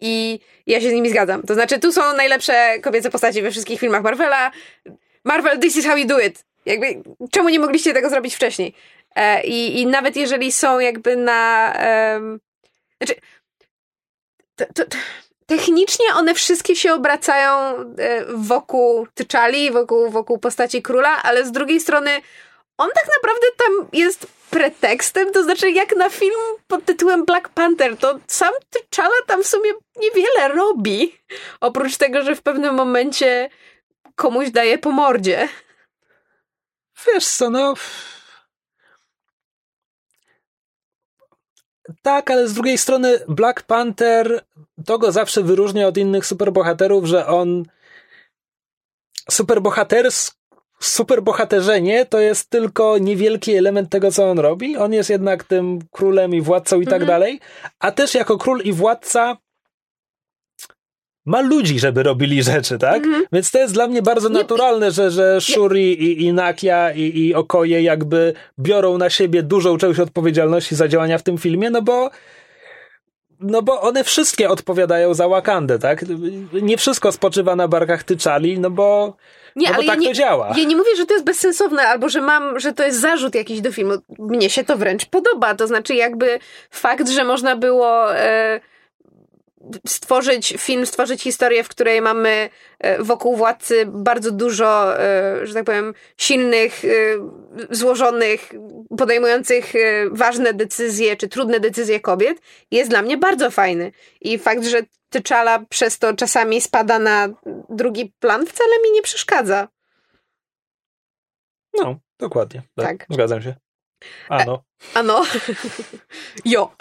I 0.00 0.40
ja 0.66 0.80
się 0.80 0.90
z 0.90 0.92
nimi 0.92 1.10
zgadzam. 1.10 1.42
To 1.42 1.54
znaczy 1.54 1.78
tu 1.78 1.92
są 1.92 2.16
najlepsze 2.16 2.78
kobiece 2.78 3.10
postaci 3.10 3.42
we 3.42 3.50
wszystkich 3.50 3.80
filmach 3.80 4.02
Marvela. 4.02 4.50
Marvel, 5.24 5.58
this 5.58 5.76
is 5.76 5.86
how 5.86 5.96
you 5.96 6.06
do 6.06 6.18
it. 6.18 6.44
Jakby, 6.66 6.86
czemu 7.30 7.48
nie 7.48 7.60
mogliście 7.60 7.92
tego 7.92 8.10
zrobić 8.10 8.34
wcześniej? 8.34 8.74
E, 9.14 9.44
i, 9.44 9.80
I 9.80 9.86
nawet 9.86 10.16
jeżeli 10.16 10.52
są 10.52 10.78
jakby 10.78 11.16
na... 11.16 11.72
em, 11.74 12.40
znaczy, 12.98 13.14
to, 14.56 14.64
to, 14.74 14.96
technicznie 15.46 16.06
one 16.16 16.34
wszystkie 16.34 16.76
się 16.76 16.94
obracają 16.94 17.52
e, 17.98 18.24
wokół 18.34 19.06
Tyczali, 19.14 19.70
wokół, 19.70 20.10
wokół 20.10 20.38
postaci 20.38 20.82
króla, 20.82 21.22
ale 21.22 21.46
z 21.46 21.52
drugiej 21.52 21.80
strony 21.80 22.10
on 22.80 22.90
tak 22.94 23.06
naprawdę 23.16 23.46
tam 23.56 23.88
jest 23.92 24.26
pretekstem, 24.50 25.32
to 25.32 25.42
znaczy 25.42 25.70
jak 25.70 25.96
na 25.96 26.10
film 26.10 26.40
pod 26.66 26.84
tytułem 26.84 27.24
Black 27.24 27.48
Panther, 27.48 27.96
to 27.96 28.20
sam 28.26 28.54
T'Challa 28.74 29.26
tam 29.26 29.42
w 29.42 29.46
sumie 29.46 29.70
niewiele 29.96 30.48
robi, 30.48 31.18
oprócz 31.60 31.96
tego, 31.96 32.22
że 32.22 32.36
w 32.36 32.42
pewnym 32.42 32.74
momencie 32.74 33.50
komuś 34.14 34.50
daje 34.50 34.78
po 34.78 34.90
mordzie. 34.90 35.48
Wiesz 37.06 37.26
co, 37.26 37.50
no... 37.50 37.74
Tak, 42.02 42.30
ale 42.30 42.48
z 42.48 42.54
drugiej 42.54 42.78
strony 42.78 43.18
Black 43.28 43.62
Panther 43.62 44.44
to 44.86 44.98
go 44.98 45.12
zawsze 45.12 45.42
wyróżnia 45.42 45.86
od 45.86 45.96
innych 45.96 46.26
superbohaterów, 46.26 47.04
że 47.04 47.26
on 47.26 47.64
superbohaters 49.30 50.39
superbohaterzenie 50.80 52.06
to 52.06 52.20
jest 52.20 52.50
tylko 52.50 52.98
niewielki 52.98 53.56
element 53.56 53.90
tego, 53.90 54.12
co 54.12 54.30
on 54.30 54.38
robi. 54.38 54.76
On 54.76 54.92
jest 54.92 55.10
jednak 55.10 55.44
tym 55.44 55.78
królem 55.90 56.34
i 56.34 56.40
władcą 56.40 56.80
i 56.80 56.84
tak 56.84 57.02
mhm. 57.02 57.08
dalej, 57.08 57.40
a 57.78 57.92
też 57.92 58.14
jako 58.14 58.38
król 58.38 58.60
i 58.60 58.72
władca 58.72 59.36
ma 61.26 61.40
ludzi, 61.40 61.78
żeby 61.78 62.02
robili 62.02 62.42
rzeczy, 62.42 62.78
tak? 62.78 63.04
Mhm. 63.04 63.24
Więc 63.32 63.50
to 63.50 63.58
jest 63.58 63.74
dla 63.74 63.86
mnie 63.86 64.02
bardzo 64.02 64.28
naturalne, 64.28 64.90
że, 64.90 65.10
że 65.10 65.40
Shuri 65.40 66.02
i, 66.02 66.24
i 66.24 66.32
Nakia 66.32 66.92
i, 66.92 67.18
i 67.18 67.34
Okoje 67.34 67.82
jakby 67.82 68.34
biorą 68.58 68.98
na 68.98 69.10
siebie 69.10 69.42
dużą 69.42 69.78
część 69.78 70.00
odpowiedzialności 70.00 70.74
za 70.74 70.88
działania 70.88 71.18
w 71.18 71.22
tym 71.22 71.38
filmie, 71.38 71.70
no 71.70 71.82
bo 71.82 72.10
no 73.40 73.62
bo 73.62 73.80
one 73.80 74.04
wszystkie 74.04 74.48
odpowiadają 74.48 75.14
za 75.14 75.28
Wakandę, 75.28 75.78
tak? 75.78 76.04
Nie 76.62 76.76
wszystko 76.76 77.12
spoczywa 77.12 77.56
na 77.56 77.68
barkach 77.68 78.04
Tyczali, 78.04 78.58
no 78.58 78.70
bo 78.70 79.16
nie, 79.56 79.68
no 79.68 79.74
ale 79.74 79.84
tak 79.84 79.94
ja 79.94 80.00
nie, 80.00 80.08
to 80.08 80.14
działa. 80.14 80.52
Ja 80.56 80.64
nie 80.64 80.76
mówię, 80.76 80.96
że 80.96 81.06
to 81.06 81.14
jest 81.14 81.24
bezsensowne, 81.24 81.88
albo 81.88 82.08
że 82.08 82.20
mam, 82.20 82.60
że 82.60 82.72
to 82.72 82.84
jest 82.84 83.00
zarzut 83.00 83.34
jakiś 83.34 83.60
do 83.60 83.72
filmu. 83.72 83.94
Mnie 84.18 84.50
się 84.50 84.64
to 84.64 84.76
wręcz 84.76 85.04
podoba. 85.06 85.54
To 85.54 85.66
znaczy, 85.66 85.94
jakby 85.94 86.38
fakt, 86.70 87.08
że 87.08 87.24
można 87.24 87.56
było. 87.56 88.16
E, 88.16 88.60
stworzyć 89.86 90.54
film, 90.58 90.86
stworzyć 90.86 91.22
historię, 91.22 91.64
w 91.64 91.68
której 91.68 92.02
mamy 92.02 92.50
e, 92.78 93.02
wokół 93.02 93.36
władcy 93.36 93.86
bardzo 93.86 94.30
dużo, 94.30 95.00
e, 95.00 95.46
że 95.46 95.54
tak 95.54 95.64
powiem, 95.64 95.94
silnych, 96.16 96.84
e, 96.84 96.88
złożonych, 97.70 98.52
podejmujących 98.98 99.72
ważne 100.10 100.54
decyzje 100.54 101.16
czy 101.16 101.28
trudne 101.28 101.60
decyzje 101.60 102.00
kobiet, 102.00 102.38
jest 102.70 102.90
dla 102.90 103.02
mnie 103.02 103.16
bardzo 103.16 103.50
fajny. 103.50 103.92
I 104.20 104.38
fakt, 104.38 104.64
że 104.64 104.82
Tyczala 105.10 105.58
przez 105.58 105.98
to 105.98 106.14
czasami 106.14 106.60
spada 106.60 106.98
na 106.98 107.28
drugi 107.68 108.12
plan, 108.18 108.46
wcale 108.46 108.70
mi 108.84 108.90
nie 108.90 109.02
przeszkadza. 109.02 109.68
No, 111.74 111.96
dokładnie. 112.18 112.62
Tak. 112.76 112.98
tak. 112.98 113.06
Zgadzam 113.10 113.42
się. 113.42 113.54
Ano. 114.28 114.64
E, 114.94 114.98
ano. 114.98 115.22
jo. 116.44 116.72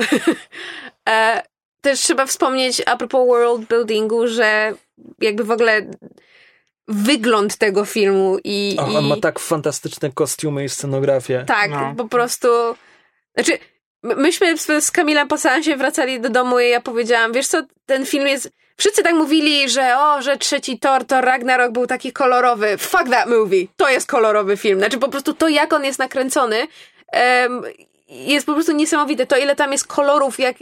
e, 1.10 1.44
też 1.82 2.00
trzeba 2.00 2.26
wspomnieć 2.26 2.82
a 2.86 2.98
propos 2.98 3.28
world 3.28 3.68
buildingu, 3.68 4.28
że 4.28 4.74
jakby 5.22 5.44
w 5.44 5.52
ogóle 5.52 5.82
wygląd 6.88 7.58
tego 7.58 7.86
filmu 7.86 8.38
i... 8.44 8.78
Och, 8.80 8.96
on 8.96 9.06
ma 9.06 9.18
tak 9.18 9.40
fantastyczne 9.40 10.12
kostiumy 10.12 10.64
i 10.64 10.70
scenografię. 10.70 11.44
Tak, 11.48 11.72
no. 11.72 11.94
po 11.98 12.08
prostu... 12.08 12.48
Znaczy, 13.34 13.58
myśmy 14.04 14.58
z 14.82 14.92
Kamilem 14.92 15.28
po 15.28 15.38
seansie 15.38 15.78
wracali 15.78 16.22
do 16.22 16.30
domu 16.30 16.60
i 16.60 16.70
ja 16.70 16.82
powiedziałam, 16.82 17.34
wiesz 17.34 17.48
co, 17.48 17.62
ten 17.86 18.06
film 18.06 18.28
jest... 18.28 18.52
Wszyscy 18.78 19.04
tak 19.04 19.14
mówili, 19.14 19.70
że 19.70 19.98
o, 19.98 20.22
że 20.22 20.38
trzeci 20.38 20.80
Thor, 20.80 21.06
Thor 21.06 21.26
Ragnarok 21.26 21.72
był 21.72 21.88
taki 21.88 22.12
kolorowy. 22.12 22.78
Fuck 22.78 23.10
that 23.10 23.30
movie! 23.30 23.68
To 23.76 23.90
jest 23.90 24.08
kolorowy 24.08 24.58
film. 24.58 24.80
Znaczy 24.80 24.98
po 24.98 25.10
prostu 25.10 25.34
to, 25.34 25.48
jak 25.48 25.74
on 25.74 25.86
jest 25.86 26.00
nakręcony 26.00 26.68
um, 27.14 27.64
jest 28.10 28.46
po 28.46 28.54
prostu 28.54 28.72
niesamowite. 28.72 29.26
To, 29.26 29.38
ile 29.38 29.56
tam 29.56 29.72
jest 29.72 29.88
kolorów, 29.88 30.40
jak 30.40 30.56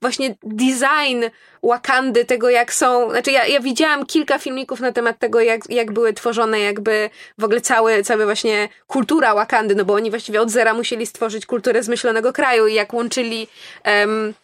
właśnie 0.00 0.34
design 0.42 1.24
Wakandy, 1.62 2.24
tego 2.24 2.50
jak 2.50 2.74
są. 2.74 3.10
Znaczy, 3.10 3.30
ja, 3.30 3.46
ja 3.46 3.60
widziałam 3.60 4.06
kilka 4.06 4.38
filmików 4.38 4.80
na 4.80 4.92
temat 4.92 5.18
tego, 5.18 5.40
jak, 5.40 5.70
jak 5.70 5.92
były 5.92 6.12
tworzone, 6.12 6.60
jakby 6.60 7.10
w 7.38 7.44
ogóle 7.44 7.60
cały, 7.60 8.02
cały 8.02 8.24
właśnie 8.24 8.68
kultura 8.86 9.34
Wakandy, 9.34 9.74
no 9.74 9.84
bo 9.84 9.94
oni 9.94 10.10
właściwie 10.10 10.40
od 10.40 10.50
zera 10.50 10.74
musieli 10.74 11.06
stworzyć 11.06 11.46
kulturę 11.46 11.82
zmyślonego 11.82 12.32
kraju 12.32 12.66
i 12.66 12.74
jak 12.74 12.94
łączyli. 12.94 13.48
Um, 13.86 14.34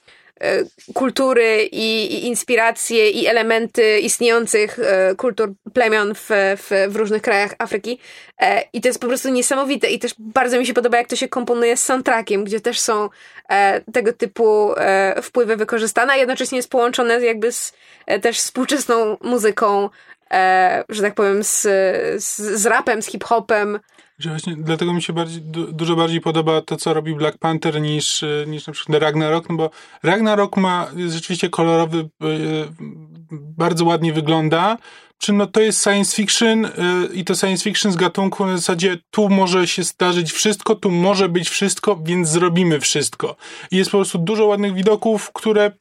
kultury 0.94 1.62
i, 1.72 2.14
i, 2.14 2.26
inspiracje 2.26 3.10
i 3.10 3.26
elementy 3.26 3.98
istniejących 3.98 4.78
e, 4.78 5.14
kultur 5.14 5.52
plemion 5.72 6.14
w, 6.14 6.28
w, 6.56 6.88
w, 6.88 6.96
różnych 6.96 7.22
krajach 7.22 7.54
Afryki. 7.58 7.98
E, 8.40 8.62
I 8.72 8.80
to 8.80 8.88
jest 8.88 9.00
po 9.00 9.06
prostu 9.06 9.28
niesamowite. 9.28 9.88
I 9.90 9.98
też 9.98 10.14
bardzo 10.18 10.58
mi 10.58 10.66
się 10.66 10.74
podoba, 10.74 10.98
jak 10.98 11.08
to 11.08 11.16
się 11.16 11.28
komponuje 11.28 11.76
z 11.76 11.84
soundtrackiem, 11.84 12.44
gdzie 12.44 12.60
też 12.60 12.80
są 12.80 13.08
tego 13.92 14.12
typu 14.12 14.74
wpływy 15.22 15.56
wykorzystane, 15.56 16.12
a 16.12 16.16
jednocześnie 16.16 16.56
jest 16.56 16.70
połączone 16.70 17.20
jakby 17.20 17.52
z 17.52 17.72
też 18.22 18.38
współczesną 18.38 19.16
muzyką, 19.20 19.90
że 20.88 21.02
tak 21.02 21.14
powiem, 21.14 21.44
z, 21.44 21.62
z, 22.24 22.36
z 22.36 22.66
rapem, 22.66 23.02
z 23.02 23.06
hip-hopem. 23.06 23.80
Że 24.18 24.30
właśnie 24.30 24.56
dlatego 24.56 24.92
mi 24.92 25.02
się 25.02 25.12
bardziej, 25.12 25.42
du, 25.42 25.72
dużo 25.72 25.96
bardziej 25.96 26.20
podoba 26.20 26.60
to, 26.60 26.76
co 26.76 26.94
robi 26.94 27.14
Black 27.14 27.38
Panther 27.38 27.80
niż, 27.80 28.22
e, 28.22 28.44
niż 28.46 28.66
na 28.66 28.72
przykład 28.72 29.02
Ragnarok, 29.02 29.48
no 29.48 29.56
bo 29.56 29.70
Ragnarok 30.02 30.56
ma, 30.56 30.90
jest 30.96 31.14
rzeczywiście 31.14 31.50
kolorowy, 31.50 32.08
yy, 32.20 32.68
bardzo 33.30 33.84
ładnie 33.84 34.12
wygląda, 34.12 34.76
czy 35.18 35.32
no 35.32 35.46
to 35.46 35.60
jest 35.60 35.84
science 35.84 36.16
fiction 36.16 36.62
yy, 36.62 37.14
i 37.14 37.24
to 37.24 37.34
science 37.34 37.64
fiction 37.64 37.92
z 37.92 37.96
gatunku 37.96 38.46
na 38.46 38.56
zasadzie 38.56 38.98
tu 39.10 39.28
może 39.28 39.66
się 39.66 39.82
zdarzyć 39.82 40.32
wszystko, 40.32 40.74
tu 40.74 40.90
może 40.90 41.28
być 41.28 41.48
wszystko, 41.48 42.00
więc 42.04 42.28
zrobimy 42.28 42.80
wszystko. 42.80 43.36
I 43.70 43.76
jest 43.76 43.90
po 43.90 43.98
prostu 43.98 44.18
dużo 44.18 44.46
ładnych 44.46 44.74
widoków, 44.74 45.32
które 45.32 45.72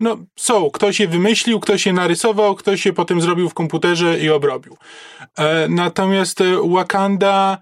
no, 0.00 0.16
są. 0.38 0.70
Ktoś 0.70 1.00
je 1.00 1.08
wymyślił, 1.08 1.60
ktoś 1.60 1.86
je 1.86 1.92
narysował, 1.92 2.54
ktoś 2.54 2.86
je 2.86 2.92
potem 2.92 3.20
zrobił 3.20 3.48
w 3.48 3.54
komputerze 3.54 4.20
i 4.20 4.30
obrobił. 4.30 4.76
E, 5.38 5.68
natomiast 5.68 6.40
e, 6.40 6.44
Wakanda 6.68 7.58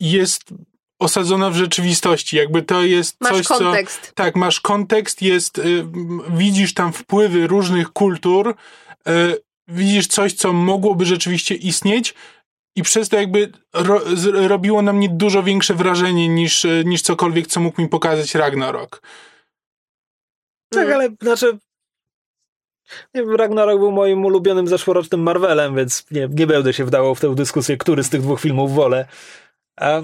jest 0.00 0.42
osadzona 0.98 1.50
w 1.50 1.56
rzeczywistości. 1.56 2.36
Jakby 2.36 2.62
to 2.62 2.82
jest 2.82 3.16
masz 3.20 3.32
coś, 3.32 3.46
kontekst. 3.46 4.06
co... 4.06 4.12
Tak, 4.12 4.36
masz 4.36 4.60
kontekst, 4.60 5.22
jest... 5.22 5.58
Y, 5.58 5.86
widzisz 6.30 6.74
tam 6.74 6.92
wpływy 6.92 7.46
różnych 7.46 7.92
kultur, 7.92 8.54
y, 9.08 9.12
widzisz 9.68 10.06
coś, 10.06 10.32
co 10.32 10.52
mogłoby 10.52 11.04
rzeczywiście 11.04 11.54
istnieć 11.54 12.14
i 12.76 12.82
przez 12.82 13.08
to 13.08 13.16
jakby 13.16 13.52
ro, 13.74 14.00
robiło 14.32 14.82
na 14.82 14.92
mnie 14.92 15.08
dużo 15.08 15.42
większe 15.42 15.74
wrażenie 15.74 16.28
niż, 16.28 16.66
niż 16.84 17.02
cokolwiek, 17.02 17.46
co 17.46 17.60
mógł 17.60 17.82
mi 17.82 17.88
pokazać 17.88 18.34
Ragnarok. 18.34 19.02
Tak, 20.68 20.84
mm. 20.86 20.94
ale 20.94 21.08
znaczy. 21.22 21.58
Ragnarok 23.36 23.78
był 23.78 23.92
moim 23.92 24.24
ulubionym 24.24 24.68
zeszłorocznym 24.68 25.20
Marvelem, 25.20 25.76
więc 25.76 26.06
nie, 26.10 26.28
nie 26.32 26.46
będę 26.46 26.72
się 26.72 26.84
wdawał 26.84 27.14
w 27.14 27.20
tę 27.20 27.34
dyskusję, 27.34 27.76
który 27.76 28.04
z 28.04 28.10
tych 28.10 28.22
dwóch 28.22 28.40
filmów 28.40 28.74
wolę. 28.74 29.06
A... 29.76 30.02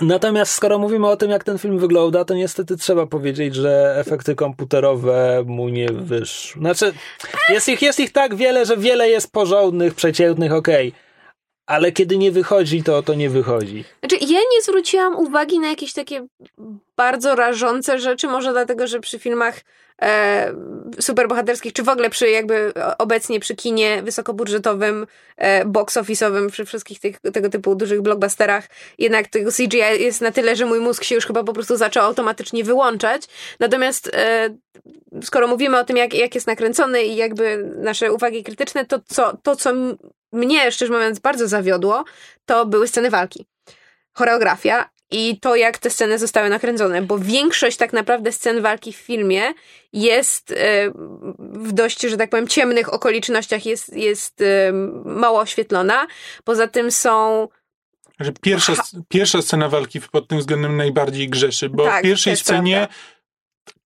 Natomiast 0.00 0.52
skoro 0.52 0.78
mówimy 0.78 1.08
o 1.08 1.16
tym, 1.16 1.30
jak 1.30 1.44
ten 1.44 1.58
film 1.58 1.78
wygląda, 1.78 2.24
to 2.24 2.34
niestety 2.34 2.76
trzeba 2.76 3.06
powiedzieć, 3.06 3.54
że 3.54 3.94
efekty 3.98 4.34
komputerowe 4.34 5.42
mu 5.46 5.68
nie 5.68 5.88
wyszły. 5.92 6.60
Znaczy, 6.60 6.92
jest 7.48 7.68
ich, 7.68 7.82
jest 7.82 8.00
ich 8.00 8.12
tak 8.12 8.34
wiele, 8.34 8.66
że 8.66 8.76
wiele 8.76 9.08
jest 9.08 9.32
porządnych, 9.32 9.94
przeciętnych, 9.94 10.52
okej. 10.52 10.88
Okay 10.88 11.11
ale 11.72 11.92
kiedy 11.92 12.18
nie 12.18 12.32
wychodzi, 12.32 12.82
to 12.82 13.02
to 13.02 13.14
nie 13.14 13.30
wychodzi. 13.30 13.84
Znaczy, 14.00 14.16
ja 14.20 14.40
nie 14.52 14.62
zwróciłam 14.62 15.16
uwagi 15.16 15.58
na 15.58 15.68
jakieś 15.68 15.92
takie 15.92 16.26
bardzo 16.96 17.34
rażące 17.34 17.98
rzeczy, 17.98 18.28
może 18.28 18.52
dlatego, 18.52 18.86
że 18.86 19.00
przy 19.00 19.18
filmach 19.18 19.60
e, 20.02 20.54
superbohaterskich, 21.00 21.72
czy 21.72 21.82
w 21.82 21.88
ogóle 21.88 22.10
przy 22.10 22.30
jakby 22.30 22.72
obecnie 22.98 23.40
przy 23.40 23.56
kinie 23.56 24.02
wysokobudżetowym, 24.02 25.06
e, 25.36 25.64
box 25.64 25.96
office'owym, 25.96 26.50
przy 26.50 26.64
wszystkich 26.64 27.00
tych, 27.00 27.20
tego 27.20 27.48
typu 27.48 27.74
dużych 27.74 28.02
blockbusterach, 28.02 28.66
jednak 28.98 29.28
tego 29.28 29.50
CGI 29.50 30.02
jest 30.02 30.20
na 30.20 30.30
tyle, 30.30 30.56
że 30.56 30.66
mój 30.66 30.80
mózg 30.80 31.04
się 31.04 31.14
już 31.14 31.26
chyba 31.26 31.44
po 31.44 31.52
prostu 31.52 31.76
zaczął 31.76 32.04
automatycznie 32.04 32.64
wyłączać. 32.64 33.22
Natomiast 33.60 34.10
e, 34.14 34.50
skoro 35.22 35.46
mówimy 35.46 35.78
o 35.78 35.84
tym, 35.84 35.96
jak, 35.96 36.14
jak 36.14 36.34
jest 36.34 36.46
nakręcony 36.46 37.02
i 37.02 37.16
jakby 37.16 37.70
nasze 37.76 38.12
uwagi 38.12 38.44
krytyczne, 38.44 38.84
to 38.84 39.00
co, 39.08 39.36
to, 39.42 39.56
co 39.56 39.72
mnie, 40.32 40.72
szczerze 40.72 40.92
mówiąc, 40.92 41.18
bardzo 41.18 41.48
zawiodło, 41.48 42.04
to 42.46 42.66
były 42.66 42.88
sceny 42.88 43.10
walki. 43.10 43.46
Choreografia 44.12 44.90
i 45.12 45.40
to, 45.40 45.56
jak 45.56 45.78
te 45.78 45.90
sceny 45.90 46.18
zostały 46.18 46.48
nakręcone, 46.48 47.02
bo 47.02 47.18
większość 47.18 47.76
tak 47.76 47.92
naprawdę 47.92 48.32
scen 48.32 48.62
walki 48.62 48.92
w 48.92 48.96
filmie 48.96 49.42
jest 49.92 50.50
e, 50.52 50.90
w 51.38 51.72
dość, 51.72 52.00
że 52.00 52.16
tak 52.16 52.30
powiem, 52.30 52.48
ciemnych 52.48 52.94
okolicznościach, 52.94 53.66
jest, 53.66 53.96
jest 53.96 54.40
e, 54.40 54.72
mało 55.04 55.40
oświetlona. 55.40 56.06
Poza 56.44 56.68
tym 56.68 56.90
są 56.90 57.48
że 58.20 58.32
pierwsza, 58.32 58.72
pierwsza 59.08 59.42
scena 59.42 59.68
walki 59.68 60.00
pod 60.00 60.28
tym 60.28 60.38
względem 60.38 60.76
najbardziej 60.76 61.28
grzeszy, 61.28 61.68
bo 61.68 61.84
tak, 61.84 62.00
w 62.00 62.02
pierwszej 62.02 62.36
scenie 62.36 62.76
prawda 62.76 62.94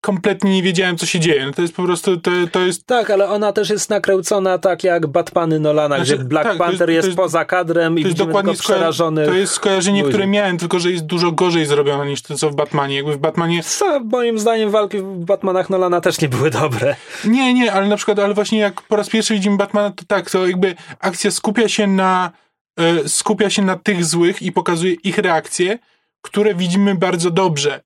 kompletnie 0.01 0.51
nie 0.51 0.63
wiedziałem, 0.63 0.97
co 0.97 1.07
się 1.07 1.21
dzieje. 1.21 1.47
No 1.47 1.53
to 1.53 1.63
jest 1.63 1.75
po 1.75 1.83
prostu, 1.83 2.17
to, 2.17 2.31
to 2.53 2.61
jest... 2.61 2.87
Tak, 2.87 3.11
ale 3.11 3.29
ona 3.29 3.53
też 3.53 3.71
jest 3.71 3.91
nakręcona 3.91 4.59
tak 4.59 4.85
jak 4.85 5.07
Batmany 5.07 5.61
Nolana, 5.61 5.97
znaczy, 5.97 6.15
gdzie 6.15 6.25
Black 6.25 6.49
tak, 6.49 6.59
Panther 6.59 6.91
jest, 6.91 7.07
jest, 7.07 7.17
poza 7.17 7.45
kadrem 7.45 7.99
i 7.99 8.03
to 8.03 8.09
jest 8.09 8.19
dokładnie 8.19 8.55
przerażonych 8.55 9.29
To 9.29 9.35
jest 9.35 9.53
skojarzenie, 9.53 10.01
ludzi. 10.01 10.13
które 10.13 10.27
miałem, 10.27 10.59
tylko 10.59 10.79
że 10.79 10.91
jest 10.91 11.07
dużo 11.07 11.33
gorzej 11.33 11.67
zrobione 11.67 12.07
niż 12.07 12.23
to, 12.23 12.35
co 12.35 12.51
w 12.51 12.55
Batmanie. 12.55 12.97
Jakby 12.97 13.13
w 13.13 13.19
Batmanie... 13.19 13.63
Co, 13.63 14.01
moim 14.01 14.39
zdaniem 14.39 14.71
walki 14.71 14.99
w 14.99 15.25
Batmanach 15.25 15.71
Nolana 15.71 16.01
też 16.01 16.21
nie 16.21 16.29
były 16.29 16.51
dobre. 16.51 16.97
Nie, 17.25 17.55
nie, 17.55 17.73
ale 17.73 17.89
na 17.89 17.97
przykład, 17.97 18.19
ale 18.19 18.35
właśnie 18.35 18.59
jak 18.59 18.83
po 18.83 18.97
raz 18.97 19.11
pierwszy 19.11 19.35
widzimy 19.35 19.57
Batmana, 19.57 19.91
to 19.91 20.05
tak, 20.07 20.31
to 20.31 20.47
jakby 20.47 20.75
akcja 21.01 21.31
skupia 21.31 21.69
się 21.69 21.87
na 21.87 22.31
e, 22.79 23.09
skupia 23.09 23.51
się 23.51 23.63
na 23.63 23.77
tych 23.77 24.05
złych 24.05 24.43
i 24.43 24.53
pokazuje 24.53 24.93
ich 24.93 25.19
reakcje, 25.19 25.79
które 26.23 26.55
widzimy 26.55 26.95
bardzo 26.95 27.31
dobrze. 27.31 27.81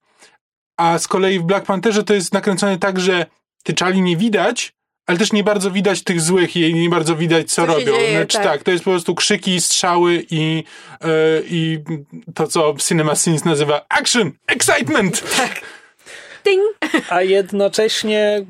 A 0.81 0.99
z 0.99 1.09
kolei 1.09 1.39
w 1.39 1.43
Black 1.43 1.67
Pantherze 1.67 2.05
to 2.05 2.15
jest 2.15 2.33
nakręcone 2.33 2.79
tak, 2.79 3.01
że 3.01 3.27
tyczali 3.63 4.03
nie 4.03 4.17
widać, 4.17 4.73
ale 5.07 5.19
też 5.19 5.33
nie 5.33 5.45
bardzo 5.45 5.71
widać 5.71 6.03
tych 6.03 6.21
złych 6.21 6.57
i 6.57 6.75
nie 6.75 6.89
bardzo 6.89 7.17
widać, 7.17 7.53
co, 7.53 7.67
co 7.67 7.67
robią. 7.67 7.93
Dzieje, 7.93 8.17
znaczy, 8.17 8.37
tak. 8.37 8.47
tak. 8.47 8.63
to 8.63 8.71
jest 8.71 8.85
po 8.85 8.91
prostu 8.91 9.15
krzyki, 9.15 9.61
strzały 9.61 10.27
i, 10.31 10.57
yy, 10.57 11.45
i 11.47 11.79
to, 12.35 12.47
co 12.47 12.75
Cinema 12.79 13.17
Sins 13.17 13.45
nazywa 13.45 13.87
action, 13.89 14.33
excitement. 14.47 15.37
Tak. 15.37 15.61
Ting. 16.43 16.63
A 17.09 17.23
jednocześnie 17.23 18.47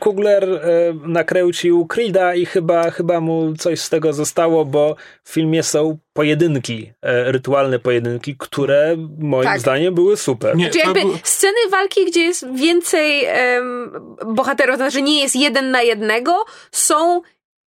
Kugler 0.00 0.44
e, 0.44 0.60
nakręcił 1.06 1.86
Creed'a 1.86 2.36
i 2.36 2.46
chyba, 2.46 2.90
chyba 2.90 3.20
mu 3.20 3.54
coś 3.58 3.80
z 3.80 3.88
tego 3.88 4.12
zostało, 4.12 4.64
bo 4.64 4.96
w 5.24 5.30
filmie 5.30 5.62
są 5.62 5.98
pojedynki, 6.12 6.92
e, 7.02 7.32
rytualne 7.32 7.78
pojedynki, 7.78 8.36
które 8.38 8.96
moim 9.18 9.44
tak. 9.44 9.60
zdaniem 9.60 9.94
były 9.94 10.16
super. 10.16 10.56
Nie, 10.56 10.70
Czy 10.70 10.78
jakby 10.78 11.00
sceny 11.22 11.68
walki, 11.70 12.06
gdzie 12.06 12.20
jest 12.20 12.46
więcej 12.54 13.26
um, 13.56 14.16
bohaterów, 14.34 14.72
to 14.72 14.76
znaczy 14.76 15.02
nie 15.02 15.22
jest 15.22 15.36
jeden 15.36 15.70
na 15.70 15.82
jednego, 15.82 16.44
są 16.72 17.20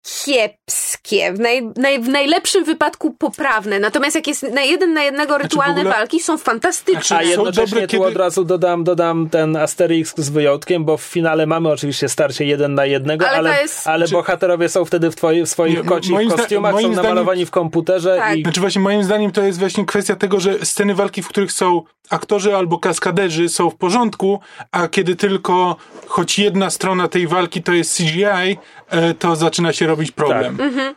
kiepskie, 0.02 1.32
w, 1.32 1.40
naj, 1.40 1.62
naj, 1.76 2.00
w 2.00 2.08
najlepszym 2.08 2.64
wypadku 2.64 3.10
poprawne. 3.10 3.78
Natomiast 3.78 4.16
jak 4.16 4.26
jest 4.26 4.42
na 4.42 4.62
jeden 4.62 4.92
na 4.92 5.02
jednego 5.02 5.28
znaczy, 5.28 5.42
rytualne 5.42 5.74
znaczy 5.74 5.88
ogóle... 5.88 5.96
walki, 5.98 6.20
są 6.20 6.38
fantastyczne. 6.38 7.16
A 7.16 7.22
jednocześnie 7.22 7.86
tu 7.86 8.02
od 8.02 8.16
razu 8.16 8.44
dodam, 8.44 8.84
dodam 8.84 9.28
ten 9.28 9.56
Asterix 9.56 10.14
z 10.16 10.30
wyjątkiem, 10.30 10.84
bo 10.84 10.96
w 10.96 11.02
finale 11.02 11.46
mamy 11.46 11.68
oczywiście 11.68 12.08
starcie 12.08 12.44
jeden 12.44 12.74
na 12.74 12.86
jednego, 12.86 13.28
ale, 13.28 13.38
ale, 13.38 13.62
jest... 13.62 13.86
ale 13.86 14.06
znaczy... 14.06 14.18
bohaterowie 14.18 14.68
są 14.68 14.84
wtedy 14.84 15.10
w, 15.10 15.16
twoi, 15.16 15.42
w 15.42 15.48
swoich 15.48 15.76
nie, 15.76 15.84
kocich 15.84 16.28
kostiumach, 16.36 16.80
są 16.80 16.90
namalowani 16.90 17.46
w 17.46 17.50
komputerze. 17.50 18.16
Tak. 18.16 18.38
I... 18.38 18.42
Znaczy 18.42 18.60
właśnie 18.60 18.80
moim 18.80 19.04
zdaniem 19.04 19.32
to 19.32 19.42
jest 19.42 19.58
właśnie 19.58 19.86
kwestia 19.86 20.16
tego, 20.16 20.40
że 20.40 20.66
sceny 20.66 20.94
walki, 20.94 21.22
w 21.22 21.28
których 21.28 21.52
są 21.52 21.82
aktorzy 22.10 22.56
albo 22.56 22.78
kaskaderzy 22.78 23.48
są 23.48 23.70
w 23.70 23.76
porządku, 23.76 24.40
a 24.72 24.88
kiedy 24.88 25.16
tylko 25.16 25.76
choć 26.06 26.38
jedna 26.38 26.70
strona 26.70 27.08
tej 27.08 27.26
walki 27.26 27.62
to 27.62 27.72
jest 27.72 27.96
CGI, 27.96 28.58
e, 28.88 29.14
to 29.14 29.36
zaczyna 29.36 29.72
się 29.72 29.86
robić 29.90 30.12
problem. 30.12 30.56
Tak. 30.56 30.66
Mhm. 30.66 30.94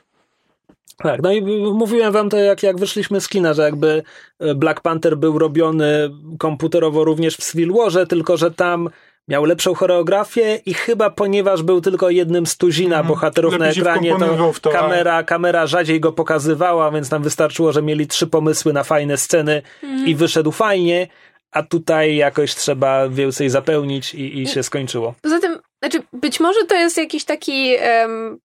Tak, 0.97 1.21
no 1.21 1.31
i 1.31 1.41
mówiłem 1.73 2.13
wam 2.13 2.29
to, 2.29 2.37
jak, 2.37 2.63
jak 2.63 2.77
wyszliśmy 2.77 3.21
z 3.21 3.27
kina, 3.27 3.53
że 3.53 3.63
jakby 3.63 4.03
e, 4.39 4.55
Black 4.55 4.81
Panther 4.81 5.17
był 5.17 5.39
robiony 5.39 6.09
komputerowo 6.39 7.03
również 7.03 7.37
w 7.37 7.51
Civil 7.51 7.73
Warze, 7.73 8.07
tylko 8.07 8.37
że 8.37 8.51
tam 8.51 8.89
miał 9.27 9.45
lepszą 9.45 9.73
choreografię 9.73 10.59
i 10.65 10.73
chyba 10.73 11.09
ponieważ 11.09 11.63
był 11.63 11.81
tylko 11.81 12.09
jednym 12.09 12.45
z 12.45 12.57
tuzina 12.57 12.95
mm, 12.95 13.07
bohaterów 13.07 13.59
na 13.59 13.67
ekranie, 13.67 14.15
to, 14.19 14.53
to 14.61 14.69
kamera, 14.69 15.23
kamera 15.23 15.67
rzadziej 15.67 15.99
go 15.99 16.11
pokazywała, 16.11 16.91
więc 16.91 17.11
nam 17.11 17.23
wystarczyło, 17.23 17.71
że 17.71 17.81
mieli 17.81 18.07
trzy 18.07 18.27
pomysły 18.27 18.73
na 18.73 18.83
fajne 18.83 19.17
sceny 19.17 19.61
mm. 19.83 20.07
i 20.07 20.15
wyszedł 20.15 20.51
fajnie, 20.51 21.07
a 21.51 21.63
tutaj 21.63 22.15
jakoś 22.15 22.55
trzeba 22.55 23.09
więcej 23.09 23.49
zapełnić 23.49 24.13
i, 24.13 24.41
i 24.41 24.47
się 24.47 24.63
skończyło. 24.63 25.15
Poza 25.21 25.39
tym, 25.39 25.59
znaczy 25.81 26.03
być 26.13 26.39
może 26.39 26.65
to 26.65 26.75
jest 26.75 26.97
jakiś 26.97 27.25
taki 27.25 27.75
um, 28.01 28.39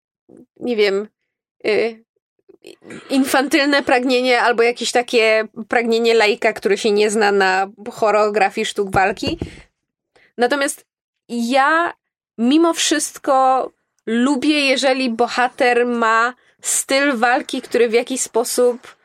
nie 0.61 0.77
wiem 0.77 1.09
y, 1.67 2.05
infantylne 3.11 3.83
pragnienie 3.83 4.41
albo 4.41 4.63
jakieś 4.63 4.93
takie 4.93 5.49
pragnienie 5.69 6.15
lajka, 6.15 6.53
który 6.53 6.79
się 6.79 6.91
nie 6.91 7.11
zna 7.11 7.33
na 7.33 7.69
choreografii 7.91 8.67
sztuk 8.67 8.91
walki, 8.91 9.39
Natomiast 10.39 10.87
ja 11.29 11.93
mimo 12.39 12.75
wszystko 12.75 13.71
lubię, 14.07 14.61
jeżeli 14.61 15.11
bohater 15.11 15.87
ma 15.87 16.35
styl 16.63 17.17
walki, 17.17 17.63
który 17.63 17.89
w 17.89 17.93
jakiś 17.93 18.21
sposób 18.21 18.97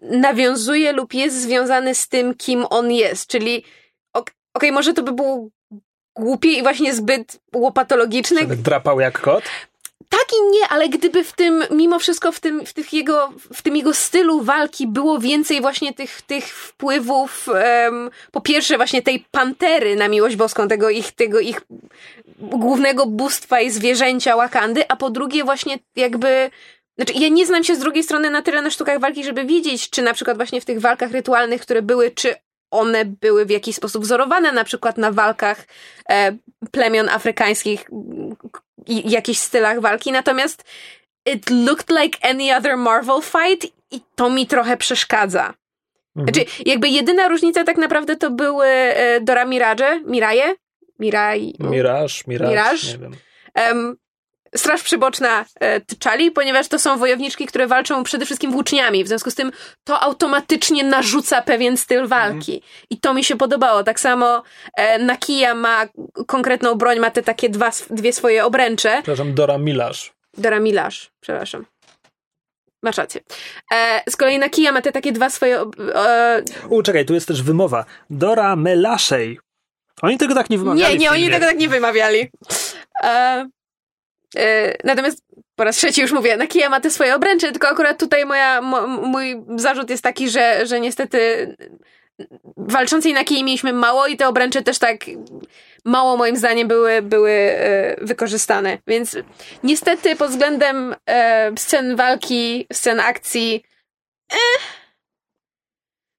nawiązuje 0.00 0.92
lub 0.92 1.14
jest 1.14 1.42
związany 1.42 1.94
z 1.94 2.08
tym, 2.08 2.34
kim 2.34 2.66
on 2.70 2.90
jest. 2.90 3.26
Czyli 3.26 3.64
okej, 4.12 4.34
okay, 4.54 4.72
może 4.72 4.92
to 4.92 5.02
by 5.02 5.12
było 5.12 5.48
głupie 6.16 6.52
i 6.52 6.62
właśnie 6.62 6.94
zbyt 6.94 7.40
łopatologiczne. 7.54 8.40
Żeby 8.40 8.56
drapał 8.56 9.00
jak 9.00 9.20
kot? 9.20 9.44
Tak 10.08 10.26
i 10.32 10.50
nie, 10.50 10.68
ale 10.68 10.88
gdyby 10.88 11.24
w 11.24 11.32
tym, 11.32 11.64
mimo 11.70 11.98
wszystko 11.98 12.32
w 12.32 12.40
tym, 12.40 12.66
w 12.66 12.72
tych 12.72 12.92
jego, 12.92 13.32
w 13.54 13.62
tym 13.62 13.76
jego 13.76 13.94
stylu 13.94 14.40
walki 14.40 14.86
było 14.86 15.18
więcej 15.18 15.60
właśnie 15.60 15.94
tych, 15.94 16.22
tych 16.22 16.44
wpływów, 16.44 17.48
um, 17.48 18.10
po 18.32 18.40
pierwsze 18.40 18.76
właśnie 18.76 19.02
tej 19.02 19.24
pantery 19.30 19.96
na 19.96 20.08
miłość 20.08 20.36
boską, 20.36 20.68
tego 20.68 20.90
ich, 20.90 21.12
tego 21.12 21.40
ich 21.40 21.60
głównego 22.38 23.06
bóstwa 23.06 23.60
i 23.60 23.70
zwierzęcia 23.70 24.36
Wakandy, 24.36 24.88
a 24.88 24.96
po 24.96 25.10
drugie 25.10 25.44
właśnie 25.44 25.78
jakby 25.96 26.50
znaczy, 26.96 27.12
ja 27.12 27.28
nie 27.28 27.46
znam 27.46 27.64
się 27.64 27.76
z 27.76 27.78
drugiej 27.78 28.02
strony 28.02 28.30
na 28.30 28.42
tyle 28.42 28.62
na 28.62 28.70
sztukach 28.70 29.00
walki, 29.00 29.24
żeby 29.24 29.44
wiedzieć, 29.44 29.90
czy 29.90 30.02
na 30.02 30.14
przykład 30.14 30.36
właśnie 30.36 30.60
w 30.60 30.64
tych 30.64 30.80
walkach 30.80 31.12
rytualnych, 31.12 31.60
które 31.60 31.82
były, 31.82 32.10
czy 32.10 32.34
one 32.70 33.04
były 33.04 33.46
w 33.46 33.50
jakiś 33.50 33.76
sposób 33.76 34.02
wzorowane 34.02 34.52
na 34.52 34.64
przykład 34.64 34.98
na 34.98 35.12
walkach 35.12 35.64
e, 36.10 36.36
plemion 36.70 37.08
afrykańskich 37.08 37.90
i 38.86 39.10
jakichś 39.10 39.38
stylach 39.38 39.80
walki, 39.80 40.12
natomiast 40.12 40.64
it 41.26 41.50
looked 41.50 41.90
like 41.90 42.18
any 42.22 42.56
other 42.56 42.76
Marvel 42.76 43.22
fight 43.22 43.72
i 43.90 44.00
to 44.14 44.30
mi 44.30 44.46
trochę 44.46 44.76
przeszkadza. 44.76 45.54
Mhm. 46.16 46.34
Znaczy, 46.34 46.50
jakby 46.66 46.88
jedyna 46.88 47.28
różnica 47.28 47.64
tak 47.64 47.76
naprawdę 47.76 48.16
to 48.16 48.30
były 48.30 48.66
e, 48.66 49.20
Dora 49.20 49.44
Mirage, 49.44 50.00
Miraje? 50.04 50.54
Miraj... 50.98 51.52
Mirage, 51.60 52.14
Mirage, 52.26 52.50
Mirage. 52.50 52.86
nie 52.92 52.98
wiem. 52.98 53.16
Um, 53.70 53.96
Straż 54.56 54.82
Przyboczna 54.82 55.44
e, 55.60 55.80
ponieważ 56.34 56.68
to 56.68 56.78
są 56.78 56.98
wojowniczki, 56.98 57.46
które 57.46 57.66
walczą 57.66 58.04
przede 58.04 58.24
wszystkim 58.24 58.52
włóczniami. 58.52 59.04
W 59.04 59.08
związku 59.08 59.30
z 59.30 59.34
tym 59.34 59.52
to 59.84 60.00
automatycznie 60.00 60.84
narzuca 60.84 61.42
pewien 61.42 61.76
styl 61.76 62.06
walki. 62.06 62.52
Mm. 62.52 62.62
I 62.90 63.00
to 63.00 63.14
mi 63.14 63.24
się 63.24 63.36
podobało. 63.36 63.84
Tak 63.84 64.00
samo 64.00 64.42
e, 64.76 64.98
Nakia 64.98 65.54
ma 65.54 65.84
konkretną 66.26 66.74
broń, 66.74 66.98
ma 66.98 67.10
te 67.10 67.22
takie 67.22 67.48
dwa, 67.48 67.70
dwie 67.90 68.12
swoje 68.12 68.44
obręcze. 68.44 68.92
Przepraszam, 68.92 69.34
Dora 69.34 69.58
Milasz. 69.58 70.12
Dora 70.38 70.60
Milasz, 70.60 71.10
przepraszam. 71.20 71.66
Masz 72.82 72.96
rację. 72.96 73.20
E, 73.74 74.02
z 74.10 74.16
kolei 74.16 74.38
Nakia 74.38 74.72
ma 74.72 74.82
te 74.82 74.92
takie 74.92 75.12
dwa 75.12 75.30
swoje... 75.30 75.64
E... 75.94 76.42
U, 76.68 76.82
czekaj, 76.82 77.04
tu 77.04 77.14
jest 77.14 77.28
też 77.28 77.42
wymowa. 77.42 77.84
Dora 78.10 78.56
Melaszej. 78.56 79.38
Oni 80.02 80.18
tego 80.18 80.34
tak 80.34 80.50
nie 80.50 80.58
wymawiali. 80.58 80.94
Nie, 80.94 81.00
nie, 81.00 81.10
oni 81.10 81.30
tego 81.30 81.46
tak 81.46 81.58
nie 81.58 81.68
wymawiali. 81.68 82.30
E, 83.02 83.48
natomiast 84.84 85.18
po 85.56 85.64
raz 85.64 85.76
trzeci 85.76 86.00
już 86.00 86.12
mówię, 86.12 86.36
Nakia 86.36 86.68
ma 86.68 86.80
te 86.80 86.90
swoje 86.90 87.14
obręcze, 87.14 87.52
tylko 87.52 87.68
akurat 87.68 87.98
tutaj 87.98 88.26
moja, 88.26 88.60
mój 89.02 89.44
zarzut 89.56 89.90
jest 89.90 90.02
taki, 90.02 90.30
że, 90.30 90.66
że 90.66 90.80
niestety 90.80 91.48
walczącej 92.56 93.12
Nakii 93.12 93.44
mieliśmy 93.44 93.72
mało 93.72 94.06
i 94.06 94.16
te 94.16 94.28
obręcze 94.28 94.62
też 94.62 94.78
tak 94.78 94.96
mało 95.84 96.16
moim 96.16 96.36
zdaniem 96.36 96.68
były, 96.68 97.02
były 97.02 97.30
e, 97.30 97.96
wykorzystane. 98.00 98.78
Więc 98.86 99.16
niestety 99.62 100.16
pod 100.16 100.30
względem 100.30 100.94
e, 101.06 101.52
scen 101.58 101.96
walki, 101.96 102.66
scen 102.72 103.00
akcji 103.00 103.64
eh. 104.32 104.62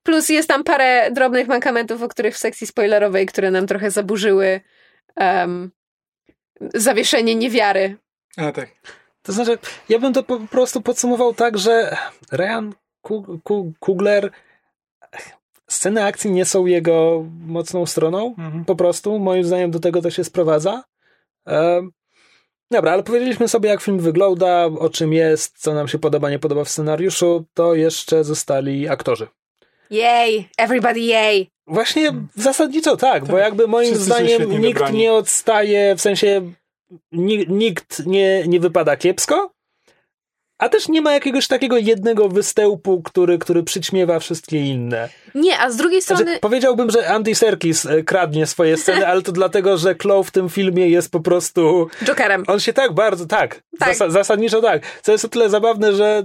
plus 0.03 0.29
jest 0.29 0.49
tam 0.49 0.63
parę 0.63 1.11
drobnych 1.11 1.47
mankamentów, 1.47 2.01
o 2.01 2.07
których 2.07 2.35
w 2.35 2.39
sekcji 2.39 2.67
spoilerowej, 2.67 3.25
które 3.25 3.51
nam 3.51 3.67
trochę 3.67 3.91
zaburzyły 3.91 4.61
um, 5.15 5.71
zawieszenie 6.73 7.35
niewiary 7.35 7.97
a 8.38 8.52
tak. 8.52 8.70
To 9.24 9.32
znaczy, 9.32 9.57
ja 9.90 9.99
bym 9.99 10.14
to 10.14 10.24
po 10.24 10.40
prostu 10.40 10.82
podsumował 10.82 11.34
tak, 11.34 11.57
że 11.57 11.98
Ryan 12.32 12.74
Kugler 13.80 14.32
sceny 15.68 16.03
akcji 16.03 16.32
nie 16.32 16.45
są 16.45 16.66
jego 16.66 17.26
mocną 17.45 17.86
stroną, 17.86 18.36
mhm. 18.38 18.66
po 18.66 18.76
prostu. 18.76 19.20
Moim 19.20 19.44
zdaniem 19.44 19.72
do 19.72 19.80
tego 19.80 20.02
to 20.02 20.10
się 20.12 20.24
sprowadza. 20.24 20.84
E, 21.48 21.82
dobra, 22.72 22.91
ale 22.91 23.03
powiedzieliśmy 23.03 23.48
sobie, 23.48 23.70
jak 23.70 23.82
film 23.82 23.99
wygląda, 23.99 24.66
o 24.66 24.90
czym 24.90 25.14
jest, 25.14 25.60
co 25.60 25.74
nam 25.74 25.88
się 25.88 25.99
podoba, 25.99 26.30
nie 26.30 26.40
podoba 26.40 26.64
w 26.64 26.70
scenariuszu, 26.70 27.45
to 27.53 27.76
jeszcze 27.76 28.24
zostali 28.24 28.90
aktorzy. 28.90 29.28
Yay! 29.90 30.45
Everybody 30.57 30.99
yay! 30.99 31.48
Właśnie 31.68 32.12
zasadniczo 32.36 32.98
tak, 32.98 33.24
tak. 33.24 33.32
bo 33.32 33.38
jakby 33.38 33.68
moim 33.68 33.88
Wszyscy 33.88 34.06
zdaniem 34.06 34.49
nikt 34.49 34.62
wybrani. 34.62 34.99
nie 34.99 35.14
odstaje, 35.14 35.95
w 35.95 36.02
sensie 36.02 36.41
nikt 37.48 38.06
nie, 38.06 38.48
nie 38.48 38.60
wypada 38.60 38.98
kiepsko, 38.98 39.52
A 40.57 40.70
też 40.70 40.88
nie 40.88 41.02
ma 41.02 41.14
jakiegoś 41.14 41.48
takiego 41.48 41.78
jednego 41.78 42.30
występu, 42.30 43.02
który, 43.02 43.38
który 43.38 43.64
przyćmiewa 43.64 44.20
wszystkie 44.20 44.60
inne. 44.66 45.10
Nie, 45.36 45.60
a 45.60 45.70
z 45.70 45.76
drugiej 45.78 46.02
strony... 46.02 46.24
Znaczy, 46.24 46.40
powiedziałbym, 46.40 46.90
że 46.90 47.07
Andy 47.07 47.36
Serkis 47.36 47.86
e, 47.86 48.03
kradnie 48.03 48.45
swoje 48.45 48.78
sceny, 48.82 49.07
ale 49.07 49.22
to 49.22 49.32
dlatego, 49.32 49.78
że 49.78 49.95
Chloe 49.95 50.24
w 50.24 50.32
tym 50.32 50.49
filmie 50.49 50.90
jest 50.90 51.12
po 51.12 51.20
prostu... 51.20 51.88
Jokerem. 52.03 52.44
On 52.48 52.60
się 52.60 52.74
tak 52.74 52.94
bardzo, 52.94 53.26
tak, 53.26 53.62
Tak. 53.80 53.95
Zas- 53.98 54.12
zasadniczo 54.12 54.62
tak. 54.62 55.02
Co 55.02 55.12
jest 55.12 55.26
o 55.26 55.28
tyle 55.30 55.49
zabawne, 55.49 55.94
że 55.94 56.24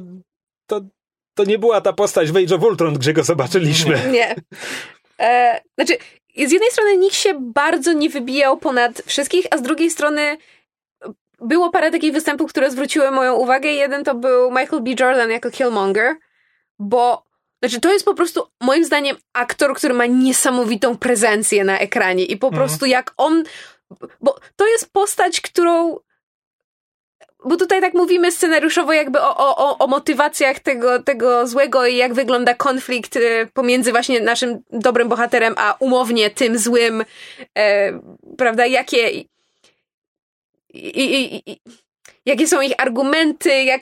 to, 0.66 0.81
to 1.35 1.45
nie 1.45 1.59
była 1.59 1.81
ta 1.81 1.93
postać 1.93 2.32
w 2.32 2.37
Age 2.37 2.55
of 2.55 2.62
Ultron, 2.62 2.95
gdzie 2.95 3.12
go 3.12 3.23
zobaczyliśmy. 3.23 3.99
Nie. 4.12 4.37
E, 5.20 5.61
znaczy, 5.78 5.97
z 6.36 6.52
jednej 6.52 6.70
strony 6.70 6.97
nikt 6.97 7.15
się 7.16 7.35
bardzo 7.40 7.93
nie 7.93 8.09
wybijał 8.11 8.57
ponad 8.57 9.02
wszystkich, 9.07 9.47
a 9.51 9.59
z 9.59 9.62
drugiej 9.62 9.90
strony 9.90 10.36
było 11.40 11.70
parę 11.70 11.90
takich 11.90 12.12
występów, 12.12 12.51
które 12.51 12.70
zwróciły 12.70 13.11
moją 13.11 13.35
uwagę. 13.35 13.69
Jeden 13.73 14.05
to 14.05 14.15
był 14.15 14.51
Michael 14.51 14.82
B. 14.82 14.90
Jordan 15.01 15.31
jako 15.31 15.51
Killmonger, 15.51 16.16
bo 16.78 17.24
znaczy 17.62 17.81
to 17.81 17.93
jest 17.93 18.05
po 18.05 18.15
prostu 18.15 18.47
moim 18.61 18.85
zdaniem 18.85 19.16
aktor, 19.32 19.74
który 19.74 19.94
ma 19.94 20.07
niesamowitą 20.07 20.98
prezencję 20.98 21.65
na 21.65 21.78
ekranie 21.78 22.24
i 22.24 22.36
po 22.36 22.47
Mhm. 22.47 22.69
prostu 22.69 22.86
jak 22.86 23.15
on 23.16 23.44
bo 24.20 24.39
to 24.57 24.66
jest 24.66 24.93
postać, 24.93 25.40
którą 25.40 25.97
bo 27.44 27.56
tutaj 27.56 27.80
tak 27.80 27.94
mówimy 27.94 28.32
scenariuszowo 28.32 28.92
jakby 28.92 29.20
o, 29.20 29.56
o, 29.56 29.78
o, 29.78 29.86
motywacjach 29.86 30.60
tego, 30.60 31.02
tego 31.02 31.46
złego 31.46 31.86
i 31.86 31.96
jak 31.96 32.14
wygląda 32.14 32.54
konflikt 32.54 33.16
y, 33.16 33.48
pomiędzy 33.54 33.90
właśnie 33.90 34.20
naszym 34.20 34.62
dobrym 34.72 35.08
bohaterem, 35.08 35.54
a 35.56 35.76
umownie 35.78 36.30
tym 36.30 36.58
złym, 36.58 37.04
e, 37.58 37.92
prawda, 38.36 38.66
jakie 38.66 39.10
i, 39.10 39.24
i, 40.74 41.50
i, 41.50 41.60
jakie 42.26 42.46
są 42.46 42.60
ich 42.60 42.72
argumenty, 42.78 43.62
jak, 43.62 43.80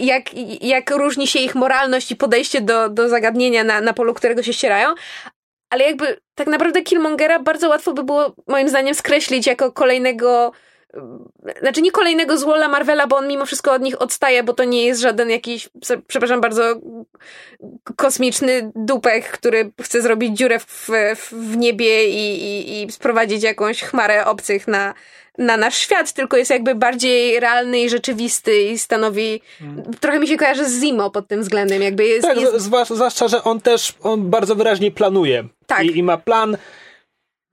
jak, 0.00 0.22
jak 0.62 0.90
różni 0.90 1.26
się 1.26 1.38
ich 1.38 1.54
moralność 1.54 2.10
i 2.10 2.16
podejście 2.16 2.60
do, 2.60 2.88
do 2.88 3.08
zagadnienia 3.08 3.64
na, 3.64 3.80
na 3.80 3.92
polu, 3.92 4.14
którego 4.14 4.42
się 4.42 4.52
ścierają. 4.52 4.94
Ale 5.70 5.84
jakby 5.84 6.20
tak 6.34 6.46
naprawdę 6.46 6.82
Killmongera 6.82 7.38
bardzo 7.38 7.68
łatwo 7.68 7.92
by 7.92 8.04
było 8.04 8.34
moim 8.46 8.68
zdaniem 8.68 8.94
skreślić 8.94 9.46
jako 9.46 9.72
kolejnego 9.72 10.52
znaczy 11.60 11.82
nie 11.82 11.92
kolejnego 11.92 12.38
złola 12.38 12.68
Marvela, 12.68 13.06
bo 13.06 13.16
on 13.16 13.28
mimo 13.28 13.46
wszystko 13.46 13.72
od 13.72 13.82
nich 13.82 14.02
odstaje, 14.02 14.42
bo 14.42 14.52
to 14.52 14.64
nie 14.64 14.86
jest 14.86 15.00
żaden 15.00 15.30
jakiś, 15.30 15.68
przepraszam 16.06 16.40
bardzo, 16.40 16.62
kosmiczny 17.96 18.72
dupek, 18.74 19.28
który 19.28 19.70
chce 19.82 20.02
zrobić 20.02 20.38
dziurę 20.38 20.58
w, 20.58 20.90
w, 21.16 21.56
niebie 21.56 22.08
i, 22.08 22.42
i, 22.42 22.82
i 22.82 22.92
sprowadzić 22.92 23.42
jakąś 23.42 23.82
chmarę 23.82 24.26
obcych 24.26 24.68
na, 24.68 24.94
na 25.38 25.56
nasz 25.56 25.76
świat, 25.76 26.12
tylko 26.12 26.36
jest 26.36 26.50
jakby 26.50 26.74
bardziej 26.74 27.40
realny 27.40 27.80
i 27.80 27.90
rzeczywisty 27.90 28.62
i 28.62 28.78
stanowi, 28.78 29.42
trochę 30.00 30.18
mi 30.18 30.28
się 30.28 30.36
kojarzy 30.36 30.68
z 30.68 30.80
Zimo 30.80 31.10
pod 31.10 31.28
tym 31.28 31.40
względem, 31.40 31.82
jakby 31.82 32.06
jest... 32.06 32.22
Tak, 32.22 32.40
jest... 32.40 32.54
zwłasz- 32.54 32.94
zwłaszcza, 32.94 33.28
że 33.28 33.44
on 33.44 33.60
też 33.60 33.94
on 34.02 34.30
bardzo 34.30 34.54
wyraźnie 34.54 34.90
planuje. 34.90 35.44
Tak. 35.66 35.84
I, 35.84 35.98
I 35.98 36.02
ma 36.02 36.16
plan 36.16 36.56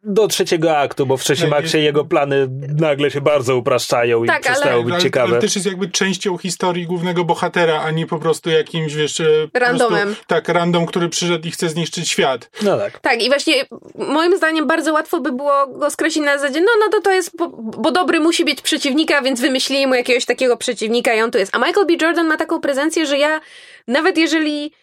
do 0.03 0.27
trzeciego 0.27 0.77
aktu, 0.77 1.05
bo 1.05 1.17
w 1.17 1.23
trzecim 1.23 1.49
Tak, 1.49 1.59
akcie 1.59 1.79
jego 1.79 2.05
plany 2.05 2.47
nagle 2.79 3.11
się 3.11 3.21
bardzo 3.21 3.55
upraszczają 3.57 4.23
i 4.23 4.27
Tak, 4.27 4.35
ale- 4.45 4.53
przestają 4.55 4.83
być 4.83 4.93
ale, 4.93 5.03
ciekawe. 5.03 5.31
ale 5.31 5.41
też 5.41 5.55
jest 5.55 5.67
jakby 5.67 5.89
częścią 5.89 6.37
historii 6.37 6.85
głównego 6.85 7.23
bohatera, 7.23 7.81
a 7.81 7.91
nie 7.91 8.07
po 8.07 8.19
prostu 8.19 8.49
jakimś, 8.49 8.93
wiesz... 8.93 9.19
e, 9.19 9.25
Randomem. 9.53 10.05
Prostu, 10.07 10.23
tak, 10.27 10.49
random, 10.49 10.85
który 10.85 11.09
przyszedł 11.09 11.47
i 11.47 11.51
chce 11.51 11.69
zniszczyć 11.69 12.09
świat. 12.09 12.49
No 12.61 12.77
tak. 12.77 12.99
Tak, 12.99 13.23
i 13.23 13.27
właśnie 13.27 13.53
moim 13.95 14.37
zdaniem 14.37 14.67
bardzo 14.67 14.93
łatwo 14.93 15.19
by 15.19 15.31
było 15.31 15.67
go 15.67 15.89
skreślić 15.89 16.25
na 16.25 16.37
zasadzie, 16.37 16.61
no, 16.61 16.71
no 16.79 16.89
to 16.91 17.01
to 17.01 17.11
jest, 17.11 17.37
bo, 17.37 17.49
bo 17.57 17.91
dobry 17.91 18.19
musi 18.19 18.45
być 18.45 18.61
przeciwnika, 18.61 19.21
więc 19.21 19.41
wymyślili 19.41 19.87
mu 19.87 19.95
jakiegoś 19.95 20.25
takiego 20.25 20.57
przeciwnika 20.57 21.13
i 21.13 21.21
on 21.21 21.31
tu 21.31 21.37
jest. 21.37 21.55
A 21.55 21.57
Michael 21.67 21.87
B. 21.87 21.93
Jordan 22.01 22.27
ma 22.27 22.37
taką 22.37 22.61
prezencję, 22.61 23.05
że 23.05 23.17
ja 23.17 23.41
nawet 23.87 24.17
jeżeli 24.17 24.73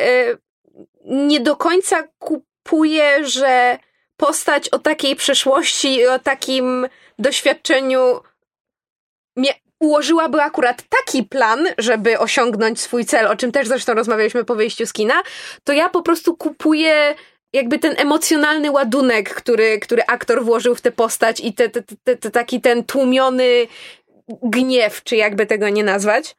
e, 0.00 0.36
nie 1.04 1.40
do 1.40 1.56
końca 1.56 2.08
kupuję, 2.18 3.26
że 3.26 3.78
postać 4.18 4.68
o 4.68 4.78
takiej 4.78 5.16
przeszłości 5.16 6.06
o 6.06 6.18
takim 6.18 6.88
doświadczeniu 7.18 8.20
mnie 9.36 9.54
ułożyłaby 9.80 10.42
akurat 10.42 10.82
taki 10.88 11.22
plan, 11.22 11.66
żeby 11.78 12.18
osiągnąć 12.18 12.80
swój 12.80 13.04
cel, 13.04 13.26
o 13.26 13.36
czym 13.36 13.52
też 13.52 13.68
zresztą 13.68 13.94
rozmawialiśmy 13.94 14.44
po 14.44 14.54
wyjściu 14.54 14.86
z 14.86 14.92
kina, 14.92 15.22
to 15.64 15.72
ja 15.72 15.88
po 15.88 16.02
prostu 16.02 16.36
kupuję 16.36 17.14
jakby 17.52 17.78
ten 17.78 17.94
emocjonalny 17.98 18.70
ładunek, 18.70 19.34
który, 19.34 19.78
który 19.78 20.02
aktor 20.06 20.44
włożył 20.44 20.74
w 20.74 20.80
tę 20.80 20.92
postać 20.92 21.40
i 21.40 21.54
te, 21.54 21.68
te, 21.68 21.82
te, 22.04 22.16
te, 22.16 22.30
taki 22.30 22.60
ten 22.60 22.84
tłumiony 22.84 23.66
gniew, 24.42 25.02
czy 25.04 25.16
jakby 25.16 25.46
tego 25.46 25.68
nie 25.68 25.84
nazwać. 25.84 26.36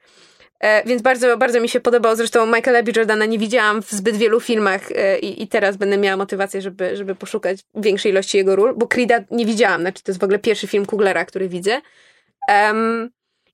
E, 0.59 0.83
więc 0.85 1.01
bardzo, 1.01 1.37
bardzo 1.37 1.59
mi 1.59 1.69
się 1.69 1.79
podobał. 1.79 2.15
Zresztą 2.15 2.45
Michaela 2.45 2.83
B. 2.83 2.91
Jordana 2.95 3.25
nie 3.25 3.39
widziałam 3.39 3.81
w 3.81 3.91
zbyt 3.91 4.15
wielu 4.17 4.39
filmach 4.39 4.91
e, 4.91 5.19
i, 5.19 5.43
i 5.43 5.47
teraz 5.47 5.77
będę 5.77 5.97
miała 5.97 6.17
motywację, 6.17 6.61
żeby, 6.61 6.97
żeby 6.97 7.15
poszukać 7.15 7.59
większej 7.75 8.11
ilości 8.11 8.37
jego 8.37 8.55
ról, 8.55 8.73
bo 8.77 8.85
Creed'a 8.85 9.23
nie 9.31 9.45
widziałam. 9.45 9.81
Znaczy, 9.81 10.03
to 10.03 10.11
jest 10.11 10.19
w 10.19 10.23
ogóle 10.23 10.39
pierwszy 10.39 10.67
film 10.67 10.85
Kuglera, 10.85 11.25
który 11.25 11.49
widzę. 11.49 11.81
Em, 12.47 13.09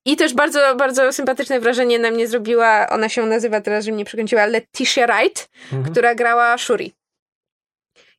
I 0.05 0.15
też 0.15 0.33
bardzo, 0.33 0.75
bardzo 0.75 1.13
sympatyczne 1.13 1.59
wrażenie 1.59 1.99
na 1.99 2.11
mnie 2.11 2.27
zrobiła, 2.27 2.87
ona 2.89 3.09
się 3.09 3.25
nazywa 3.25 3.61
teraz, 3.61 3.85
że 3.85 3.91
mnie 3.91 4.05
przekręciła, 4.05 4.45
Letitia 4.45 5.07
Wright, 5.07 5.49
Mhm. 5.73 5.91
która 5.91 6.15
grała 6.15 6.57
Shuri. 6.57 6.93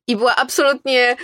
I 0.07 0.15
była 0.15 0.35
absolutnie 0.35 1.15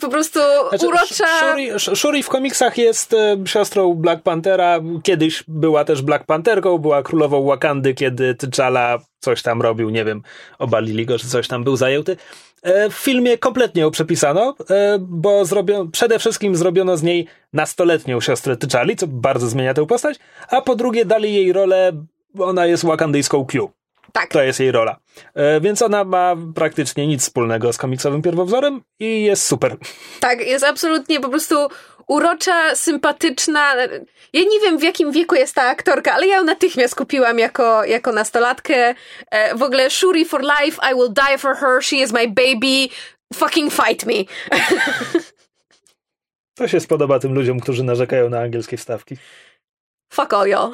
po 0.00 0.08
prostu 0.08 0.40
Znaczy, 0.68 0.86
urocza. 0.86 1.26
Shuri, 1.40 1.72
Sh- 1.72 1.96
Shuri 1.96 2.22
w 2.22 2.28
komiksach 2.28 2.78
jest 2.78 3.14
e, 3.14 3.36
siostrą 3.46 3.94
Black 3.94 4.22
Panthera. 4.22 4.80
Kiedyś 5.02 5.44
była 5.48 5.84
też 5.84 6.02
Black 6.02 6.24
Pantherką, 6.26 6.78
była 6.78 7.02
królową 7.02 7.44
Wakandy, 7.46 7.94
kiedy 7.94 8.34
T'Challa 8.34 8.98
coś 9.20 9.42
tam 9.42 9.62
robił, 9.62 9.90
nie 9.90 10.04
wiem, 10.04 10.22
obalili 10.58 11.06
go, 11.06 11.18
czy 11.18 11.28
coś 11.28 11.48
tam 11.48 11.64
był 11.64 11.76
zajęty. 11.76 12.16
E, 12.62 12.90
W 12.90 12.94
filmie 12.94 13.38
kompletnie 13.38 13.82
ją 13.82 13.90
przepisano, 13.90 14.54
e, 14.70 14.98
bo 15.00 15.44
zrobiono, 15.44 15.90
przede 15.90 16.18
wszystkim 16.18 16.56
zrobiono 16.56 16.96
z 16.96 17.02
niej 17.02 17.26
nastoletnią 17.52 18.20
siostrę 18.20 18.56
T'Challi, 18.56 18.96
co 18.96 19.06
bardzo 19.06 19.48
zmienia 19.48 19.74
tę 19.74 19.86
postać, 19.86 20.18
a 20.48 20.60
po 20.60 20.76
drugie 20.76 21.04
dali 21.04 21.34
jej 21.34 21.52
rolę, 21.52 21.92
ona 22.38 22.66
jest 22.66 22.84
wakandyjską 22.84 23.44
Q. 23.46 23.70
Tak. 24.12 24.30
To 24.30 24.42
jest 24.42 24.60
jej 24.60 24.72
rola. 24.72 24.96
E, 25.34 25.60
Więc 25.60 25.82
ona 25.82 26.04
ma 26.04 26.36
praktycznie 26.54 27.06
nic 27.06 27.22
wspólnego 27.22 27.72
z 27.72 27.78
komiksowym 27.78 28.22
pierwowzorem 28.22 28.82
i 29.00 29.22
jest 29.22 29.46
super. 29.46 29.76
Tak, 30.20 30.40
jest 30.40 30.64
absolutnie 30.64 31.20
po 31.20 31.28
prostu 31.28 31.68
urocza, 32.08 32.76
sympatyczna. 32.76 33.74
Ja 34.32 34.40
nie 34.40 34.60
wiem 34.60 34.78
w 34.78 34.82
jakim 34.82 35.12
wieku 35.12 35.34
jest 35.34 35.54
ta 35.54 35.62
aktorka, 35.62 36.12
ale 36.12 36.26
ja 36.26 36.36
ją 36.36 36.44
natychmiast 36.44 36.94
kupiłam 36.94 37.38
jako, 37.38 37.84
jako 37.84 38.12
nastolatkę. 38.12 38.94
E, 39.30 39.54
w 39.54 39.62
ogóle 39.62 39.90
Shuri 39.90 40.24
for 40.24 40.40
life, 40.42 40.90
I 40.92 40.94
will 40.94 41.12
die 41.12 41.38
for 41.38 41.56
her, 41.56 41.82
she 41.82 41.96
is 41.96 42.12
my 42.12 42.28
baby, 42.28 42.88
fucking 43.34 43.72
fight 43.72 44.06
me. 44.06 44.14
To 46.54 46.68
się 46.68 46.80
spodoba 46.80 47.18
tym 47.18 47.34
ludziom, 47.34 47.60
którzy 47.60 47.84
narzekają 47.84 48.30
na 48.30 48.40
angielskie 48.40 48.76
wstawki. 48.76 49.16
Fuck 50.12 50.34
all 50.34 50.46
y'all. 50.48 50.72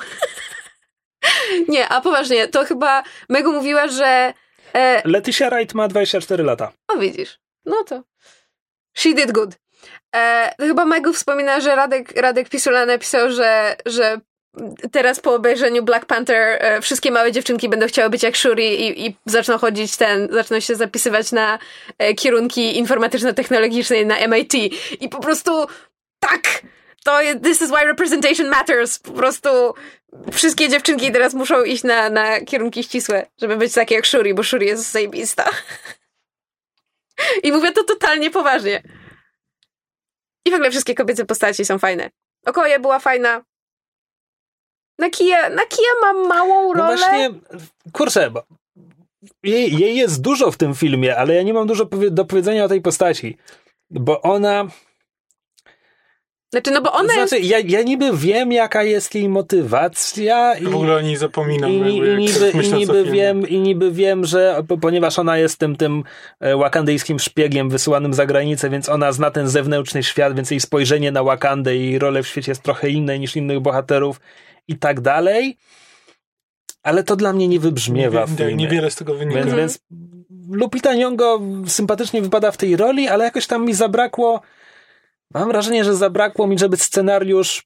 nie, 1.69 1.89
a 1.89 2.01
poważnie, 2.01 2.49
to 2.49 2.65
chyba 2.65 3.03
Mego 3.29 3.53
mówiła, 3.53 3.89
że 3.89 4.35
e, 4.75 5.03
Leticia 5.05 5.51
Wright 5.51 5.75
ma 5.75 5.89
24 5.89 6.45
lata. 6.45 6.73
O, 6.89 6.99
widzisz. 6.99 7.39
No 7.65 7.85
to. 7.85 8.03
She 8.95 9.15
did 9.15 9.33
good. 9.33 9.51
E, 10.17 10.55
to 10.59 10.65
chyba 10.65 10.85
Megu 10.85 11.13
wspomina, 11.13 11.61
że 11.61 11.77
Radek, 11.77 12.21
Radek 12.21 12.49
Pisula 12.49 12.87
napisał, 12.87 13.31
że, 13.31 13.77
że 13.87 14.21
teraz 14.93 15.21
po 15.21 15.35
obejrzeniu 15.35 15.83
Black 15.83 16.07
Panther 16.07 16.59
e, 16.61 16.81
wszystkie 16.81 17.11
małe 17.11 17.33
dziewczynki 17.33 17.69
będą 17.69 17.87
chciały 17.87 18.11
być 18.11 18.23
jak 18.23 18.37
Shuri 18.37 18.89
i, 18.89 19.07
i 19.07 19.17
zaczną 19.27 19.59
chodzić 19.59 19.97
ten, 19.97 20.29
zaczną 20.33 20.61
się 20.61 20.75
zapisywać 20.75 21.33
na 21.33 21.59
e, 21.99 22.15
kierunki 22.15 22.79
informatyczno-technologiczne 22.79 24.05
na 24.05 24.27
MIT. 24.29 24.55
I 25.01 25.09
po 25.09 25.21
prostu 25.21 25.67
tak! 26.21 26.63
To 27.05 27.23
jest, 27.23 27.43
this 27.43 27.63
is 27.63 27.71
why 27.71 27.85
representation 27.85 28.49
matters. 28.49 28.99
Po 28.99 29.13
prostu 29.13 29.49
wszystkie 30.33 30.69
dziewczynki 30.69 31.13
teraz 31.13 31.35
muszą 31.35 31.65
iść 31.65 31.85
na, 31.85 32.11
na 32.11 32.41
kierunki 32.41 32.85
ścisłe, 32.85 33.27
żeby 33.41 33.57
być 33.57 33.73
takie 33.75 33.95
jak 33.95 34.07
Shuri, 34.07 34.35
bo 34.35 34.43
Shuri 34.43 34.67
jest 34.67 34.93
zajebista. 34.93 35.51
I 37.43 37.53
mówię 37.53 37.73
to 37.73 37.85
totalnie 37.85 38.31
poważnie. 38.31 38.83
I 40.47 40.51
w 40.51 40.55
ogóle 40.55 40.71
wszystkie 40.71 40.95
kobiece 40.95 41.25
postaci 41.25 41.65
są 41.65 41.79
fajne. 41.79 42.11
Okoje 42.47 42.81
była 42.81 42.99
fajna. 42.99 43.45
Nakia, 44.99 45.49
Nakia 45.51 45.93
ma 46.03 46.13
małą 46.13 46.75
No 46.75 46.83
rolę. 46.83 46.97
właśnie, 46.97 47.31
kurczę, 47.93 48.31
bo 48.31 48.43
jej, 49.43 49.79
jej 49.79 49.97
jest 49.97 50.21
dużo 50.23 50.51
w 50.51 50.57
tym 50.57 50.75
filmie, 50.75 51.17
ale 51.17 51.35
ja 51.35 51.43
nie 51.43 51.55
mam 51.55 51.67
dużo 51.67 51.85
do 52.11 52.25
powiedzenia 52.25 52.65
o 52.65 52.69
tej 52.69 52.81
postaci. 52.81 53.37
Bo 53.91 54.23
ona. 54.23 54.67
Znaczy, 56.55 56.71
no 56.71 56.83
bo 56.83 56.93
ona 56.93 57.15
znaczy, 57.15 57.39
jest... 57.39 57.51
ja, 57.51 57.79
ja 57.79 57.83
niby 57.83 58.17
wiem, 58.17 58.53
jaka 58.53 58.83
jest 58.83 59.15
jej 59.15 59.29
motywacja. 59.29 60.55
I... 60.55 60.65
W 60.65 60.75
ogóle 60.75 60.97
o 60.97 61.01
niej 61.01 61.17
zapominam. 61.17 61.71
I, 61.71 61.75
i, 61.75 61.97
jak 61.99 62.19
niby, 62.19 62.53
i, 62.63 62.73
niby 62.73 63.05
wiem, 63.05 63.49
I 63.49 63.59
niby 63.61 63.91
wiem, 63.93 64.25
że 64.25 64.63
po- 64.69 64.79
ponieważ 64.79 65.19
ona 65.19 65.39
jest 65.39 65.59
tym, 65.59 65.77
tym 65.77 66.05
e, 66.41 66.57
wakandyjskim 66.57 67.19
szpiegiem 67.19 67.71
wysyłanym 67.71 68.15
za 68.15 68.27
granicę, 68.27 68.71
więc 68.71 68.89
ona 68.89 69.13
zna 69.13 69.31
ten 69.31 69.49
zewnętrzny 69.49 70.03
świat, 70.03 70.37
więc 70.37 70.51
jej 70.51 70.61
spojrzenie 70.61 71.13
na 71.13 71.23
Wakandę 71.25 71.77
i 71.77 71.81
jej 71.81 71.99
rolę 71.99 72.23
w 72.23 72.27
świecie 72.29 72.51
jest 72.51 72.63
trochę 72.63 72.89
inne 72.91 73.19
niż 73.19 73.37
innych 73.37 73.61
bohaterów 73.61 74.21
i 74.69 74.79
tak 74.79 75.01
dalej. 75.01 75.57
ale 76.83 77.05
to 77.05 77.17
dla 77.17 77.33
mnie 77.33 77.49
nie 77.49 77.61
wybrzmiewa 77.61 78.27
w 78.27 78.31
Nie- 78.31 78.37
filmie. 78.37 78.55
Niewiele 78.55 78.91
z 78.91 78.97
tego 78.97 79.15
wynika. 79.15 79.41
Więc, 79.41 79.55
więc 79.55 79.79
Lupita 80.51 80.91
Nyong'o 80.95 81.41
sympatycznie 81.69 82.23
wypada 82.23 82.51
w 82.51 82.57
tej 82.57 82.77
roli, 82.77 83.09
ale 83.09 83.25
jakoś 83.25 83.47
tam 83.47 83.65
mi 83.67 83.75
zabrakło, 83.75 84.41
mam 85.35 85.49
wrażenie, 85.49 85.85
że 85.85 85.97
zabrakło 85.97 86.47
mi, 86.47 86.59
żeby 86.59 86.77
scenariusz 86.77 87.63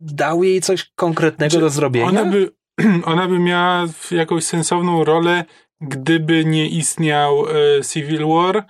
dał 0.00 0.44
jej 0.44 0.60
coś 0.60 0.90
konkretnego 0.94 1.50
Znaczy, 1.50 1.60
do 1.60 1.70
zrobienia. 1.70 2.08
Ona 2.08 2.24
by, 2.24 2.52
ona 3.12 3.28
by 3.28 3.38
miała 3.38 3.86
jakąś 4.10 4.44
sensowną 4.44 5.04
rolę, 5.04 5.44
gdyby 5.80 6.44
nie 6.44 6.68
istniał 6.68 7.46
e, 7.48 7.84
Civil 7.84 8.26
War, 8.26 8.66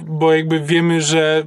bo 0.00 0.34
jakby 0.34 0.60
wiemy, 0.60 1.00
że 1.00 1.46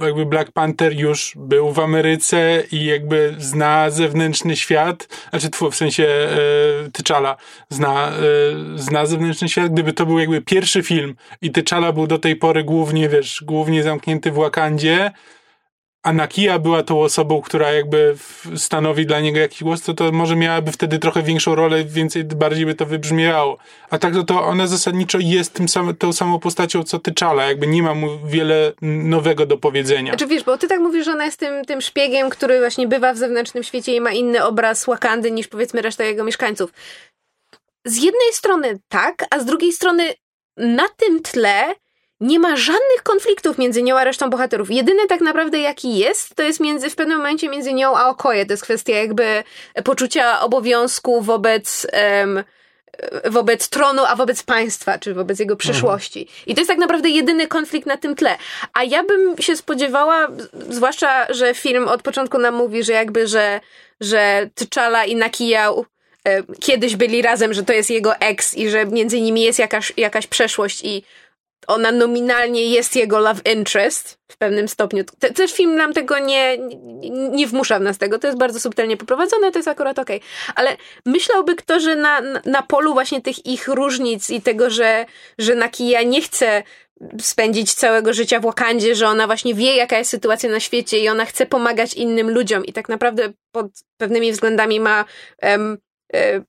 jakby 0.00 0.26
Black 0.26 0.52
Panther 0.52 0.92
już 0.92 1.32
był 1.36 1.72
w 1.72 1.78
Ameryce 1.78 2.62
i 2.72 2.84
jakby 2.84 3.34
zna 3.38 3.90
zewnętrzny 3.90 4.56
świat, 4.56 5.08
znaczy 5.30 5.48
w 5.70 5.76
sensie 5.76 6.06
e, 6.06 6.90
T'Challa 6.90 7.36
zna, 7.68 8.08
e, 8.08 8.12
zna 8.76 9.06
zewnętrzny 9.06 9.48
świat, 9.48 9.72
gdyby 9.72 9.92
to 9.92 10.06
był 10.06 10.18
jakby 10.18 10.40
pierwszy 10.40 10.82
film 10.82 11.14
i 11.42 11.52
T'Challa 11.52 11.92
był 11.92 12.06
do 12.06 12.18
tej 12.18 12.36
pory 12.36 12.64
głównie, 12.64 13.08
wiesz, 13.08 13.42
głównie 13.46 13.82
zamknięty 13.82 14.30
w 14.30 14.34
Wakandzie, 14.34 15.10
a 16.08 16.12
Nakia 16.12 16.58
była 16.58 16.82
tą 16.82 17.00
osobą, 17.00 17.42
która 17.42 17.72
jakby 17.72 18.16
stanowi 18.56 19.06
dla 19.06 19.20
niego 19.20 19.38
jakiś 19.38 19.62
głos, 19.62 19.82
to, 19.82 19.94
to 19.94 20.12
może 20.12 20.36
miałaby 20.36 20.72
wtedy 20.72 20.98
trochę 20.98 21.22
większą 21.22 21.54
rolę, 21.54 21.84
więcej, 21.84 22.24
bardziej 22.24 22.66
by 22.66 22.74
to 22.74 22.86
wybrzmiewało. 22.86 23.58
A 23.90 23.98
tak 23.98 24.14
to, 24.14 24.24
to 24.24 24.44
ona 24.44 24.66
zasadniczo 24.66 25.18
jest 25.20 25.54
tym 25.54 25.68
sam, 25.68 25.96
tą 25.96 26.12
samą 26.12 26.38
postacią, 26.38 26.82
co 26.82 26.98
T'Challa, 26.98 27.48
jakby 27.48 27.66
nie 27.66 27.82
ma 27.82 27.94
mu 27.94 28.18
wiele 28.26 28.72
nowego 28.82 29.46
do 29.46 29.58
powiedzenia. 29.58 30.12
Znaczy 30.12 30.26
wiesz, 30.26 30.44
bo 30.44 30.58
ty 30.58 30.68
tak 30.68 30.80
mówisz, 30.80 31.04
że 31.04 31.12
ona 31.12 31.24
jest 31.24 31.40
tym, 31.40 31.64
tym 31.64 31.80
szpiegiem, 31.80 32.30
który 32.30 32.58
właśnie 32.58 32.88
bywa 32.88 33.12
w 33.12 33.16
zewnętrznym 33.16 33.64
świecie 33.64 33.94
i 33.96 34.00
ma 34.00 34.12
inny 34.12 34.44
obraz 34.44 34.86
Wakandy 34.86 35.30
niż 35.30 35.48
powiedzmy 35.48 35.82
reszta 35.82 36.04
jego 36.04 36.24
mieszkańców. 36.24 36.72
Z 37.84 37.96
jednej 37.96 38.32
strony 38.32 38.78
tak, 38.88 39.24
a 39.30 39.38
z 39.38 39.44
drugiej 39.44 39.72
strony 39.72 40.14
na 40.56 40.88
tym 40.96 41.22
tle 41.22 41.74
nie 42.20 42.38
ma 42.38 42.56
żadnych 42.56 43.02
konfliktów 43.02 43.58
między 43.58 43.82
nią 43.82 43.98
a 43.98 44.04
resztą 44.04 44.30
bohaterów. 44.30 44.70
Jedyny 44.70 45.06
tak 45.06 45.20
naprawdę 45.20 45.58
jaki 45.58 45.98
jest, 45.98 46.34
to 46.34 46.42
jest 46.42 46.60
między, 46.60 46.90
w 46.90 46.96
pewnym 46.96 47.16
momencie 47.16 47.48
między 47.48 47.74
nią 47.74 47.96
a 47.96 48.08
Okoje. 48.08 48.46
To 48.46 48.52
jest 48.52 48.62
kwestia 48.62 48.94
jakby 48.94 49.44
poczucia 49.84 50.40
obowiązku 50.40 51.22
wobec... 51.22 51.86
em, 51.92 52.44
wobec 53.24 53.68
tronu, 53.68 54.02
a 54.06 54.16
wobec 54.16 54.42
państwa, 54.42 54.98
czy 54.98 55.14
wobec 55.14 55.38
jego 55.38 55.56
przyszłości. 55.56 56.28
I 56.46 56.54
to 56.54 56.60
jest 56.60 56.68
tak 56.68 56.78
naprawdę 56.78 57.08
jedyny 57.08 57.46
konflikt 57.46 57.86
na 57.86 57.96
tym 57.96 58.16
tle. 58.16 58.36
A 58.72 58.84
ja 58.84 59.02
bym 59.02 59.38
się 59.38 59.56
spodziewała, 59.56 60.28
zwłaszcza, 60.68 61.32
że 61.32 61.54
film 61.54 61.88
od 61.88 62.02
początku 62.02 62.38
nam 62.38 62.54
mówi, 62.54 62.84
że 62.84 62.92
jakby, 62.92 63.26
że, 63.26 63.60
że 64.00 64.50
T'Challa 64.56 65.08
i 65.08 65.16
Nakia 65.16 65.70
e, 66.24 66.42
kiedyś 66.60 66.96
byli 66.96 67.22
razem, 67.22 67.54
że 67.54 67.62
to 67.62 67.72
jest 67.72 67.90
jego 67.90 68.16
ex 68.16 68.54
i 68.54 68.70
że 68.70 68.86
między 68.86 69.20
nimi 69.20 69.42
jest 69.42 69.58
jakaś, 69.58 69.92
jakaś 69.96 70.26
przeszłość 70.26 70.84
i 70.84 71.02
ona 71.68 71.92
nominalnie 71.92 72.64
jest 72.64 72.96
jego 72.96 73.18
love 73.18 73.40
interest 73.52 74.18
w 74.32 74.36
pewnym 74.38 74.68
stopniu. 74.68 75.04
Te, 75.18 75.32
też 75.32 75.52
film 75.52 75.76
nam 75.76 75.92
tego 75.92 76.18
nie, 76.18 76.58
nie, 76.58 77.10
nie 77.10 77.46
wmusza 77.46 77.78
w 77.78 77.82
nas 77.82 77.98
tego. 77.98 78.18
To 78.18 78.26
jest 78.26 78.38
bardzo 78.38 78.60
subtelnie 78.60 78.96
poprowadzone, 78.96 79.52
to 79.52 79.58
jest 79.58 79.68
akurat 79.68 79.98
okej. 79.98 80.20
Ale 80.54 80.76
myślałby 81.06 81.56
kto, 81.56 81.80
że 81.80 81.96
na, 81.96 82.20
na- 82.44 82.62
polu 82.62 82.92
właśnie 82.92 83.22
tych 83.22 83.46
ich 83.46 83.68
różnic 83.68 84.30
i 84.30 84.42
tego, 84.42 84.70
że, 84.70 85.06
że 85.38 85.54
Nakia 85.54 86.02
nie 86.02 86.22
chce 86.22 86.62
spędzić 87.20 87.74
całego 87.74 88.12
życia 88.12 88.40
w 88.40 88.42
Wakandzie, 88.42 88.94
że 88.94 89.08
ona 89.08 89.26
właśnie 89.26 89.54
wie, 89.54 89.76
jaka 89.76 89.98
jest 89.98 90.10
sytuacja 90.10 90.50
na 90.50 90.60
świecie 90.60 90.98
i 90.98 91.08
ona 91.08 91.24
chce 91.24 91.46
pomagać 91.46 91.94
innym 91.94 92.30
ludziom 92.30 92.64
i 92.64 92.72
tak 92.72 92.88
naprawdę 92.88 93.32
pod 93.52 93.66
pewnymi 93.96 94.32
względami 94.32 94.80
ma 94.80 95.04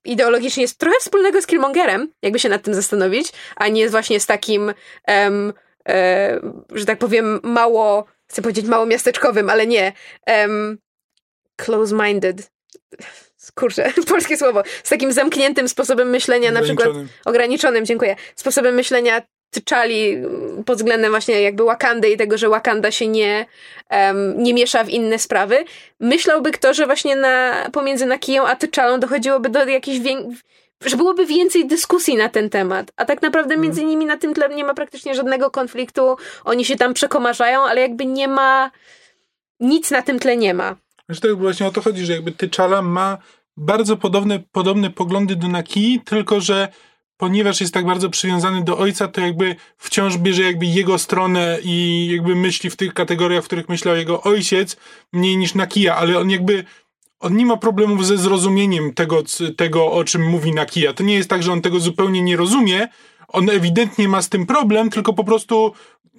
ideologicznie 0.05 0.61
jest 0.61 0.77
trochę 0.77 0.95
wspólnego 0.99 1.41
z 1.41 1.47
Killmongerem, 1.47 2.11
jakby 2.21 2.39
się 2.39 2.49
nad 2.49 2.63
tym 2.63 2.73
zastanowić, 2.73 3.31
a 3.55 3.67
nie 3.67 3.89
właśnie 3.89 4.19
z 4.19 4.25
takim, 4.25 4.73
em, 5.05 5.53
e, 5.89 6.39
że 6.71 6.85
tak 6.85 6.99
powiem, 6.99 7.39
mało, 7.43 8.05
chcę 8.27 8.41
powiedzieć 8.41 8.65
mało 8.65 8.85
miasteczkowym, 8.85 9.49
ale 9.49 9.67
nie, 9.67 9.93
em, 10.25 10.77
close-minded. 11.61 12.49
Kurczę, 13.55 13.93
polskie 14.07 14.37
słowo. 14.37 14.63
Z 14.83 14.89
takim 14.89 15.13
zamkniętym 15.13 15.69
sposobem 15.69 16.09
myślenia, 16.09 16.51
na 16.51 16.61
przykład 16.61 16.87
Ograniczonym. 16.87 17.09
ograniczonym, 17.25 17.85
dziękuję, 17.85 18.15
sposobem 18.35 18.75
myślenia 18.75 19.21
T'Challi 19.51 20.13
mm, 20.13 20.63
pod 20.63 20.77
względem 20.77 21.11
właśnie 21.11 21.41
jakby 21.41 21.63
Wakandy 21.63 22.09
i 22.09 22.17
tego, 22.17 22.37
że 22.37 22.49
Wakanda 22.49 22.91
się 22.91 23.07
nie, 23.07 23.45
em, 23.89 24.43
nie 24.43 24.53
miesza 24.53 24.83
w 24.83 24.89
inne 24.89 25.19
sprawy. 25.19 25.65
Myślałby 25.99 26.51
kto, 26.51 26.73
że 26.73 26.85
właśnie 26.85 27.15
na, 27.15 27.65
pomiędzy 27.73 28.05
Nakiją 28.05 28.47
a 28.47 28.55
T'Challą 28.55 28.99
dochodziłoby 28.99 29.49
do 29.49 29.65
jakiejś 29.65 29.99
że 30.85 30.97
byłoby 30.97 31.25
więcej 31.25 31.67
dyskusji 31.67 32.15
na 32.17 32.29
ten 32.29 32.49
temat, 32.49 32.91
a 32.95 33.05
tak 33.05 33.21
naprawdę 33.21 33.57
między 33.57 33.83
nimi 33.83 34.05
na 34.05 34.17
tym 34.17 34.33
tle 34.33 34.49
nie 34.49 34.63
ma 34.63 34.73
praktycznie 34.73 35.15
żadnego 35.15 35.51
konfliktu, 35.51 36.15
oni 36.45 36.65
się 36.65 36.75
tam 36.75 36.93
przekomarzają, 36.93 37.61
ale 37.61 37.81
jakby 37.81 38.05
nie 38.05 38.27
ma, 38.27 38.71
nic 39.59 39.91
na 39.91 40.01
tym 40.01 40.19
tle 40.19 40.37
nie 40.37 40.53
ma. 40.53 40.75
Znaczy 41.05 41.21
to 41.21 41.35
właśnie 41.35 41.67
o 41.67 41.71
to 41.71 41.81
chodzi, 41.81 42.05
że 42.05 42.13
jakby 42.13 42.31
T'Challa 42.31 42.83
ma 42.83 43.17
bardzo 43.57 43.97
podobne, 43.97 44.39
podobne 44.51 44.89
poglądy 44.89 45.35
do 45.35 45.47
Nakii, 45.47 46.01
tylko 46.05 46.41
że 46.41 46.67
ponieważ 47.19 47.61
jest 47.61 47.73
tak 47.73 47.85
bardzo 47.85 48.09
przywiązany 48.09 48.63
do 48.63 48.77
ojca, 48.77 49.07
to 49.07 49.21
jakby 49.21 49.55
wciąż 49.77 50.17
bierze 50.17 50.43
jakby 50.43 50.65
jego 50.65 50.97
stronę 50.97 51.59
i 51.63 52.07
jakby 52.11 52.35
myśli 52.35 52.69
w 52.69 52.75
tych 52.75 52.93
kategoriach, 52.93 53.43
w 53.43 53.47
których 53.47 53.69
myślał 53.69 53.95
jego 53.95 54.21
ojciec, 54.21 54.77
mniej 55.13 55.37
niż 55.37 55.55
Nakia, 55.55 55.95
ale 55.95 56.19
on 56.19 56.29
jakby 56.29 56.63
on 57.19 57.35
nie 57.35 57.45
ma 57.45 57.57
problemów 57.57 58.05
ze 58.05 58.17
zrozumieniem 58.17 58.93
tego, 58.93 59.23
tego, 59.57 59.91
o 59.91 60.03
czym 60.03 60.29
mówi 60.29 60.51
Nakia. 60.51 60.93
To 60.93 61.03
nie 61.03 61.15
jest 61.15 61.29
tak, 61.29 61.43
że 61.43 61.51
on 61.51 61.61
tego 61.61 61.79
zupełnie 61.79 62.21
nie 62.21 62.37
rozumie. 62.37 62.87
On 63.27 63.49
ewidentnie 63.49 64.07
ma 64.07 64.21
z 64.21 64.29
tym 64.29 64.45
problem, 64.45 64.89
tylko 64.89 65.13
po 65.13 65.23
prostu 65.23 65.73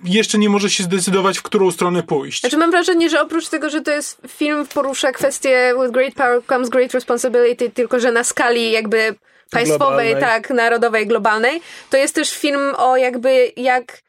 jeszcze 0.05 0.39
nie 0.39 0.49
może 0.49 0.71
się 0.71 0.85
zdecydować, 0.85 1.39
w 1.39 1.43
którą 1.43 1.71
stronę 1.71 2.03
pójść. 2.03 2.41
Znaczy 2.41 2.57
mam 2.57 2.71
wrażenie, 2.71 3.11
że 3.11 3.23
oprócz 3.23 3.49
tego, 3.49 3.71
że 3.71 3.81
to 3.81 3.91
jest 3.91 4.21
film 4.29 4.67
porusza 4.75 5.13
kwestię 5.13 5.75
with 5.83 5.93
great 5.93 6.15
power 6.15 6.43
comes 6.49 6.69
great 6.69 6.95
responsibility, 6.95 7.71
tylko 7.71 8.01
że 8.01 8.13
na 8.13 8.25
skali 8.25 8.71
jakby 8.71 9.15
państwowej, 9.51 10.11
Globalnej. 10.11 10.43
tak, 10.43 10.51
narodowej, 10.51 11.07
globalnej, 11.07 11.61
to 11.91 11.97
jest 11.97 12.15
też 12.15 12.31
film 12.39 12.75
o 12.77 12.97
jakby 12.97 13.53
jak 13.57 14.03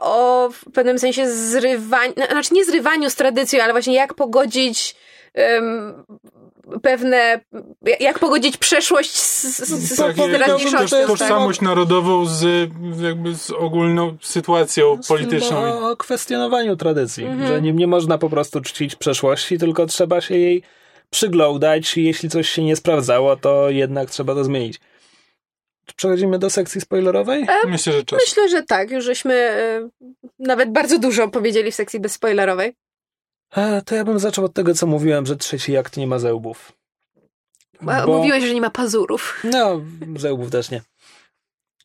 o 0.00 0.48
w 0.52 0.72
pewnym 0.72 0.98
sensie 0.98 1.30
zrywaniu, 1.30 2.12
znaczy 2.30 2.54
nie 2.54 2.64
zrywaniu 2.64 3.10
z 3.10 3.14
tradycją, 3.14 3.62
ale 3.62 3.72
właśnie 3.72 3.94
jak 3.94 4.14
pogodzić 4.14 4.96
em, 5.34 6.04
pewne, 6.82 7.40
jak 8.00 8.18
pogodzić 8.18 8.56
przeszłość 8.56 9.16
z, 9.20 9.42
z, 9.44 9.68
z, 9.68 9.96
Tak, 9.96 10.16
teraźniejszością. 10.16 10.78
toż- 10.78 10.90
tak? 10.90 11.06
tożsamość 11.06 11.60
narodową 11.60 12.26
z, 12.26 12.70
jakby 13.02 13.34
z 13.34 13.50
ogólną 13.50 14.16
sytuacją 14.22 14.98
polityczną. 15.08 15.48
Film 15.72 15.84
o 15.84 15.96
kwestionowaniu 15.96 16.76
tradycji, 16.76 17.24
Mhm. 17.24 17.48
że 17.48 17.60
nie, 17.62 17.72
nie 17.72 17.86
można 17.86 18.18
po 18.18 18.30
prostu 18.30 18.60
czcić 18.60 18.96
przeszłości, 18.96 19.58
tylko 19.58 19.86
trzeba 19.86 20.20
się 20.20 20.36
jej 20.36 20.62
przyglądać 21.14 21.96
i 21.96 22.04
jeśli 22.04 22.28
coś 22.28 22.48
się 22.48 22.64
nie 22.64 22.76
sprawdzało, 22.76 23.36
to 23.36 23.70
jednak 23.70 24.10
trzeba 24.10 24.34
to 24.34 24.44
zmienić. 24.44 24.80
Czy 25.86 25.94
przechodzimy 25.96 26.38
do 26.38 26.50
sekcji 26.50 26.80
spoilerowej? 26.80 27.46
Myślę, 27.66 27.92
że 27.92 28.04
czas. 28.04 28.20
Myślę, 28.26 28.48
że 28.48 28.62
tak. 28.62 28.90
Już 28.90 29.04
żeśmy 29.04 29.34
e, 29.34 29.88
nawet 30.38 30.72
bardzo 30.72 30.98
dużo 30.98 31.28
powiedzieli 31.28 31.72
w 31.72 31.74
sekcji 31.74 32.00
bezspoilerowej. 32.00 32.72
E, 33.56 33.82
to 33.82 33.94
ja 33.94 34.04
bym 34.04 34.18
zaczął 34.18 34.44
od 34.44 34.54
tego, 34.54 34.74
co 34.74 34.86
mówiłem, 34.86 35.26
że 35.26 35.36
trzeci 35.36 35.76
akt 35.76 35.96
nie 35.96 36.06
ma 36.06 36.18
zełbów. 36.18 36.72
A 37.86 38.06
Bo- 38.06 38.16
Mówiłeś, 38.16 38.44
że 38.44 38.54
nie 38.54 38.60
ma 38.60 38.70
pazurów. 38.70 39.40
No, 39.44 39.80
zełbów 40.16 40.50
też 40.50 40.70
nie. 40.70 40.82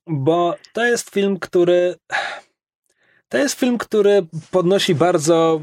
Bo 0.07 0.55
to 0.73 0.85
jest 0.85 1.09
film, 1.09 1.39
który. 1.39 1.95
To 3.29 3.37
jest 3.37 3.59
film, 3.59 3.77
który 3.77 4.25
podnosi 4.51 4.95
bardzo 4.95 5.61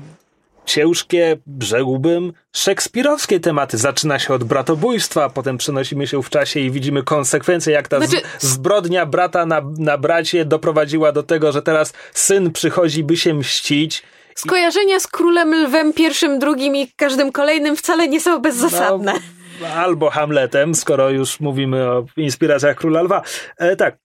ciężkie, 0.67 1.37
rzekłbym, 1.63 2.33
szekspirowskie 2.57 3.41
tematy. 3.41 3.77
Zaczyna 3.79 4.19
się 4.19 4.35
od 4.35 4.45
bratobójstwa, 4.45 5.29
potem 5.31 5.59
przenosimy 5.59 6.07
się 6.07 6.23
w 6.23 6.31
czasie 6.31 6.61
i 6.61 6.71
widzimy 6.71 7.03
konsekwencje, 7.03 7.73
jak 7.73 7.89
ta 7.89 8.01
Znaczy- 8.01 8.23
zbrodnia 8.39 9.07
brata 9.07 9.47
na, 9.47 9.63
na 9.79 9.99
bracie 9.99 10.45
doprowadziła 10.45 11.13
do 11.13 11.23
tego, 11.23 11.53
że 11.53 11.63
teraz 11.63 11.93
syn 12.15 12.53
przychodzi, 12.53 13.05
by 13.05 13.17
się 13.17 13.35
mścić. 13.35 14.03
Skojarzenia 14.37 15.01
z 15.01 15.07
królem 15.07 15.55
lwem 15.55 15.93
pierwszym, 15.93 16.39
drugim 16.39 16.77
i 16.77 16.93
każdym 16.97 17.33
kolejnym 17.33 17.77
wcale 17.77 18.09
nie 18.09 18.21
są 18.21 18.39
bezzasadne. 18.39 19.13
No, 19.61 19.67
albo 19.69 20.11
Hamletem, 20.11 20.75
skoro 20.75 21.11
już 21.11 21.41
mówimy 21.41 21.91
o 21.91 22.05
inspiracjach 22.17 22.77
Króla 22.77 23.03
Lwa. 23.03 23.23
E, 23.59 23.77
tak, 23.77 23.97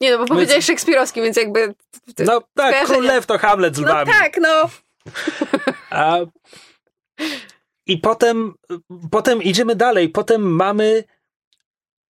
Nie 0.00 0.10
no, 0.10 0.18
bo 0.18 0.26
powiedziałeś 0.26 0.64
szekspirowski, 0.64 1.22
więc 1.22 1.36
jakby... 1.36 1.74
no 2.18 2.42
tak. 2.54 2.84
Król 2.84 3.04
Lew 3.04 3.26
to 3.26 3.38
Hamlet 3.38 3.76
z 3.76 3.80
No 3.80 3.88
lwami. 3.88 4.10
tak, 4.20 4.38
no. 4.40 4.48
A... 5.90 6.18
I 7.86 7.98
potem, 7.98 8.54
potem 9.10 9.42
idziemy 9.42 9.76
dalej. 9.76 10.08
Potem 10.08 10.42
mamy 10.42 11.04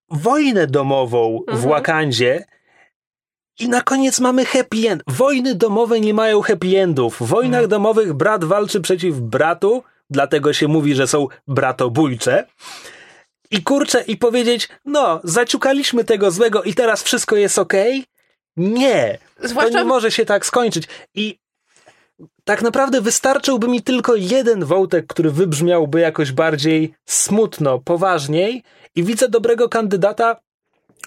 wojnę 0.10 0.68
domową 0.68 1.40
w 1.48 1.52
Mhm. 1.52 1.70
Wakandzie. 1.70 2.46
I 3.60 3.70
na 3.70 3.82
koniec 3.82 4.20
mamy 4.20 4.46
happy 4.46 4.90
end. 4.90 5.04
Wojny 5.08 5.56
domowe 5.56 6.00
nie 6.00 6.14
mają 6.14 6.42
happy 6.42 6.78
endów. 6.80 7.16
W 7.22 7.26
wojnach 7.28 7.64
Mhm. 7.64 7.70
domowych 7.70 8.14
brat 8.14 8.44
walczy 8.44 8.82
przeciw 8.82 9.16
bratu, 9.20 9.84
dlatego 10.10 10.54
się 10.54 10.68
mówi, 10.68 10.96
że 10.96 11.08
są 11.08 11.28
bratobójcze. 11.48 12.46
i 13.52 13.64
kurczę, 13.64 14.02
i 14.02 14.18
powiedzieć, 14.18 14.70
no, 14.86 15.22
zaciukaliśmy 15.24 16.04
tego 16.04 16.32
złego 16.32 16.64
i 16.64 16.74
teraz 16.74 17.04
wszystko 17.04 17.36
jest 17.36 17.60
okej? 17.60 18.06
Nie. 18.58 19.18
Zwłaszcza 19.44 19.72
To 19.72 19.78
nie 19.80 19.86
może 19.86 20.12
się 20.12 20.26
tak 20.26 20.46
skończyć. 20.46 20.88
I 21.16 21.40
tak 22.44 22.62
naprawdę 22.62 23.02
wystarczyłby 23.02 23.68
mi 23.68 23.82
tylko 23.82 24.16
jeden 24.16 24.66
wątek, 24.66 25.08
który 25.08 25.32
wybrzmiałby 25.32 26.00
jakoś 26.00 26.32
bardziej 26.32 26.94
smutno, 27.06 27.80
poważniej 27.80 28.64
i 28.96 29.04
widzę 29.04 29.30
dobrego 29.30 29.70
kandydata 29.70 30.38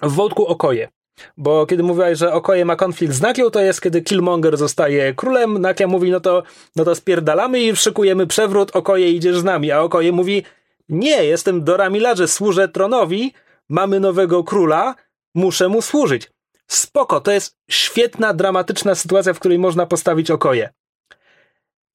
w 0.03 0.11
wątku 0.11 0.45
Okoje. 0.47 0.89
Bo 1.37 1.65
kiedy 1.65 1.83
mówiłaś, 1.83 2.17
że 2.17 2.33
Okoje 2.33 2.65
ma 2.65 2.75
konflikt 2.75 3.13
z 3.13 3.21
Nakią, 3.21 3.49
to 3.49 3.59
jest 3.59 3.81
kiedy 3.81 4.01
Killmonger 4.01 4.57
zostaje 4.57 5.13
królem, 5.13 5.61
Nakia 5.61 5.87
mówi, 5.87 6.11
no 6.11 6.19
to, 6.19 6.43
no 6.75 6.85
to 6.85 6.95
spierdalamy 6.95 7.59
i 7.59 7.75
szykujemy 7.75 8.27
przewrót, 8.27 8.75
Okoje 8.75 9.11
idziesz 9.11 9.39
z 9.39 9.43
nami, 9.43 9.71
a 9.71 9.81
Okoje 9.81 10.11
mówi, 10.11 10.43
nie, 10.89 11.25
jestem 11.25 11.63
Dora 11.63 11.89
Milaje, 11.89 12.27
służę 12.27 12.67
tronowi, 12.67 13.33
mamy 13.69 13.99
nowego 13.99 14.43
króla, 14.43 14.95
muszę 15.35 15.69
mu 15.69 15.81
służyć. 15.81 16.31
Spoko, 16.67 17.21
to 17.21 17.31
jest 17.31 17.57
świetna, 17.69 18.33
dramatyczna 18.33 18.95
sytuacja, 18.95 19.33
w 19.33 19.39
której 19.39 19.59
można 19.59 19.85
postawić 19.85 20.31
Okoje. 20.31 20.69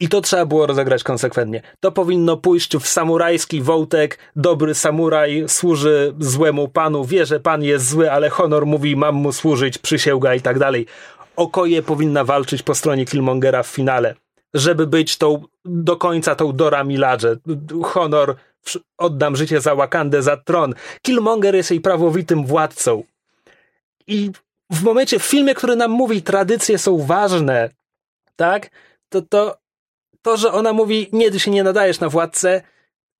I 0.00 0.08
to 0.08 0.20
trzeba 0.20 0.46
było 0.46 0.66
rozegrać 0.66 1.02
konsekwentnie. 1.02 1.62
To 1.80 1.92
powinno 1.92 2.36
pójść 2.36 2.76
w 2.76 2.86
samurajski 2.86 3.62
wątek. 3.62 4.18
Dobry 4.36 4.74
samuraj 4.74 5.44
służy 5.48 6.14
złemu 6.18 6.68
panu, 6.68 7.04
wie, 7.04 7.26
że 7.26 7.40
pan 7.40 7.62
jest 7.62 7.88
zły, 7.88 8.12
ale 8.12 8.30
honor 8.30 8.66
mówi, 8.66 8.96
mam 8.96 9.14
mu 9.14 9.32
służyć, 9.32 9.78
przysięga 9.78 10.34
i 10.34 10.40
tak 10.40 10.58
dalej. 10.58 10.86
Okoje 11.36 11.82
powinna 11.82 12.24
walczyć 12.24 12.62
po 12.62 12.74
stronie 12.74 13.06
Killmongera 13.06 13.62
w 13.62 13.66
finale, 13.66 14.14
żeby 14.54 14.86
być 14.86 15.16
tą 15.16 15.42
do 15.64 15.96
końca 15.96 16.34
tą 16.34 16.52
Dora 16.52 16.84
Milaje. 16.84 17.36
Honor, 17.82 18.36
oddam 18.98 19.36
życie 19.36 19.60
za 19.60 19.74
Wakandę, 19.74 20.22
za 20.22 20.36
tron. 20.36 20.74
Killmonger 21.02 21.54
jest 21.54 21.70
jej 21.70 21.80
prawowitym 21.80 22.46
władcą. 22.46 23.02
I 24.06 24.30
w 24.72 24.82
momencie, 24.82 25.18
w 25.18 25.24
filmie, 25.24 25.54
który 25.54 25.76
nam 25.76 25.90
mówi, 25.90 26.22
tradycje 26.22 26.78
są 26.78 26.98
ważne, 26.98 27.70
tak? 28.36 28.70
To, 29.08 29.22
to, 29.22 29.56
to, 30.26 30.36
że 30.36 30.52
ona 30.52 30.72
mówi, 30.72 31.08
nie, 31.12 31.30
ty 31.30 31.40
się 31.40 31.50
nie 31.50 31.64
nadajesz 31.64 32.00
na 32.00 32.08
władcę, 32.08 32.62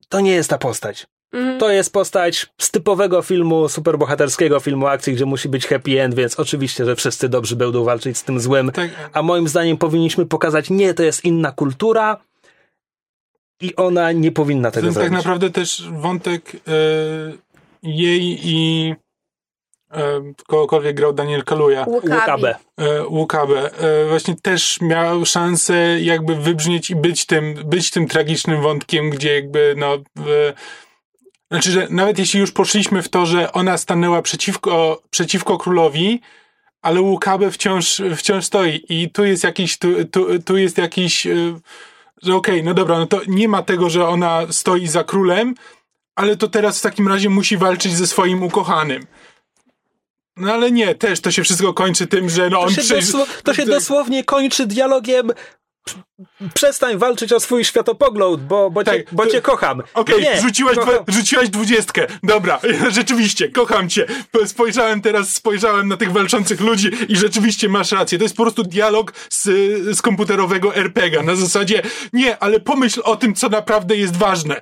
to 0.09 0.19
nie 0.19 0.31
jest 0.31 0.49
ta 0.49 0.57
postać. 0.57 1.07
Mhm. 1.33 1.59
To 1.59 1.69
jest 1.69 1.93
postać 1.93 2.45
z 2.61 2.71
typowego 2.71 3.21
filmu, 3.21 3.69
superbohaterskiego 3.69 4.59
filmu 4.59 4.87
akcji, 4.87 5.13
gdzie 5.13 5.25
musi 5.25 5.49
być 5.49 5.67
happy 5.67 6.01
end, 6.01 6.15
więc 6.15 6.39
oczywiście, 6.39 6.85
że 6.85 6.95
wszyscy 6.95 7.29
dobrzy 7.29 7.55
będą 7.55 7.83
walczyć 7.83 8.17
z 8.17 8.23
tym 8.23 8.39
złym. 8.39 8.71
Tak, 8.71 8.89
A 9.13 9.21
moim 9.21 9.47
zdaniem 9.47 9.77
powinniśmy 9.77 10.25
pokazać, 10.25 10.69
nie, 10.69 10.93
to 10.93 11.03
jest 11.03 11.25
inna 11.25 11.51
kultura 11.51 12.17
i 13.61 13.75
ona 13.75 14.11
nie 14.11 14.31
powinna 14.31 14.71
to 14.71 14.75
tego 14.75 14.87
jest 14.87 14.97
tak 14.97 15.03
zrobić. 15.03 15.17
naprawdę 15.17 15.49
też 15.49 15.83
wątek 15.91 16.51
e, 16.55 16.59
jej 17.83 18.39
i 18.43 18.95
kogokolwiek 20.47 20.95
grał 20.95 21.13
Daniel 21.13 21.43
Kaluja. 21.43 21.85
Łukabe. 21.87 22.55
e, 22.77 23.07
Łukabe, 23.07 23.71
e, 23.71 24.05
właśnie 24.09 24.35
też 24.35 24.81
miał 24.81 25.25
szansę 25.25 25.99
jakby 25.99 26.35
wybrzmieć 26.35 26.89
i 26.89 26.95
być 26.95 27.25
tym, 27.25 27.53
być 27.65 27.91
tym 27.91 28.07
tragicznym 28.07 28.61
wątkiem, 28.61 29.09
gdzie 29.09 29.35
jakby 29.35 29.75
no 29.77 29.97
znaczy, 31.51 31.71
że 31.71 31.87
nawet 31.89 32.19
jeśli 32.19 32.39
już 32.39 32.51
poszliśmy 32.51 33.01
w 33.01 33.09
to, 33.09 33.25
że 33.25 33.51
ona 33.51 33.77
stanęła 33.77 34.21
przeciwko, 34.21 35.01
przeciwko 35.09 35.57
królowi, 35.57 36.21
ale 36.81 37.01
Łukabe 37.01 37.51
wciąż, 37.51 38.01
wciąż 38.15 38.45
stoi 38.45 38.85
i 38.89 39.09
tu 39.11 39.25
jest 39.25 39.43
jakiś, 39.43 39.77
tu, 39.77 40.05
tu, 40.05 40.39
tu 40.43 40.57
jest 40.57 40.77
jakiś, 40.77 41.27
e, 41.27 41.59
że 42.23 42.35
okej, 42.35 42.63
no 42.63 42.73
dobra, 42.73 42.99
no 42.99 43.07
to 43.07 43.21
nie 43.27 43.47
ma 43.47 43.61
tego, 43.61 43.89
że 43.89 44.07
ona 44.07 44.41
stoi 44.49 44.87
za 44.87 45.03
królem, 45.03 45.55
ale 46.15 46.37
to 46.37 46.47
teraz 46.47 46.79
w 46.79 46.81
takim 46.81 47.07
razie 47.07 47.29
musi 47.29 47.57
walczyć 47.57 47.93
ze 47.93 48.07
swoim 48.07 48.43
ukochanym. 48.43 49.07
No 50.37 50.53
ale 50.53 50.71
nie, 50.71 50.95
też 50.95 51.19
to 51.21 51.31
się 51.31 51.43
wszystko 51.43 51.73
kończy 51.73 52.07
tym, 52.07 52.29
że 52.29 52.49
no 52.49 52.57
To 52.57 52.61
on 52.63 52.69
się, 52.73 52.81
przyjrzy- 52.81 52.95
dosło, 52.95 53.25
to 53.43 53.53
się 53.53 53.61
tak. 53.65 53.71
dosłownie 53.71 54.23
kończy 54.23 54.65
dialogiem 54.67 55.31
przestań 56.53 56.97
walczyć 56.97 57.33
o 57.33 57.39
swój 57.39 57.65
światopogląd, 57.65 58.41
bo, 58.43 58.69
bo, 58.71 58.83
cię, 58.83 58.91
Tak, 58.91 59.13
bo 59.13 59.25
to- 59.25 59.31
cię 59.31 59.41
kocham. 59.41 59.81
Okej, 59.93 60.21
Nie, 60.21 60.41
rzuciłaś, 60.41 60.75
kocham. 60.77 60.93
dwa, 61.03 61.13
rzuciłaś 61.13 61.49
dwudziestkę. 61.49 62.07
Dobra, 62.23 62.59
rzeczywiście, 62.97 63.49
kocham 63.49 63.89
cię. 63.89 64.05
Spojrzałem 64.45 65.01
teraz, 65.01 65.33
spojrzałem 65.33 65.87
na 65.87 65.97
tych 65.97 66.11
walczących 66.11 66.61
ludzi 66.61 66.91
i 67.09 67.15
rzeczywiście 67.15 67.69
masz 67.69 67.91
rację. 67.91 68.17
To 68.17 68.23
jest 68.23 68.35
po 68.35 68.43
prostu 68.43 68.63
dialog 68.63 69.13
z, 69.29 69.43
z 69.97 70.01
komputerowego 70.01 70.75
RPG. 70.75 71.23
Na 71.23 71.35
zasadzie, 71.35 71.81
nie, 72.13 72.37
ale 72.43 72.59
pomyśl 72.59 73.01
o 73.03 73.15
tym, 73.15 73.35
co 73.35 73.49
naprawdę 73.49 73.95
jest 73.95 74.15
ważne. 74.17 74.61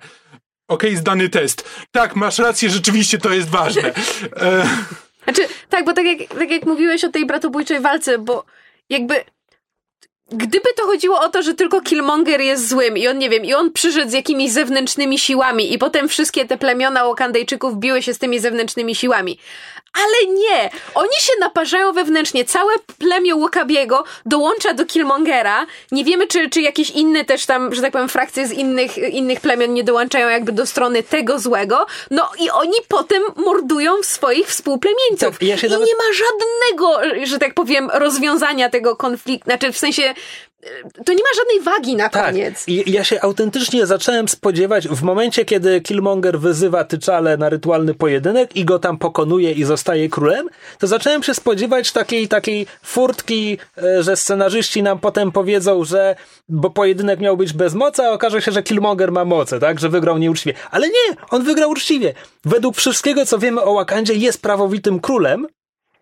Okej, 0.67 0.95
zdany 0.97 1.29
test. 1.29 1.69
Tak, 1.91 2.15
masz 2.15 2.37
rację, 2.39 2.69
rzeczywiście 2.69 3.17
to 3.17 3.33
jest 3.33 3.49
ważne. 3.49 3.93
E, 4.41 4.67
Znaczy, 5.25 5.47
tak, 5.69 5.85
bo 5.85 5.93
tak 5.93 6.05
jak, 6.05 6.39
tak 6.39 6.51
jak 6.51 6.65
mówiłeś 6.65 7.03
o 7.03 7.09
tej 7.09 7.25
bratobójczej 7.25 7.79
walce, 7.79 8.17
bo 8.17 8.45
jakby 8.89 9.15
gdyby 10.31 10.69
to 10.75 10.85
chodziło 10.85 11.19
o 11.19 11.29
to, 11.29 11.43
że 11.43 11.53
tylko 11.53 11.81
Killmonger 11.81 12.41
jest 12.41 12.69
złym 12.69 12.97
i 12.97 13.07
on, 13.07 13.17
nie 13.17 13.29
wiem, 13.29 13.45
i 13.45 13.53
on 13.53 13.71
przyszedł 13.71 14.09
z 14.09 14.13
jakimiś 14.13 14.51
zewnętrznymi 14.51 15.19
siłami 15.19 15.73
i 15.73 15.77
potem 15.77 16.07
wszystkie 16.07 16.45
te 16.45 16.57
plemiona 16.57 17.05
Wakandejczyków 17.05 17.77
biły 17.77 18.01
się 18.01 18.13
z 18.13 18.19
tymi 18.19 18.39
zewnętrznymi 18.39 18.95
siłami. 18.95 19.39
Ale 20.03 20.33
nie! 20.33 20.69
Oni 20.95 21.15
się 21.19 21.33
naparzają 21.39 21.93
wewnętrznie. 21.93 22.45
Całe 22.45 22.73
plemię 22.99 23.35
Wakabiego 23.35 24.03
dołącza 24.25 24.73
do 24.73 24.85
Killmongera. 24.85 25.65
Nie 25.91 26.03
wiemy, 26.05 26.27
czy, 26.27 26.49
czy 26.49 26.61
jakieś 26.61 26.89
inne 26.89 27.25
też 27.25 27.45
tam, 27.45 27.75
że 27.75 27.81
tak 27.81 27.91
powiem, 27.91 28.09
frakcje 28.09 28.47
z 28.47 28.51
innych, 28.51 28.97
innych 28.97 29.39
plemion 29.41 29.73
nie 29.73 29.83
dołączają 29.83 30.29
jakby 30.29 30.51
do 30.51 30.65
strony 30.65 31.03
tego 31.03 31.39
złego. 31.39 31.85
No 32.11 32.29
i 32.39 32.49
oni 32.49 32.77
potem 32.87 33.23
mordują 33.35 34.03
swoich 34.03 34.47
współplemieńców. 34.47 35.31
Tak, 35.31 35.41
ja 35.41 35.55
I 35.55 35.69
nawet- 35.69 35.87
nie 35.87 35.93
ma 35.95 36.13
żadnego, 36.13 36.99
że 37.25 37.39
tak 37.39 37.53
powiem, 37.53 37.89
rozwiązania 37.93 38.69
tego 38.69 38.95
konfliktu. 38.95 39.45
Znaczy, 39.49 39.71
w 39.71 39.77
sensie, 39.77 40.13
to 41.05 41.13
nie 41.13 41.23
ma 41.23 41.29
żadnej 41.35 41.61
wagi 41.61 41.95
na 41.95 42.09
Tak, 42.09 42.25
koniec. 42.25 42.63
i 42.67 42.91
ja 42.91 43.03
się 43.03 43.21
autentycznie 43.21 43.85
zacząłem 43.85 44.29
spodziewać 44.29 44.87
w 44.87 45.03
momencie, 45.03 45.45
kiedy 45.45 45.81
Killmonger 45.81 46.39
wyzywa 46.39 46.83
Tyczale 46.83 47.37
na 47.37 47.49
rytualny 47.49 47.93
pojedynek 47.93 48.55
i 48.55 48.65
go 48.65 48.79
tam 48.79 48.97
pokonuje 48.97 49.51
i 49.51 49.63
zostaje 49.63 50.09
królem, 50.09 50.49
to 50.79 50.87
zacząłem 50.87 51.23
się 51.23 51.33
spodziewać 51.33 51.91
takiej, 51.91 52.27
takiej 52.27 52.67
furtki, 52.83 53.57
e, 53.77 54.03
że 54.03 54.15
scenarzyści 54.15 54.83
nam 54.83 54.99
potem 54.99 55.31
powiedzą, 55.31 55.83
że 55.83 56.15
bo 56.49 56.69
pojedynek 56.69 57.19
miał 57.19 57.37
być 57.37 57.53
bez 57.53 57.73
mocy, 57.73 58.03
a 58.03 58.11
okaże 58.11 58.41
się, 58.41 58.51
że 58.51 58.63
Killmonger 58.63 59.11
ma 59.11 59.25
moce, 59.25 59.59
tak, 59.59 59.79
że 59.79 59.89
wygrał 59.89 60.17
nieuczciwie. 60.17 60.55
Ale 60.71 60.87
nie, 60.87 61.15
on 61.29 61.43
wygrał 61.43 61.69
uczciwie. 61.69 62.13
Według 62.45 62.75
wszystkiego, 62.75 63.25
co 63.25 63.39
wiemy 63.39 63.61
o 63.61 63.73
Wakandzie, 63.73 64.13
jest 64.13 64.41
prawowitym 64.41 64.99
królem 64.99 65.47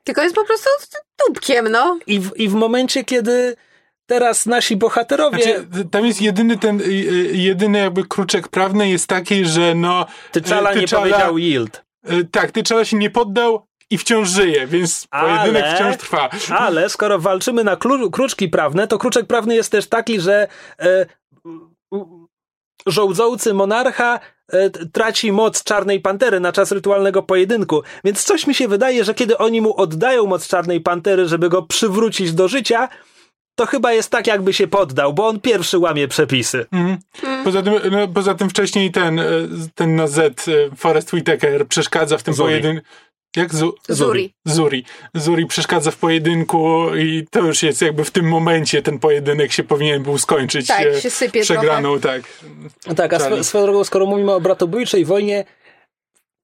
Tylko 0.03 0.23
jest 0.23 0.35
po 0.35 0.45
prostu 0.45 0.69
dupkiem, 1.27 1.69
no. 1.69 1.99
i 2.07 2.19
w, 2.19 2.31
i 2.35 2.49
w 2.49 2.53
momencie, 2.53 3.03
kiedy 3.03 3.56
teraz 4.05 4.45
nasi 4.45 4.75
bohaterowie... 4.75 5.43
znaczy, 5.43 5.89
tam 5.91 6.05
jest 6.05 6.21
jedyny 6.21 6.57
ten, 6.57 6.81
y, 6.81 6.84
y, 6.84 7.31
jedyny 7.34 7.80
jakby 7.80 8.03
kruczek 8.03 8.47
prawny 8.47 8.89
jest 8.89 9.07
taki, 9.07 9.45
że 9.45 9.75
no... 9.75 10.05
Tyczala 10.31 10.71
e, 10.71 10.75
nie 10.75 10.88
powiedział 10.88 11.38
yield. 11.38 11.84
Tak, 12.31 12.51
Tyczala 12.51 12.85
się 12.85 12.97
nie 12.97 13.09
poddał 13.09 13.67
i 13.89 13.97
wciąż 13.97 14.30
żyje, 14.30 14.67
więc 14.67 15.07
pojedynek 15.07 15.63
Ale- 15.63 15.75
wciąż 15.75 15.97
trwa. 15.97 16.30
Ale 16.49 16.89
skoro 16.89 17.19
walczymy 17.19 17.63
na 17.63 17.75
klu, 17.75 18.11
kruczki 18.11 18.49
prawne, 18.49 18.88
to 18.88 18.97
kruczek 18.97 19.27
prawny 19.27 19.55
jest 19.55 19.71
też 19.71 19.88
taki, 19.88 20.19
że 20.19 20.47
e, 20.80 21.05
żołdzący 22.85 23.53
monarcha 23.53 24.19
e, 24.51 24.69
traci 24.69 25.31
moc 25.31 25.63
czarnej 25.63 25.99
pantery 25.99 26.39
na 26.39 26.51
czas 26.51 26.71
rytualnego 26.71 27.23
pojedynku. 27.23 27.84
Więc 28.03 28.23
coś 28.23 28.47
mi 28.47 28.55
się 28.55 28.67
wydaje, 28.67 29.03
że 29.03 29.13
kiedy 29.13 29.38
oni 29.38 29.61
mu 29.61 29.75
oddają 29.77 30.25
moc 30.25 30.47
czarnej 30.47 30.81
pantery, 30.81 31.27
żeby 31.27 31.49
go 31.49 31.61
przywrócić 31.61 32.34
do 32.34 32.47
życia, 32.47 32.89
to 33.55 33.65
chyba 33.65 33.93
jest 33.93 34.09
tak, 34.09 34.27
jakby 34.27 34.53
się 34.53 34.67
poddał, 34.67 35.13
bo 35.13 35.27
on 35.27 35.39
pierwszy 35.39 35.77
łamie 35.77 36.07
przepisy. 36.07 36.65
Mhm. 36.71 36.97
Poza, 37.43 37.61
tym, 37.61 37.73
no, 37.91 38.07
poza 38.07 38.35
tym 38.35 38.49
wcześniej 38.49 38.91
ten, 38.91 39.19
e, 39.19 39.25
ten 39.75 39.95
na 39.95 40.07
Z, 40.07 40.47
e, 40.47 40.75
Forrest 40.75 41.13
Whitaker 41.13 41.67
przeszkadza 41.67 42.17
w 42.17 42.23
tym 42.23 42.35
pojedynku. 42.35 42.85
Jak? 43.35 43.55
Zu- 43.55 43.73
Zuri. 43.89 44.34
Zuri. 44.45 44.85
Zuri 45.13 45.45
przeszkadza 45.45 45.91
w 45.91 45.95
pojedynku 45.95 46.95
i 46.95 47.27
to 47.31 47.39
już 47.39 47.63
jest 47.63 47.81
jakby 47.81 48.03
w 48.03 48.11
tym 48.11 48.25
momencie 48.30 48.81
ten 48.81 48.99
pojedynek 48.99 49.51
się 49.51 49.63
powinien 49.63 50.03
był 50.03 50.17
skończyć. 50.17 50.67
Tak, 50.67 50.85
e, 50.88 51.01
się 51.01 51.09
sypie 51.09 51.41
Przegraną, 51.41 51.99
tak. 51.99 52.21
Tak, 52.95 53.13
a 53.13 53.43
swoją 53.43 53.63
drogą, 53.63 53.84
skoro 53.84 54.05
mówimy 54.05 54.31
o 54.31 54.41
bratobójczej 54.41 55.05
wojnie, 55.05 55.45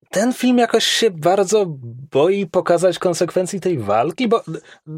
ten 0.10 0.34
film 0.34 0.58
jakoś 0.58 0.86
się 0.86 1.12
bardzo 1.12 1.66
boi 2.12 2.48
pokazać 2.48 3.00
konsekwencji 3.00 3.60
tej 3.60 3.78
walki, 3.78 4.28
bo 4.28 4.44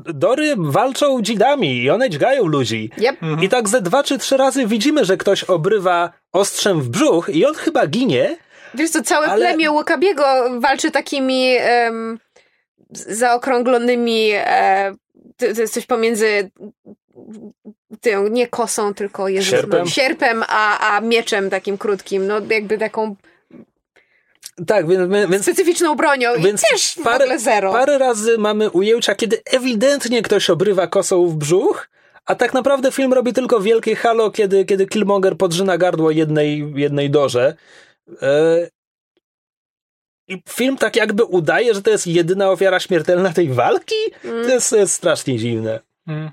Dory 0.06 0.54
walczą 0.58 1.22
dzidami 1.22 1.78
i 1.84 1.90
one 1.90 2.10
dźgają 2.10 2.46
ludzi. 2.46 2.90
Yep. 2.98 3.16
I 3.42 3.50
tak 3.50 3.70
ze 3.70 3.82
dwa 3.82 4.04
czy 4.04 4.18
trzy 4.18 4.38
razy 4.38 4.68
widzimy, 4.68 5.06
że 5.06 5.18
ktoś 5.18 5.44
obrywa 5.44 6.12
ostrzem 6.32 6.82
w 6.82 6.90
brzuch 6.90 7.30
i 7.30 7.46
on 7.46 7.54
chyba 7.56 7.88
ginie. 7.88 8.38
Wiesz 8.74 8.90
co, 8.90 9.02
całe 9.04 9.28
Ale- 9.28 9.46
plemię 9.46 9.72
Wakabiego 9.72 10.24
walczy 10.60 10.92
takimi 10.92 11.56
em, 11.60 12.20
zaokrąglonymi, 12.92 14.30
e, 14.34 14.94
to, 15.38 15.46
jest 15.46 15.74
coś 15.74 15.86
pomiędzy 15.86 16.52
tą, 18.02 18.28
nie 18.28 18.48
kosą, 18.48 18.94
tylko 18.94 19.28
Jezus, 19.28 19.50
Sierpem? 19.50 19.88
sierpem 19.88 20.44
a, 20.48 20.96
a 20.96 21.02
mieczem 21.02 21.50
takim 21.50 21.78
krótkim, 21.78 22.28
no 22.28 22.36
jakby 22.50 22.78
taką 22.78 23.16
Tak, 24.68 24.88
więc, 24.88 25.30
więc 25.30 25.44
specyficzną 25.44 25.96
bronią 25.96 26.30
więc 26.38 26.62
i 26.62 26.66
też 26.72 26.96
parę, 27.04 27.20
w 27.20 27.22
ogóle 27.22 27.40
zero. 27.40 27.72
Parę 27.72 27.98
razy 27.98 28.38
mamy 28.38 28.70
ujęcia, 28.70 29.16
kiedy 29.16 29.42
ewidentnie 29.46 30.22
ktoś 30.22 30.50
obrywa 30.50 30.88
kosą 30.88 31.28
w 31.28 31.36
brzuch, 31.36 31.90
a 32.26 32.36
tak 32.36 32.54
naprawdę 32.54 32.92
film 32.92 33.14
robi 33.14 33.34
tylko 33.34 33.60
wielkie 33.60 33.96
halo, 33.96 34.32
kiedy, 34.32 34.66
kiedy 34.66 34.88
Killmonger 34.88 35.38
podrzyna 35.38 35.78
gardło 35.78 36.12
jednej, 36.12 36.74
jednej 36.76 37.10
dorze. 37.10 37.56
E, 38.22 38.70
I 40.28 40.44
film 40.50 40.78
tak 40.78 40.96
jakby 40.96 41.24
udaje, 41.24 41.74
że 41.74 41.82
to 41.82 41.90
jest 41.90 42.08
jedyna 42.08 42.50
ofiara 42.50 42.80
śmiertelna 42.80 43.34
tej 43.34 43.50
walki? 43.50 43.96
Mm. 44.24 44.46
To, 44.46 44.50
jest, 44.50 44.70
to 44.70 44.78
jest 44.78 44.94
strasznie 44.94 45.38
dziwne. 45.38 45.80
Mm. 46.08 46.32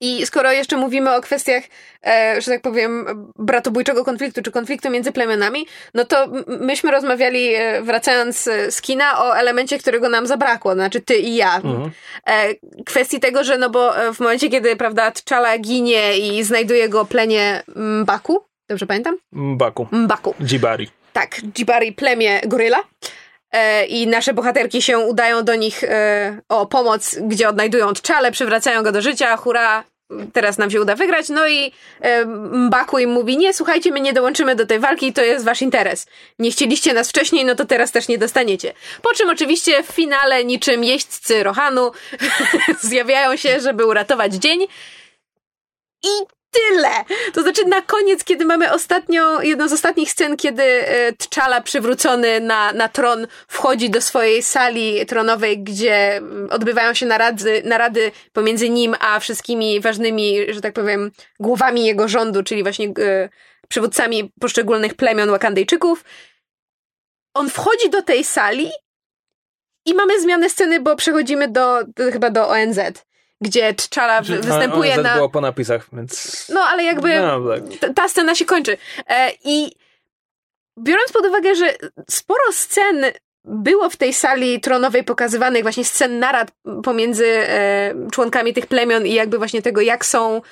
I 0.00 0.26
skoro 0.26 0.52
jeszcze 0.52 0.76
mówimy 0.76 1.14
o 1.14 1.20
kwestiach, 1.20 1.62
e, 2.06 2.40
że 2.40 2.50
tak 2.50 2.62
powiem, 2.62 3.06
bratobójczego 3.38 4.04
konfliktu, 4.04 4.42
czy 4.42 4.50
konfliktu 4.50 4.90
między 4.90 5.12
plemionami, 5.12 5.66
no 5.94 6.04
to 6.04 6.26
myśmy 6.46 6.90
rozmawiali, 6.90 7.54
e, 7.54 7.82
wracając 7.82 8.48
z 8.68 8.80
kina, 8.80 9.24
o 9.24 9.36
elemencie, 9.36 9.78
którego 9.78 10.08
nam 10.08 10.26
zabrakło, 10.26 10.74
znaczy 10.74 11.00
ty 11.00 11.16
i 11.16 11.36
ja. 11.36 11.56
Mhm. 11.56 11.90
E, 12.26 12.54
kwestii 12.86 13.20
tego, 13.20 13.44
że 13.44 13.58
no 13.58 13.70
bo 13.70 13.92
w 14.14 14.20
momencie, 14.20 14.48
kiedy, 14.48 14.76
prawda, 14.76 15.10
T'Challa 15.10 15.58
ginie 15.60 16.18
i 16.18 16.44
znajduje 16.44 16.88
go 16.88 17.04
plemię 17.04 17.62
Mbaku, 17.76 18.44
dobrze 18.68 18.86
pamiętam? 18.86 19.16
Mbaku. 19.32 19.86
Mbaku. 19.92 20.34
Jibari. 20.42 20.90
Tak, 21.12 21.40
Jibari, 21.54 21.92
plemię 21.92 22.40
goryla 22.46 22.78
e, 22.78 22.84
i 23.88 24.06
nasze 24.06 24.34
bohaterki 24.34 24.82
się 24.82 24.98
udają 24.98 25.44
do 25.44 25.54
nich 25.54 25.84
e, 25.84 26.40
o 26.48 26.66
pomoc, 26.66 27.16
gdzie 27.20 27.48
odnajdują 27.48 27.92
T'Challę, 27.92 28.30
przywracają 28.30 28.82
go 28.82 28.92
do 28.92 29.02
życia, 29.02 29.36
hura, 29.36 29.84
teraz 30.32 30.58
nam 30.58 30.70
się 30.70 30.80
uda 30.80 30.94
wygrać, 30.94 31.28
no 31.28 31.48
i 31.48 31.72
e, 32.00 32.24
Mbaku 32.52 32.98
im 32.98 33.10
mówi, 33.10 33.36
nie, 33.36 33.54
słuchajcie, 33.54 33.90
my 33.90 34.00
nie 34.00 34.12
dołączymy 34.12 34.54
do 34.54 34.66
tej 34.66 34.78
walki, 34.78 35.12
to 35.12 35.22
jest 35.22 35.44
wasz 35.44 35.62
interes. 35.62 36.06
Nie 36.38 36.50
chcieliście 36.50 36.94
nas 36.94 37.08
wcześniej, 37.08 37.44
no 37.44 37.54
to 37.54 37.64
teraz 37.64 37.92
też 37.92 38.08
nie 38.08 38.18
dostaniecie. 38.18 38.72
Po 39.02 39.14
czym 39.14 39.30
oczywiście 39.30 39.82
w 39.82 39.86
finale 39.86 40.44
niczym 40.44 40.84
jeźdźcy 40.84 41.42
Rohanu 41.42 41.90
zjawiają 42.80 43.36
się, 43.36 43.60
żeby 43.60 43.86
uratować 43.86 44.34
dzień 44.34 44.66
i 46.04 46.35
tyle. 46.56 46.90
To 47.32 47.42
znaczy 47.42 47.64
na 47.66 47.82
koniec, 47.82 48.24
kiedy 48.24 48.44
mamy 48.44 48.72
ostatnio, 48.72 49.42
jedną 49.42 49.68
z 49.68 49.72
ostatnich 49.72 50.10
scen, 50.10 50.36
kiedy 50.36 50.62
e, 50.62 51.12
T'Challa 51.12 51.62
przywrócony 51.62 52.40
na, 52.40 52.72
na 52.72 52.88
tron 52.88 53.26
wchodzi 53.48 53.90
do 53.90 54.00
swojej 54.00 54.42
sali 54.42 55.06
tronowej, 55.06 55.62
gdzie 55.62 56.16
mm, 56.16 56.48
odbywają 56.50 56.94
się 56.94 57.06
narady, 57.06 57.62
narady 57.64 58.12
pomiędzy 58.32 58.70
nim 58.70 58.94
a 59.00 59.20
wszystkimi 59.20 59.80
ważnymi, 59.80 60.54
że 60.54 60.60
tak 60.60 60.74
powiem, 60.74 61.10
głowami 61.40 61.86
jego 61.86 62.08
rządu, 62.08 62.42
czyli 62.42 62.62
właśnie 62.62 62.86
e, 62.86 63.28
przywódcami 63.68 64.32
poszczególnych 64.40 64.94
plemion 64.94 65.30
Wakandyjczyków. 65.30 66.04
On 67.34 67.50
wchodzi 67.50 67.90
do 67.90 68.02
tej 68.02 68.24
sali 68.24 68.70
i 69.86 69.94
mamy 69.94 70.20
zmianę 70.20 70.50
sceny, 70.50 70.80
bo 70.80 70.96
przechodzimy 70.96 71.48
do, 71.48 71.84
do 71.96 72.12
chyba 72.12 72.30
do 72.30 72.48
ONZ 72.48 72.78
gdzie 73.40 73.74
T'Challa 73.74 74.22
wy, 74.22 74.38
występuje 74.38 74.94
ale, 74.94 75.02
na... 75.02 75.14
było 75.14 75.28
po 75.28 75.40
napisach, 75.40 75.86
więc... 75.92 76.46
No, 76.54 76.60
ale 76.60 76.84
jakby 76.84 77.20
no, 77.20 77.40
tak. 77.80 77.94
ta 77.94 78.08
scena 78.08 78.34
się 78.34 78.44
kończy. 78.44 78.76
E, 79.08 79.30
I 79.44 79.72
biorąc 80.78 81.12
pod 81.12 81.26
uwagę, 81.26 81.54
że 81.54 81.74
sporo 82.10 82.52
scen 82.52 83.04
było 83.46 83.90
w 83.90 83.96
tej 83.96 84.12
sali 84.12 84.60
tronowej 84.60 85.04
pokazywanych 85.04 85.62
właśnie 85.62 85.84
scen 85.84 86.18
narad 86.18 86.52
pomiędzy 86.84 87.26
e, 87.26 87.94
członkami 88.12 88.54
tych 88.54 88.66
plemion 88.66 89.06
i 89.06 89.14
jakby 89.14 89.38
właśnie 89.38 89.62
tego, 89.62 89.80
jak 89.80 90.06
są 90.06 90.42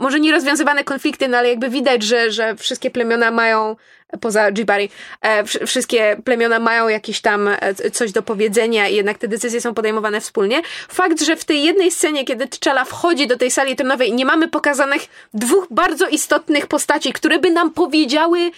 może 0.00 0.20
nie 0.20 0.32
rozwiązywane 0.32 0.84
konflikty, 0.84 1.28
no 1.28 1.38
ale 1.38 1.48
jakby 1.48 1.68
widać, 1.68 2.02
że, 2.02 2.30
że 2.30 2.56
wszystkie 2.56 2.90
plemiona 2.90 3.30
mają 3.30 3.76
poza 4.20 4.52
Jibari, 4.52 4.90
e, 5.20 5.44
wszystkie 5.66 6.16
plemiona 6.24 6.58
mają 6.58 6.88
jakieś 6.88 7.20
tam 7.20 7.48
e, 7.48 7.74
coś 7.74 8.12
do 8.12 8.22
powiedzenia 8.22 8.88
i 8.88 8.94
jednak 8.94 9.18
te 9.18 9.28
decyzje 9.28 9.60
są 9.60 9.74
podejmowane 9.74 10.20
wspólnie. 10.20 10.62
Fakt, 10.88 11.22
że 11.22 11.36
w 11.36 11.44
tej 11.44 11.62
jednej 11.62 11.90
scenie, 11.90 12.24
kiedy 12.24 12.44
T'Challa 12.44 12.84
wchodzi 12.84 13.26
do 13.26 13.36
tej 13.36 13.50
sali 13.50 13.76
tronowej 13.76 14.12
nie 14.12 14.24
mamy 14.24 14.48
pokazanych 14.48 15.02
dwóch 15.34 15.66
bardzo 15.70 16.08
istotnych 16.08 16.66
postaci, 16.66 17.12
które 17.12 17.38
by 17.38 17.50
nam 17.50 17.70
powiedziały 17.70 18.50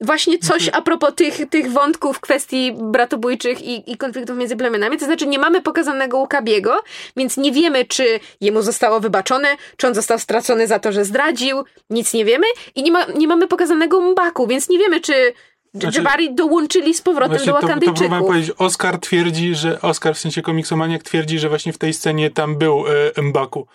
właśnie 0.00 0.38
coś 0.38 0.66
mhm. 0.66 0.82
a 0.82 0.84
propos 0.84 1.14
tych, 1.14 1.48
tych 1.50 1.72
wątków 1.72 2.20
kwestii 2.20 2.72
bratobójczych 2.72 3.62
i, 3.62 3.92
i 3.92 3.96
konfliktów 3.96 4.36
między 4.36 4.56
plemionami. 4.56 4.98
To 4.98 5.04
znaczy, 5.04 5.26
nie 5.26 5.38
mamy 5.38 5.62
pokazanego 5.62 6.18
Łukabiego, 6.18 6.82
więc 7.16 7.36
nie 7.36 7.52
wiemy, 7.52 7.84
czy 7.84 8.20
jemu 8.40 8.62
zostało 8.62 9.00
wybaczone, 9.00 9.48
czy 9.76 9.86
on 9.86 9.94
został 9.94 10.18
stracony 10.18 10.66
za 10.66 10.78
to, 10.78 10.92
że 10.92 11.04
zdradził. 11.04 11.64
Nic 11.90 12.12
nie 12.14 12.24
wiemy. 12.24 12.46
I 12.74 12.82
nie, 12.82 12.92
ma, 12.92 13.04
nie 13.04 13.28
mamy 13.28 13.48
pokazanego 13.48 14.00
Mbaku, 14.00 14.46
więc 14.46 14.68
nie 14.68 14.78
wiemy, 14.78 15.00
czy 15.00 15.32
znaczy, 15.74 15.98
Jabari 15.98 16.34
dołączyli 16.34 16.94
z 16.94 17.02
powrotem 17.02 17.46
do 17.46 17.52
Wakandyjczyków. 17.52 18.10
To, 18.10 18.18
to 18.18 18.26
powiedzieć, 18.26 18.50
Oscar 18.58 18.98
twierdzi, 18.98 19.54
że 19.54 19.80
Oscar 19.80 20.14
w 20.14 20.18
sensie 20.18 20.42
komiksomaniak 20.42 21.02
twierdzi, 21.02 21.38
że 21.38 21.48
właśnie 21.48 21.72
w 21.72 21.78
tej 21.78 21.94
scenie 21.94 22.30
tam 22.30 22.56
był 22.56 22.84
e, 23.16 23.22
Mbaku. 23.22 23.66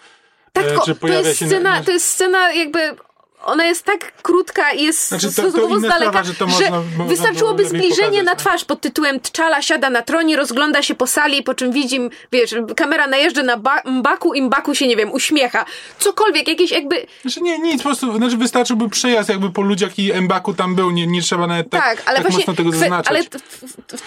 Tak, 0.53 0.65
e, 0.65 0.95
to, 0.95 1.07
jest 1.07 1.35
scena, 1.35 1.59
na... 1.59 1.83
to 1.83 1.91
jest 1.91 2.07
scena 2.07 2.53
jakby 2.53 2.95
ona 3.43 3.65
jest 3.65 3.85
tak 3.85 4.21
krutka 4.21 4.71
i 4.71 4.83
jest 4.83 5.07
znaczy, 5.07 5.33
to, 5.35 5.41
to 5.41 5.79
z 5.79 5.81
daleka, 5.81 5.95
sprawa, 5.95 6.23
że, 6.23 6.33
to 6.33 6.47
można, 6.47 6.67
że 6.67 7.05
wystarczyłoby 7.07 7.65
zbliżenie 7.65 7.95
pokazać, 7.95 8.25
na 8.25 8.31
no. 8.31 8.37
twarz 8.37 8.65
pod 8.65 8.81
tytułem 8.81 9.19
T'Challa 9.19 9.61
siada 9.61 9.89
na 9.89 10.01
tronie, 10.01 10.35
rozgląda 10.35 10.81
się 10.81 10.95
po 10.95 11.07
sali, 11.07 11.43
po 11.43 11.53
czym 11.53 11.71
widzi, 11.71 11.99
wiesz, 12.31 12.55
kamera 12.75 13.07
najeżdża 13.07 13.43
na 13.43 13.57
ba 13.57 13.81
Mbaku 13.85 14.33
i 14.33 14.41
Mbaku 14.41 14.75
się, 14.75 14.87
nie 14.87 14.95
wiem, 14.95 15.11
uśmiecha. 15.11 15.65
Cokolwiek, 15.99 16.47
jakieś 16.47 16.71
jakby... 16.71 17.07
Znaczy 17.21 17.41
nie, 17.41 17.59
nic, 17.59 17.77
po 17.77 17.89
prostu, 17.89 18.17
znaczy 18.17 18.37
wystarczyłby 18.37 18.89
przejazd 18.89 19.29
jakby 19.29 19.49
po 19.49 19.61
ludziach 19.61 19.99
i 19.99 20.13
Mbaku 20.13 20.53
tam 20.53 20.75
był, 20.75 20.91
nie, 20.91 21.07
nie 21.07 21.21
trzeba 21.21 21.47
nawet 21.47 21.69
tak, 21.69 21.83
tak, 21.83 22.03
ale 22.05 22.17
tak 22.17 22.23
właśnie, 22.23 22.37
mocno 22.37 22.53
tego 22.53 22.71
zaznaczać. 22.71 23.07
Ale 23.07 23.23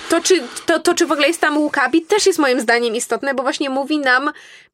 to 0.09 0.21
czy, 0.21 0.43
to, 0.67 0.79
to, 0.79 0.95
czy 0.95 1.07
w 1.07 1.13
ogóle 1.13 1.27
jest 1.27 1.41
tam 1.41 1.59
Łukabi, 1.59 2.03
też 2.03 2.27
jest 2.27 2.39
moim 2.39 2.61
zdaniem 2.61 2.95
istotne, 2.95 3.35
bo 3.35 3.43
właśnie 3.43 3.71
mówi 3.71 3.99
nam, 3.99 4.31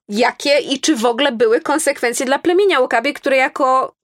jakie 0.09 0.59
i 0.59 0.81
czy 0.81 0.97
w 0.97 1.05
ogóle 1.05 1.33
były 1.33 1.61
konsekwencje 1.61 2.27
dla 2.27 2.39
plemienia 2.39 2.81
Łukabi, 2.81 3.13
które 3.13 3.37
jako 3.37 3.95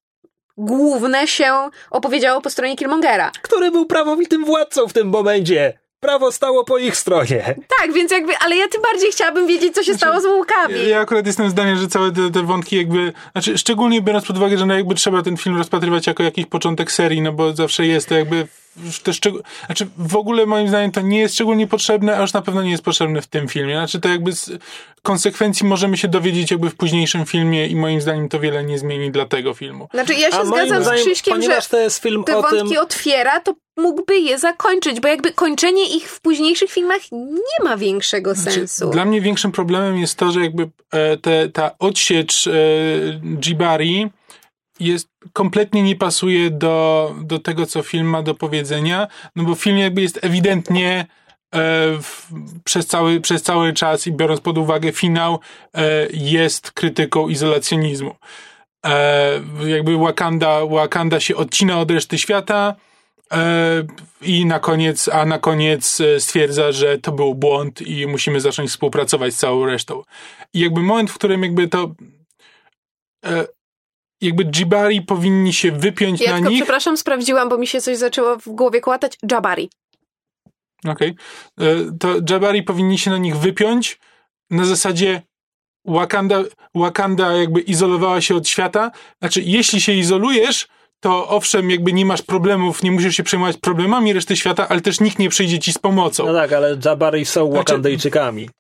główne 0.59 1.27
się 1.27 1.53
opowiedziało 1.91 2.41
po 2.41 2.51
stronie 2.51 2.77
Killmongera. 2.77 3.31
Który 3.43 3.71
był 3.71 3.87
prawowitym 3.87 4.45
władcą 4.45 4.89
w 4.89 4.93
tym 4.93 5.09
momencie. 5.09 5.79
Prawo 6.01 6.33
stało 6.33 6.65
po 6.65 6.79
ich 6.79 6.97
stronie. 6.97 7.55
Tak, 7.81 7.93
więc 7.93 8.11
jakby, 8.11 8.37
ale 8.37 8.57
ja 8.57 8.69
tym 8.69 8.83
bardziej 8.83 9.13
chciałabym 9.13 9.47
wiedzieć, 9.47 9.75
co 9.75 9.83
się 9.83 9.95
znaczy, 9.95 9.99
stało 9.99 10.21
z 10.21 10.25
łukami. 10.25 10.89
Ja 10.89 11.01
akurat 11.01 11.27
jestem 11.27 11.51
zdania, 11.51 11.77
że 11.77 11.89
całe 11.89 12.13
te, 12.13 12.31
te, 12.31 12.43
wątki 12.43 12.77
jakby, 12.77 13.13
znaczy 13.33 13.59
szczególnie 13.59 14.03
biorąc 14.03 14.27
pod 14.27 14.37
uwagę, 14.37 14.59
że 14.59 14.67
no 14.67 14.75
jakby 14.75 14.95
trzeba 14.95 15.23
ten 15.23 15.37
film 15.37 15.57
rozpatrywać 15.57 16.07
jako 16.07 16.23
jakiś 16.23 16.47
początek 16.47 16.93
serii, 16.93 17.23
no 17.23 17.33
bo 17.33 17.55
zawsze 17.55 17.87
jest 17.87 18.09
to 18.09 18.15
jakby 18.15 18.47
te 19.03 19.13
szczeg- 19.13 19.41
znaczy 19.67 19.87
w 19.97 20.17
ogóle 20.17 20.47
moim 20.47 20.69
zdaniem 20.69 20.93
to 20.93 21.01
nie 21.01 21.19
jest 21.19 21.35
szczególnie 21.35 21.67
potrzebne, 21.67 22.17
a 22.17 22.21
już 22.21 22.33
na 22.33 22.43
pewno 22.43 22.63
nie 22.63 22.71
jest 22.71 22.83
potrzebne 22.83 23.23
w 23.23 23.27
tym 23.27 23.49
filmie. 23.49 23.75
Znaczy 23.75 24.01
to 24.01 24.09
jakby 24.09 24.33
z 24.33 24.51
konsekwencji 25.03 25.67
możemy 25.67 25.97
się 25.97 26.09
dowiedzieć 26.09 26.51
jakby 26.51 26.71
w 26.71 26.77
późniejszym 26.77 27.27
filmie 27.27 27.67
i 27.67 27.77
moim 27.77 28.01
zdaniem 28.01 28.29
to 28.29 28.41
wiele 28.41 28.65
nie 28.65 28.79
zmieni 28.79 29.11
dla 29.11 29.27
tego 29.27 29.55
filmu. 29.55 29.89
Znaczy 29.95 30.15
ja 30.15 30.31
się 30.31 30.39
a 30.39 30.45
zgadzam 30.45 30.85
z 30.85 30.91
Krzyśkiem, 30.91 31.43
że 31.43 31.59
to 31.71 31.79
jest 31.79 32.03
film 32.03 32.25
te 32.25 32.33
wątki 32.33 32.69
tym... 32.69 32.79
otwiera, 32.79 33.41
to 33.41 33.55
mógłby 33.77 34.19
je 34.19 34.39
zakończyć, 34.39 35.01
bo 35.01 35.09
jakby 35.09 35.33
kończenie 35.33 35.97
ich 35.97 36.11
w 36.11 36.21
późniejszych 36.21 36.71
filmach 36.71 37.01
nie 37.13 37.65
ma 37.65 37.77
większego 37.77 38.35
znaczy, 38.35 38.59
sensu. 38.59 38.91
Dla 38.91 39.05
mnie 39.05 39.21
większym 39.21 39.53
problemem 39.53 39.99
jest 39.99 40.19
to, 40.19 40.33
że 40.33 40.41
jakby 40.41 40.69
e, 40.91 41.17
te, 41.17 41.49
ta 41.49 41.71
odsiecz 41.79 42.47
e, 42.47 42.51
Jibari 43.41 44.11
jest, 44.81 45.09
kompletnie 45.33 45.83
nie 45.83 45.97
pasuje 45.97 46.51
do, 46.51 47.15
do 47.23 47.39
tego, 47.39 47.67
co 47.67 47.83
film 47.83 48.07
ma 48.07 48.23
do 48.23 48.35
powiedzenia, 48.35 49.09
no 49.37 49.45
bo 49.45 49.55
film 49.55 49.79
jakby 49.79 50.03
jest 50.03 50.25
ewidentnie 50.25 50.99
e, 50.99 51.59
w, 52.03 52.29
przez, 52.65 52.87
cały, 52.87 53.21
przez 53.21 53.43
cały 53.43 53.73
czas 53.73 54.07
i 54.07 54.13
biorąc 54.13 54.41
pod 54.41 54.59
uwagę 54.59 54.93
finał, 54.93 55.41
e, 55.75 56.07
jest 56.13 56.71
krytyką 56.71 57.29
izolacjonizmu. 57.29 58.15
E, 58.87 59.41
jakby 59.67 59.99
Wakanda, 59.99 60.67
Wakanda 60.67 61.21
się 61.21 61.37
odcina 61.37 61.81
od 61.81 61.91
reszty 61.91 62.19
świata, 62.19 62.75
i 64.23 64.47
na 64.47 64.59
koniec, 64.59 65.09
a 65.09 65.25
na 65.25 65.39
koniec 65.39 66.03
stwierdza, 66.19 66.73
że 66.73 66.99
to 66.99 67.13
był 67.13 67.35
błąd 67.35 67.83
i 67.83 68.07
musimy 68.07 68.41
zacząć 68.41 68.71
współpracować 68.71 69.35
z 69.35 69.39
całą 69.39 69.67
resztą. 69.67 70.03
I 70.55 70.61
jakby 70.61 70.81
moment, 70.81 71.11
w 71.11 71.15
którym 71.15 71.43
jakby 71.43 71.69
to 71.69 71.95
jakby 74.21 74.45
Jibari 74.45 75.03
powinni 75.03 75.53
się 75.53 75.73
wypiąć 75.73 76.21
ja 76.21 76.41
na 76.41 76.49
nich. 76.49 76.59
przepraszam, 76.59 76.97
sprawdziłam, 76.97 77.49
bo 77.49 77.59
mi 77.59 77.67
się 77.67 77.81
coś 77.81 77.97
zaczęło 77.97 78.37
w 78.37 78.49
głowie 78.49 78.81
kłatać. 78.81 79.19
Jabari. 79.31 79.71
Okej. 80.89 81.15
Okay. 81.57 81.69
E, 81.69 81.99
to 81.99 82.09
Jabari 82.31 82.63
powinni 82.63 82.99
się 82.99 83.11
na 83.11 83.19
nich 83.19 83.37
wypiąć 83.37 83.99
na 84.51 84.65
zasadzie 84.65 85.23
Wakanda, 85.85 86.43
Wakanda 86.75 87.33
jakby 87.33 87.61
izolowała 87.61 88.21
się 88.21 88.35
od 88.35 88.49
świata. 88.49 88.91
Znaczy, 89.19 89.43
jeśli 89.43 89.81
się 89.81 89.93
izolujesz, 89.93 90.69
to 91.01 91.29
owszem, 91.29 91.71
jakby 91.71 91.93
nie 91.93 92.07
masz 92.07 92.23
problemów, 92.23 92.83
nie 92.83 92.93
musisz 92.93 93.17
się 93.17 93.23
przejmować 93.23 93.57
problemami 93.57 94.13
reszty 94.13 94.37
świata, 94.37 94.69
ale 94.69 94.81
też 94.81 95.01
nikt 95.01 95.19
nie 95.19 95.29
przyjdzie 95.29 95.59
ci 95.59 95.73
z 95.73 95.79
pomocą. 95.79 96.27
No 96.27 96.35
tak, 96.35 96.53
ale 96.53 96.79
Jabari 96.85 97.25
są 97.25 97.47
znaczy, 97.47 97.59
Wakandyjczykami. 97.59 98.51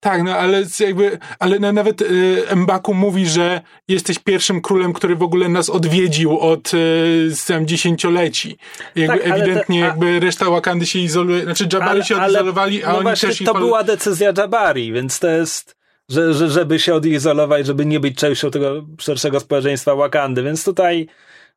Tak, 0.00 0.22
no 0.22 0.36
ale 0.36 0.64
jakby, 0.80 1.18
ale 1.38 1.58
nawet 1.58 2.02
y, 2.02 2.46
Mbaku 2.56 2.94
mówi, 2.94 3.26
że 3.26 3.60
jesteś 3.88 4.18
pierwszym 4.18 4.60
królem, 4.60 4.92
który 4.92 5.16
w 5.16 5.22
ogóle 5.22 5.48
nas 5.48 5.70
odwiedził 5.70 6.38
od 6.38 6.74
y, 6.74 7.30
tam 7.46 7.66
dziesięcioleci. 7.66 8.58
Jakby 8.94 9.18
Tak, 9.18 9.26
ewidentnie 9.30 9.80
te- 9.80 9.86
a- 9.86 9.88
jakby 9.88 10.20
reszta 10.20 10.50
Wakandy 10.50 10.86
się 10.86 10.98
izoluje, 10.98 11.42
znaczy 11.44 11.68
Jabari 11.72 12.04
się 12.04 12.22
odizolowali, 12.22 12.84
a 12.84 12.88
no 12.88 12.94
oni 12.94 13.02
właśnie, 13.02 13.28
też 13.28 13.38
to 13.38 13.54
była 13.54 13.84
decyzja 13.84 14.32
Jabari, 14.38 14.92
więc 14.92 15.18
to 15.18 15.28
jest, 15.30 15.76
że, 16.08 16.34
że, 16.34 16.50
żeby 16.50 16.78
się 16.78 16.94
odizolować, 16.94 17.66
żeby 17.66 17.86
nie 17.86 18.00
być 18.00 18.18
częścią 18.18 18.50
tego 18.50 18.86
szerszego 18.98 19.40
społeczeństwa 19.40 19.94
Wakandy, 19.94 20.42
więc 20.42 20.64
tutaj, 20.64 21.06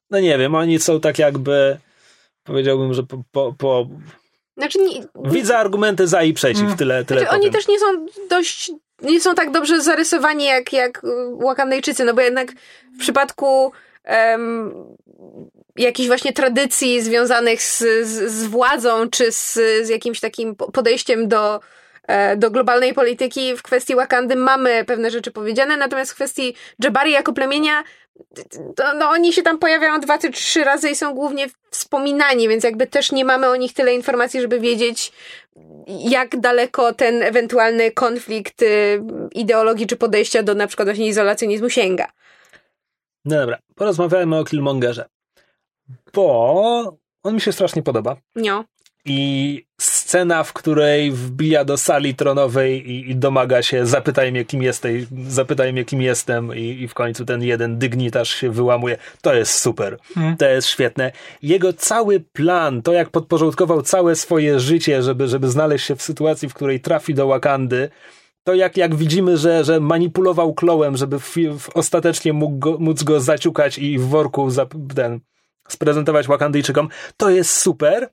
no 0.09 0.19
nie 0.19 0.37
wiem, 0.37 0.55
oni 0.55 0.79
są 0.79 0.99
tak 0.99 1.19
jakby, 1.19 1.77
powiedziałbym, 2.43 2.93
że 2.93 3.03
po, 3.03 3.23
po, 3.31 3.53
po 3.57 3.87
Znaczy, 4.57 4.79
nie, 4.79 5.03
widzę 5.31 5.57
argumenty 5.57 6.07
za 6.07 6.23
i 6.23 6.33
przeciw, 6.33 6.63
Mm. 6.63 6.77
tyle, 6.77 7.05
tyle 7.05 7.19
znaczy 7.21 7.35
oni 7.35 7.51
też 7.51 7.67
nie 7.67 7.79
są 7.79 7.85
dość, 8.29 8.71
nie 9.01 9.21
są 9.21 9.35
tak 9.35 9.51
dobrze 9.51 9.81
zarysowani 9.81 10.45
jak, 10.45 10.73
jak 10.73 10.97
y, 11.03 11.07
Wakandejczycy, 11.45 12.05
no 12.05 12.13
bo 12.13 12.21
jednak 12.21 12.51
w 12.95 12.99
przypadku 12.99 13.71
em, 14.03 14.73
jakichś 15.75 16.07
właśnie 16.07 16.33
tradycji 16.33 17.01
związanych 17.01 17.63
z, 17.63 17.77
z, 18.07 18.31
z 18.31 18.43
władzą, 18.45 19.09
czy 19.09 19.31
z, 19.31 19.53
z 19.81 19.89
jakimś 19.89 20.19
takim 20.19 20.55
po- 20.55 20.71
podejściem 20.71 21.27
do, 21.27 21.59
e, 22.07 22.37
do 22.37 22.51
globalnej 22.51 22.93
polityki 22.93 23.55
w 23.57 23.61
kwestii 23.63 23.95
Wakandy 23.95 24.35
mamy 24.35 24.85
pewne 24.85 25.11
rzeczy 25.11 25.31
powiedziane, 25.31 25.77
natomiast 25.77 26.11
w 26.11 26.15
kwestii 26.15 26.55
Jabari 26.83 27.11
jako 27.11 27.33
plemienia 27.33 27.83
to, 28.75 28.93
no 28.93 29.09
oni 29.09 29.33
się 29.33 29.41
tam 29.41 29.59
pojawiają 29.59 29.99
dwa 29.99 30.17
czy 30.17 30.31
trzy 30.31 30.63
razy 30.63 30.89
i 30.89 30.95
są 30.95 31.13
głównie 31.13 31.47
wspominani, 31.69 32.47
więc 32.47 32.63
jakby 32.63 32.87
też 32.87 33.11
nie 33.11 33.25
mamy 33.25 33.47
o 33.49 33.55
nich 33.55 33.73
tyle 33.73 33.93
informacji, 33.93 34.41
żeby 34.41 34.59
wiedzieć, 34.59 35.11
jak 35.87 36.39
daleko 36.39 36.93
ten 36.93 37.23
ewentualny 37.23 37.91
konflikt 37.91 38.61
y, 38.61 39.03
ideologii 39.31 39.87
czy 39.87 39.95
podejścia 39.95 40.43
do 40.43 40.55
na 40.55 40.67
przykład 40.67 40.87
właśnie 40.87 41.07
izolacjonizmu 41.07 41.69
sięga. 41.69 42.07
No 43.25 43.35
dobra, 43.35 43.59
porozmawiajmy 43.75 44.37
o 44.37 44.43
Killmongerze, 44.43 45.05
bo 46.13 46.97
on 47.23 47.33
mi 47.33 47.41
się 47.41 47.51
strasznie 47.51 47.83
podoba. 47.83 48.17
No. 48.35 48.65
I 49.05 49.65
scena, 50.13 50.43
w 50.43 50.53
której 50.53 51.11
wbija 51.11 51.65
do 51.65 51.77
sali 51.77 52.15
tronowej 52.15 52.91
i, 52.91 53.11
i 53.11 53.15
domaga 53.15 53.61
się, 53.61 53.85
zapytaj 53.85 54.31
mnie 54.31 54.45
kim 54.45 54.63
jesteś, 54.63 55.05
zapytaj 55.27 55.73
mnie 55.73 55.85
kim 55.85 56.01
jestem 56.01 56.55
i, 56.55 56.81
i 56.81 56.87
w 56.87 56.93
końcu 56.93 57.25
ten 57.25 57.43
jeden 57.43 57.77
dygnitarz 57.77 58.29
się 58.29 58.51
wyłamuje. 58.51 58.97
To 59.21 59.33
jest 59.33 59.61
super. 59.61 59.97
Hmm. 60.15 60.37
To 60.37 60.45
jest 60.45 60.67
świetne. 60.67 61.11
Jego 61.41 61.73
cały 61.73 62.19
plan, 62.19 62.81
to 62.81 62.93
jak 62.93 63.09
podporządkował 63.09 63.81
całe 63.81 64.15
swoje 64.15 64.59
życie, 64.59 65.03
żeby, 65.03 65.27
żeby 65.27 65.49
znaleźć 65.49 65.85
się 65.85 65.95
w 65.95 66.01
sytuacji, 66.01 66.49
w 66.49 66.53
której 66.53 66.79
trafi 66.79 67.13
do 67.13 67.27
Wakandy, 67.27 67.89
to 68.43 68.53
jak, 68.53 68.77
jak 68.77 68.95
widzimy, 68.95 69.37
że, 69.37 69.63
że 69.63 69.79
manipulował 69.79 70.53
klołem, 70.53 70.97
żeby 70.97 71.19
w, 71.19 71.35
w, 71.59 71.69
ostatecznie 71.73 72.33
mógł 72.33 72.57
go, 72.57 72.77
móc 72.79 73.03
go 73.03 73.19
zaciukać 73.19 73.77
i 73.77 73.97
w 73.97 74.07
worku 74.07 74.49
za, 74.49 74.65
ten, 74.95 75.19
sprezentować 75.67 76.27
Wakandyjczykom, 76.27 76.89
to 77.17 77.29
jest 77.29 77.57
super. 77.57 78.09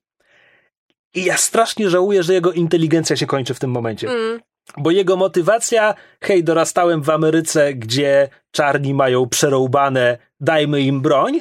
I 1.15 1.25
ja 1.25 1.37
strasznie 1.37 1.91
żałuję, 1.91 2.23
że 2.23 2.35
jego 2.35 2.53
inteligencja 2.53 3.17
się 3.17 3.27
kończy 3.27 3.55
w 3.55 3.59
tym 3.59 3.71
momencie. 3.71 4.09
Mm. 4.09 4.41
Bo 4.77 4.91
jego 4.91 5.17
motywacja, 5.17 5.95
hej, 6.21 6.45
dorastałem 6.45 7.03
w 7.03 7.11
Ameryce, 7.11 7.75
gdzie 7.75 8.29
czarni 8.51 8.95
mają 8.95 9.29
przerąbane, 9.29 10.19
dajmy 10.41 10.81
im 10.81 11.01
broń. 11.01 11.41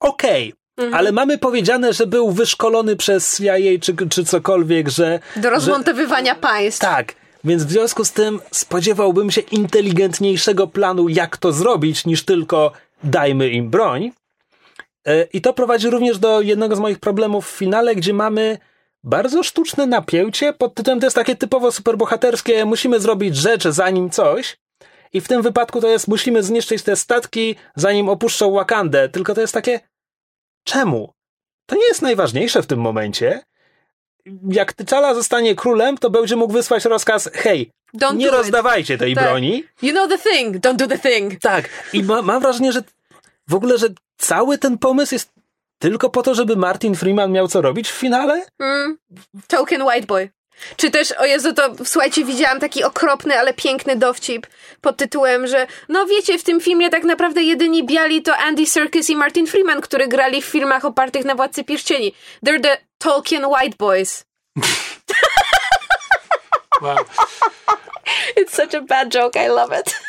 Okej, 0.00 0.54
Mhm. 0.76 0.94
ale 0.94 1.12
mamy 1.12 1.38
powiedziane, 1.38 1.92
że 1.92 2.06
był 2.06 2.30
wyszkolony 2.30 2.96
przez 2.96 3.38
CIA 3.38 3.54
czy, 3.80 3.94
czy 4.10 4.24
cokolwiek, 4.24 4.88
że 4.88 5.20
Do 5.36 5.50
rozmontowywania 5.50 6.34
państw. 6.34 6.80
tak. 6.80 7.14
Więc 7.44 7.64
w 7.64 7.70
związku 7.70 8.04
z 8.04 8.12
tym 8.12 8.40
spodziewałbym 8.50 9.30
się 9.30 9.40
inteligentniejszego 9.40 10.66
planu, 10.66 11.08
jak 11.08 11.36
to 11.36 11.52
zrobić, 11.52 12.04
niż 12.06 12.24
tylko 12.24 12.72
dajmy 13.04 13.48
im 13.48 13.70
broń. 13.70 14.10
E, 15.06 15.22
I 15.32 15.40
to 15.40 15.52
prowadzi 15.52 15.90
również 15.90 16.18
do 16.18 16.40
jednego 16.40 16.76
z 16.76 16.80
moich 16.80 16.98
problemów 16.98 17.46
w 17.46 17.56
finale, 17.56 17.94
gdzie 17.94 18.14
mamy 18.14 18.58
bardzo 19.04 19.42
sztuczne 19.42 19.86
napięcie 19.86 20.52
pod 20.52 20.74
tytułem 20.74 21.00
to 21.00 21.06
jest 21.06 21.16
takie 21.16 21.36
typowo 21.36 21.72
superbohaterskie, 21.72 22.64
musimy 22.64 23.00
zrobić 23.00 23.36
rzecz 23.36 23.68
zanim 23.68 24.10
coś. 24.10 24.56
I 25.12 25.20
w 25.20 25.28
tym 25.28 25.42
wypadku 25.42 25.80
to 25.80 25.88
jest 25.88 26.08
musimy 26.08 26.42
zniszczyć 26.42 26.82
te 26.82 26.96
statki 26.96 27.56
zanim 27.76 28.08
opuszczą 28.08 28.52
Wakandę. 28.52 29.08
Tylko 29.08 29.34
to 29.34 29.40
jest 29.40 29.54
takie 29.54 29.80
czemu? 30.64 31.12
To 31.66 31.76
nie 31.76 31.86
jest 31.88 32.02
najważniejsze 32.02 32.62
w 32.62 32.66
tym 32.66 32.80
momencie. 32.80 33.42
Jak 34.48 34.74
T'Challa 34.74 35.14
zostanie 35.14 35.54
królem, 35.54 35.98
to 35.98 36.10
będzie 36.10 36.36
mógł 36.36 36.52
wysłać 36.52 36.84
rozkaz 36.84 37.30
hej, 37.32 37.70
Don't 37.94 38.16
nie 38.16 38.30
rozdawajcie 38.30 38.98
tej 38.98 39.14
Tak. 39.14 39.24
broni. 39.24 39.64
You 39.82 39.90
know 39.92 40.08
the 40.08 40.18
thing, 40.18 40.56
don't 40.56 40.76
do 40.76 40.86
the 40.86 40.98
thing. 40.98 41.40
Tak. 41.40 41.68
I 41.92 42.02
ma, 42.02 42.22
mam 42.22 42.42
wrażenie, 42.42 42.72
że 42.72 42.82
w 43.48 43.54
ogóle, 43.54 43.78
że 43.78 43.86
cały 44.18 44.58
ten 44.58 44.78
pomysł 44.78 45.14
jest 45.14 45.32
tylko 45.80 46.10
po 46.10 46.22
to, 46.22 46.34
żeby 46.34 46.56
Martin 46.56 46.94
Freeman 46.94 47.32
miał 47.32 47.48
co 47.48 47.60
robić 47.60 47.90
w 47.90 47.94
finale? 47.94 48.46
Mm. 48.58 48.98
Token 49.48 49.82
white 49.82 50.06
boy. 50.06 50.30
Czy 50.76 50.90
też, 50.90 51.12
o 51.12 51.24
Jezu, 51.24 51.54
to 51.54 51.74
słuchajcie, 51.84 52.24
widziałam 52.24 52.60
taki 52.60 52.84
okropny, 52.84 53.38
ale 53.38 53.54
piękny 53.54 53.96
dowcip 53.96 54.46
pod 54.80 54.96
tytułem, 54.96 55.46
że 55.46 55.66
no 55.88 56.06
wiecie, 56.06 56.38
w 56.38 56.44
tym 56.44 56.60
filmie 56.60 56.90
tak 56.90 57.04
naprawdę 57.04 57.42
jedyni 57.42 57.86
biali 57.86 58.22
to 58.22 58.36
Andy 58.36 58.66
Serkis 58.66 59.10
i 59.10 59.16
Martin 59.16 59.46
Freeman, 59.46 59.80
którzy 59.80 60.08
grali 60.08 60.42
w 60.42 60.44
filmach 60.44 60.84
opartych 60.84 61.24
na 61.24 61.34
Władcy 61.34 61.64
Pierścieni. 61.64 62.14
They're 62.46 62.60
the 62.60 62.76
Tolkien 62.98 63.44
white 63.46 63.76
boys. 63.78 64.24
Wow. 66.82 66.96
It's 68.36 68.54
such 68.54 68.74
a 68.74 68.80
bad 68.80 69.10
joke, 69.10 69.36
I 69.36 69.48
love 69.48 69.80
it. 69.80 70.00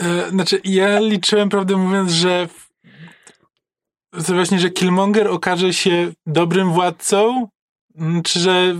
E, 0.00 0.30
Znaczy, 0.30 0.60
ja 0.64 0.98
liczyłem, 0.98 1.48
prawdę 1.48 1.76
mówiąc, 1.76 2.12
że 2.12 2.48
że 4.16 4.34
właśnie, 4.34 4.58
że 4.60 4.70
Killmonger 4.70 5.28
okaże 5.28 5.72
się 5.72 6.12
dobrym 6.26 6.72
władcą, 6.72 7.48
m, 7.98 8.22
czy 8.24 8.40
że 8.40 8.74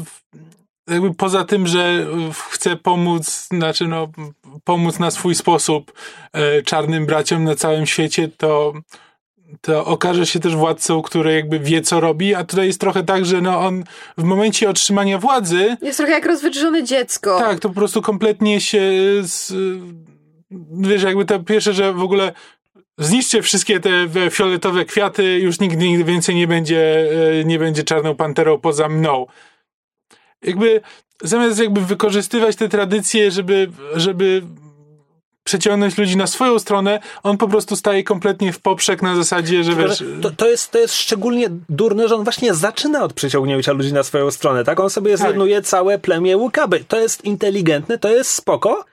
jakby 0.90 1.14
poza 1.14 1.44
tym, 1.44 1.66
że 1.66 2.06
w- 2.32 2.40
chce 2.42 2.76
pomóc, 2.76 3.48
znaczy 3.50 3.88
no, 3.88 4.08
pomóc 4.64 4.98
na 4.98 5.10
swój 5.10 5.34
sposób 5.34 5.92
e, 6.32 6.62
czarnym 6.62 7.06
braciom 7.06 7.44
na 7.44 7.54
całym 7.54 7.86
świecie, 7.86 8.28
to 8.36 8.72
to 9.60 9.84
okaże 9.84 10.26
się 10.26 10.40
też 10.40 10.56
władcą, 10.56 11.02
który 11.02 11.34
jakby 11.34 11.58
wie, 11.58 11.82
co 11.82 12.00
robi, 12.00 12.34
a 12.34 12.44
tutaj 12.44 12.66
jest 12.66 12.80
trochę 12.80 13.02
tak, 13.04 13.26
że 13.26 13.40
no 13.40 13.60
on 13.60 13.84
w 14.18 14.22
momencie 14.22 14.70
otrzymania 14.70 15.18
władzy 15.18 15.76
Jest 15.82 15.96
trochę 15.98 16.12
jak 16.12 16.26
rozwydrzone 16.26 16.84
dziecko. 16.84 17.38
tak, 17.38 17.60
to 17.60 17.68
po 17.68 17.74
prostu 17.74 18.02
kompletnie 18.02 18.60
się 18.60 18.80
z, 19.22 19.52
wiesz, 20.72 21.02
jakby 21.02 21.24
to 21.24 21.40
pierwsze, 21.40 21.72
że 21.72 21.92
w 21.92 22.02
ogóle 22.02 22.32
zniszczcie 22.98 23.42
wszystkie 23.42 23.80
te 23.80 23.90
fioletowe 24.30 24.84
kwiaty, 24.84 25.38
już 25.38 25.60
nigdy, 25.60 25.88
nigdy 25.88 26.04
więcej 26.04 26.34
nie 26.34 26.46
będzie, 26.46 27.10
e, 27.40 27.44
nie 27.44 27.58
będzie 27.58 27.84
czarną 27.84 28.14
panterą 28.14 28.58
poza 28.58 28.88
mną. 28.88 29.26
Jakby 30.42 30.80
zamiast 31.22 31.58
jakby 31.58 31.80
wykorzystywać 31.80 32.56
te 32.56 32.68
tradycje, 32.68 33.30
żeby, 33.30 33.70
żeby 33.94 34.42
przeciągnąć 35.44 35.98
ludzi 35.98 36.16
na 36.16 36.26
swoją 36.26 36.58
stronę, 36.58 37.00
on 37.22 37.38
po 37.38 37.48
prostu 37.48 37.76
staje 37.76 38.04
kompletnie 38.04 38.52
w 38.52 38.60
poprzek 38.60 39.02
na 39.02 39.16
zasadzie, 39.16 39.64
że 39.64 39.74
wiesz... 39.74 40.04
To, 40.22 40.30
to, 40.30 40.48
jest, 40.48 40.70
to 40.70 40.78
jest 40.78 40.94
szczególnie 40.94 41.48
durne, 41.68 42.08
że 42.08 42.14
on 42.14 42.24
właśnie 42.24 42.54
zaczyna 42.54 43.04
od 43.04 43.12
przyciągnięcia 43.12 43.72
ludzi 43.72 43.92
na 43.92 44.02
swoją 44.02 44.30
stronę, 44.30 44.64
tak? 44.64 44.80
On 44.80 44.90
sobie 44.90 45.16
zjednuje 45.16 45.62
całe 45.62 45.98
plemię 45.98 46.36
Łukaby. 46.36 46.84
To 46.88 47.00
jest 47.00 47.24
inteligentne, 47.24 47.98
to 47.98 48.08
jest 48.08 48.30
spoko. 48.30 48.84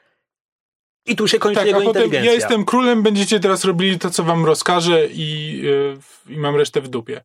I 1.05 1.15
tu 1.15 1.27
się 1.27 1.39
kończy 1.39 1.55
Tak, 1.59 1.67
jego 1.67 1.79
a 1.79 1.81
potem 1.81 2.03
inteligencja. 2.03 2.31
ja 2.31 2.35
jestem 2.35 2.65
królem, 2.65 3.03
będziecie 3.03 3.39
teraz 3.39 3.65
robili 3.65 3.99
to, 3.99 4.09
co 4.09 4.23
wam 4.23 4.45
rozkażę 4.45 5.07
i, 5.07 5.57
yy, 5.63 5.97
i 6.29 6.37
mam 6.37 6.55
resztę 6.55 6.81
w 6.81 6.87
dupie. 6.87 7.23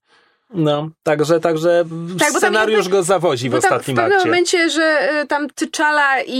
No, 0.54 0.90
także, 1.02 1.40
także 1.40 1.84
Tak, 2.18 2.30
scenariusz 2.30 2.76
jednak- 2.76 2.92
go 2.92 3.02
zawodzi 3.02 3.48
w 3.48 3.52
Bo 3.52 3.60
tam 3.60 3.72
ostatnim 3.72 3.96
w 3.96 4.00
pewnym 4.00 4.18
akcie. 4.18 4.28
momencie, 4.28 4.70
że 4.70 5.08
y, 5.22 5.26
tam 5.26 5.50
Tyczala 5.50 6.22
i, 6.26 6.32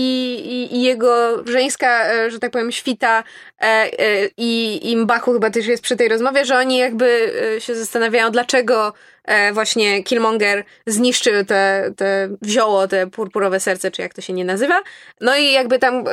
i, 0.44 0.76
i 0.76 0.82
jego 0.82 1.44
żeńska, 1.46 2.14
y, 2.14 2.30
że 2.30 2.38
tak 2.38 2.50
powiem, 2.50 2.72
świta 2.72 3.24
e, 3.60 3.64
e, 3.64 3.88
i, 4.36 4.80
i 4.90 4.96
Mbachu 4.96 5.32
chyba 5.32 5.50
też 5.50 5.66
jest 5.66 5.82
przy 5.82 5.96
tej 5.96 6.08
rozmowie, 6.08 6.44
że 6.44 6.56
oni 6.58 6.78
jakby 6.78 7.32
y, 7.56 7.60
się 7.60 7.74
zastanawiają, 7.74 8.30
dlaczego 8.30 8.92
e, 9.24 9.52
właśnie 9.52 10.02
Killmonger 10.02 10.64
zniszczył 10.86 11.44
te, 11.44 11.90
te 11.96 12.28
wzioło, 12.42 12.88
te 12.88 13.06
purpurowe 13.06 13.60
serce, 13.60 13.90
czy 13.90 14.02
jak 14.02 14.14
to 14.14 14.20
się 14.20 14.32
nie 14.32 14.44
nazywa. 14.44 14.80
No 15.20 15.36
i 15.36 15.52
jakby 15.52 15.78
tam 15.78 16.04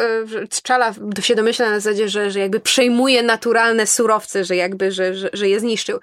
Tyczala 0.49 0.93
się 1.21 1.35
domyśla 1.35 1.69
na 1.69 1.79
zasadzie, 1.79 2.09
że, 2.09 2.31
że 2.31 2.39
jakby 2.39 2.59
przejmuje 2.59 3.23
naturalne 3.23 3.87
surowce, 3.87 4.43
że 4.45 4.55
jakby, 4.55 4.91
że, 4.91 5.15
że, 5.15 5.29
że 5.33 5.49
je 5.49 5.59
zniszczył. 5.59 5.99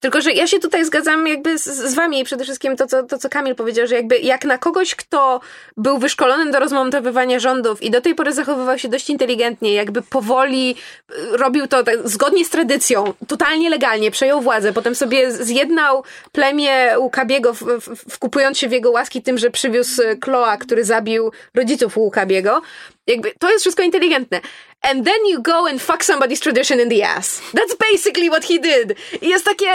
Tylko, 0.00 0.20
że 0.20 0.32
ja 0.32 0.46
się 0.46 0.58
tutaj 0.58 0.84
zgadzam 0.84 1.26
jakby 1.26 1.58
z, 1.58 1.64
z 1.64 1.94
wami 1.94 2.24
przede 2.24 2.44
wszystkim 2.44 2.76
to 2.76 2.86
co, 2.86 3.02
to, 3.02 3.18
co 3.18 3.28
Kamil 3.28 3.54
powiedział, 3.54 3.86
że 3.86 3.94
jakby 3.94 4.18
jak 4.18 4.44
na 4.44 4.58
kogoś, 4.58 4.94
kto 4.94 5.40
był 5.76 5.98
wyszkolony 5.98 6.50
do 6.50 6.58
rozmontowywania 6.58 7.38
rządów 7.38 7.82
i 7.82 7.90
do 7.90 8.00
tej 8.00 8.14
pory 8.14 8.32
zachowywał 8.32 8.78
się 8.78 8.88
dość 8.88 9.10
inteligentnie, 9.10 9.74
jakby 9.74 10.02
powoli 10.02 10.76
y, 11.10 11.36
robił 11.36 11.66
to 11.66 11.84
tak, 11.84 12.08
zgodnie 12.08 12.44
z 12.44 12.50
tradycją, 12.50 13.12
totalnie 13.26 13.70
legalnie, 13.70 14.10
przejął 14.10 14.40
władzę, 14.40 14.72
potem 14.72 14.94
sobie 14.94 15.32
zjednał 15.32 16.04
plemię 16.32 16.94
Łukabiego, 16.98 17.54
w, 17.54 17.62
w, 17.62 18.14
wkupując 18.14 18.58
się 18.58 18.68
w 18.68 18.72
jego 18.72 18.90
łaski 18.90 19.22
tym, 19.22 19.38
że 19.38 19.50
przywiózł 19.50 20.02
Kloa, 20.20 20.56
który 20.56 20.84
zabił 20.84 21.32
rodziców 21.54 21.96
Łukabiego, 21.96 22.62
jakby 23.08 23.32
to 23.38 23.50
jest 23.50 23.60
wszystko 23.60 23.82
inteligentne. 23.82 24.40
And 24.82 25.04
then 25.04 25.26
you 25.30 25.42
go 25.42 25.68
and 25.68 25.82
fuck 25.82 26.04
somebody's 26.04 26.40
tradition 26.40 26.80
in 26.80 26.88
the 26.88 27.08
ass. 27.08 27.42
That's 27.54 27.76
basically 27.92 28.28
what 28.28 28.44
he 28.44 28.58
did. 28.58 28.98
I 29.22 29.28
jest 29.28 29.44
takie, 29.44 29.68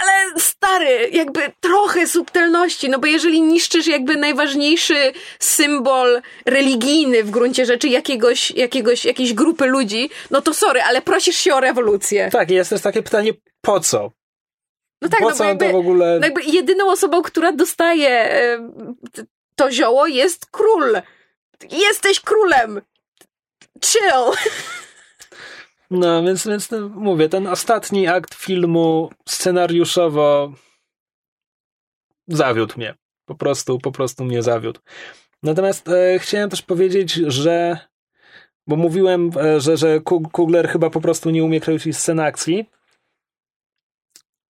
ale 0.00 0.40
stary, 0.40 1.08
jakby 1.12 1.40
trochę 1.60 2.06
subtelności, 2.06 2.88
no 2.88 2.98
bo 2.98 3.06
jeżeli 3.06 3.42
niszczysz 3.42 3.86
jakby 3.86 4.16
najważniejszy 4.16 5.12
symbol 5.38 6.22
religijny 6.46 7.24
w 7.24 7.30
gruncie 7.30 7.66
rzeczy 7.66 7.88
jakiegoś, 7.88 8.50
jakiegoś, 8.50 9.04
jakiejś 9.04 9.32
grupy 9.34 9.66
ludzi, 9.66 10.10
no 10.30 10.42
to 10.42 10.54
sorry, 10.54 10.82
ale 10.82 11.02
prosisz 11.02 11.36
się 11.36 11.54
o 11.54 11.60
rewolucję. 11.60 12.30
Tak, 12.32 12.50
jest 12.50 12.70
też 12.70 12.82
takie 12.82 13.02
pytanie, 13.02 13.32
po 13.60 13.80
co? 13.80 14.12
No 15.02 15.08
tak, 15.08 15.20
po 15.20 15.30
no 15.30 15.36
co 15.36 15.44
jakby, 15.44 15.66
to 15.66 15.72
w 15.72 15.76
ogóle... 15.76 16.18
no 16.20 16.26
jakby 16.26 16.42
jedyną 16.42 16.90
osobą, 16.90 17.22
która 17.22 17.52
dostaje 17.52 18.28
to 19.56 19.70
zioło 19.70 20.06
jest 20.06 20.46
król. 20.50 21.02
Jesteś 21.70 22.20
królem. 22.20 22.80
Chill. 23.84 24.36
No, 25.90 26.22
więc, 26.22 26.46
więc 26.46 26.70
no, 26.70 26.88
mówię, 26.88 27.28
ten 27.28 27.46
ostatni 27.46 28.08
akt 28.08 28.34
filmu 28.34 29.10
scenariuszowo 29.28 30.52
zawiódł 32.28 32.74
mnie. 32.76 32.94
Po 33.24 33.34
prostu, 33.34 33.78
po 33.78 33.92
prostu 33.92 34.24
mnie 34.24 34.42
zawiódł. 34.42 34.80
Natomiast 35.42 35.88
e, 35.88 36.18
chciałem 36.18 36.50
też 36.50 36.62
powiedzieć, 36.62 37.12
że 37.12 37.78
bo 38.66 38.76
mówiłem, 38.76 39.30
e, 39.36 39.60
że, 39.60 39.76
że 39.76 40.00
Kugler 40.32 40.68
chyba 40.68 40.90
po 40.90 41.00
prostu 41.00 41.30
nie 41.30 41.44
umie 41.44 41.60
kręcić 41.60 41.96
scen 41.96 42.20
akcji, 42.20 42.70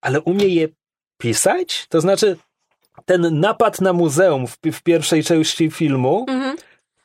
ale 0.01 0.21
umie 0.21 0.47
je 0.47 0.69
pisać? 1.19 1.87
To 1.89 2.01
znaczy, 2.01 2.37
ten 3.05 3.41
napad 3.41 3.81
na 3.81 3.93
muzeum 3.93 4.47
w, 4.47 4.59
w 4.73 4.83
pierwszej 4.83 5.25
części 5.25 5.71
filmu 5.71 6.27
Mhm. 6.29 6.57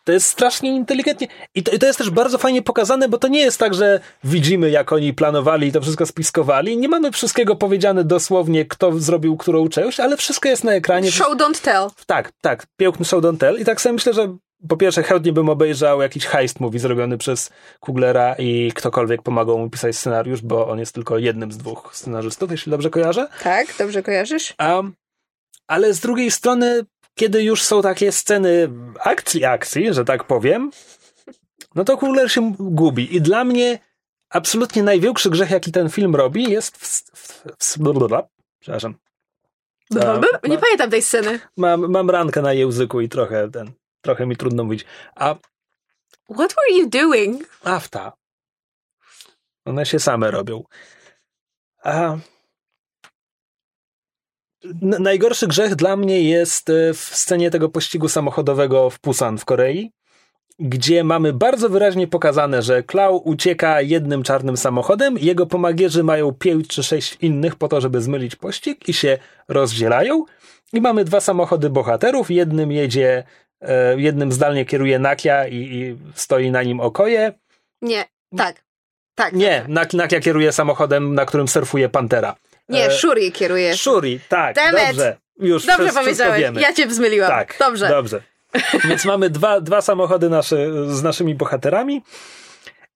To 0.07 0.11
jest 0.11 0.27
strasznie 0.27 0.75
inteligentnie. 0.75 1.27
I 1.55 1.63
to, 1.63 1.71
I 1.71 1.79
to 1.79 1.85
jest 1.85 1.99
też 1.99 2.09
bardzo 2.09 2.37
fajnie 2.37 2.61
pokazane, 2.61 3.09
bo 3.09 3.17
to 3.17 3.27
nie 3.27 3.39
jest 3.39 3.59
tak, 3.59 3.73
że 3.73 3.99
widzimy, 4.23 4.69
jak 4.69 4.93
oni 4.93 5.13
planowali 5.13 5.67
i 5.67 5.71
to 5.71 5.81
wszystko 5.81 6.05
spiskowali. 6.05 6.77
Nie 6.77 6.89
mamy 6.89 7.11
wszystkiego 7.11 7.55
powiedziane 7.55 8.03
dosłownie, 8.03 8.65
kto 8.65 8.99
zrobił 8.99 9.37
którą 9.37 9.69
część, 9.69 9.99
ale 9.99 10.17
wszystko 10.17 10.49
jest 10.49 10.63
na 10.63 10.73
ekranie. 10.73 11.11
Show 11.11 11.37
don't 11.37 11.61
tell. 11.61 11.89
Tak, 12.05 12.31
tak. 12.41 12.65
Piękny 12.77 13.05
show 13.05 13.23
don't 13.23 13.37
tell. 13.37 13.59
I 13.59 13.65
tak 13.65 13.81
sobie 13.81 13.93
myślę, 13.93 14.13
że 14.13 14.37
po 14.67 14.77
pierwsze 14.77 15.03
chętnie 15.03 15.33
bym 15.33 15.49
obejrzał 15.49 16.01
jakiś 16.01 16.25
heist 16.25 16.59
movie 16.59 16.79
zrobiony 16.79 17.17
przez 17.17 17.49
Kuglera 17.79 18.35
i 18.35 18.71
ktokolwiek 18.75 19.21
pomagał 19.21 19.57
mu 19.57 19.69
pisać 19.69 19.95
scenariusz, 19.95 20.41
bo 20.41 20.67
on 20.67 20.79
jest 20.79 20.95
tylko 20.95 21.17
jednym 21.17 21.51
z 21.51 21.57
dwóch 21.57 21.89
scenarzystów, 21.93 22.51
jeśli 22.51 22.69
dobrze 22.69 22.89
kojarzę. 22.89 23.27
Tak, 23.43 23.67
dobrze 23.79 24.03
kojarzysz? 24.03 24.53
Um, 24.59 24.93
ale 25.67 25.93
z 25.93 25.99
drugiej 25.99 26.31
strony, 26.31 26.85
kiedy 27.17 27.43
już 27.43 27.63
są 27.63 27.81
takie 27.81 28.11
sceny 28.11 28.69
akcji, 28.99 29.45
akcji, 29.45 29.93
że 29.93 30.05
tak 30.05 30.23
powiem, 30.23 30.71
no 31.75 31.83
to 31.83 31.97
Kugler 31.97 32.31
się 32.31 32.53
gubi. 32.59 33.15
I 33.15 33.21
dla 33.21 33.43
mnie 33.43 33.79
absolutnie 34.29 34.83
największy 34.83 35.29
grzech, 35.29 35.51
jaki 35.51 35.71
ten 35.71 35.89
film 35.89 36.15
robi, 36.15 36.51
jest 36.51 36.77
w, 36.77 36.87
w, 36.87 37.43
w, 37.59 37.77
blablabla. 37.79 38.27
przepraszam. 38.59 38.95
Blablabla? 39.91 40.39
A, 40.43 40.47
Nie 40.47 40.55
ma- 40.55 40.61
pamiętam 40.61 40.89
tej 40.89 41.01
sceny. 41.01 41.39
Mam, 41.57 41.91
mam 41.91 42.09
rankę 42.09 42.41
na 42.41 42.53
języku 42.53 43.01
i 43.01 43.09
trochę 43.09 43.51
ten, 43.51 43.71
trochę 44.01 44.25
mi 44.25 44.37
trudno 44.37 44.63
mówić. 44.63 44.85
A 45.15 45.35
What 46.35 46.55
were 46.55 46.79
you 46.79 46.89
doing? 46.89 47.59
afta. 47.63 48.13
One 49.65 49.85
się 49.85 49.99
same 49.99 50.31
robią. 50.31 50.63
A 51.83 52.17
najgorszy 54.81 55.47
grzech 55.47 55.75
dla 55.75 55.97
mnie 55.97 56.21
jest 56.29 56.69
e, 56.69 56.93
w 56.93 56.97
scenie 56.99 57.51
tego 57.51 57.69
pościgu 57.69 58.09
samochodowego 58.09 58.89
w 58.89 58.99
Pusan 58.99 59.37
w 59.37 59.45
Korei, 59.45 59.91
gdzie 60.59 61.03
mamy 61.03 61.33
bardzo 61.33 61.69
wyraźnie 61.69 62.07
pokazane, 62.07 62.61
że 62.61 62.83
Klau 62.83 63.17
ucieka 63.17 63.81
jednym 63.81 64.23
czarnym 64.23 64.57
samochodem, 64.57 65.17
jego 65.17 65.45
pomagierzy 65.45 66.03
mają 66.03 66.31
pięć 66.33 66.67
czy 66.67 66.83
sześć 66.83 67.17
innych 67.21 67.55
po 67.55 67.67
to, 67.67 67.81
żeby 67.81 68.01
zmylić 68.01 68.35
pościg 68.35 68.89
i 68.89 68.93
się 68.93 69.17
rozdzielają. 69.47 70.25
I 70.73 70.81
mamy 70.81 71.05
dwa 71.05 71.19
samochody 71.21 71.69
bohaterów, 71.69 72.31
jednym 72.31 72.71
jedzie, 72.71 73.23
e, 73.61 73.99
jednym 73.99 74.31
zdalnie 74.31 74.65
kieruje 74.65 74.99
Nakia 74.99 75.47
i, 75.47 75.55
i 75.55 75.97
stoi 76.15 76.51
na 76.51 76.63
nim 76.63 76.79
Okoje, 76.79 77.33
Nie, 77.81 78.05
tak. 78.37 78.63
Tak. 79.15 79.33
nie, 79.33 79.65
Nak- 79.67 79.93
Nakia 79.97 80.19
kieruje 80.19 80.51
samochodem, 80.51 81.15
na 81.15 81.25
którym 81.25 81.47
surfuje 81.47 81.89
Pantera. 81.89 82.35
Nie, 82.69 82.85
E, 82.85 82.91
Shuri 82.91 83.31
kieruje. 83.31 83.77
Shuri, 83.77 84.19
tak, 84.29 84.55
Damn 84.55 84.77
it. 84.77 84.87
dobrze. 84.87 85.17
Już 85.39 85.65
Dobrze 85.65 85.89
powiedziałeś. 85.93 86.43
Ja 86.61 86.73
cię 86.73 86.91
zmyliłam. 86.91 87.29
Tak, 87.29 87.55
Dobrze. 87.59 87.89
dobrze. 87.89 88.21
Więc 88.83 89.05
mamy 89.05 89.29
dwa, 89.29 89.61
dwa 89.61 89.81
samochody 89.81 90.29
nasze, 90.29 90.57
z 90.95 91.03
naszymi 91.03 91.35
bohaterami 91.35 92.01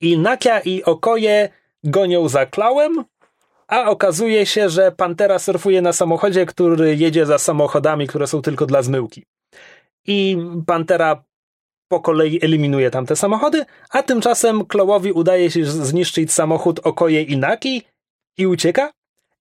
i 0.02 0.18
Nakia 0.18 0.60
i 0.60 0.84
Okoje 0.84 1.49
gonią 1.84 2.27
za 2.30 2.45
Klauem, 2.45 3.03
a 3.68 3.89
okazuje 3.89 4.45
się, 4.45 4.69
że 4.69 4.91
Pantera 4.91 5.39
surfuje 5.39 5.81
na 5.81 5.93
samochodzie, 5.93 6.45
który 6.45 6.95
jedzie 6.95 7.26
za 7.26 7.38
samochodami, 7.38 8.07
które 8.07 8.27
są 8.27 8.41
tylko 8.41 8.65
dla 8.65 8.81
zmyłki. 8.81 9.26
I 10.07 10.38
Pantera 10.68 11.23
po 11.88 11.99
kolei 11.99 12.39
eliminuje 12.45 12.91
tamte 12.91 13.15
samochody, 13.15 13.65
a 13.89 14.03
tymczasem 14.03 14.65
Klołowi 14.65 15.11
udaje 15.11 15.52
się 15.52 15.65
zniszczyć 15.65 16.34
samochód 16.34 16.80
Okoje 16.84 17.22
i 17.23 17.38
Naki 17.38 17.84
i 18.38 18.48
ucieka. 18.48 18.91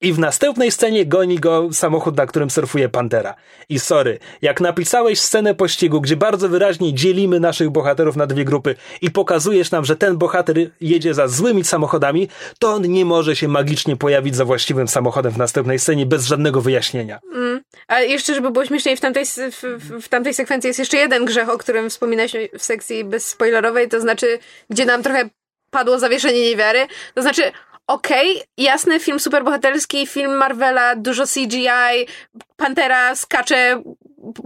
I 0.03 0.13
w 0.13 0.19
następnej 0.19 0.71
scenie 0.71 1.07
goni 1.07 1.39
go 1.39 1.69
samochód, 1.73 2.17
na 2.17 2.27
którym 2.27 2.51
surfuje 2.51 2.89
Pantera. 2.89 3.35
I 3.69 3.79
sorry, 3.79 4.19
jak 4.43 4.61
napisałeś 4.61 5.21
scenę 5.21 5.55
pościgu, 5.55 6.01
gdzie 6.01 6.17
bardzo 6.17 6.49
wyraźnie 6.49 6.95
dzielimy 6.95 7.41
naszych 7.41 7.71
bohaterów 7.71 8.17
na 8.17 8.27
dwie 8.27 8.45
grupy 8.45 8.75
i 9.03 9.11
pokazujesz 9.11 9.71
nam, 9.71 9.85
że 9.85 9.97
ten 9.97 10.17
bohater 10.17 10.57
jedzie 10.81 11.15
za 11.15 11.29
złymi 11.29 11.65
samochodami, 11.65 12.29
to 12.59 12.73
on 12.73 12.83
nie 12.83 13.05
może 13.05 13.37
się 13.37 13.49
magicznie 13.49 13.97
pojawić 13.97 14.37
za 14.37 14.45
właściwym 14.45 14.89
samochodem 14.89 15.33
w 15.33 15.39
następnej 15.39 15.79
scenie 15.79 16.07
bez 16.07 16.27
żadnego 16.27 16.61
wyjaśnienia. 16.61 17.21
A 17.89 18.01
jeszcze, 18.01 18.35
żeby 18.35 18.51
było 18.51 18.67
śmieszniej, 18.67 18.97
w 18.97 19.01
tamtej, 19.01 19.25
w, 19.27 19.63
w 20.03 20.09
tamtej 20.09 20.35
sekwencji 20.35 20.69
jest 20.69 20.79
jeszcze 20.79 20.97
jeden 20.97 21.25
grzech, 21.25 21.49
o 21.49 21.59
którym 21.59 21.91
wspominałeś 21.91 22.33
w 22.59 22.63
sekcji 22.63 23.05
bezspoilerowej, 23.05 23.89
to 23.89 24.01
znaczy, 24.01 24.39
gdzie 24.71 24.87
nam 24.87 25.03
trochę 25.03 25.31
padło 25.71 25.99
zawieszenie 25.99 26.41
niewiary. 26.41 26.87
To 27.15 27.23
znaczy, 27.23 27.43
okej, 27.93 28.43
jasny 28.57 29.01
film 29.01 29.21
superbohaterski, 29.21 30.07
film 30.07 30.37
Marvela, 30.37 30.97
dużo 30.97 31.25
CGI, 31.27 32.07
Pantera 32.57 33.17
skacze 33.17 33.83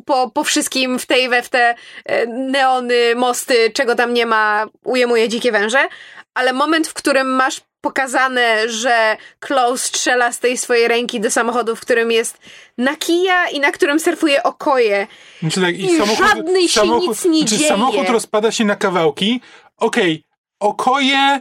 po, 0.06 0.30
po 0.30 0.44
wszystkim 0.44 0.98
w 0.98 1.06
tej 1.06 1.28
we 1.28 1.42
w 1.42 1.48
te 1.48 1.74
e, 2.04 2.26
neony, 2.26 3.14
mosty, 3.16 3.70
czego 3.74 3.94
tam 3.94 4.14
nie 4.14 4.26
ma, 4.26 4.66
ujemuje 4.84 5.28
dzikie 5.28 5.52
węże, 5.52 5.88
ale 6.34 6.52
moment, 6.52 6.88
w 6.88 6.94
którym 6.94 7.26
masz 7.26 7.60
pokazane, 7.80 8.68
że 8.68 9.16
Klaus 9.40 9.82
strzela 9.82 10.32
z 10.32 10.38
tej 10.38 10.58
swojej 10.58 10.88
ręki 10.88 11.20
do 11.20 11.30
samochodu, 11.30 11.76
w 11.76 11.80
którym 11.80 12.12
jest 12.12 12.38
nakija 12.78 13.48
i 13.48 13.60
na 13.60 13.72
którym 13.72 14.00
surfuje 14.00 14.42
okoje. 14.42 15.06
Znaczy 15.40 15.60
tak, 15.60 15.78
I 15.78 15.98
żadnej 16.16 16.68
się 16.68 16.88
nic 16.88 17.24
nie 17.24 17.38
znaczy 17.38 17.56
dzieje. 17.56 17.68
samochód 17.68 18.08
rozpada 18.08 18.50
się 18.50 18.64
na 18.64 18.76
kawałki. 18.76 19.40
Okej, 19.76 20.24
Okoje 20.60 21.40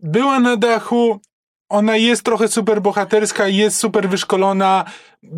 była 0.00 0.40
na 0.40 0.56
dachu, 0.56 1.20
ona 1.68 1.96
jest 1.96 2.22
trochę 2.22 2.48
super 2.48 2.80
bohaterska, 2.82 3.48
jest 3.48 3.76
super 3.80 4.08
wyszkolona, 4.08 4.84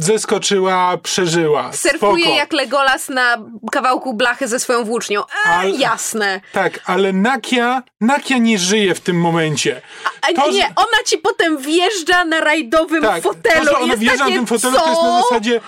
zeskoczyła, 0.05 0.97
przeżyła. 0.97 1.73
Surfuje 1.73 2.23
Spoko. 2.25 2.37
jak 2.39 2.53
Legolas 2.53 3.09
na 3.09 3.37
kawałku 3.73 4.15
blachy 4.15 4.49
ze 4.49 4.59
swoją 4.61 4.85
włócznią. 4.85 5.21
E, 5.21 5.49
Ale- 5.49 5.71
Jasne. 5.71 6.41
Tak, 6.53 6.81
ale 6.85 7.13
Nakia, 7.13 7.83
Nakia 8.01 8.39
nie 8.39 8.59
żyje 8.59 8.95
w 8.95 9.01
tym 9.01 9.21
momencie. 9.21 9.83
A 10.23 10.33
To, 10.43 10.51
nie, 10.51 10.61
że- 10.63 10.69
ona 10.77 11.05
ci 11.07 11.19
potem 11.19 11.59
wjeżdża 11.59 12.25
na 12.25 12.41
rajdowym 12.41 13.03
tak, 13.03 13.23
fotelu. 13.23 13.65
to, 13.67 13.71
że 13.73 13.79
ona 13.79 13.97
wjeżdża 13.97 14.25
na 14.25 14.31
tym 14.31 14.47
fotelu, 14.47 14.77
co? 14.77 14.81
to 14.83 14.89
jest 14.91 15.03
na 15.03 15.23
zasadzie 15.23 15.61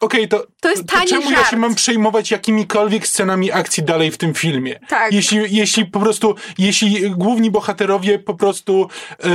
Okej, 0.00 0.28
to, 0.28 0.46
To 0.60 0.70
jest 0.70 0.86
tani 0.88 1.06
czemu 1.08 1.30
ja 1.30 1.36
żart. 1.36 1.50
się 1.50 1.56
mam 1.56 1.74
przejmować 1.74 2.30
jakimikolwiek 2.30 3.06
scenami 3.06 3.52
akcji 3.52 3.82
dalej 3.82 4.10
w 4.10 4.18
tym 4.18 4.34
filmie? 4.34 4.80
Tak. 4.88 5.12
Jeśli, 5.12 5.56
jeśli 5.56 5.86
po 5.86 6.00
prostu, 6.00 6.34
jeśli 6.58 7.10
główni 7.10 7.50
bohaterowie 7.50 8.18
po 8.18 8.34
prostu 8.34 8.88
e, 9.10 9.26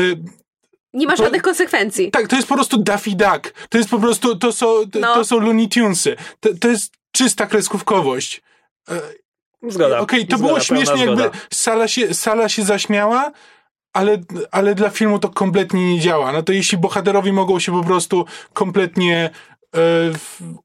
Nie 0.93 1.07
ma 1.07 1.15
żadnych 1.15 1.41
konsekwencji. 1.41 2.11
Tak, 2.11 2.27
to 2.27 2.35
jest 2.35 2.47
po 2.47 2.55
prostu 2.55 2.77
Daffy 2.77 3.11
Duck. 3.11 3.53
To 3.69 3.77
jest 3.77 3.89
po 3.89 3.99
prostu, 3.99 4.35
to 4.35 4.51
są, 4.51 4.65
to, 4.91 4.99
No. 4.99 5.13
to 5.15 5.25
są 5.25 5.39
Looney 5.39 5.69
Tunesy. 5.69 6.15
To, 6.39 6.49
to 6.61 6.67
jest 6.67 6.93
czysta 7.11 7.47
kreskówkowość. 7.47 8.41
Zgoda. 9.67 9.99
Okej, 9.99 10.27
to 10.27 10.37
Zgoda, 10.37 10.47
było 10.53 10.59
śmiesznie, 10.59 11.05
jakby 11.05 11.21
zgoda. 11.21 11.37
sala 11.53 11.87
się, 11.87 12.13
sala 12.13 12.49
się 12.49 12.63
zaśmiała, 12.63 13.31
ale, 13.93 14.17
ale 14.51 14.75
dla 14.75 14.89
filmu 14.89 15.19
to 15.19 15.29
kompletnie 15.29 15.93
nie 15.93 15.99
działa. 15.99 16.31
No 16.31 16.43
to 16.43 16.53
jeśli 16.53 16.77
bohaterowie 16.77 17.33
mogą 17.33 17.59
się 17.59 17.71
po 17.71 17.83
prostu 17.83 18.25
kompletnie 18.53 19.29
e, 19.75 19.79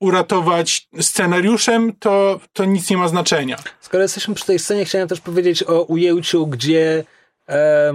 uratować 0.01 0.89
scenariuszem, 1.01 1.93
to, 1.99 2.41
to 2.53 2.65
nic 2.65 2.91
nie 2.91 2.97
ma 2.97 3.09
znaczenia. 3.09 3.57
Skoro 3.81 4.03
jesteśmy 4.03 4.35
przy 4.35 4.45
tej 4.47 4.59
scenie, 4.59 4.85
chciałem 4.85 5.09
też 5.09 5.21
powiedzieć 5.21 5.63
o 5.63 5.83
ujęciu, 5.83 6.47
gdzie 6.47 7.05
e, 7.49 7.93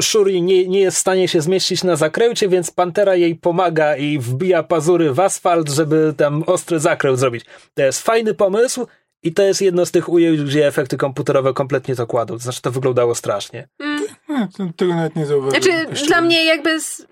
Shuri 0.00 0.42
nie, 0.42 0.68
nie 0.68 0.80
jest 0.80 0.96
w 0.96 1.00
stanie 1.00 1.28
się 1.28 1.40
zmieścić 1.40 1.84
na 1.84 1.96
zakręcie, 1.96 2.48
więc 2.48 2.70
Pantera 2.70 3.14
jej 3.14 3.36
pomaga 3.36 3.96
i 3.96 4.18
wbija 4.18 4.62
pazury 4.62 5.12
w 5.12 5.20
asfalt, 5.20 5.68
żeby 5.68 6.14
tam 6.16 6.42
ostry 6.46 6.80
zakręt 6.80 7.18
zrobić. 7.18 7.44
To 7.74 7.82
jest 7.82 8.02
fajny 8.02 8.34
pomysł 8.34 8.86
i 9.22 9.32
to 9.32 9.42
jest 9.42 9.62
jedno 9.62 9.86
z 9.86 9.90
tych 9.90 10.08
ujęć, 10.08 10.42
gdzie 10.42 10.66
efekty 10.66 10.96
komputerowe 10.96 11.52
kompletnie 11.52 11.96
to 11.96 12.06
kładą. 12.06 12.38
Znaczy, 12.38 12.62
to 12.62 12.70
wyglądało 12.70 13.14
strasznie. 13.14 13.68
Mm. 13.80 14.72
tego 14.76 14.94
nawet 14.94 15.16
nie 15.16 15.26
zauważyłem. 15.26 15.62
Znaczy, 15.62 16.06
dla 16.06 16.20
mnie 16.20 16.44
jakby... 16.44 16.80
Z... 16.80 17.06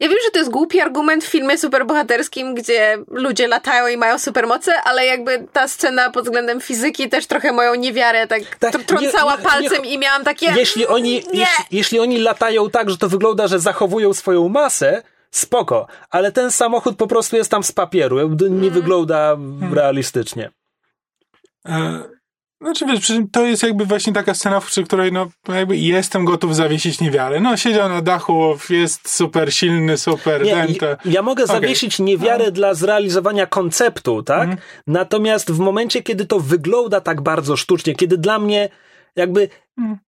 Ja 0.00 0.08
wiem, 0.08 0.18
że 0.24 0.30
to 0.30 0.38
jest 0.38 0.50
głupi 0.50 0.80
argument 0.80 1.24
w 1.24 1.28
filmie 1.28 1.58
superbohaterskim, 1.58 2.54
gdzie 2.54 2.98
ludzie 3.10 3.48
latają 3.48 3.86
i 3.86 3.96
mają 3.96 4.18
supermoce, 4.18 4.82
ale 4.82 5.06
jakby 5.06 5.46
ta 5.52 5.68
scena 5.68 6.10
pod 6.10 6.24
względem 6.24 6.60
fizyki 6.60 7.08
też 7.08 7.26
trochę 7.26 7.52
moją 7.52 7.74
niewiarę 7.74 8.26
tak, 8.26 8.56
tak 8.58 8.82
trącała 8.82 9.32
nie, 9.32 9.38
nie, 9.38 9.44
palcem 9.44 9.82
nie, 9.82 9.94
i 9.94 9.98
miałam 9.98 10.24
takie... 10.24 10.46
Jeśli 10.56 10.86
oni, 10.86 11.14
jeśli, 11.14 11.64
jeśli 11.70 12.00
oni 12.00 12.18
latają 12.18 12.70
tak, 12.70 12.90
że 12.90 12.98
to 12.98 13.08
wygląda, 13.08 13.48
że 13.48 13.60
zachowują 13.60 14.14
swoją 14.14 14.48
masę, 14.48 15.02
spoko, 15.30 15.86
ale 16.10 16.32
ten 16.32 16.50
samochód 16.50 16.96
po 16.96 17.06
prostu 17.06 17.36
jest 17.36 17.50
tam 17.50 17.62
z 17.62 17.72
papieru, 17.72 18.28
nie 18.28 18.46
mm. 18.46 18.70
wygląda 18.70 19.36
hmm. 19.36 19.74
realistycznie. 19.74 20.50
E, 21.68 22.02
znaczy 22.64 22.86
wiesz, 22.86 23.12
to 23.32 23.44
jest 23.44 23.62
jakby 23.62 23.84
właśnie 23.84 24.12
taka 24.12 24.34
scena, 24.34 24.60
w 24.60 24.70
której 24.84 25.12
no 25.12 25.28
jakby 25.48 25.76
jestem 25.76 26.24
gotów 26.24 26.56
zawiesić 26.56 27.00
niewiarę. 27.00 27.40
No 27.40 27.56
siedział 27.56 27.88
na 27.88 28.02
dachu, 28.02 28.58
jest 28.70 29.16
super 29.16 29.54
silny, 29.54 29.98
super 29.98 30.42
Nie. 30.42 30.66
Ja 31.04 31.22
mogę 31.22 31.44
okay. 31.44 31.56
zawiesić 31.56 31.98
niewiarę 31.98 32.44
no. 32.44 32.50
dla 32.50 32.74
zrealizowania 32.74 33.46
konceptu, 33.46 34.22
tak? 34.22 34.44
Mm. 34.44 34.56
Natomiast 34.86 35.52
w 35.52 35.58
momencie, 35.58 36.02
kiedy 36.02 36.26
to 36.26 36.40
wygląda 36.40 37.00
tak 37.00 37.20
bardzo 37.20 37.56
sztucznie, 37.56 37.94
kiedy 37.94 38.18
dla 38.18 38.38
mnie 38.38 38.68
jakby 39.16 39.48
mm. 39.78 39.98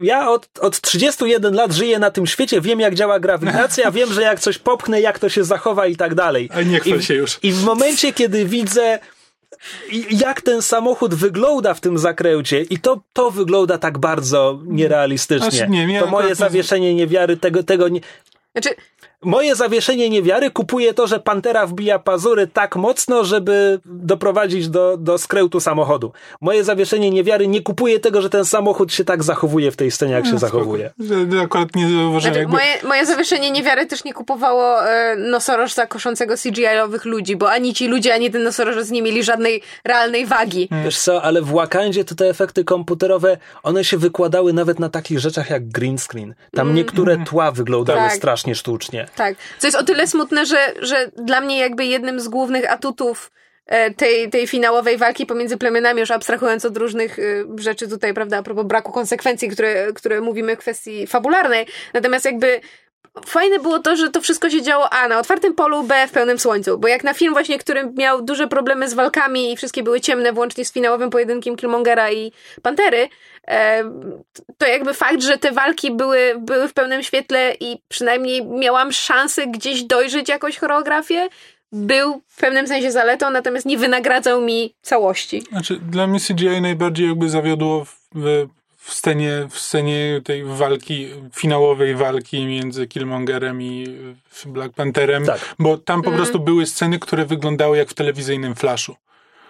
ja 0.00 0.30
od, 0.30 0.48
od 0.60 0.80
31 0.80 1.54
lat 1.54 1.72
żyję 1.72 1.98
na 1.98 2.10
tym 2.10 2.26
świecie, 2.26 2.60
wiem 2.60 2.80
jak 2.80 2.94
działa 2.94 3.20
grawitacja, 3.20 3.90
wiem, 3.90 4.12
że 4.12 4.22
jak 4.22 4.40
coś 4.40 4.58
popchnę, 4.58 5.00
jak 5.00 5.18
to 5.18 5.28
się 5.28 5.44
zachowa 5.44 5.86
i 5.86 5.96
tak 5.96 6.14
dalej. 6.14 6.48
A 6.54 6.62
nie 6.62 6.80
chwal 6.80 7.02
się 7.02 7.14
już. 7.14 7.38
I 7.42 7.52
w 7.52 7.64
momencie, 7.64 8.12
kiedy 8.12 8.44
widzę 8.44 8.98
jak 10.10 10.40
ten 10.40 10.62
samochód 10.62 11.14
wygląda 11.14 11.74
w 11.74 11.80
tym 11.80 11.98
zakręcie 11.98 12.62
i 12.62 12.78
to, 12.78 13.00
to 13.12 13.30
wygląda 13.30 13.78
tak 13.78 13.98
bardzo 13.98 14.60
nierealistycznie. 14.64 15.50
Znaczy, 15.50 15.70
nie, 15.70 16.00
to 16.00 16.06
moje 16.06 16.34
zawieszenie 16.34 16.94
niewiary 16.94 17.36
tego, 17.36 17.62
tego 17.62 17.88
nie... 17.88 18.00
Znaczy, 18.52 18.70
Moje 19.24 19.54
zawieszenie 19.54 20.10
niewiary 20.10 20.50
kupuje 20.50 20.94
to, 20.94 21.06
że 21.06 21.20
Pantera 21.20 21.66
wbija 21.66 21.98
pazury 21.98 22.46
tak 22.46 22.76
mocno, 22.76 23.24
żeby 23.24 23.80
doprowadzić 23.84 24.68
do, 24.68 24.96
do 24.96 25.18
skrętu 25.18 25.60
samochodu. 25.60 26.12
Moje 26.40 26.64
zawieszenie 26.64 27.10
niewiary 27.10 27.48
nie 27.48 27.62
kupuje 27.62 28.00
tego, 28.00 28.22
że 28.22 28.30
ten 28.30 28.44
samochód 28.44 28.92
się 28.92 29.04
tak 29.04 29.22
zachowuje 29.22 29.70
w 29.70 29.76
tej 29.76 29.90
scenie, 29.90 30.12
jak 30.12 30.24
no, 30.24 30.30
się 30.30 30.38
spoko. 30.38 30.52
zachowuje. 30.52 30.90
Akurat 31.42 31.76
nie 31.76 31.82
zauważyłem. 31.82 32.20
Znaczy, 32.20 32.38
jakby... 32.38 32.52
moje, 32.52 32.82
moje 32.88 33.06
zawieszenie 33.06 33.50
niewiary 33.50 33.86
też 33.86 34.04
nie 34.04 34.14
kupowało 34.14 34.88
e, 34.88 35.16
nosorożca 35.16 35.86
koszącego 35.86 36.34
CGI-owych 36.36 37.04
ludzi, 37.04 37.36
bo 37.36 37.50
ani 37.50 37.74
ci 37.74 37.88
ludzie, 37.88 38.14
ani 38.14 38.30
ten 38.30 38.42
nosorożec 38.42 38.90
nie 38.90 39.02
mieli 39.02 39.24
żadnej 39.24 39.62
realnej 39.84 40.26
wagi. 40.26 40.68
Hmm. 40.68 40.84
Wiesz 40.84 40.98
co, 40.98 41.22
ale 41.22 41.42
w 41.42 41.52
Wakandzie 41.52 42.04
to 42.04 42.14
te 42.14 42.28
efekty 42.28 42.64
komputerowe, 42.64 43.36
one 43.62 43.84
się 43.84 43.96
wykładały 43.96 44.52
nawet 44.52 44.78
na 44.78 44.88
takich 44.88 45.18
rzeczach 45.18 45.50
jak 45.50 45.68
green 45.68 45.98
screen. 45.98 46.34
Tam 46.52 46.66
mm. 46.66 46.76
niektóre 46.76 47.16
tła 47.24 47.52
wyglądały 47.52 48.00
tak. 48.00 48.12
strasznie 48.12 48.54
sztucznie. 48.54 49.06
Tak, 49.16 49.34
co 49.58 49.66
jest 49.66 49.76
o 49.76 49.84
tyle 49.84 50.06
smutne, 50.06 50.46
że, 50.46 50.74
że 50.80 51.10
dla 51.16 51.40
mnie 51.40 51.58
jakby 51.58 51.84
jednym 51.84 52.20
z 52.20 52.28
głównych 52.28 52.72
atutów 52.72 53.30
e, 53.66 53.90
tej, 53.94 54.30
tej 54.30 54.46
finałowej 54.46 54.96
walki 54.98 55.26
pomiędzy 55.26 55.56
plemionami, 55.56 56.00
już 56.00 56.10
abstrahując 56.10 56.64
od 56.64 56.76
różnych 56.76 57.18
e, 57.18 57.22
rzeczy 57.58 57.88
tutaj, 57.88 58.14
prawda, 58.14 58.38
a 58.38 58.42
propos 58.42 58.66
braku 58.66 58.92
konsekwencji, 58.92 59.48
które, 59.48 59.92
które 59.92 60.20
mówimy 60.20 60.56
w 60.56 60.58
kwestii 60.58 61.06
fabularnej. 61.06 61.66
Natomiast 61.94 62.24
jakby 62.24 62.60
fajne 63.26 63.58
było 63.58 63.78
to, 63.78 63.96
że 63.96 64.10
to 64.10 64.20
wszystko 64.20 64.50
się 64.50 64.62
działo 64.62 64.90
A 64.90 65.08
na 65.08 65.18
otwartym 65.18 65.54
polu, 65.54 65.82
B 65.82 66.06
w 66.08 66.10
pełnym 66.10 66.38
słońcu. 66.38 66.78
Bo 66.78 66.88
jak 66.88 67.04
na 67.04 67.14
film 67.14 67.32
właśnie, 67.32 67.58
który 67.58 67.92
miał 67.96 68.22
duże 68.22 68.48
problemy 68.48 68.88
z 68.88 68.94
walkami 68.94 69.52
i 69.52 69.56
wszystkie 69.56 69.82
były 69.82 70.00
ciemne, 70.00 70.32
włącznie 70.32 70.64
z 70.64 70.72
finałowym 70.72 71.10
pojedynkiem 71.10 71.56
Killmongera 71.56 72.10
i 72.10 72.32
Pantery, 72.62 73.08
to 74.58 74.66
jakby 74.66 74.94
fakt, 74.94 75.22
że 75.22 75.38
te 75.38 75.52
walki 75.52 75.90
były, 75.90 76.34
były 76.38 76.68
w 76.68 76.72
pełnym 76.72 77.02
świetle 77.02 77.54
i 77.60 77.78
przynajmniej 77.88 78.46
miałam 78.46 78.92
szansę 78.92 79.46
gdzieś 79.46 79.82
dojrzeć 79.82 80.28
jakąś 80.28 80.58
choreografię, 80.58 81.28
był 81.72 82.22
w 82.28 82.36
pewnym 82.36 82.68
sensie 82.68 82.92
zaletą, 82.92 83.30
natomiast 83.30 83.66
nie 83.66 83.78
wynagradzał 83.78 84.40
mi 84.40 84.74
całości. 84.82 85.42
Znaczy, 85.50 85.78
dla 85.90 86.06
mnie 86.06 86.20
CGI 86.20 86.60
najbardziej 86.60 87.08
jakby 87.08 87.28
zawiodło 87.28 87.84
w, 87.84 88.48
w 88.76 88.94
scenie, 88.94 89.46
w 89.50 89.58
scenie 89.58 90.20
tej 90.24 90.44
walki, 90.44 91.08
finałowej 91.34 91.94
walki 91.94 92.46
między 92.46 92.86
Killmongerem 92.86 93.62
i 93.62 93.98
Black 94.46 94.74
Pantherem, 94.74 95.26
tak. 95.26 95.54
bo 95.58 95.78
tam 95.78 96.02
po 96.02 96.08
mm. 96.08 96.18
prostu 96.18 96.40
były 96.40 96.66
sceny, 96.66 96.98
które 96.98 97.24
wyglądały 97.24 97.76
jak 97.76 97.88
w 97.88 97.94
telewizyjnym 97.94 98.54
flashu. 98.54 98.96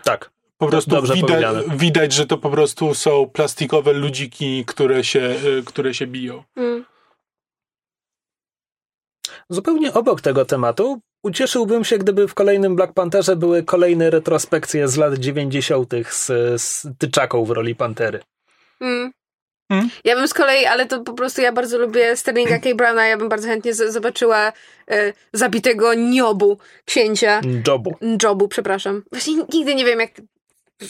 Tak. 0.04 0.30
Po 0.62 0.68
prostu 0.68 1.02
widać, 1.14 1.44
widać, 1.76 2.12
że 2.12 2.26
to 2.26 2.38
po 2.38 2.50
prostu 2.50 2.94
są 2.94 3.28
plastikowe 3.28 3.92
ludziki, 3.92 4.64
które 4.66 5.04
się, 5.04 5.20
y, 5.20 5.62
które 5.66 5.94
się 5.94 6.06
biją. 6.06 6.42
Mm. 6.56 6.84
Zupełnie 9.48 9.94
obok 9.94 10.20
tego 10.20 10.44
tematu 10.44 11.00
ucieszyłbym 11.22 11.84
się, 11.84 11.98
gdyby 11.98 12.28
w 12.28 12.34
kolejnym 12.34 12.76
Black 12.76 12.92
Pantherze 12.92 13.36
były 13.36 13.62
kolejne 13.62 14.10
retrospekcje 14.10 14.88
z 14.88 14.96
lat 14.96 15.14
90. 15.18 15.92
z, 16.10 16.26
z 16.62 16.86
Tyczaką 16.98 17.44
w 17.44 17.50
roli 17.50 17.74
Pantery. 17.74 18.20
Mm. 18.80 19.12
Hmm? 19.72 19.90
Ja 20.04 20.16
bym 20.16 20.28
z 20.28 20.34
kolei, 20.34 20.64
ale 20.64 20.86
to 20.86 21.00
po 21.00 21.12
prostu 21.12 21.40
ja 21.42 21.52
bardzo 21.52 21.78
lubię 21.78 22.16
Sterlinga 22.16 22.58
K. 22.58 22.74
Browna, 22.74 23.06
ja 23.06 23.16
bym 23.16 23.28
bardzo 23.28 23.48
chętnie 23.48 23.74
z- 23.74 23.92
zobaczyła 23.92 24.52
e, 24.90 25.12
zabitego 25.32 25.94
Niobu, 25.94 26.58
księcia. 26.84 27.40
Njobu. 27.40 27.94
Njobu, 28.00 28.48
przepraszam. 28.48 29.02
Właśnie 29.12 29.34
nigdy 29.52 29.74
nie 29.74 29.84
wiem, 29.84 30.00
jak 30.00 30.10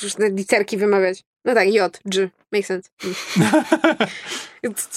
różne 0.02 0.30
literki 0.30 0.76
wymawiać. 0.76 1.24
No 1.44 1.54
tak, 1.54 1.68
J, 1.68 2.00
G, 2.04 2.30
makes 2.52 2.66
sense. 2.66 2.90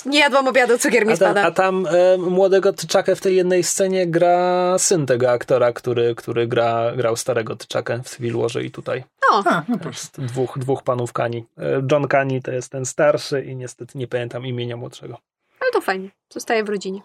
nie 0.05 0.19
jadłam 0.19 0.47
obiadu, 0.47 0.77
cukier 0.77 1.05
mi 1.05 1.13
a 1.13 1.17
tam, 1.17 1.31
spada. 1.31 1.43
A 1.43 1.51
tam 1.51 1.87
e, 1.87 2.17
młodego 2.17 2.73
Tyczakę 2.73 3.15
w 3.15 3.21
tej 3.21 3.35
jednej 3.35 3.63
scenie 3.63 4.07
gra 4.07 4.75
syn 4.79 5.05
tego 5.05 5.31
aktora, 5.31 5.73
który, 5.73 6.15
który 6.15 6.47
gra, 6.47 6.91
grał 6.95 7.15
starego 7.15 7.55
Tyczakę 7.55 8.03
w 8.03 8.15
Civil 8.15 8.37
Warze 8.37 8.63
i 8.63 8.71
tutaj. 8.71 9.03
O. 9.31 9.43
A, 9.45 9.63
no 9.67 9.77
dwóch, 10.17 10.59
dwóch 10.59 10.83
panów 10.83 11.13
Kani. 11.13 11.45
E, 11.57 11.81
John 11.91 12.07
Kani 12.07 12.41
to 12.41 12.51
jest 12.51 12.71
ten 12.71 12.85
starszy 12.85 13.43
i 13.43 13.55
niestety 13.55 13.97
nie 13.97 14.07
pamiętam 14.07 14.45
imienia 14.45 14.77
młodszego. 14.77 15.17
Ale 15.59 15.71
to 15.71 15.81
fajnie. 15.81 16.09
Zostaje 16.29 16.63
w 16.63 16.69
rodzinie. 16.69 17.01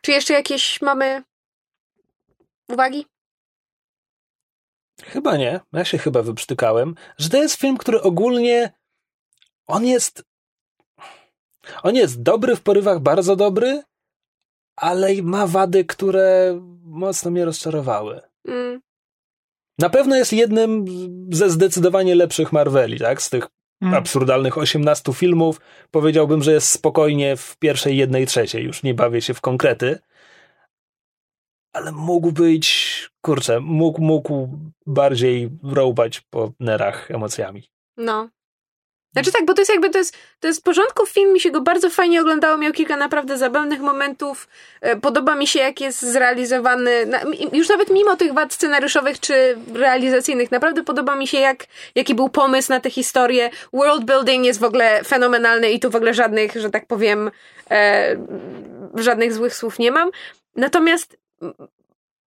Czy 0.00 0.12
jeszcze 0.12 0.34
jakieś 0.34 0.82
mamy 0.82 1.22
uwagi? 2.68 3.06
Chyba 5.02 5.36
nie. 5.36 5.60
Ja 5.72 5.84
się 5.84 5.98
chyba 5.98 6.22
wyprztykałem, 6.22 6.94
że 7.18 7.28
to 7.28 7.36
jest 7.36 7.60
film, 7.60 7.76
który 7.76 8.02
ogólnie 8.02 8.72
on 9.66 9.86
jest 9.86 10.24
on 11.82 11.94
jest 11.94 12.22
dobry 12.22 12.56
w 12.56 12.62
porywach, 12.62 13.00
bardzo 13.00 13.36
dobry, 13.36 13.82
ale 14.76 15.22
ma 15.22 15.46
wady, 15.46 15.84
które 15.84 16.60
mocno 16.82 17.30
mnie 17.30 17.44
rozczarowały. 17.44 18.20
Mm. 18.48 18.80
Na 19.78 19.90
pewno 19.90 20.16
jest 20.16 20.32
jednym 20.32 20.84
ze 21.32 21.50
zdecydowanie 21.50 22.14
lepszych 22.14 22.52
Marveli, 22.52 22.98
tak? 22.98 23.22
Z 23.22 23.30
tych 23.30 23.46
mm. 23.82 23.94
absurdalnych 23.94 24.58
18 24.58 25.12
filmów 25.12 25.60
powiedziałbym, 25.90 26.42
że 26.42 26.52
jest 26.52 26.68
spokojnie 26.68 27.36
w 27.36 27.56
pierwszej, 27.56 27.96
jednej, 27.96 28.26
trzeciej. 28.26 28.64
Już 28.64 28.82
nie 28.82 28.94
bawię 28.94 29.22
się 29.22 29.34
w 29.34 29.40
konkrety 29.40 29.98
ale 31.76 31.92
mógł 31.92 32.32
być, 32.32 32.66
kurczę, 33.20 33.60
mógł, 33.60 34.00
mógł 34.00 34.48
bardziej 34.86 35.50
rąbać 35.62 36.20
po 36.20 36.52
nerach 36.60 37.10
emocjami. 37.10 37.62
No. 37.96 38.28
Znaczy 39.16 39.32
tak, 39.32 39.44
bo 39.44 39.54
to 39.54 39.60
jest 39.60 39.70
jakby, 39.70 39.90
to 39.90 39.98
jest, 39.98 40.16
to 40.40 40.48
jest 40.48 40.60
w 40.60 40.62
porządku 40.62 41.06
film, 41.06 41.32
mi 41.32 41.40
się 41.40 41.50
go 41.50 41.60
bardzo 41.60 41.90
fajnie 41.90 42.20
oglądało, 42.20 42.58
miał 42.58 42.72
kilka 42.72 42.96
naprawdę 42.96 43.38
zabawnych 43.38 43.80
momentów, 43.80 44.48
e, 44.80 44.96
podoba 44.96 45.34
mi 45.34 45.46
się 45.46 45.58
jak 45.58 45.80
jest 45.80 46.02
zrealizowany, 46.02 46.90
już 47.52 47.68
nawet 47.68 47.90
mimo 47.90 48.16
tych 48.16 48.32
wad 48.32 48.52
scenariuszowych 48.52 49.20
czy 49.20 49.58
realizacyjnych, 49.74 50.50
naprawdę 50.50 50.84
podoba 50.84 51.16
mi 51.16 51.26
się 51.26 51.38
jak, 51.38 51.66
jaki 51.94 52.14
był 52.14 52.28
pomysł 52.28 52.72
na 52.72 52.80
tę 52.80 52.90
historię, 52.90 53.50
world 53.72 54.04
building 54.04 54.46
jest 54.46 54.60
w 54.60 54.64
ogóle 54.64 55.04
fenomenalny 55.04 55.70
i 55.70 55.80
tu 55.80 55.90
w 55.90 55.96
ogóle 55.96 56.14
żadnych, 56.14 56.52
że 56.52 56.70
tak 56.70 56.86
powiem, 56.86 57.30
e, 57.70 58.16
żadnych 58.94 59.34
złych 59.34 59.54
słów 59.54 59.78
nie 59.78 59.90
mam, 59.90 60.10
natomiast 60.56 61.16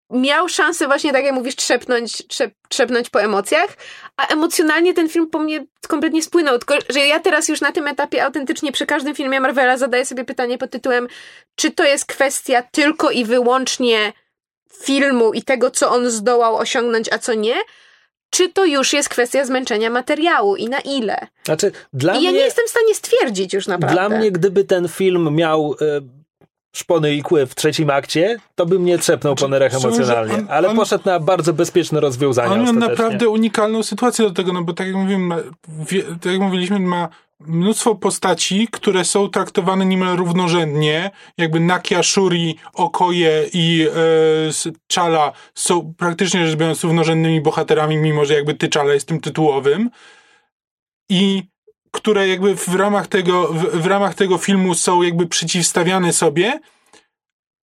miał 0.09 0.49
szansę 0.49 0.87
właśnie, 0.87 1.13
tak 1.13 1.23
jak 1.23 1.33
mówisz, 1.33 1.55
trzepnąć, 1.55 2.27
trzep, 2.27 2.53
trzepnąć 2.69 3.09
po 3.09 3.21
emocjach, 3.21 3.77
a 4.17 4.27
emocjonalnie 4.27 4.93
ten 4.93 5.09
film 5.09 5.29
po 5.29 5.39
mnie 5.39 5.65
kompletnie 5.87 6.23
spłynął. 6.23 6.57
Tylko, 6.57 6.75
że 6.89 6.99
ja 6.99 7.19
teraz 7.19 7.49
już 7.49 7.61
na 7.61 7.71
tym 7.71 7.87
etapie 7.87 8.25
autentycznie 8.25 8.71
przy 8.71 8.85
każdym 8.85 9.15
filmie 9.15 9.39
Marvela 9.39 9.77
zadaję 9.77 10.05
sobie 10.05 10.25
pytanie 10.25 10.57
pod 10.57 10.71
tytułem, 10.71 11.07
czy 11.55 11.71
to 11.71 11.83
jest 11.83 12.05
kwestia 12.05 12.63
tylko 12.71 13.11
i 13.11 13.25
wyłącznie 13.25 14.13
filmu 14.83 15.33
i 15.33 15.43
tego, 15.43 15.71
co 15.71 15.91
on 15.91 16.09
zdołał 16.09 16.55
osiągnąć, 16.55 17.13
a 17.13 17.19
co 17.19 17.33
nie, 17.33 17.55
czy 18.29 18.49
to 18.49 18.65
już 18.65 18.93
jest 18.93 19.09
kwestia 19.09 19.45
zmęczenia 19.45 19.89
materiału 19.89 20.55
i 20.55 20.69
na 20.69 20.79
ile. 20.79 21.27
Znaczy, 21.43 21.71
dla 21.93 22.13
I 22.13 22.17
mnie, 22.17 22.25
ja 22.25 22.31
nie 22.31 22.39
jestem 22.39 22.65
w 22.67 22.69
stanie 22.69 22.95
stwierdzić 22.95 23.53
już 23.53 23.67
naprawdę. 23.67 23.95
Dla 23.95 24.09
mnie, 24.09 24.31
gdyby 24.31 24.63
ten 24.63 24.87
film 24.87 25.35
miał 25.35 25.75
e, 25.81 26.18
szpony 26.71 27.15
i 27.15 27.21
kły 27.23 27.45
w 27.45 27.55
trzecim 27.55 27.89
akcie, 27.89 28.37
to 28.55 28.65
bym 28.65 28.85
nie 28.85 28.97
trzepnął 28.97 29.35
po 29.35 29.47
Znaczy, 29.47 29.79
Sądzę, 29.79 30.03
że 30.05 30.13
emocjonalnie. 30.13 30.33
on- 30.33 30.55
Ale 30.57 30.69
on- 30.69 30.75
poszedł 30.75 31.03
na 31.05 31.19
bardzo 31.19 31.53
bezpieczne 31.53 31.99
rozwiązania 31.99 32.51
On 32.53 32.63
miał 32.63 32.73
naprawdę 32.73 33.29
unikalną 33.29 33.83
sytuację 33.83 34.25
do 34.25 34.31
tego, 34.31 34.53
no 34.53 34.63
bo 34.63 34.73
tak 34.73 34.87
jak 34.87 34.95
mówiłem, 34.95 35.33
tak 36.21 36.31
jak 36.31 36.41
mówiliśmy, 36.41 36.79
ma 36.79 37.09
mnóstwo 37.39 37.95
postaci, 37.95 38.67
które 38.71 39.05
są 39.05 39.29
traktowane 39.29 39.85
niemal 39.85 40.17
równorzędnie, 40.17 41.11
jakby 41.37 41.59
Nakia, 41.59 42.03
Shuri, 42.03 42.55
Okoje 42.73 43.45
i 43.53 43.87
e, 43.87 44.71
Chala 44.95 45.31
są 45.55 45.93
praktycznie 45.97 46.47
rzecz 46.47 46.55
biorąc 46.59 46.83
równorzędnymi 46.83 47.41
bohaterami, 47.41 47.97
mimo 47.97 48.25
że 48.25 48.33
jakby 48.33 48.53
ty 48.53 48.69
Chala 48.73 48.93
jest 48.93 49.07
tym 49.07 49.19
tytułowym. 49.21 49.89
I 51.09 51.43
które 51.91 52.27
jakby 52.27 52.55
w 52.55 52.75
ramach 52.75 53.07
tego, 53.07 53.47
w, 53.47 53.81
w 53.81 53.85
ramach 53.85 54.15
tego 54.15 54.37
filmu 54.37 54.75
są 54.75 55.01
jakby 55.01 55.27
przeciwstawiane 55.27 56.13
sobie, 56.13 56.59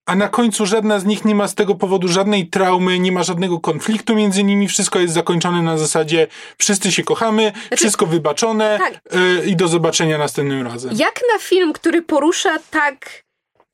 a 0.07 0.17
na 0.17 0.29
końcu 0.29 0.67
żadna 0.67 0.99
z 0.99 1.05
nich 1.05 1.25
nie 1.25 1.35
ma 1.35 1.49
z 1.49 1.55
tego 1.55 1.75
powodu 1.75 2.09
żadnej 2.09 2.49
traumy, 2.49 2.99
nie 2.99 3.13
ma 3.13 3.23
żadnego 3.23 3.61
konfliktu 3.61 4.15
między 4.15 4.45
nimi, 4.45 4.69
wszystko 4.69 4.99
jest 4.99 5.15
zakończone 5.15 5.63
na 5.63 5.79
zasadzie 5.79 6.27
wszyscy 6.59 6.93
się 6.93 7.05
kochamy, 7.05 7.53
wszystko 7.77 8.07
wybaczone 8.07 8.79
tak. 8.79 9.15
y, 9.15 9.47
i 9.47 9.57
do 9.57 9.69
zobaczenia 9.69 10.19
następnym 10.19 10.67
razem. 10.67 10.91
Jak 10.95 11.21
na 11.33 11.39
film, 11.39 11.73
który 11.73 12.03
porusza 12.03 12.59
tak 12.71 13.25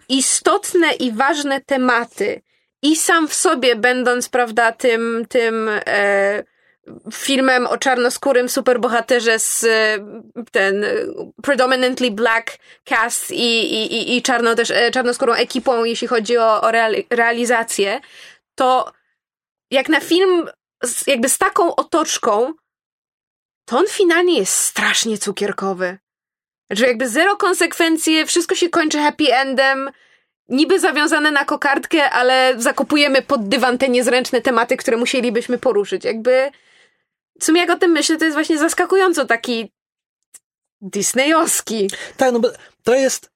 istotne 0.08 0.92
i 0.92 1.12
ważne 1.12 1.60
tematy 1.60 2.42
i 2.82 2.96
sam 2.96 3.28
w 3.28 3.34
sobie 3.34 3.76
będąc, 3.76 4.28
prawda, 4.28 4.72
tym, 4.72 5.26
tym 5.28 5.68
e, 5.86 6.44
filmem 7.12 7.66
o 7.66 7.78
czarnoskórym 7.78 8.48
superbohaterze 8.48 9.38
z 9.38 9.64
e, 9.64 9.98
ten 10.50 10.84
e, 10.84 10.88
predominantly 11.42 12.10
black 12.10 12.58
cast 12.84 13.30
i, 13.30 13.74
i, 13.74 14.16
i, 14.16 14.22
czarno 14.22 14.54
też, 14.54 14.70
e, 14.70 14.90
czarnoskórą 14.90 15.32
ekipą, 15.32 15.84
jeśli 15.84 16.08
chodzi 16.08 16.38
o, 16.38 16.60
o 16.62 16.70
reali- 16.70 17.06
realizację, 17.10 18.00
to 18.54 18.92
jak 19.70 19.88
na 19.88 20.00
film 20.00 20.48
z, 20.84 21.06
jakby 21.06 21.28
z 21.28 21.38
taką 21.38 21.76
otoczką, 21.76 22.52
to 23.64 23.78
on 23.78 23.86
finalnie 23.88 24.38
jest 24.38 24.56
strasznie 24.56 25.18
cukierkowy. 25.18 25.98
Że 26.70 26.86
jakby 26.86 27.08
zero 27.08 27.36
konsekwencji, 27.36 28.26
wszystko 28.26 28.54
się 28.54 28.68
kończy 28.68 28.98
happy 28.98 29.34
endem, 29.34 29.90
niby 30.48 30.80
zawiązane 30.80 31.30
na 31.30 31.44
kokardkę, 31.44 32.10
ale 32.10 32.54
zakopujemy 32.56 33.22
pod 33.22 33.48
dywan 33.48 33.78
te 33.78 33.88
niezręczne 33.88 34.40
tematy, 34.40 34.76
które 34.76 34.96
musielibyśmy 34.96 35.58
poruszyć. 35.58 36.04
Jakby 36.04 36.50
w 37.40 37.44
sumie 37.44 37.60
jak 37.60 37.70
o 37.70 37.78
tym 37.78 37.90
myślę, 37.90 38.16
to 38.16 38.24
jest 38.24 38.34
właśnie 38.34 38.58
zaskakująco 38.58 39.24
taki 39.24 39.72
disneyowski. 40.80 41.90
Tak, 42.16 42.32
no 42.32 42.40
bo 42.40 42.50
to 42.82 42.94
jest 42.94 43.32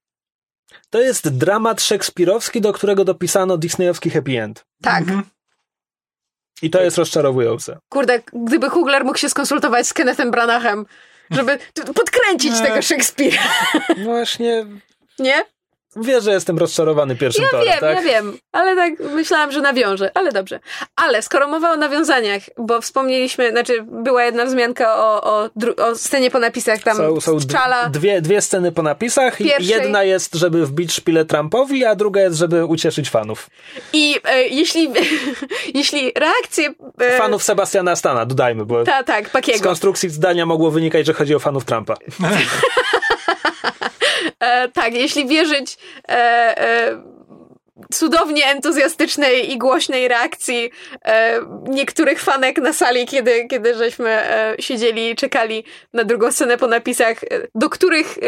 to 0.91 1.01
jest 1.01 1.29
dramat 1.29 1.83
szekspirowski, 1.83 2.61
do 2.61 2.73
którego 2.73 3.05
dopisano 3.05 3.57
disneyowski 3.57 4.11
happy 4.11 4.43
end. 4.43 4.65
Tak. 4.83 5.01
Mhm. 5.01 5.23
I 6.63 6.71
to 6.71 6.83
jest 6.83 6.99
rozczarowujące. 6.99 7.79
Kurde, 7.89 8.23
gdyby 8.33 8.71
Hugler 8.71 9.05
mógł 9.05 9.19
się 9.19 9.29
skonsultować 9.29 9.87
z 9.87 9.93
Kennethem 9.93 10.31
Branachem, 10.31 10.87
żeby 11.31 11.59
podkręcić 11.95 12.61
tego 12.61 12.83
Szekspira, 12.83 13.43
właśnie, 14.05 14.67
nie? 15.19 15.43
Wiesz, 15.97 16.25
że 16.25 16.33
jestem 16.33 16.59
rozczarowany 16.59 17.17
pierwszym 17.17 17.45
Ja 17.45 17.51
torem, 17.51 17.67
wiem, 17.67 17.81
tak? 17.81 17.97
ja 17.97 18.03
wiem, 18.03 18.39
ale 18.53 18.77
tak 18.77 18.93
myślałam, 19.15 19.53
że 19.53 19.61
nawiążę, 19.61 20.11
ale 20.15 20.33
dobrze. 20.33 20.61
Ale 20.97 21.23
skoro 21.23 21.49
mowa 21.49 21.71
o 21.73 21.77
nawiązaniach, 21.77 22.43
bo 22.59 22.81
wspomnieliśmy, 22.81 23.51
znaczy 23.51 23.73
była 23.83 24.25
jedna 24.25 24.45
wzmianka 24.45 24.97
o, 24.97 25.23
o, 25.25 25.49
o 25.87 25.95
scenie 25.97 26.31
po 26.31 26.39
napisach 26.39 26.83
tam 26.83 26.97
Są, 26.97 27.21
są 27.21 27.39
z 27.41 27.47
Czala. 27.47 27.89
dwie, 27.89 28.21
dwie 28.21 28.41
sceny 28.43 28.73
po 28.73 28.83
napisach. 28.83 29.41
i 29.41 29.45
Pierwszej- 29.45 29.69
Jedna 29.69 30.03
jest, 30.03 30.35
żeby 30.35 30.67
wbić 30.67 30.93
szpilę 30.93 31.25
Trumpowi, 31.25 31.85
a 31.85 31.95
druga 31.95 32.21
jest, 32.21 32.37
żeby 32.37 32.65
ucieszyć 32.65 33.11
fanów. 33.11 33.51
I 33.93 34.17
e, 34.25 34.43
jeśli, 34.43 34.93
jeśli 35.75 36.13
reakcje... 36.17 36.75
E, 37.01 37.19
Fanów 37.19 37.43
Sebastiana 37.43 37.97
Stana, 37.97 38.27
dodajmy, 38.27 38.65
bo 38.65 38.85
Ta, 38.85 39.03
tak, 39.03 39.29
z 39.29 39.31
Pakiego. 39.31 39.65
konstrukcji 39.65 40.09
zdania 40.11 40.47
mogło 40.47 40.71
wynikać, 40.71 41.07
że 41.07 41.13
chodzi 41.15 41.35
o 41.35 41.39
fanów 41.39 41.65
Trumpa. 41.65 41.95
E, 44.41 44.69
tak, 44.69 44.95
jeśli 44.95 45.27
wierzyć 45.27 45.79
e, 46.09 46.13
e, 46.13 47.17
cudownie 47.93 48.47
entuzjastycznej 48.47 49.53
i 49.53 49.59
głośnej 49.59 50.09
reakcji 50.09 50.71
e, 51.05 51.41
niektórych 51.69 52.21
fanek 52.21 52.59
na 52.59 52.73
sali, 52.73 53.07
kiedy, 53.07 53.47
kiedy 53.47 53.75
żeśmy 53.75 54.11
e, 54.11 54.57
siedzieli 54.61 55.11
i 55.11 55.17
czekali 55.17 55.65
na 55.93 56.05
drugą 56.05 56.33
scenę 56.33 56.59
po 56.59 56.67
napisach, 56.67 57.25
e, 57.25 57.27
do 57.55 57.71
których 57.71 58.19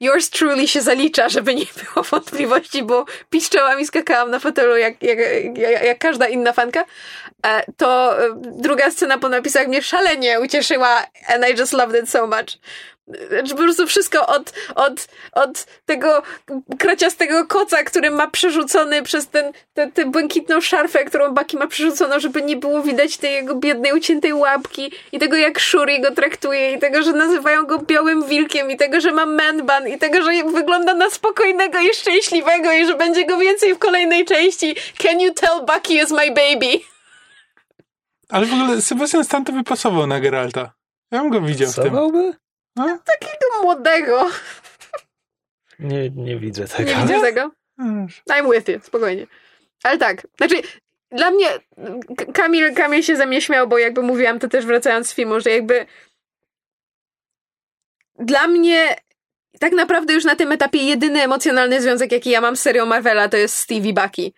yours 0.00 0.30
truly 0.30 0.68
się 0.68 0.80
zalicza, 0.80 1.28
żeby 1.28 1.54
nie 1.54 1.64
było 1.94 2.04
wątpliwości, 2.04 2.82
bo 2.82 3.04
piszczałam 3.30 3.80
i 3.80 3.86
skakałam 3.86 4.30
na 4.30 4.38
fotelu 4.38 4.76
jak, 4.76 5.02
jak, 5.02 5.18
jak, 5.56 5.84
jak 5.84 5.98
każda 5.98 6.28
inna 6.28 6.52
fanka, 6.52 6.84
to 7.76 8.16
druga 8.40 8.90
scena 8.90 9.18
po 9.18 9.28
napisach 9.28 9.68
mnie 9.68 9.82
szalenie 9.82 10.40
ucieszyła 10.40 11.06
and 11.28 11.48
I 11.50 11.58
just 11.60 11.72
loved 11.72 12.02
it 12.02 12.10
so 12.10 12.26
much. 12.26 12.58
Znaczy 13.28 13.50
po 13.50 13.62
prostu 13.62 13.86
wszystko 13.86 14.26
od, 14.26 14.52
od, 14.74 15.08
od 15.32 15.66
tego 15.86 16.22
kraciastego 16.78 17.46
koca, 17.46 17.82
który 17.82 18.10
ma 18.10 18.26
przerzucony 18.26 19.02
przez 19.02 19.28
ten, 19.28 19.52
tę 19.74 19.90
tę 19.92 20.04
błękitną 20.04 20.60
szarfę, 20.60 21.04
którą 21.04 21.34
Baki 21.34 21.56
ma 21.56 21.66
przerzuconą, 21.66 22.20
żeby 22.20 22.42
nie 22.42 22.56
było 22.56 22.82
widać 22.82 23.16
tej 23.16 23.32
jego 23.32 23.54
biednej, 23.54 23.92
uciętej 23.92 24.32
łapki 24.32 24.92
i 25.12 25.18
tego, 25.18 25.36
jak 25.36 25.60
Shuri 25.60 26.00
go 26.00 26.10
traktuje 26.10 26.72
i 26.72 26.78
tego, 26.78 27.02
że 27.02 27.12
nazywają 27.12 27.66
go 27.66 27.78
białym 27.78 28.24
wilkiem 28.24 28.70
i 28.70 28.76
tego, 28.76 29.00
że 29.00 29.12
ma 29.12 29.26
man 29.26 29.66
bun 29.66 29.88
i 29.88 29.98
tego, 29.98 30.22
że 30.22 30.30
wygląda 30.44 30.94
na 30.94 31.10
spokojnego 31.10 31.78
i 31.78 31.94
szczęśliwego 31.94 32.72
i 32.72 32.86
że 32.86 32.94
będzie 32.94 33.26
go 33.26 33.38
więcej 33.38 33.74
w 33.74 33.78
kolejnej 33.78 34.24
części. 34.24 34.76
Can 34.98 35.20
you 35.20 35.34
tell 35.34 35.60
Bucky 35.66 35.94
is 35.94 36.10
my 36.10 36.26
baby? 36.26 36.80
Ale 38.28 38.46
w 38.46 38.52
ogóle 38.52 38.82
Sebastian 38.82 39.24
Stan 39.24 39.44
to 39.44 39.52
by 39.52 39.64
pasował 39.64 40.06
na 40.06 40.20
Geralta. 40.20 40.72
Ja 41.10 41.20
bym 41.20 41.30
go 41.30 41.40
widział 41.40 41.70
w 41.70 41.74
Co 41.74 41.82
tym. 41.82 41.92
No? 42.76 42.98
Takiego 43.04 43.62
młodego. 43.62 44.30
Nie, 45.78 46.10
nie 46.10 46.36
widzę 46.36 46.68
tego. 46.68 46.90
Nie 46.90 46.96
widzisz 46.96 47.20
tego? 47.20 47.50
I'm 48.30 48.52
with 48.54 48.68
you, 48.68 48.80
spokojnie. 48.82 49.26
Ale 49.82 49.98
tak, 49.98 50.26
znaczy 50.36 50.56
dla 51.10 51.30
mnie 51.30 51.46
Kamil, 52.34 52.74
Kamil 52.74 53.02
się 53.02 53.16
ze 53.16 53.26
mnie 53.26 53.42
śmiał, 53.42 53.68
bo 53.68 53.78
jakby 53.78 54.02
mówiłam 54.02 54.38
to 54.38 54.48
też 54.48 54.66
wracając 54.66 55.08
z 55.08 55.14
filmu, 55.14 55.40
że 55.40 55.50
jakby 55.50 55.86
dla 58.18 58.46
mnie 58.46 58.96
tak 59.60 59.72
naprawdę 59.72 60.14
już 60.14 60.24
na 60.24 60.36
tym 60.36 60.52
etapie 60.52 60.78
jedyny 60.78 61.22
emocjonalny 61.22 61.82
związek, 61.82 62.12
jaki 62.12 62.30
ja 62.30 62.40
mam 62.40 62.56
z 62.56 62.60
serią 62.60 62.86
Marvela, 62.86 63.28
to 63.28 63.36
jest 63.36 63.56
Stevie 63.56 63.92
Bucky. 63.92 64.32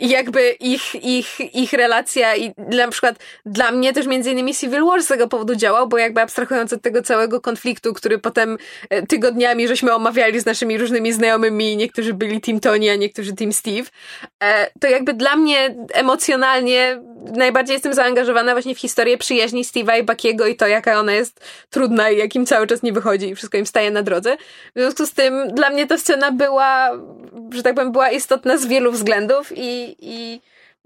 Jakby 0.00 0.50
ich, 0.50 0.94
ich, 0.94 1.54
ich 1.54 1.72
relacja 1.72 2.36
i 2.36 2.52
na 2.56 2.88
przykład 2.88 3.16
dla 3.46 3.72
mnie 3.72 3.92
też 3.92 4.06
między 4.06 4.30
innymi 4.30 4.54
Civil 4.54 4.84
War 4.84 5.02
z 5.02 5.06
tego 5.06 5.28
powodu 5.28 5.54
działał, 5.54 5.88
bo 5.88 5.98
jakby 5.98 6.20
abstrahując 6.20 6.72
od 6.72 6.82
tego 6.82 7.02
całego 7.02 7.40
konfliktu, 7.40 7.94
który 7.94 8.18
potem 8.18 8.58
e, 8.90 9.06
tygodniami 9.06 9.68
żeśmy 9.68 9.94
omawiali 9.94 10.40
z 10.40 10.46
naszymi 10.46 10.78
różnymi 10.78 11.12
znajomymi, 11.12 11.76
niektórzy 11.76 12.14
byli 12.14 12.40
Team 12.40 12.60
Tony, 12.60 12.90
a 12.90 12.96
niektórzy 12.96 13.34
Team 13.34 13.52
Steve, 13.52 13.90
e, 14.42 14.70
to 14.80 14.88
jakby 14.88 15.14
dla 15.14 15.36
mnie 15.36 15.74
emocjonalnie 15.92 17.00
najbardziej 17.32 17.74
jestem 17.74 17.94
zaangażowana 17.94 18.52
właśnie 18.52 18.74
w 18.74 18.78
historię 18.78 19.18
przyjaźni 19.18 19.64
Steve'a 19.64 20.00
i 20.00 20.02
Buckiego 20.02 20.46
i 20.46 20.56
to, 20.56 20.66
jaka 20.66 21.00
ona 21.00 21.12
jest 21.12 21.40
trudna 21.70 22.10
i 22.10 22.18
jakim 22.18 22.46
cały 22.46 22.66
czas 22.66 22.82
nie 22.82 22.92
wychodzi 22.92 23.28
i 23.28 23.34
wszystko 23.34 23.58
im 23.58 23.66
staje 23.66 23.90
na 23.90 24.02
drodze. 24.02 24.36
W 24.76 24.80
związku 24.80 25.06
z 25.06 25.12
tym 25.12 25.48
dla 25.54 25.70
mnie 25.70 25.86
ta 25.86 25.98
scena 25.98 26.32
była, 26.32 26.90
że 27.54 27.62
tak 27.62 27.74
powiem, 27.74 27.92
była 27.92 28.10
istotna 28.10 28.58
z 28.58 28.66
wielu 28.66 28.92
względów 28.92 29.55
i, 29.56 29.96
i 30.00 30.40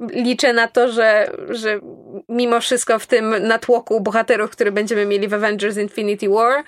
liczę 0.08 0.52
na 0.52 0.68
to, 0.68 0.92
że, 0.92 1.32
że 1.48 1.80
mimo 2.28 2.60
wszystko 2.60 2.98
w 2.98 3.06
tym 3.06 3.46
natłoku 3.46 4.00
bohaterów, 4.00 4.50
który 4.50 4.72
będziemy 4.72 5.06
mieli 5.06 5.28
w 5.28 5.34
Avengers 5.34 5.76
Infinity 5.76 6.28
War, 6.28 6.64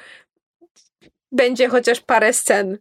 będzie 1.33 1.69
chociaż 1.69 2.01
parę 2.01 2.33
scen. 2.33 2.79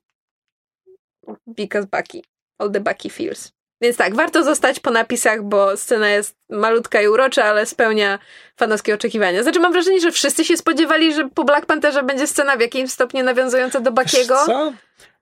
Because 1.47 1.87
Bucky. 1.87 2.21
All 2.57 2.71
the 2.71 2.79
Bucky 2.79 3.09
feels. 3.09 3.51
Więc 3.81 3.97
tak, 3.97 4.15
warto 4.15 4.43
zostać 4.43 4.79
po 4.79 4.91
napisach, 4.91 5.43
bo 5.43 5.77
scena 5.77 6.09
jest 6.09 6.35
malutka 6.49 7.01
i 7.01 7.07
urocza, 7.07 7.43
ale 7.43 7.65
spełnia 7.65 8.19
fanowskie 8.57 8.93
oczekiwania. 8.93 9.43
Znaczy 9.43 9.59
mam 9.59 9.71
wrażenie, 9.71 10.01
że 10.01 10.11
wszyscy 10.11 10.45
się 10.45 10.57
spodziewali, 10.57 11.13
że 11.13 11.29
po 11.29 11.43
Black 11.43 11.65
Pantherze 11.65 12.03
będzie 12.03 12.27
scena 12.27 12.57
w 12.57 12.61
jakimś 12.61 12.91
stopniu 12.91 13.23
nawiązująca 13.23 13.79
do 13.79 13.91
Wiesz 13.91 14.05
Buckiego. 14.05 14.45
Co? 14.45 14.73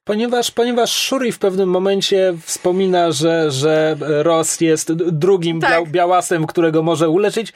Ponieważ, 0.09 0.51
ponieważ 0.51 0.91
Shuri 0.91 1.31
w 1.31 1.39
pewnym 1.39 1.69
momencie 1.69 2.33
wspomina, 2.45 3.11
że, 3.11 3.51
że 3.51 3.95
Ross 3.99 4.61
jest 4.61 4.93
drugim 4.93 5.61
Tak. 5.61 5.71
biał, 5.71 5.85
białasem, 5.87 6.47
którego 6.47 6.83
może 6.83 7.09
uleczyć, 7.09 7.53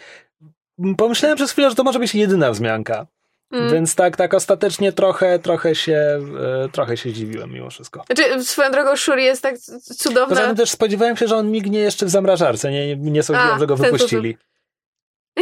pomyślałem 0.97 1.37
przez 1.37 1.51
chwilę, 1.51 1.69
że 1.69 1.75
to 1.75 1.83
może 1.83 1.99
być 1.99 2.15
jedyna 2.15 2.51
wzmianka. 2.51 3.07
Mm. 3.51 3.73
Więc 3.73 3.95
tak, 3.95 4.17
tak 4.17 4.33
ostatecznie 4.33 4.91
trochę, 4.91 5.39
trochę 5.39 5.75
się, 5.75 6.19
e, 6.65 6.69
trochę 6.71 6.97
się 6.97 7.13
dziwiłem 7.13 7.51
mimo 7.53 7.69
wszystko. 7.69 8.03
Znaczy, 8.05 8.43
swoją 8.43 8.71
drogą 8.71 8.95
Shuri 8.95 9.23
jest 9.23 9.41
tak 9.41 9.57
c- 9.57 9.71
Poza 9.73 9.93
cudowna. 9.95 10.47
tym 10.47 10.55
też 10.55 10.69
spodziewałem 10.69 11.17
się, 11.17 11.27
że 11.27 11.35
on 11.37 11.51
mignie 11.51 11.79
jeszcze 11.79 12.05
w 12.05 12.09
zamrażarce. 12.09 12.71
Nie, 12.71 12.95
nie, 12.97 13.23
sądziłem, 13.23 13.55
A, 13.55 13.59
że 13.59 13.67
go 13.67 13.75
wypuścili. 13.75 14.37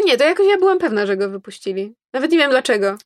Nie, 0.05 0.17
to 0.17 0.23
jakoś 0.23 0.47
ja 0.47 0.57
byłam 0.57 0.79
pewna, 0.79 1.05
że 1.05 1.17
go 1.17 1.29
wypuścili. 1.29 1.95
Nawet 2.13 2.31
nie 2.31 2.37
wiem 2.37 2.51
dlaczego. 2.51 2.97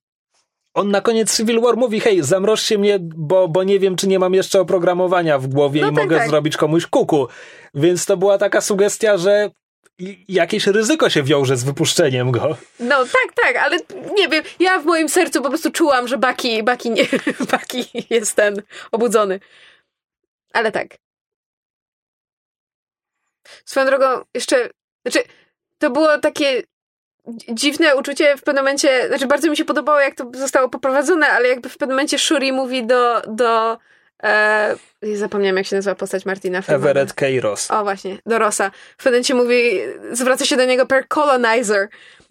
On 0.76 0.92
na 0.92 1.02
koniec 1.02 1.38
Civil 1.38 1.62
War 1.62 1.78
mówi, 1.78 2.00
hej, 2.00 2.24
zamrożcie 2.24 2.78
mnie, 2.78 2.98
bo, 3.02 3.48
bo 3.48 3.64
nie 3.64 3.80
wiem, 3.80 3.96
czy 3.96 4.08
nie 4.08 4.20
mam 4.20 4.34
jeszcze 4.34 4.62
oprogramowania 4.62 5.40
w 5.40 5.48
głowie 5.48 5.82
No 5.82 5.88
i 5.92 5.96
tak, 5.96 6.04
mogę 6.04 6.18
tak. 6.18 6.30
zrobić 6.30 6.58
komuś 6.58 6.88
kuku. 6.88 7.28
Więc 7.74 8.06
to 8.06 8.18
była 8.18 8.38
taka 8.38 8.62
sugestia, 8.62 9.18
że 9.18 9.50
jakieś 10.28 10.68
ryzyko 10.68 11.10
się 11.10 11.24
wiąże 11.24 11.58
z 11.58 11.64
wypuszczeniem 11.64 12.32
go. 12.32 12.58
No 12.80 12.96
tak, 12.98 13.34
tak, 13.44 13.56
ale 13.56 13.78
nie 14.18 14.30
wiem, 14.30 14.44
ja 14.60 14.80
w 14.80 14.86
moim 14.86 15.10
sercu 15.10 15.42
po 15.42 15.50
prostu 15.50 15.72
czułam, 15.72 16.08
że 16.08 16.18
Baki, 16.18 16.64
Baki, 16.64 16.92
nie, 16.92 17.06
Baki 17.52 17.86
jest 18.10 18.36
ten 18.36 18.62
obudzony. 18.92 19.40
Ale 20.54 20.72
tak. 20.72 20.88
Swoją 23.66 23.86
drogą, 23.86 24.06
jeszcze, 24.34 24.70
znaczy, 25.06 25.28
to 25.78 25.90
było 25.90 26.20
takie 26.20 26.64
dziwne 27.50 27.96
uczucie 27.96 28.38
w 28.38 28.44
pewnym 28.44 28.64
momencie, 28.64 29.08
znaczy 29.08 29.28
bardzo 29.28 29.50
mi 29.50 29.58
się 29.58 29.66
podobało, 29.66 30.00
jak 30.00 30.16
to 30.16 30.32
zostało 30.34 30.70
poprowadzone, 30.70 31.28
ale 31.28 31.48
jakby 31.48 31.70
w 31.70 31.78
pewnym 31.78 31.96
momencie 31.96 32.20
Shuri 32.20 32.52
mówi 32.52 32.86
do, 32.86 33.22
do 33.28 33.78
e, 34.24 34.76
zapomniałam, 35.14 35.58
jak 35.58 35.66
się 35.66 35.76
nazywa 35.76 35.96
postać 35.96 36.26
Martina 36.26 36.62
Freemana. 36.62 36.90
Everett 36.90 37.14
K. 37.14 37.26
Ross. 37.42 37.72
O, 37.72 37.84
właśnie, 37.84 38.18
do 38.26 38.40
Rossa. 38.40 38.72
W 38.98 39.04
pewnym 39.04 39.14
momencie 39.14 39.34
mówi, 39.34 39.80
zwraca 40.12 40.46
się 40.46 40.58
do 40.58 40.66
niego 40.66 40.86
per 40.86 41.08
colonizer. 41.08 41.90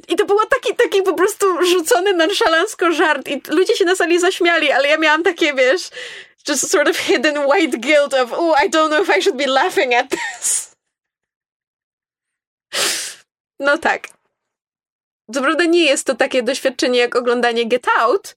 I 0.08 0.16
to 0.16 0.24
było 0.24 0.40
taki, 0.46 0.76
taki 0.76 1.02
po 1.02 1.14
prostu 1.14 1.64
rzucony 1.64 2.12
nonszalancko 2.12 2.92
żart 2.92 3.28
i 3.28 3.42
ludzie 3.48 3.76
się 3.76 3.84
na 3.84 3.96
sali 3.96 4.20
zaśmiali, 4.20 4.70
ale 4.70 4.88
ja 4.88 4.98
miałam 4.98 5.22
takie, 5.22 5.54
wiesz, 5.54 5.90
just 6.48 6.70
sort 6.70 6.88
of 6.88 6.96
hidden 6.96 7.38
white 7.38 7.78
guilt 7.78 8.14
of, 8.14 8.32
oh, 8.32 8.64
I 8.64 8.70
don't 8.70 8.88
know 8.88 9.08
if 9.08 9.18
I 9.18 9.22
should 9.22 9.38
be 9.38 9.46
laughing 9.46 9.94
at 9.94 10.06
this. 10.10 10.74
No 13.60 13.78
tak. 13.78 14.13
Co 15.32 15.42
prawda 15.42 15.64
nie 15.64 15.84
jest 15.84 16.06
to 16.06 16.14
takie 16.14 16.42
doświadczenie 16.42 16.98
jak 16.98 17.16
oglądanie 17.16 17.66
Get 17.66 17.86
Out 17.98 18.36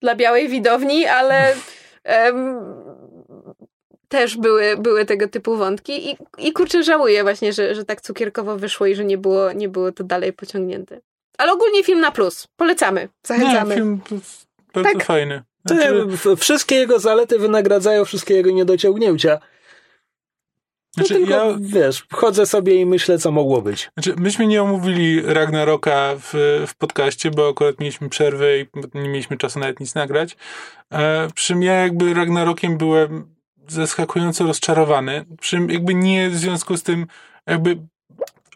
dla 0.00 0.14
białej 0.14 0.48
widowni, 0.48 1.06
ale 1.06 1.54
em, 2.04 2.60
też 4.08 4.36
były, 4.36 4.76
były 4.76 5.04
tego 5.04 5.28
typu 5.28 5.56
wątki 5.56 6.10
i, 6.10 6.16
i 6.38 6.52
kurczę 6.52 6.82
żałuję 6.82 7.22
właśnie, 7.22 7.52
że, 7.52 7.74
że 7.74 7.84
tak 7.84 8.00
cukierkowo 8.00 8.56
wyszło 8.56 8.86
i 8.86 8.94
że 8.94 9.04
nie 9.04 9.18
było, 9.18 9.52
nie 9.52 9.68
było 9.68 9.92
to 9.92 10.04
dalej 10.04 10.32
pociągnięte. 10.32 11.00
Ale 11.38 11.52
ogólnie 11.52 11.84
film 11.84 12.00
na 12.00 12.10
plus. 12.10 12.48
Polecamy. 12.56 13.08
Zachęcamy. 13.26 13.68
Nie, 13.68 13.80
film 13.80 14.00
bardzo 14.74 14.92
Tak. 14.92 15.04
fajny. 15.04 15.42
Znaczy, 15.66 16.06
wszystkie 16.36 16.74
jego 16.74 16.98
zalety 16.98 17.38
wynagradzają 17.38 18.04
wszystkie 18.04 18.34
jego 18.34 18.50
niedociągnięcia. 18.50 19.38
Znaczy, 20.94 21.14
tylko, 21.14 21.32
ja, 21.32 21.44
wiesz, 21.60 22.06
chodzę 22.12 22.46
sobie 22.46 22.74
i 22.74 22.86
myślę, 22.86 23.18
co 23.18 23.30
mogło 23.30 23.62
być. 23.62 23.90
Znaczy, 23.94 24.14
myśmy 24.18 24.46
nie 24.46 24.62
omówili 24.62 25.22
Ragnaroka 25.22 26.14
w, 26.18 26.64
w 26.66 26.74
podcaście, 26.74 27.30
bo 27.30 27.48
akurat 27.48 27.80
mieliśmy 27.80 28.08
przerwę 28.08 28.60
i 28.60 28.66
nie 28.94 29.08
mieliśmy 29.08 29.36
czasu 29.36 29.58
nawet 29.58 29.80
nic 29.80 29.94
nagrać. 29.94 30.36
E, 30.92 31.28
przy 31.34 31.54
mnie 31.54 31.66
jakby 31.66 32.14
Ragnarokiem 32.14 32.78
byłem 32.78 33.34
zaskakująco 33.68 34.46
rozczarowany. 34.46 35.24
Przy 35.40 35.56
jakby 35.68 35.94
nie 35.94 36.30
w 36.30 36.36
związku 36.36 36.76
z 36.76 36.82
tym, 36.82 37.06
jakby 37.46 37.78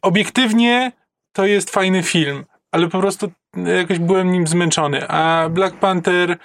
obiektywnie 0.02 0.92
to 1.32 1.46
jest 1.46 1.70
fajny 1.70 2.02
film, 2.02 2.44
ale 2.72 2.88
po 2.88 3.00
prostu 3.00 3.32
jakoś 3.78 3.98
byłem 3.98 4.32
nim 4.32 4.46
zmęczony. 4.46 5.08
A 5.08 5.48
Black 5.48 5.76
Panther 5.76 6.38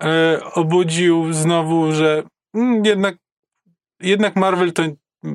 e, 0.00 0.40
obudził 0.54 1.32
znowu, 1.32 1.92
że 1.92 2.22
mm, 2.54 2.84
jednak, 2.84 3.16
jednak 4.00 4.36
Marvel 4.36 4.72
to 4.72 4.82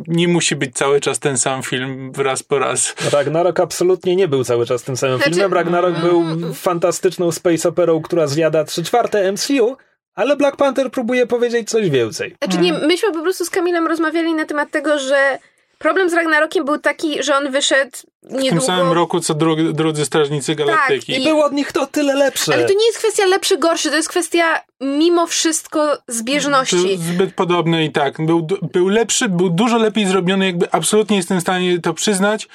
nie 0.07 0.27
musi 0.27 0.55
być 0.55 0.75
cały 0.75 0.99
czas 1.01 1.19
ten 1.19 1.37
sam 1.37 1.63
film 1.63 2.11
raz 2.17 2.43
po 2.43 2.59
raz. 2.59 2.95
Ragnarok 3.11 3.59
absolutnie 3.59 4.15
nie 4.15 4.27
był 4.27 4.43
cały 4.43 4.65
czas 4.65 4.83
tym 4.83 4.97
samym 4.97 5.17
Znaczy- 5.17 5.31
filmem. 5.31 5.53
Ragnarok 5.53 5.99
był 5.99 6.23
fantastyczną 6.53 7.31
space 7.31 7.69
operą, 7.69 8.01
która 8.01 8.27
zjada 8.27 8.63
3 8.63 8.83
czwarte 8.83 9.31
MCU, 9.31 9.77
ale 10.15 10.35
Black 10.35 10.57
Panther 10.57 10.91
próbuje 10.91 11.27
powiedzieć 11.27 11.69
coś 11.69 11.89
więcej. 11.89 12.35
Znaczy 12.43 12.59
nie, 12.61 12.73
myśmy 12.73 13.11
po 13.13 13.21
prostu 13.21 13.45
z 13.45 13.49
Kamilem 13.49 13.87
rozmawiali 13.87 14.33
na 14.33 14.45
temat 14.45 14.71
tego, 14.71 14.99
że 14.99 15.39
problem 15.77 16.09
z 16.09 16.13
Ragnarokiem 16.13 16.65
był 16.65 16.77
taki, 16.77 17.23
że 17.23 17.35
on 17.35 17.51
wyszedł 17.51 17.97
W 18.27 18.31
tym 18.31 18.39
niedługo... 18.41 18.65
samym 18.65 18.91
roku, 18.93 19.19
co 19.19 19.33
dru- 19.35 19.71
drudzy 19.73 20.05
Strażnicy 20.05 20.55
Galaktyki. 20.55 21.13
Tak, 21.13 21.21
i- 21.21 21.23
Był 21.23 21.41
od 21.41 21.53
nich 21.53 21.71
to 21.71 21.87
tyle 21.87 22.15
lepszy. 22.15 22.53
Ale 22.53 22.65
to 22.65 22.73
nie 22.73 22.85
jest 22.85 22.97
kwestia 22.99 23.25
lepszy, 23.25 23.57
gorszy, 23.57 23.89
to 23.89 23.95
jest 23.95 24.09
kwestia 24.09 24.43
mimo 24.81 25.27
wszystko 25.27 25.97
zbieżności. 26.07 26.97
Zbyt 26.97 27.33
podobny 27.33 27.85
i 27.85 27.91
tak. 27.91 28.25
Był, 28.25 28.47
był 28.73 28.87
lepszy, 28.87 29.29
był 29.29 29.49
dużo 29.49 29.77
lepiej 29.77 30.05
zrobiony, 30.05 30.45
jakby 30.45 30.71
absolutnie 30.71 31.17
jestem 31.17 31.37
w 31.39 31.41
stanie 31.41 31.79
to 31.81 31.93
przyznać, 31.93 32.47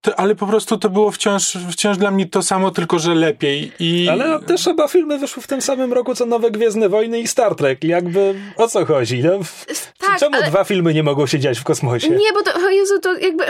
to, 0.00 0.20
ale 0.20 0.34
po 0.34 0.46
prostu 0.46 0.76
to 0.78 0.90
było 0.90 1.10
wciąż, 1.10 1.58
wciąż 1.70 1.98
dla 1.98 2.10
mnie 2.10 2.26
to 2.26 2.42
samo, 2.42 2.70
tylko 2.70 2.98
że 2.98 3.14
lepiej. 3.14 3.72
I 3.78 4.08
Ale 4.10 4.40
też 4.42 4.68
oba 4.68 4.88
filmy 4.88 5.18
wyszły 5.18 5.42
w 5.42 5.46
tym 5.46 5.62
samym 5.62 5.92
roku, 5.92 6.14
co 6.14 6.26
Nowe 6.26 6.50
Gwiezdne 6.50 6.88
Wojny 6.88 7.20
i 7.20 7.28
Star 7.28 7.54
Trek. 7.54 7.84
Jakby 7.84 8.34
o 8.56 8.68
co 8.68 8.84
chodzi? 8.86 9.22
No, 9.24 9.38
w- 9.44 9.66
Tak, 9.98 10.18
czemu 10.20 10.36
ale- 10.36 10.46
dwa 10.50 10.64
filmy 10.64 10.94
nie 10.94 11.02
mogą 11.02 11.26
się 11.26 11.38
dziać 11.38 11.58
w 11.58 11.64
kosmosie? 11.64 12.10
Nie, 12.10 12.32
bo 12.34 12.42
to, 12.42 12.54
o 12.66 12.70
Jezu, 12.70 12.98
to 13.00 13.14
jakby... 13.18 13.44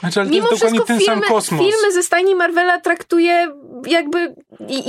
znaczy, 0.00 0.20
ale 0.20 0.28
to 0.28 0.34
Mimo 0.34 0.48
jest 0.50 0.62
dokładnie 0.62 0.78
wszystko 0.80 0.86
ten 0.86 0.98
filmy, 0.98 1.26
sam 1.26 1.34
kosmos. 1.34 1.60
filmy 1.60 1.92
ze 1.92 2.02
stajni 2.02 2.34
Marvela 2.34 2.80
traktuje 2.80 3.48
jakby 3.86 4.34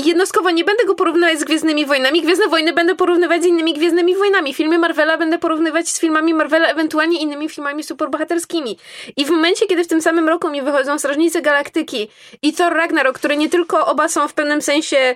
jednostkowo 0.06 0.52
nie 0.52 0.64
będę 0.64 0.86
go 0.86 0.96
porównywać 0.96 1.40
z 1.40 1.44
Gwiezdnymi 1.44 1.86
Wojnami. 1.86 2.22
Gwiezdne 2.22 2.48
Wojny 2.48 2.74
będę 2.74 2.96
porównywać 2.96 3.44
z 3.44 3.46
innymi 3.46 3.74
Gwiezdnymi 3.74 4.16
Wojnami. 4.16 4.54
Filmy 4.54 4.78
Marvela 4.78 5.18
będę 5.18 5.40
porównywać 5.40 5.90
z 5.90 6.00
filmami 6.00 6.34
Marvela, 6.34 6.68
ewentualnie 6.68 7.20
innymi 7.20 7.50
filmami 7.50 7.84
superbohaterskimi. 7.84 8.78
I 9.18 9.26
w 9.26 9.30
momencie, 9.30 9.66
kiedy 9.66 9.84
w 9.84 9.88
tym 9.88 10.02
samym 10.02 10.30
roku 10.30 10.50
mi 10.50 10.62
wychodzą 10.62 11.00
Strażnicy 11.00 11.42
Galaktyki 11.42 12.08
i 12.42 12.54
Thor 12.54 12.74
Ragnarok, 12.74 13.16
które 13.16 13.38
nie 13.38 13.50
tylko 13.50 13.86
oba 13.86 14.10
są 14.10 14.28
w 14.28 14.34
pewnym 14.34 14.62
sensie 14.62 15.16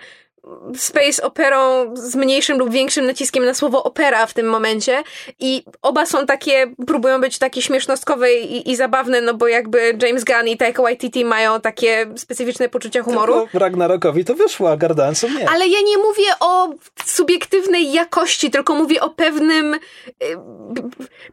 space 0.76 1.24
operą 1.24 1.92
z 1.96 2.16
mniejszym 2.16 2.58
lub 2.58 2.72
większym 2.72 3.06
naciskiem 3.06 3.46
na 3.46 3.54
słowo 3.54 3.84
opera 3.84 4.26
w 4.26 4.34
tym 4.34 4.48
momencie 4.48 5.04
i 5.40 5.64
oba 5.82 6.06
są 6.06 6.26
takie, 6.26 6.74
próbują 6.88 7.22
być 7.22 7.38
takie 7.38 7.62
śmiesznostkowe 7.62 8.34
i, 8.34 8.72
i 8.72 8.76
zabawne, 8.76 9.22
no 9.22 9.34
bo 9.34 9.48
jakby 9.48 9.98
James 10.02 10.24
Gunn 10.24 10.48
i 10.48 10.58
Taika 10.58 10.84
Waititi 10.84 11.26
mają 11.26 11.62
takie 11.62 12.08
specyficzne 12.16 12.70
poczucie 12.70 13.02
humoru. 13.02 13.42
Tylko 13.42 13.60
Ragnarokowi 13.60 14.26
to 14.26 14.36
wyszło, 14.36 14.72
a 14.72 14.78
Gardansom 14.78 15.38
nie. 15.38 15.50
Ale 15.50 15.68
ja 15.68 15.82
nie 15.86 15.98
mówię 15.98 16.26
o 16.40 16.70
subiektywnej 17.06 17.92
jakości, 17.92 18.52
tylko 18.52 18.76
mówię 18.76 19.02
o 19.02 19.10
pewnym, 19.10 19.74
y, 19.74 19.80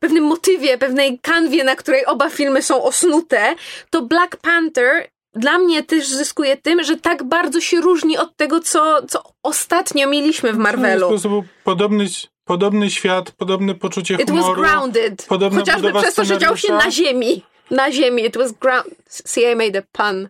pewnym 0.00 0.24
motywie, 0.24 0.78
pewnej 0.78 1.18
kanwie, 1.18 1.64
na 1.64 1.76
której 1.76 2.06
oba 2.06 2.30
filmy 2.30 2.62
są 2.62 2.82
osnute. 2.82 3.54
To 3.90 4.02
Black 4.02 4.36
Panther 4.36 5.08
dla 5.38 5.58
mnie 5.58 5.82
też 5.82 6.08
zyskuje 6.08 6.56
tym, 6.56 6.84
że 6.84 6.96
tak 6.96 7.24
bardzo 7.24 7.60
się 7.60 7.80
różni 7.80 8.18
od 8.18 8.36
tego, 8.36 8.60
co, 8.60 9.06
co 9.08 9.22
ostatnio 9.42 10.08
mieliśmy 10.08 10.52
w 10.52 10.56
Marvelu. 10.56 11.08
prostu 11.08 11.28
był 11.28 11.44
podobny, 11.64 12.06
podobny 12.44 12.90
świat, 12.90 13.30
podobne 13.30 13.74
poczucie 13.74 14.14
It 14.14 14.30
was 14.30 14.40
humoru. 14.40 14.60
grounded. 14.62 15.26
podobna 15.28 15.60
Chociażby 15.60 15.92
przez 15.92 16.14
to, 16.14 16.24
że 16.24 16.38
dział 16.38 16.56
się 16.56 16.72
na 16.72 16.90
ziemi. 16.90 17.42
Na 17.70 17.92
ziemi. 17.92 18.24
It 18.24 18.36
was 18.36 18.52
ground... 18.52 18.86
See, 19.08 19.52
I 19.52 19.56
made 19.56 19.78
a 19.78 19.82
pun. 19.92 20.28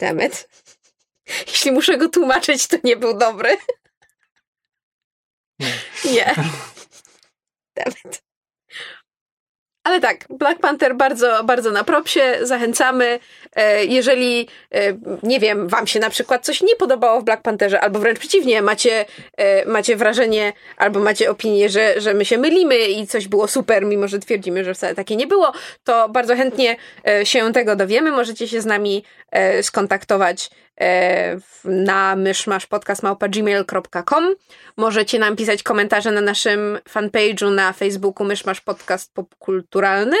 Damn 0.00 0.20
it. 0.26 0.48
Jeśli 1.46 1.72
muszę 1.72 1.98
go 1.98 2.08
tłumaczyć, 2.08 2.66
to 2.66 2.76
nie 2.84 2.96
był 2.96 3.18
dobry. 3.18 3.56
Nie. 5.58 5.72
Nie. 6.12 6.34
Damn 7.76 7.94
it. 8.04 8.22
Ale 9.84 10.00
tak, 10.00 10.24
Black 10.30 10.60
Panther 10.60 10.94
bardzo, 10.96 11.44
bardzo 11.44 11.70
na 11.70 11.84
propsie, 11.84 12.20
zachęcamy. 12.42 13.18
E, 13.56 13.84
Jeżeli, 13.84 14.48
e, 14.74 14.96
nie 15.22 15.40
wiem, 15.40 15.68
wam 15.68 15.86
się 15.86 16.00
na 16.00 16.10
przykład 16.10 16.44
coś 16.44 16.62
nie 16.62 16.76
podobało 16.76 17.20
w 17.20 17.24
Black 17.24 17.42
Pantherze, 17.42 17.80
albo 17.80 17.98
wręcz 17.98 18.18
przeciwnie, 18.18 18.62
macie, 18.62 19.04
e, 19.36 19.64
macie 19.64 19.96
wrażenie, 19.96 20.52
albo 20.76 21.00
macie 21.00 21.30
opinię, 21.30 21.68
że, 21.68 22.00
że 22.00 22.14
my 22.14 22.24
się 22.24 22.38
mylimy 22.38 22.78
i 22.78 23.06
coś 23.06 23.28
było 23.28 23.48
super, 23.48 23.84
mimo 23.86 24.08
że 24.08 24.18
twierdzimy, 24.18 24.64
że 24.64 24.74
wcale 24.74 24.94
takie 24.94 25.16
nie 25.16 25.26
było, 25.26 25.52
to 25.84 26.08
bardzo 26.08 26.36
chętnie 26.36 26.76
się 27.24 27.52
tego 27.52 27.76
dowiemy. 27.76 28.10
Możecie 28.10 28.48
się 28.48 28.60
z 28.60 28.66
nami 28.66 29.04
skontaktować 29.62 30.50
na 31.64 32.16
myszmaszpodcast.gmail.com 32.16 34.34
Możecie 34.76 35.18
nam 35.18 35.36
pisać 35.36 35.62
komentarze 35.62 36.10
na 36.10 36.20
naszym 36.20 36.78
fanpage'u 36.88 37.54
na 37.54 37.72
Facebooku 37.72 38.26
Myszmasz 38.26 38.60
Podcast 38.60 39.14
Popkulturalny. 39.14 40.16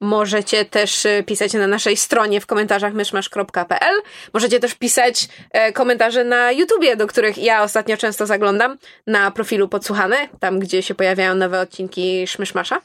Możecie 0.00 0.64
też 0.64 1.06
e, 1.06 1.22
pisać 1.22 1.52
na 1.52 1.66
naszej 1.66 1.96
stronie 1.96 2.40
w 2.40 2.46
komentarzach 2.46 2.94
myszmasz.pl. 2.94 3.94
Możecie 4.34 4.60
też 4.60 4.74
pisać 4.74 5.28
e, 5.50 5.72
komentarze 5.72 6.24
na 6.24 6.52
YouTubie, 6.52 6.96
do 6.96 7.06
których 7.06 7.38
ja 7.38 7.62
ostatnio 7.62 7.96
często 7.96 8.26
zaglądam, 8.26 8.78
na 9.06 9.30
profilu 9.30 9.68
Podsłuchane, 9.68 10.28
tam 10.40 10.58
gdzie 10.58 10.82
się 10.82 10.94
pojawiają 10.94 11.34
nowe 11.34 11.60
odcinki 11.60 12.26
Szmyszmasza. 12.26 12.80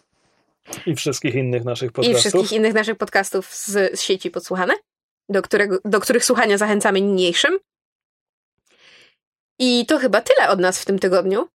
I 0.86 0.95
wszystkich 0.95 1.36
innych 1.36 1.65
naszych 1.65 1.91
podcastów. 1.91 2.18
I 2.18 2.19
wszystkich 2.19 2.57
innych 2.57 2.73
naszych 2.73 2.98
podcastów 2.98 3.53
z, 3.53 3.99
z 3.99 4.02
sieci 4.02 4.31
Podsłuchane, 4.31 4.73
do, 5.30 5.41
którego, 5.41 5.77
do 5.85 5.99
których 5.99 6.26
słuchania 6.26 6.57
zachęcamy 6.57 7.01
niniejszym. 7.01 7.60
I 9.60 9.85
to 9.85 9.99
chyba 9.99 10.22
tyle 10.22 10.49
od 10.49 10.60
nas 10.60 10.81
w 10.81 10.85
tym 10.85 10.99
tygodniu. 10.99 11.47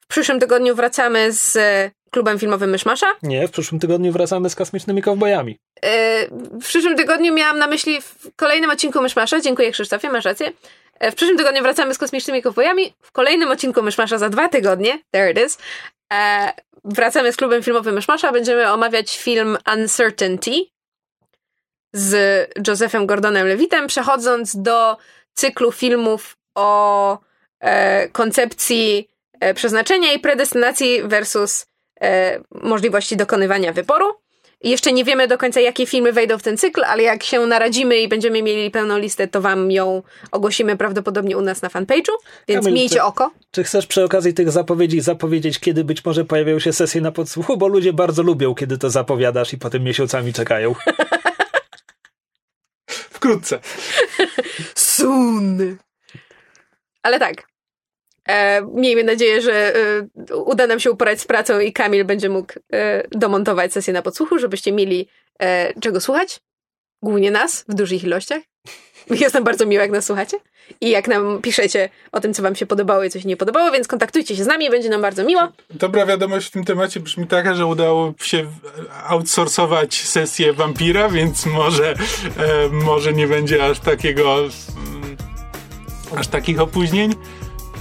W 0.00 0.06
przyszłym 0.06 0.40
tygodniu 0.40 0.74
wracamy 0.74 1.32
z 1.32 1.58
klubem 2.10 2.38
filmowym 2.38 2.70
Myszmasza. 2.70 3.06
Nie, 3.22 3.48
w 3.48 3.50
przyszłym 3.50 3.80
tygodniu 3.80 4.12
wracamy 4.12 4.50
z 4.50 4.54
kosmicznymi 4.54 5.02
kowbojami. 5.02 5.58
Yy, 5.82 5.90
w 6.60 6.64
przyszłym 6.64 6.96
tygodniu 6.96 7.34
miałam 7.34 7.58
na 7.58 7.66
myśli 7.66 8.00
w 8.00 8.36
kolejnym 8.36 8.70
odcinku 8.70 9.02
Myszmasza. 9.02 9.40
Dziękuję 9.40 9.72
Krzysztofie, 9.72 10.10
masz 10.10 10.24
rację. 10.24 10.52
Yy, 11.00 11.10
w 11.10 11.14
przyszłym 11.14 11.38
tygodniu 11.38 11.62
wracamy 11.62 11.94
z 11.94 11.98
kosmicznymi 11.98 12.42
kowbojami. 12.42 12.94
W 13.02 13.12
kolejnym 13.12 13.50
odcinku 13.50 13.82
Myszmasza 13.82 14.18
za 14.18 14.28
dwa 14.28 14.48
tygodnie, 14.48 14.98
there 15.10 15.30
it 15.30 15.38
is, 15.46 15.58
wracamy 16.84 17.32
z 17.32 17.36
klubem 17.36 17.62
filmowym 17.62 17.94
Myszmasza. 17.94 18.32
Będziemy 18.32 18.72
omawiać 18.72 19.18
film 19.18 19.58
Uncertainty 19.74 20.50
z 21.92 22.14
Josephem 22.68 23.06
Gordonem 23.06 23.46
Levitem, 23.46 23.86
przechodząc 23.86 24.56
do 24.56 24.96
cyklu 25.34 25.72
filmów 25.72 26.36
o 26.54 27.18
e, 27.60 28.08
koncepcji 28.08 29.08
e, 29.40 29.54
przeznaczenia 29.54 30.12
i 30.12 30.18
predestynacji 30.18 31.02
versus 31.02 31.66
e, 32.00 32.40
możliwości 32.50 33.16
dokonywania 33.16 33.72
wyboru. 33.72 34.06
Jeszcze 34.64 34.92
nie 34.92 35.04
wiemy 35.04 35.28
do 35.28 35.38
końca, 35.38 35.60
jakie 35.60 35.86
filmy 35.86 36.12
wejdą 36.12 36.38
w 36.38 36.42
ten 36.42 36.56
cykl, 36.56 36.84
ale 36.84 37.02
jak 37.02 37.22
się 37.22 37.46
naradzimy 37.46 37.98
i 37.98 38.08
będziemy 38.08 38.42
mieli 38.42 38.70
pełną 38.70 38.98
listę, 38.98 39.28
to 39.28 39.40
wam 39.40 39.70
ją 39.70 40.02
ogłosimy 40.30 40.76
prawdopodobnie 40.76 41.36
u 41.36 41.40
nas 41.40 41.62
na 41.62 41.68
fanpage'u, 41.68 42.12
więc 42.48 42.64
Kamil, 42.64 42.74
miejcie 42.74 42.96
czy, 42.96 43.02
oko. 43.02 43.30
Czy 43.50 43.64
chcesz 43.64 43.86
przy 43.86 44.04
okazji 44.04 44.34
tych 44.34 44.50
zapowiedzi 44.50 45.00
zapowiedzieć, 45.00 45.58
kiedy 45.58 45.84
być 45.84 46.04
może 46.04 46.24
pojawią 46.24 46.58
się 46.58 46.72
sesje 46.72 47.00
na 47.00 47.12
podsłuchu? 47.12 47.56
Bo 47.56 47.68
ludzie 47.68 47.92
bardzo 47.92 48.22
lubią, 48.22 48.54
kiedy 48.54 48.78
to 48.78 48.90
zapowiadasz 48.90 49.52
i 49.52 49.58
potem 49.58 49.82
miesiącami 49.82 50.32
czekają. 50.32 50.74
Wkrótce. 53.18 53.60
Soon. 54.74 55.76
Ale 57.02 57.18
tak. 57.18 57.48
E, 58.28 58.62
miejmy 58.62 59.04
nadzieję, 59.04 59.42
że 59.42 59.76
e, 59.76 60.36
uda 60.36 60.66
nam 60.66 60.80
się 60.80 60.90
uporać 60.90 61.20
z 61.20 61.24
pracą 61.24 61.60
i 61.60 61.72
Kamil 61.72 62.04
będzie 62.04 62.28
mógł 62.28 62.52
e, 62.72 63.08
domontować 63.10 63.72
sesję 63.72 63.92
na 63.92 64.02
podsłuchu, 64.02 64.38
żebyście 64.38 64.72
mieli 64.72 65.08
e, 65.40 65.80
czego 65.80 66.00
słuchać. 66.00 66.40
Głównie 67.02 67.30
nas 67.30 67.64
w 67.68 67.74
dużych 67.74 68.04
ilościach. 68.04 68.42
Jest 69.10 69.34
nam 69.34 69.44
bardzo 69.44 69.66
miło, 69.66 69.82
jak 69.82 69.90
nas 69.90 70.06
słuchacie. 70.06 70.36
I 70.80 70.90
jak 70.90 71.08
nam 71.08 71.42
piszecie 71.42 71.88
o 72.12 72.20
tym, 72.20 72.34
co 72.34 72.42
wam 72.42 72.56
się 72.56 72.66
podobało 72.66 73.04
i 73.04 73.10
co 73.10 73.20
się 73.20 73.28
nie 73.28 73.36
podobało, 73.36 73.70
więc 73.70 73.88
kontaktujcie 73.88 74.36
się 74.36 74.44
z 74.44 74.46
nami, 74.46 74.70
będzie 74.70 74.88
nam 74.88 75.02
bardzo 75.02 75.24
miło. 75.24 75.48
Dobra 75.70 76.06
wiadomość 76.06 76.46
w 76.46 76.50
tym 76.50 76.64
temacie 76.64 77.00
brzmi 77.00 77.26
taka, 77.26 77.54
że 77.54 77.66
udało 77.66 78.14
się 78.22 78.46
outsourcować 79.06 79.94
sesję 79.94 80.52
wampira, 80.52 81.08
więc 81.08 81.46
może, 81.46 81.90
e, 81.92 81.96
może 82.72 83.12
nie 83.12 83.26
będzie 83.26 83.64
aż 83.64 83.80
takiego 83.80 84.38
mm, 84.38 85.16
aż 86.16 86.28
takich 86.28 86.60
opóźnień. 86.60 87.14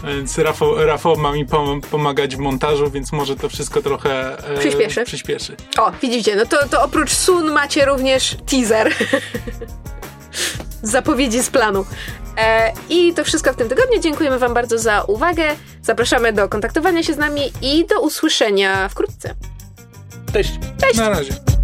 Więc 0.04 0.38
Rafał, 0.38 0.86
Rafał 0.86 1.16
ma 1.16 1.32
mi 1.32 1.46
pomagać 1.92 2.36
w 2.36 2.40
montażu, 2.40 2.92
więc 2.92 3.12
może 3.12 3.36
to 3.36 3.50
wszystko 3.50 3.82
trochę 3.82 4.38
e, 4.56 4.60
przyspieszy. 4.60 5.04
przyspieszy. 5.04 5.56
O, 5.78 5.92
widzicie, 6.02 6.36
no 6.36 6.46
to, 6.46 6.70
to 6.70 6.84
oprócz 6.84 7.12
Sun 7.14 7.52
macie 7.52 7.86
również 7.86 8.38
teaser. 8.50 8.94
Zapowiedzi 10.84 11.44
z 11.44 11.50
planu. 11.50 11.86
E, 12.38 12.74
I 12.90 13.14
to 13.14 13.24
wszystko 13.24 13.54
w 13.54 13.56
tym 13.56 13.70
tygodniu. 13.70 14.00
Dziękujemy 14.00 14.40
Wam 14.40 14.54
bardzo 14.54 14.80
za 14.80 15.02
uwagę. 15.02 15.44
Zapraszamy 15.82 16.34
do 16.34 16.50
kontaktowania 16.50 17.04
się 17.04 17.14
z 17.14 17.18
nami 17.18 17.42
i 17.62 17.86
do 17.86 18.02
usłyszenia 18.02 18.90
wkrótce. 18.90 19.34
Cześć. 20.34 20.60
Cześć. 20.82 20.98
Na 20.98 21.10
razie. 21.10 21.57